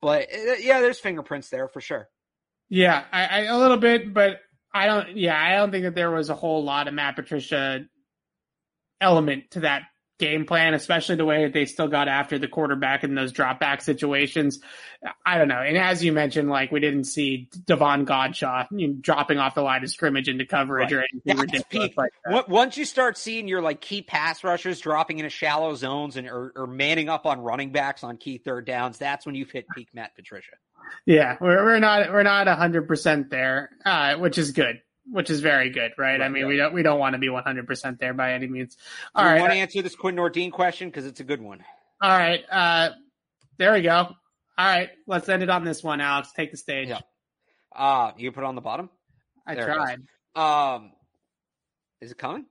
But 0.00 0.28
uh, 0.32 0.54
yeah, 0.60 0.80
there's 0.80 1.00
fingerprints 1.00 1.48
there 1.48 1.68
for 1.68 1.80
sure. 1.80 2.08
Yeah, 2.68 3.04
I, 3.12 3.24
I 3.26 3.40
a 3.44 3.58
little 3.58 3.76
bit, 3.76 4.12
but 4.14 4.40
I 4.72 4.86
don't. 4.86 5.16
Yeah, 5.16 5.40
I 5.40 5.56
don't 5.56 5.70
think 5.70 5.84
that 5.84 5.94
there 5.94 6.10
was 6.10 6.30
a 6.30 6.34
whole 6.34 6.62
lot 6.62 6.86
of 6.86 6.94
Matt 6.94 7.16
Patricia 7.16 7.80
element 9.00 9.50
to 9.52 9.60
that 9.60 9.82
game 10.20 10.46
plan, 10.46 10.74
especially 10.74 11.16
the 11.16 11.24
way 11.24 11.42
that 11.44 11.52
they 11.52 11.64
still 11.64 11.88
got 11.88 12.06
after 12.06 12.38
the 12.38 12.46
quarterback 12.46 13.02
in 13.02 13.16
those 13.16 13.32
drop 13.32 13.58
back 13.58 13.82
situations. 13.82 14.60
I 15.26 15.38
don't 15.38 15.48
know. 15.48 15.60
And 15.60 15.76
as 15.76 16.04
you 16.04 16.12
mentioned, 16.12 16.48
like 16.48 16.70
we 16.70 16.78
didn't 16.78 17.04
see 17.04 17.48
Davon 17.66 18.06
Godchaux 18.06 18.66
you 18.70 18.88
know, 18.88 18.94
dropping 19.00 19.38
off 19.38 19.54
the 19.56 19.62
line 19.62 19.82
of 19.82 19.90
scrimmage 19.90 20.28
into 20.28 20.46
coverage 20.46 20.92
Right. 20.92 21.00
or 21.00 21.06
anything 21.12 21.36
That's 21.36 21.40
ridiculous 21.40 21.88
peak. 21.88 21.96
like 21.96 22.10
that. 22.24 22.32
Once- 22.34 22.48
Once 22.48 22.76
you 22.76 22.84
start 22.84 23.18
seeing 23.18 23.48
your 23.48 23.62
like 23.62 23.80
key 23.80 24.02
pass 24.02 24.44
rushers 24.44 24.78
dropping 24.78 25.18
into 25.18 25.30
shallow 25.30 25.74
zones 25.74 26.16
and 26.16 26.28
or, 26.28 26.52
or 26.54 26.66
manning 26.68 27.08
up 27.08 27.26
on 27.26 27.40
running 27.40 27.72
backs 27.72 28.04
on 28.04 28.18
key 28.18 28.38
third 28.38 28.66
downs, 28.66 28.98
that's 28.98 29.26
when 29.26 29.34
you've 29.34 29.50
hit 29.50 29.64
peak 29.74 29.88
Matt 29.94 30.14
Patricia. 30.14 30.52
Yeah, 31.06 31.36
we're 31.40 31.64
we're 31.64 31.78
not 31.78 32.10
we're 32.12 32.22
not 32.22 32.46
hundred 32.46 32.86
percent 32.88 33.30
there, 33.30 33.70
uh, 33.86 34.16
which 34.16 34.36
is 34.38 34.50
good, 34.52 34.80
which 35.06 35.30
is 35.30 35.40
very 35.40 35.70
good, 35.70 35.92
right? 35.98 36.20
I 36.20 36.28
mean, 36.28 36.44
right. 36.44 36.48
we 36.48 36.56
don't 36.56 36.74
we 36.74 36.82
don't 36.82 36.98
want 36.98 37.14
to 37.14 37.18
be 37.18 37.28
one 37.28 37.44
hundred 37.44 37.66
percent 37.66 37.98
there 37.98 38.14
by 38.14 38.32
any 38.32 38.46
means. 38.46 38.76
All 39.14 39.24
you 39.24 39.30
right, 39.30 39.40
want 39.40 39.52
to 39.52 39.58
answer 39.58 39.82
this 39.82 39.94
Quinn 39.94 40.16
Nordin 40.16 40.52
question 40.52 40.88
because 40.88 41.06
it's 41.06 41.20
a 41.20 41.24
good 41.24 41.40
one. 41.40 41.64
All 42.00 42.10
right. 42.10 42.42
Uh, 42.50 42.90
there 43.58 43.72
we 43.72 43.82
go. 43.82 43.92
All 43.92 44.14
right. 44.58 44.90
Let's 45.06 45.28
end 45.28 45.42
it 45.42 45.50
on 45.50 45.64
this 45.64 45.82
one, 45.82 46.00
Alex. 46.00 46.32
Take 46.32 46.50
the 46.50 46.56
stage. 46.56 46.88
Yeah. 46.88 47.00
Uh 47.74 48.12
you 48.16 48.32
put 48.32 48.42
it 48.42 48.46
on 48.46 48.54
the 48.54 48.60
bottom. 48.60 48.90
I 49.46 49.54
There 49.54 49.66
tried. 49.66 50.00
Um, 50.34 50.92
is 52.00 52.10
it 52.10 52.18
coming? 52.18 52.44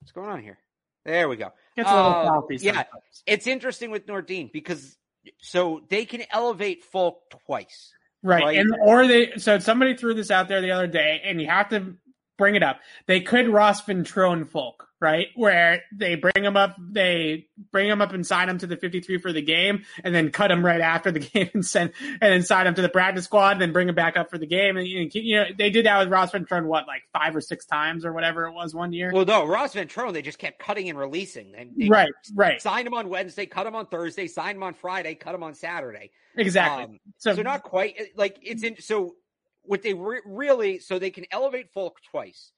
What's 0.00 0.12
going 0.12 0.28
on 0.28 0.42
here? 0.42 0.58
There 1.04 1.28
we 1.28 1.36
go. 1.36 1.52
Gets 1.76 1.90
a 1.90 1.94
little 1.94 2.46
Uh, 2.50 2.54
yeah. 2.60 2.84
It's 3.26 3.46
interesting 3.46 3.90
with 3.90 4.06
Nordin 4.06 4.52
because 4.52 4.96
so 5.40 5.80
they 5.88 6.04
can 6.04 6.22
elevate 6.30 6.84
Folk 6.84 7.30
twice. 7.46 7.92
Right. 8.22 8.42
right. 8.42 8.58
And 8.58 8.74
or 8.80 9.06
they 9.06 9.32
so 9.36 9.58
somebody 9.58 9.94
threw 9.94 10.14
this 10.14 10.30
out 10.30 10.48
there 10.48 10.60
the 10.60 10.72
other 10.72 10.86
day 10.86 11.22
and 11.24 11.40
you 11.40 11.46
have 11.46 11.68
to 11.70 11.94
bring 12.36 12.56
it 12.56 12.62
up. 12.62 12.80
They 13.06 13.20
could 13.20 13.48
Ross 13.48 13.82
Ventrone 13.82 14.48
folk, 14.48 14.87
right? 15.00 15.28
Where 15.34 15.82
they 15.92 16.16
bring 16.16 16.44
him 16.44 16.56
up, 16.56 16.76
they 16.78 17.46
bring 17.70 17.88
him 17.88 18.00
up 18.00 18.12
and 18.12 18.26
sign 18.26 18.48
him 18.48 18.58
to 18.58 18.66
the 18.66 18.76
53 18.76 19.18
for 19.18 19.32
the 19.32 19.42
game 19.42 19.84
and 20.02 20.14
then 20.14 20.30
cut 20.30 20.50
him 20.50 20.64
right 20.64 20.80
after 20.80 21.10
the 21.12 21.18
game 21.34 21.50
and 21.54 21.64
send, 21.64 21.92
and 22.00 22.20
then 22.20 22.42
sign 22.42 22.66
him 22.66 22.74
to 22.74 22.82
the 22.82 22.88
practice 22.88 23.24
squad 23.24 23.52
and 23.52 23.60
then 23.60 23.72
bring 23.72 23.88
him 23.88 23.94
back 23.94 24.16
up 24.16 24.30
for 24.30 24.38
the 24.38 24.46
game. 24.46 24.76
And, 24.76 24.86
you 24.86 25.36
know, 25.36 25.44
they 25.56 25.70
did 25.70 25.86
that 25.86 25.98
with 26.00 26.08
Ross 26.08 26.32
Ventrone, 26.32 26.64
what, 26.66 26.86
like 26.86 27.02
five 27.12 27.34
or 27.34 27.40
six 27.40 27.64
times 27.66 28.04
or 28.04 28.12
whatever 28.12 28.46
it 28.46 28.52
was 28.52 28.74
one 28.74 28.92
year? 28.92 29.10
Well, 29.12 29.24
no, 29.24 29.46
Ross 29.46 29.74
Ventrone, 29.74 30.12
they 30.12 30.22
just 30.22 30.38
kept 30.38 30.58
cutting 30.58 30.88
and 30.88 30.98
releasing. 30.98 31.52
They 31.52 31.88
right, 31.88 32.10
right. 32.34 32.60
Signed 32.60 32.86
him 32.86 32.94
on 32.94 33.08
Wednesday, 33.08 33.46
cut 33.46 33.66
him 33.66 33.74
on 33.74 33.86
Thursday, 33.86 34.26
signed 34.26 34.56
him 34.56 34.62
on 34.62 34.74
Friday, 34.74 35.14
cut 35.14 35.34
him 35.34 35.42
on 35.42 35.54
Saturday. 35.54 36.10
Exactly. 36.36 36.84
Um, 36.84 37.00
so, 37.18 37.34
so 37.34 37.42
not 37.42 37.62
quite 37.62 37.96
like 38.16 38.38
it's 38.42 38.62
in. 38.62 38.80
So 38.80 39.16
what 39.62 39.82
they 39.82 39.94
re- 39.94 40.22
really 40.24 40.78
so 40.78 40.98
they 40.98 41.10
can 41.10 41.26
elevate 41.30 41.72
Folk 41.72 41.98
twice. 42.10 42.52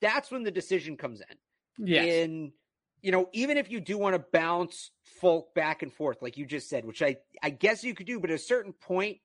That's 0.00 0.30
when 0.30 0.42
the 0.42 0.50
decision 0.50 0.96
comes 0.96 1.20
in. 1.20 1.36
Yes. 1.78 2.06
In 2.06 2.52
you 3.02 3.10
know, 3.10 3.28
even 3.32 3.58
if 3.58 3.70
you 3.70 3.80
do 3.80 3.98
want 3.98 4.14
to 4.14 4.24
bounce 4.32 4.90
Folk 5.20 5.54
back 5.54 5.82
and 5.82 5.92
forth, 5.92 6.22
like 6.22 6.36
you 6.36 6.46
just 6.46 6.68
said, 6.68 6.84
which 6.84 7.02
I, 7.02 7.16
I 7.42 7.50
guess 7.50 7.84
you 7.84 7.94
could 7.94 8.06
do, 8.06 8.20
but 8.20 8.30
at 8.30 8.36
a 8.36 8.38
certain 8.38 8.72
point, 8.72 9.18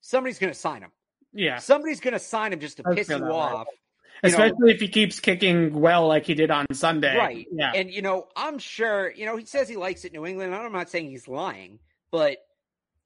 somebody's 0.00 0.38
going 0.38 0.52
to 0.52 0.58
sign 0.58 0.82
him. 0.82 0.92
Yeah. 1.32 1.58
Somebody's 1.58 2.00
going 2.00 2.14
to 2.14 2.20
sign 2.20 2.52
him 2.52 2.60
just 2.60 2.78
to 2.78 2.84
piss 2.84 3.08
you 3.08 3.16
off. 3.16 3.66
You 4.22 4.30
Especially 4.30 4.56
know, 4.58 4.66
if 4.68 4.80
he 4.80 4.88
keeps 4.88 5.20
kicking 5.20 5.80
well 5.80 6.08
like 6.08 6.24
he 6.24 6.34
did 6.34 6.50
on 6.50 6.66
Sunday. 6.72 7.16
Right. 7.16 7.46
Yeah. 7.52 7.72
And, 7.74 7.92
you 7.92 8.02
know, 8.02 8.26
I'm 8.34 8.58
sure, 8.58 9.12
you 9.12 9.26
know, 9.26 9.36
he 9.36 9.44
says 9.44 9.68
he 9.68 9.76
likes 9.76 10.04
it 10.04 10.12
New 10.12 10.26
England. 10.26 10.54
I'm 10.54 10.72
not 10.72 10.90
saying 10.90 11.10
he's 11.10 11.28
lying, 11.28 11.78
but 12.10 12.38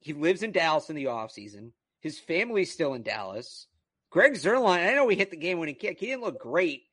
he 0.00 0.12
lives 0.12 0.42
in 0.42 0.52
Dallas 0.52 0.88
in 0.88 0.96
the 0.96 1.06
offseason. 1.06 1.72
His 2.00 2.18
family's 2.18 2.72
still 2.72 2.94
in 2.94 3.02
Dallas. 3.02 3.66
Greg 4.10 4.34
Zuerlein, 4.34 4.88
I 4.88 4.94
know 4.94 5.08
he 5.08 5.16
hit 5.16 5.30
the 5.30 5.36
game 5.36 5.58
winning 5.58 5.74
kick. 5.74 5.98
He 5.98 6.06
didn't 6.06 6.22
look 6.22 6.40
great. 6.40 6.84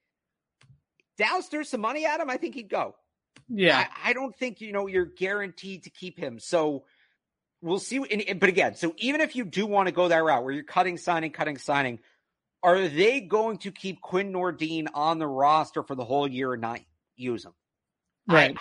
Dallas 1.20 1.48
threw 1.48 1.64
some 1.64 1.82
money 1.82 2.06
at 2.06 2.20
him. 2.20 2.30
I 2.30 2.38
think 2.38 2.56
he'd 2.56 2.70
go. 2.70 2.96
Yeah. 3.50 3.78
I, 3.78 4.10
I 4.10 4.14
don't 4.14 4.36
think, 4.36 4.62
you 4.62 4.72
know, 4.72 4.88
you're 4.88 5.06
guaranteed 5.06 5.84
to 5.84 5.90
keep 5.90 6.18
him. 6.18 6.40
So 6.40 6.86
we'll 7.62 7.80
see. 7.80 7.98
And, 7.98 8.40
but 8.40 8.50
again, 8.50 8.76
so 8.76 8.96
even 8.98 9.22
if 9.22 9.36
you 9.36 9.44
do 9.44 9.68
want 9.68 9.88
to 9.88 9.92
go 9.92 10.08
that 10.08 10.24
route 10.24 10.44
where 10.44 10.54
you're 10.54 10.64
cutting, 10.64 10.98
signing, 10.98 11.32
cutting, 11.32 11.58
signing, 11.58 12.00
are 12.64 12.88
they 12.88 13.20
going 13.20 13.58
to 13.60 13.72
keep 13.72 14.02
Quinn 14.02 14.32
Nordin 14.32 14.88
on 14.94 15.20
the 15.20 15.28
roster 15.28 15.84
for 15.84 15.96
the 15.96 16.06
whole 16.06 16.28
year 16.28 16.54
and 16.54 16.62
not 16.62 16.80
use 17.16 17.46
him? 17.46 17.54
Right. 18.28 18.58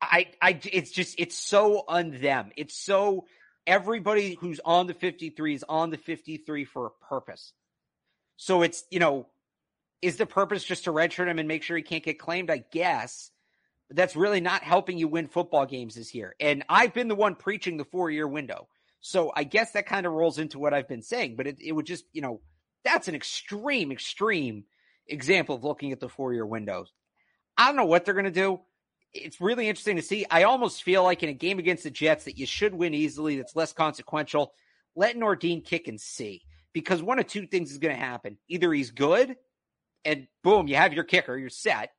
I, 0.00 0.26
I, 0.40 0.50
I, 0.50 0.60
it's 0.72 0.90
just, 0.90 1.18
it's 1.18 1.36
so 1.36 1.84
on 1.88 2.18
them. 2.20 2.50
It's 2.56 2.76
so 2.76 3.26
everybody 3.66 4.36
who's 4.38 4.60
on 4.64 4.86
the 4.88 4.94
53 4.94 5.54
is 5.54 5.64
on 5.68 5.90
the 5.90 5.96
53 5.96 6.64
for 6.64 6.86
a 6.86 6.90
purpose. 7.06 7.52
So 8.36 8.62
it's, 8.62 8.84
you 8.90 8.98
know, 8.98 9.28
is 10.02 10.16
the 10.16 10.26
purpose 10.26 10.64
just 10.64 10.84
to 10.84 10.92
redshirt 10.92 11.28
him 11.28 11.38
and 11.38 11.48
make 11.48 11.62
sure 11.62 11.76
he 11.76 11.82
can't 11.82 12.04
get 12.04 12.18
claimed? 12.18 12.50
I 12.50 12.64
guess. 12.72 13.30
But 13.88 13.96
that's 13.96 14.16
really 14.16 14.40
not 14.40 14.62
helping 14.62 14.98
you 14.98 15.08
win 15.08 15.28
football 15.28 15.64
games 15.64 15.94
this 15.94 16.14
year. 16.14 16.34
And 16.40 16.64
I've 16.68 16.92
been 16.92 17.08
the 17.08 17.14
one 17.14 17.36
preaching 17.36 17.76
the 17.76 17.84
four 17.84 18.10
year 18.10 18.26
window. 18.26 18.68
So 19.00 19.32
I 19.34 19.44
guess 19.44 19.72
that 19.72 19.86
kind 19.86 20.06
of 20.06 20.12
rolls 20.12 20.38
into 20.38 20.58
what 20.58 20.72
I've 20.72 20.88
been 20.88 21.02
saying, 21.02 21.36
but 21.36 21.46
it, 21.46 21.58
it 21.60 21.72
would 21.72 21.86
just, 21.86 22.04
you 22.12 22.22
know, 22.22 22.40
that's 22.84 23.08
an 23.08 23.14
extreme, 23.14 23.90
extreme 23.90 24.64
example 25.08 25.56
of 25.56 25.64
looking 25.64 25.92
at 25.92 26.00
the 26.00 26.08
four 26.08 26.32
year 26.32 26.46
windows. 26.46 26.92
I 27.56 27.66
don't 27.66 27.76
know 27.76 27.84
what 27.84 28.04
they're 28.04 28.14
going 28.14 28.24
to 28.24 28.30
do. 28.30 28.60
It's 29.12 29.40
really 29.40 29.68
interesting 29.68 29.96
to 29.96 30.02
see. 30.02 30.24
I 30.30 30.44
almost 30.44 30.84
feel 30.84 31.02
like 31.02 31.22
in 31.22 31.28
a 31.28 31.34
game 31.34 31.58
against 31.58 31.84
the 31.84 31.90
Jets 31.90 32.24
that 32.24 32.38
you 32.38 32.46
should 32.46 32.72
win 32.72 32.94
easily, 32.94 33.36
that's 33.36 33.56
less 33.56 33.72
consequential. 33.72 34.52
Let 34.96 35.16
Nordin 35.16 35.64
kick 35.64 35.86
and 35.88 36.00
see. 36.00 36.42
Because 36.72 37.02
one 37.02 37.18
of 37.18 37.26
two 37.26 37.46
things 37.46 37.72
is 37.72 37.78
going 37.78 37.94
to 37.94 38.00
happen. 38.00 38.38
Either 38.48 38.72
he's 38.72 38.90
good 38.90 39.36
and 40.04 40.26
boom, 40.42 40.68
you 40.68 40.76
have 40.76 40.92
your 40.92 41.04
kicker, 41.04 41.36
you're 41.36 41.50
set. 41.50 41.90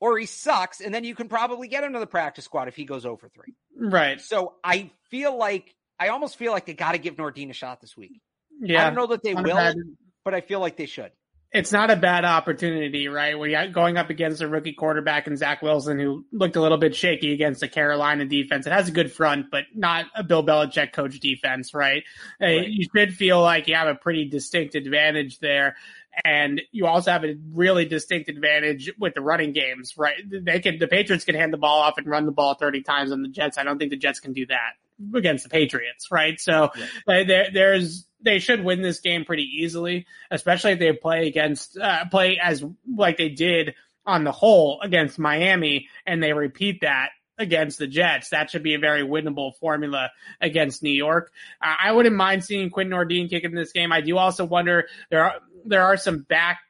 Or 0.00 0.16
he 0.16 0.24
sucks, 0.24 0.80
and 0.80 0.94
then 0.94 1.04
you 1.04 1.14
can 1.14 1.28
probably 1.28 1.68
get 1.68 1.84
another 1.84 2.06
practice 2.06 2.46
squad 2.46 2.68
if 2.68 2.76
he 2.76 2.86
goes 2.86 3.04
over 3.04 3.28
3. 3.28 3.54
Right. 3.76 4.18
So 4.18 4.54
I 4.64 4.90
feel 5.10 5.36
like 5.36 5.74
I 5.98 6.08
almost 6.08 6.36
feel 6.36 6.52
like 6.52 6.64
they 6.64 6.72
got 6.72 6.92
to 6.92 6.98
give 6.98 7.16
Nordin 7.16 7.50
a 7.50 7.52
shot 7.52 7.82
this 7.82 7.96
week. 7.98 8.22
Yeah. 8.62 8.80
I 8.80 8.86
don't 8.86 8.94
know 8.94 9.08
that 9.08 9.22
they 9.22 9.34
will, 9.34 9.56
bad, 9.56 9.76
but 10.24 10.32
I 10.32 10.40
feel 10.40 10.60
like 10.60 10.78
they 10.78 10.86
should. 10.86 11.12
It's 11.52 11.72
not 11.72 11.90
a 11.90 11.96
bad 11.96 12.24
opportunity, 12.24 13.08
right? 13.08 13.36
When 13.36 13.50
you're 13.50 13.66
going 13.68 13.96
up 13.96 14.08
against 14.08 14.40
a 14.40 14.46
rookie 14.46 14.72
quarterback 14.72 15.26
and 15.26 15.36
Zach 15.36 15.62
Wilson, 15.62 15.98
who 15.98 16.24
looked 16.32 16.54
a 16.54 16.60
little 16.60 16.78
bit 16.78 16.94
shaky 16.94 17.32
against 17.32 17.60
the 17.60 17.66
Carolina 17.66 18.24
defense. 18.24 18.68
It 18.68 18.72
has 18.72 18.88
a 18.88 18.92
good 18.92 19.12
front, 19.12 19.50
but 19.50 19.64
not 19.74 20.06
a 20.14 20.22
Bill 20.22 20.46
Belichick 20.46 20.92
coach 20.92 21.18
defense, 21.18 21.74
right? 21.74 22.04
Uh, 22.40 22.46
right. 22.46 22.68
You 22.68 22.86
should 22.96 23.14
feel 23.14 23.42
like 23.42 23.66
you 23.66 23.74
have 23.74 23.88
a 23.88 23.96
pretty 23.96 24.26
distinct 24.26 24.76
advantage 24.76 25.40
there. 25.40 25.76
And 26.24 26.60
you 26.72 26.86
also 26.86 27.10
have 27.12 27.24
a 27.24 27.36
really 27.52 27.84
distinct 27.84 28.28
advantage 28.28 28.90
with 28.98 29.14
the 29.14 29.20
running 29.20 29.52
games, 29.52 29.94
right? 29.96 30.16
They 30.28 30.60
can, 30.60 30.78
the 30.78 30.88
Patriots 30.88 31.24
can 31.24 31.34
hand 31.34 31.52
the 31.52 31.58
ball 31.58 31.80
off 31.80 31.98
and 31.98 32.06
run 32.06 32.26
the 32.26 32.32
ball 32.32 32.54
30 32.54 32.82
times 32.82 33.12
on 33.12 33.22
the 33.22 33.28
Jets. 33.28 33.58
I 33.58 33.62
don't 33.62 33.78
think 33.78 33.90
the 33.90 33.96
Jets 33.96 34.20
can 34.20 34.32
do 34.32 34.46
that 34.46 34.72
against 35.14 35.44
the 35.44 35.50
Patriots, 35.50 36.10
right? 36.10 36.40
So 36.40 36.70
right. 37.06 37.26
There, 37.26 37.48
there's, 37.52 38.06
they 38.22 38.38
should 38.38 38.64
win 38.64 38.82
this 38.82 39.00
game 39.00 39.24
pretty 39.24 39.48
easily, 39.60 40.06
especially 40.30 40.72
if 40.72 40.78
they 40.78 40.92
play 40.92 41.26
against, 41.28 41.78
uh, 41.78 42.04
play 42.10 42.38
as 42.42 42.64
like 42.96 43.16
they 43.16 43.30
did 43.30 43.74
on 44.04 44.24
the 44.24 44.32
whole 44.32 44.80
against 44.82 45.18
Miami 45.18 45.88
and 46.06 46.22
they 46.22 46.32
repeat 46.32 46.80
that 46.82 47.10
against 47.40 47.78
the 47.78 47.86
Jets. 47.86 48.28
That 48.28 48.50
should 48.50 48.62
be 48.62 48.74
a 48.74 48.78
very 48.78 49.02
winnable 49.02 49.56
formula 49.56 50.10
against 50.40 50.82
New 50.82 50.90
York. 50.90 51.32
Uh, 51.60 51.74
I 51.82 51.92
wouldn't 51.92 52.14
mind 52.14 52.44
seeing 52.44 52.70
Quinn 52.70 52.90
Nordin 52.90 53.28
kick 53.28 53.44
in 53.44 53.54
this 53.54 53.72
game. 53.72 53.92
I 53.92 54.02
do 54.02 54.18
also 54.18 54.44
wonder 54.44 54.86
there 55.10 55.24
are 55.24 55.40
there 55.64 55.84
are 55.84 55.96
some 55.96 56.20
back, 56.22 56.60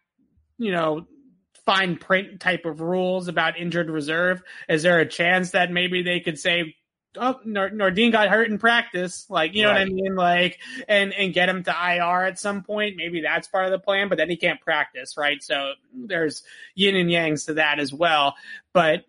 you 0.58 0.72
know, 0.72 1.06
fine 1.64 1.96
print 1.96 2.40
type 2.40 2.64
of 2.64 2.80
rules 2.80 3.28
about 3.28 3.58
injured 3.58 3.90
reserve. 3.90 4.42
Is 4.68 4.82
there 4.82 5.00
a 5.00 5.06
chance 5.06 5.52
that 5.52 5.70
maybe 5.70 6.02
they 6.02 6.20
could 6.20 6.38
say, 6.38 6.74
oh, 7.16 7.38
Nordin 7.46 8.12
got 8.12 8.28
hurt 8.28 8.50
in 8.50 8.58
practice, 8.58 9.26
like 9.28 9.54
you 9.54 9.62
know 9.62 9.70
right. 9.70 9.80
what 9.80 9.88
I 9.88 9.92
mean, 9.92 10.14
like 10.14 10.58
and 10.88 11.12
and 11.12 11.32
get 11.32 11.48
him 11.48 11.62
to 11.64 11.70
IR 11.70 12.24
at 12.24 12.38
some 12.38 12.62
point. 12.62 12.96
Maybe 12.96 13.20
that's 13.20 13.48
part 13.48 13.66
of 13.66 13.70
the 13.70 13.78
plan, 13.78 14.08
but 14.08 14.18
then 14.18 14.30
he 14.30 14.36
can't 14.36 14.60
practice, 14.60 15.16
right? 15.16 15.42
So 15.42 15.72
there's 15.94 16.42
yin 16.74 16.96
and 16.96 17.10
yangs 17.10 17.46
to 17.46 17.54
that 17.54 17.78
as 17.78 17.92
well. 17.92 18.34
But 18.72 19.04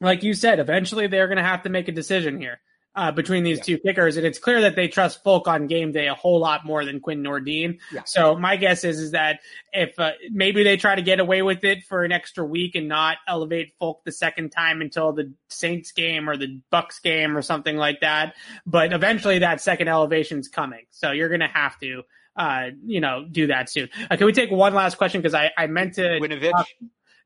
like 0.00 0.22
you 0.22 0.34
said, 0.34 0.58
eventually 0.58 1.06
they're 1.06 1.28
going 1.28 1.38
to 1.38 1.44
have 1.44 1.62
to 1.62 1.70
make 1.70 1.88
a 1.88 1.92
decision 1.92 2.40
here 2.40 2.60
uh, 2.96 3.10
between 3.10 3.42
these 3.42 3.58
yeah. 3.58 3.64
two 3.64 3.78
kickers, 3.78 4.16
and 4.16 4.26
it's 4.26 4.38
clear 4.38 4.60
that 4.62 4.76
they 4.76 4.88
trust 4.88 5.22
Folk 5.24 5.48
on 5.48 5.66
game 5.66 5.92
day 5.92 6.06
a 6.06 6.14
whole 6.14 6.38
lot 6.38 6.64
more 6.64 6.84
than 6.84 7.00
Quinn 7.00 7.22
Nordin. 7.22 7.78
Yeah. 7.92 8.02
So 8.04 8.36
my 8.36 8.56
guess 8.56 8.84
is 8.84 9.00
is 9.00 9.10
that 9.12 9.40
if 9.72 9.98
uh, 9.98 10.12
maybe 10.30 10.62
they 10.62 10.76
try 10.76 10.94
to 10.94 11.02
get 11.02 11.18
away 11.18 11.42
with 11.42 11.64
it 11.64 11.84
for 11.84 12.04
an 12.04 12.12
extra 12.12 12.44
week 12.44 12.74
and 12.74 12.88
not 12.88 13.18
elevate 13.26 13.72
Folk 13.78 14.04
the 14.04 14.12
second 14.12 14.50
time 14.50 14.80
until 14.80 15.12
the 15.12 15.32
Saints 15.48 15.92
game 15.92 16.28
or 16.28 16.36
the 16.36 16.60
Bucs 16.72 17.02
game 17.02 17.36
or 17.36 17.42
something 17.42 17.76
like 17.76 18.00
that, 18.00 18.34
but 18.66 18.92
eventually 18.92 19.40
that 19.40 19.60
second 19.60 19.88
elevation 19.88 20.38
is 20.38 20.48
coming. 20.48 20.84
So 20.90 21.10
you're 21.10 21.28
going 21.28 21.40
to 21.40 21.48
have 21.48 21.78
to. 21.80 22.02
Uh, 22.36 22.70
you 22.84 23.00
know, 23.00 23.24
do 23.30 23.46
that 23.46 23.70
soon. 23.70 23.88
Uh, 24.10 24.16
can 24.16 24.26
we 24.26 24.32
take 24.32 24.50
one 24.50 24.74
last 24.74 24.98
question? 24.98 25.20
Because 25.20 25.34
I, 25.34 25.52
I 25.56 25.68
meant 25.68 25.94
to. 25.94 26.18
Winovich? 26.18 26.50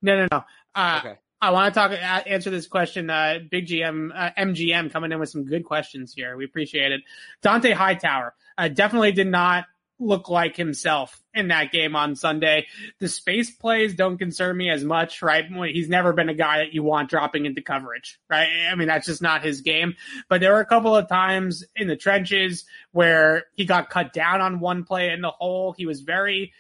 no, 0.02 0.18
no, 0.18 0.28
no. 0.30 0.44
Uh, 0.74 1.00
okay. 1.02 1.18
I 1.40 1.50
want 1.50 1.72
to 1.72 1.80
talk, 1.80 1.92
answer 2.26 2.50
this 2.50 2.66
question. 2.66 3.10
Uh, 3.10 3.38
Big 3.48 3.66
GM, 3.66 4.10
uh, 4.14 4.30
MGM 4.36 4.90
coming 4.90 5.12
in 5.12 5.20
with 5.20 5.28
some 5.28 5.44
good 5.44 5.64
questions 5.64 6.12
here. 6.12 6.36
We 6.36 6.44
appreciate 6.44 6.90
it. 6.92 7.02
Dont'a 7.42 7.74
Hightower 7.74 8.34
uh, 8.56 8.68
definitely 8.68 9.12
did 9.12 9.28
not 9.28 9.66
look 10.00 10.28
like 10.28 10.56
himself 10.56 11.20
in 11.34 11.48
that 11.48 11.72
game 11.72 11.96
on 11.96 12.14
Sunday. 12.14 12.66
The 13.00 13.08
space 13.08 13.50
plays 13.50 13.94
don't 13.94 14.18
concern 14.18 14.56
me 14.56 14.70
as 14.70 14.84
much, 14.84 15.22
right? 15.22 15.44
He's 15.72 15.88
never 15.88 16.12
been 16.12 16.28
a 16.28 16.34
guy 16.34 16.58
that 16.58 16.72
you 16.72 16.82
want 16.82 17.10
dropping 17.10 17.46
into 17.46 17.62
coverage, 17.62 18.18
right? 18.28 18.48
I 18.70 18.74
mean, 18.74 18.88
that's 18.88 19.06
just 19.06 19.22
not 19.22 19.44
his 19.44 19.60
game. 19.60 19.94
But 20.28 20.40
there 20.40 20.52
were 20.52 20.60
a 20.60 20.66
couple 20.66 20.96
of 20.96 21.08
times 21.08 21.64
in 21.74 21.88
the 21.88 21.96
trenches 21.96 22.64
where 22.92 23.46
he 23.56 23.64
got 23.64 23.90
cut 23.90 24.12
down 24.12 24.40
on 24.40 24.60
one 24.60 24.84
play 24.84 25.10
in 25.10 25.20
the 25.20 25.30
hole. 25.30 25.72
He 25.72 25.86
was 25.86 26.00
very 26.00 26.52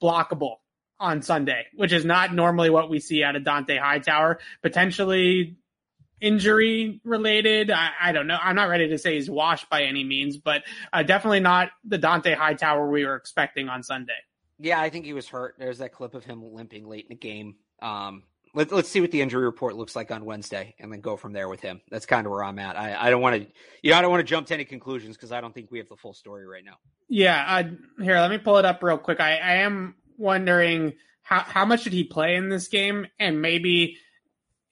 blockable 0.00 0.56
on 0.98 1.22
Sunday, 1.22 1.66
which 1.74 1.92
is 1.92 2.04
not 2.04 2.34
normally 2.34 2.70
what 2.70 2.88
we 2.88 3.00
see 3.00 3.22
out 3.22 3.36
of 3.36 3.42
Dont'a 3.42 3.78
Hightower. 3.78 4.38
Potentially 4.62 5.56
injury 6.20 7.00
related. 7.04 7.70
I, 7.70 7.90
I, 8.00 8.12
don't 8.12 8.26
know. 8.26 8.38
I'm 8.40 8.56
not 8.56 8.68
ready 8.68 8.88
to 8.88 8.98
say 8.98 9.14
he's 9.14 9.28
washed 9.30 9.68
by 9.68 9.82
any 9.82 10.04
means, 10.04 10.38
but 10.38 10.62
uh, 10.92 11.02
definitely 11.02 11.40
not 11.40 11.70
the 11.84 11.98
Dont'a 11.98 12.34
Hightower 12.34 12.88
we 12.90 13.04
were 13.04 13.16
expecting 13.16 13.68
on 13.68 13.82
Sunday. 13.82 14.14
Yeah, 14.58 14.80
I 14.80 14.88
think 14.88 15.04
he 15.04 15.12
was 15.12 15.28
hurt. 15.28 15.56
There's 15.58 15.78
that 15.78 15.92
clip 15.92 16.14
of 16.14 16.24
him 16.24 16.42
limping 16.42 16.88
late 16.88 17.04
in 17.04 17.10
the 17.10 17.14
game. 17.14 17.56
Um, 17.82 18.22
let, 18.54 18.72
us 18.72 18.88
see 18.88 19.02
what 19.02 19.10
the 19.10 19.20
injury 19.20 19.44
report 19.44 19.76
looks 19.76 19.94
like 19.94 20.10
on 20.10 20.24
Wednesday, 20.24 20.74
and 20.78 20.90
then 20.90 21.02
go 21.02 21.18
from 21.18 21.34
there 21.34 21.46
with 21.46 21.60
him. 21.60 21.82
That's 21.90 22.06
kind 22.06 22.26
of 22.26 22.30
where 22.30 22.42
I'm 22.42 22.58
at. 22.58 22.78
I, 22.78 22.96
I 22.98 23.10
don't 23.10 23.20
want 23.20 23.36
to, 23.36 23.48
you 23.82 23.90
know, 23.90 23.98
I 23.98 24.00
don't 24.00 24.10
want 24.10 24.22
to 24.22 24.30
jump 24.30 24.46
to 24.46 24.54
any 24.54 24.64
conclusions 24.64 25.14
because 25.14 25.30
I 25.30 25.42
don't 25.42 25.52
think 25.52 25.70
we 25.70 25.78
have 25.78 25.90
the 25.90 25.96
full 25.96 26.14
story 26.14 26.46
right 26.46 26.64
now. 26.64 26.76
Yeah, 27.08 27.44
uh, 27.46 28.02
here, 28.02 28.18
let 28.18 28.30
me 28.30 28.38
pull 28.38 28.56
it 28.56 28.64
up 28.64 28.82
real 28.82 28.96
quick. 28.96 29.20
I, 29.20 29.36
I 29.36 29.54
am 29.56 29.94
wondering 30.18 30.94
how 31.22 31.40
how 31.40 31.64
much 31.64 31.84
did 31.84 31.92
he 31.92 32.04
play 32.04 32.36
in 32.36 32.48
this 32.48 32.68
game, 32.68 33.06
and 33.18 33.42
maybe 33.42 33.98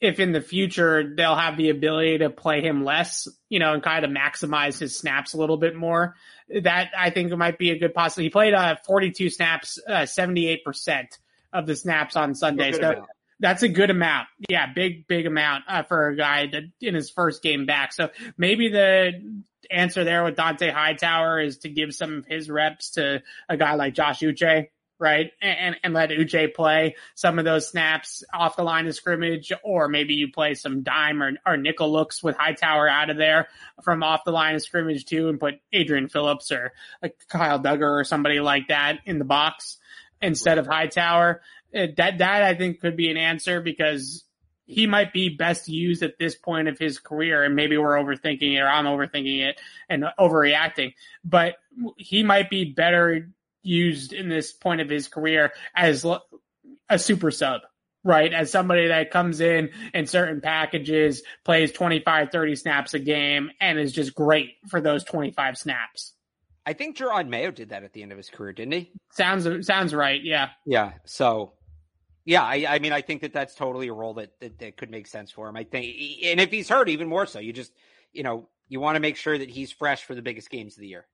if 0.00 0.20
in 0.20 0.32
the 0.32 0.40
future 0.40 1.14
they'll 1.16 1.34
have 1.34 1.56
the 1.56 1.70
ability 1.70 2.18
to 2.18 2.30
play 2.30 2.60
him 2.60 2.84
less, 2.84 3.26
you 3.48 3.58
know, 3.58 3.72
and 3.72 3.82
kind 3.82 4.04
of 4.04 4.10
maximize 4.10 4.78
his 4.78 4.96
snaps 4.96 5.32
a 5.32 5.38
little 5.38 5.56
bit 5.56 5.74
more. 5.74 6.14
That 6.62 6.90
I 6.96 7.10
think 7.10 7.32
might 7.32 7.58
be 7.58 7.70
a 7.70 7.78
good 7.78 7.94
possibility. 7.94 8.26
He 8.26 8.30
played 8.30 8.54
uh, 8.54 8.76
42 8.86 9.30
snaps, 9.30 9.78
uh, 9.88 10.02
78% 10.02 11.06
of 11.52 11.66
the 11.66 11.74
snaps 11.74 12.16
on 12.16 12.34
Sunday. 12.34 12.72
So 12.72 12.90
amount. 12.90 13.08
that's 13.40 13.62
a 13.62 13.68
good 13.68 13.88
amount. 13.88 14.28
Yeah, 14.48 14.66
big, 14.74 15.06
big 15.06 15.24
amount 15.24 15.64
uh, 15.68 15.84
for 15.84 16.08
a 16.08 16.16
guy 16.16 16.48
that 16.48 16.64
in 16.82 16.94
his 16.94 17.08
first 17.08 17.42
game 17.42 17.64
back. 17.64 17.94
So 17.94 18.10
maybe 18.36 18.68
the 18.68 19.42
answer 19.70 20.04
there 20.04 20.22
with 20.22 20.36
Dont'a 20.36 20.70
Hightower 20.70 21.40
is 21.40 21.58
to 21.58 21.70
give 21.70 21.94
some 21.94 22.18
of 22.18 22.26
his 22.26 22.50
reps 22.50 22.90
to 22.90 23.22
a 23.48 23.56
guy 23.56 23.74
like 23.74 23.94
Josh 23.94 24.20
Uche 24.20 24.68
right? 24.98 25.32
And, 25.40 25.76
and 25.82 25.94
let 25.94 26.10
Uche 26.10 26.54
play 26.54 26.96
some 27.14 27.38
of 27.38 27.44
those 27.44 27.68
snaps 27.68 28.22
off 28.32 28.56
the 28.56 28.62
line 28.62 28.86
of 28.86 28.94
scrimmage, 28.94 29.52
or 29.62 29.88
maybe 29.88 30.14
you 30.14 30.30
play 30.30 30.54
some 30.54 30.82
dime 30.82 31.22
or, 31.22 31.32
or 31.44 31.56
nickel 31.56 31.92
looks 31.92 32.22
with 32.22 32.36
Hightower 32.36 32.88
out 32.88 33.10
of 33.10 33.16
there 33.16 33.48
from 33.82 34.02
off 34.02 34.24
the 34.24 34.32
line 34.32 34.54
of 34.54 34.62
scrimmage 34.62 35.04
too, 35.04 35.28
and 35.28 35.40
put 35.40 35.54
Adrian 35.72 36.08
Phillips 36.08 36.52
or 36.52 36.72
Kyle 37.28 37.60
Dugger 37.60 38.00
or 38.00 38.04
somebody 38.04 38.40
like 38.40 38.68
that 38.68 38.98
in 39.04 39.18
the 39.18 39.24
box 39.24 39.78
instead 40.22 40.58
of 40.58 40.66
Hightower. 40.66 41.42
Uh, 41.74 41.86
that, 41.96 42.18
that 42.18 42.42
I 42.42 42.54
think 42.54 42.80
could 42.80 42.96
be 42.96 43.10
an 43.10 43.16
answer 43.16 43.60
because 43.60 44.24
he 44.66 44.86
might 44.86 45.12
be 45.12 45.28
best 45.28 45.68
used 45.68 46.02
at 46.02 46.18
this 46.18 46.34
point 46.34 46.68
of 46.68 46.78
his 46.78 46.98
career. 46.98 47.42
And 47.42 47.54
maybe 47.54 47.76
we're 47.76 47.96
overthinking 47.96 48.54
it 48.54 48.60
or 48.60 48.68
I'm 48.68 48.86
overthinking 48.86 49.46
it 49.46 49.60
and 49.88 50.04
overreacting, 50.18 50.94
but 51.24 51.56
he 51.96 52.22
might 52.22 52.48
be 52.48 52.72
better 52.72 53.28
used 53.64 54.12
in 54.12 54.28
this 54.28 54.52
point 54.52 54.80
of 54.80 54.88
his 54.88 55.08
career 55.08 55.52
as 55.74 56.06
a 56.88 56.98
super 56.98 57.30
sub, 57.30 57.62
right? 58.02 58.32
As 58.32 58.50
somebody 58.50 58.88
that 58.88 59.10
comes 59.10 59.40
in 59.40 59.70
in 59.92 60.06
certain 60.06 60.40
packages, 60.40 61.22
plays 61.44 61.72
25, 61.72 62.30
30 62.30 62.56
snaps 62.56 62.94
a 62.94 62.98
game 62.98 63.50
and 63.60 63.78
is 63.78 63.92
just 63.92 64.14
great 64.14 64.54
for 64.68 64.80
those 64.80 65.04
25 65.04 65.58
snaps. 65.58 66.12
I 66.66 66.72
think 66.72 66.96
Jerod 66.96 67.28
Mayo 67.28 67.50
did 67.50 67.70
that 67.70 67.84
at 67.84 67.92
the 67.92 68.02
end 68.02 68.12
of 68.12 68.16
his 68.16 68.30
career, 68.30 68.52
didn't 68.52 68.72
he? 68.72 68.92
Sounds 69.12 69.66
sounds 69.66 69.94
right. 69.94 70.22
Yeah. 70.22 70.48
Yeah. 70.64 70.92
So 71.04 71.52
yeah, 72.24 72.42
I, 72.42 72.64
I, 72.68 72.78
mean, 72.78 72.92
I 72.92 73.02
think 73.02 73.20
that 73.20 73.32
that's 73.32 73.54
totally 73.54 73.88
a 73.88 73.92
role 73.92 74.14
that, 74.14 74.30
that, 74.40 74.58
that 74.58 74.76
could 74.76 74.90
make 74.90 75.06
sense 75.06 75.30
for 75.30 75.48
him. 75.48 75.56
I 75.56 75.64
think, 75.64 75.94
and 76.24 76.40
if 76.40 76.50
he's 76.50 76.68
hurt, 76.68 76.88
even 76.88 77.08
more 77.08 77.26
so. 77.26 77.38
You 77.38 77.52
just, 77.52 77.72
you 78.12 78.22
know, 78.22 78.48
you 78.68 78.80
want 78.80 78.96
to 78.96 79.00
make 79.00 79.16
sure 79.16 79.36
that 79.36 79.50
he's 79.50 79.70
fresh 79.70 80.04
for 80.04 80.14
the 80.14 80.22
biggest 80.22 80.48
games 80.48 80.74
of 80.74 80.80
the 80.80 80.88
year. 80.88 81.06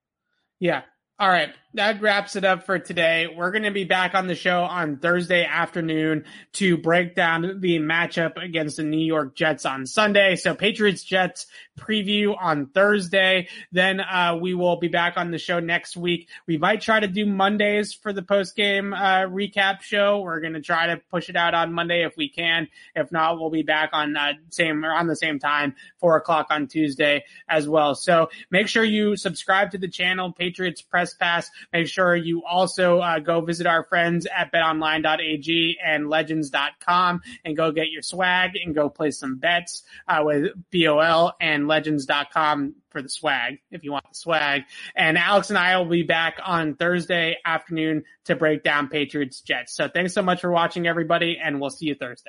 Yeah, 0.60 0.82
all 1.21 1.29
right, 1.29 1.51
that 1.75 2.01
wraps 2.01 2.35
it 2.35 2.45
up 2.45 2.65
for 2.65 2.79
today. 2.79 3.29
We're 3.29 3.51
going 3.51 3.65
to 3.65 3.71
be 3.71 3.85
back 3.85 4.15
on 4.15 4.27
the 4.27 4.35
show 4.35 4.63
on 4.63 4.97
Thursday 4.97 5.45
afternoon 5.45 6.25
to 6.55 6.79
break 6.79 7.15
down 7.15 7.61
the 7.61 7.79
matchup 7.79 8.43
against 8.43 8.79
the 8.79 8.83
New 8.83 9.05
York 9.05 9.37
Jets 9.37 9.67
on 9.67 9.87
Sunday. 9.87 10.35
So 10.37 10.55
Patriots 10.55 11.05
Jets 11.05 11.47
preview 11.79 12.35
on 12.39 12.67
Thursday. 12.67 13.49
Then 13.71 14.01
uh, 14.01 14.39
we 14.41 14.55
will 14.55 14.77
be 14.77 14.89
back 14.89 15.17
on 15.17 15.31
the 15.31 15.39
show 15.39 15.61
next 15.61 15.97
week. 15.97 16.29
We 16.47 16.59
might 16.59 16.81
try 16.81 17.01
to 17.01 17.07
do 17.07 17.25
Mondays 17.25 17.95
for 17.95 18.13
the 18.13 18.23
post 18.23 18.57
game 18.57 18.93
uh, 18.93 19.27
recap 19.27 19.83
show. 19.83 20.21
We're 20.21 20.41
going 20.41 20.55
to 20.55 20.61
try 20.61 20.89
to 20.89 21.01
push 21.11 21.29
it 21.29 21.37
out 21.37 21.55
on 21.55 21.73
Monday 21.73 22.05
if 22.05 22.17
we 22.17 22.29
can. 22.29 22.69
If 22.97 23.13
not, 23.13 23.39
we'll 23.39 23.51
be 23.51 23.63
back 23.63 23.91
on 23.93 24.17
uh, 24.17 24.33
same 24.49 24.85
or 24.85 24.93
on 24.93 25.07
the 25.07 25.17
same 25.17 25.39
time, 25.39 25.77
four 25.99 26.17
o'clock 26.17 26.49
on 26.51 26.67
Tuesday 26.67 27.25
as 27.49 27.69
well. 27.69 27.95
So 27.95 28.31
make 28.51 28.69
sure 28.69 28.83
you 28.83 29.17
subscribe 29.17 29.71
to 29.71 29.79
the 29.79 29.89
channel, 29.89 30.33
Patriots 30.33 30.83
Pass. 31.15 31.51
Make 31.73 31.89
sure 31.89 32.15
you 32.15 32.45
also 32.45 33.01
uh, 33.01 33.19
go 33.19 33.41
visit 33.41 33.66
our 33.66 33.85
friends 33.85 34.27
at 34.27 34.53
betonline.ag 34.53 35.78
and 35.85 36.09
legends.com 36.09 37.23
and 37.45 37.57
go 37.57 37.73
get 37.73 37.91
your 37.91 38.03
swag 38.03 38.53
and 38.62 38.74
go 38.74 38.89
play 38.89 39.11
some 39.11 39.37
bets 39.37 39.82
uh, 40.09 40.23
with 40.24 40.53
BOL 40.73 41.32
and 41.41 41.69
legends.com 41.69 42.74
for 42.91 43.03
the 43.03 43.09
swag 43.09 43.61
if 43.70 43.85
you 43.85 43.93
want 43.93 44.09
the 44.09 44.15
swag. 44.15 44.62
And 44.95 45.16
Alex 45.16 45.51
and 45.51 45.59
I 45.59 45.77
will 45.78 45.87
be 45.87 46.03
back 46.03 46.39
on 46.45 46.74
Thursday 46.74 47.39
afternoon 47.45 48.05
to 48.24 48.37
break 48.37 48.62
down 48.62 48.89
Patriots 48.89 49.41
Jets. 49.41 49.74
So 49.74 49.89
thanks 49.89 50.12
so 50.12 50.23
much 50.23 50.41
for 50.41 50.51
watching 50.51 50.87
everybody 50.87 51.39
and 51.43 51.61
we'll 51.61 51.70
see 51.70 51.87
you 51.87 51.95
Thursday. 51.95 52.28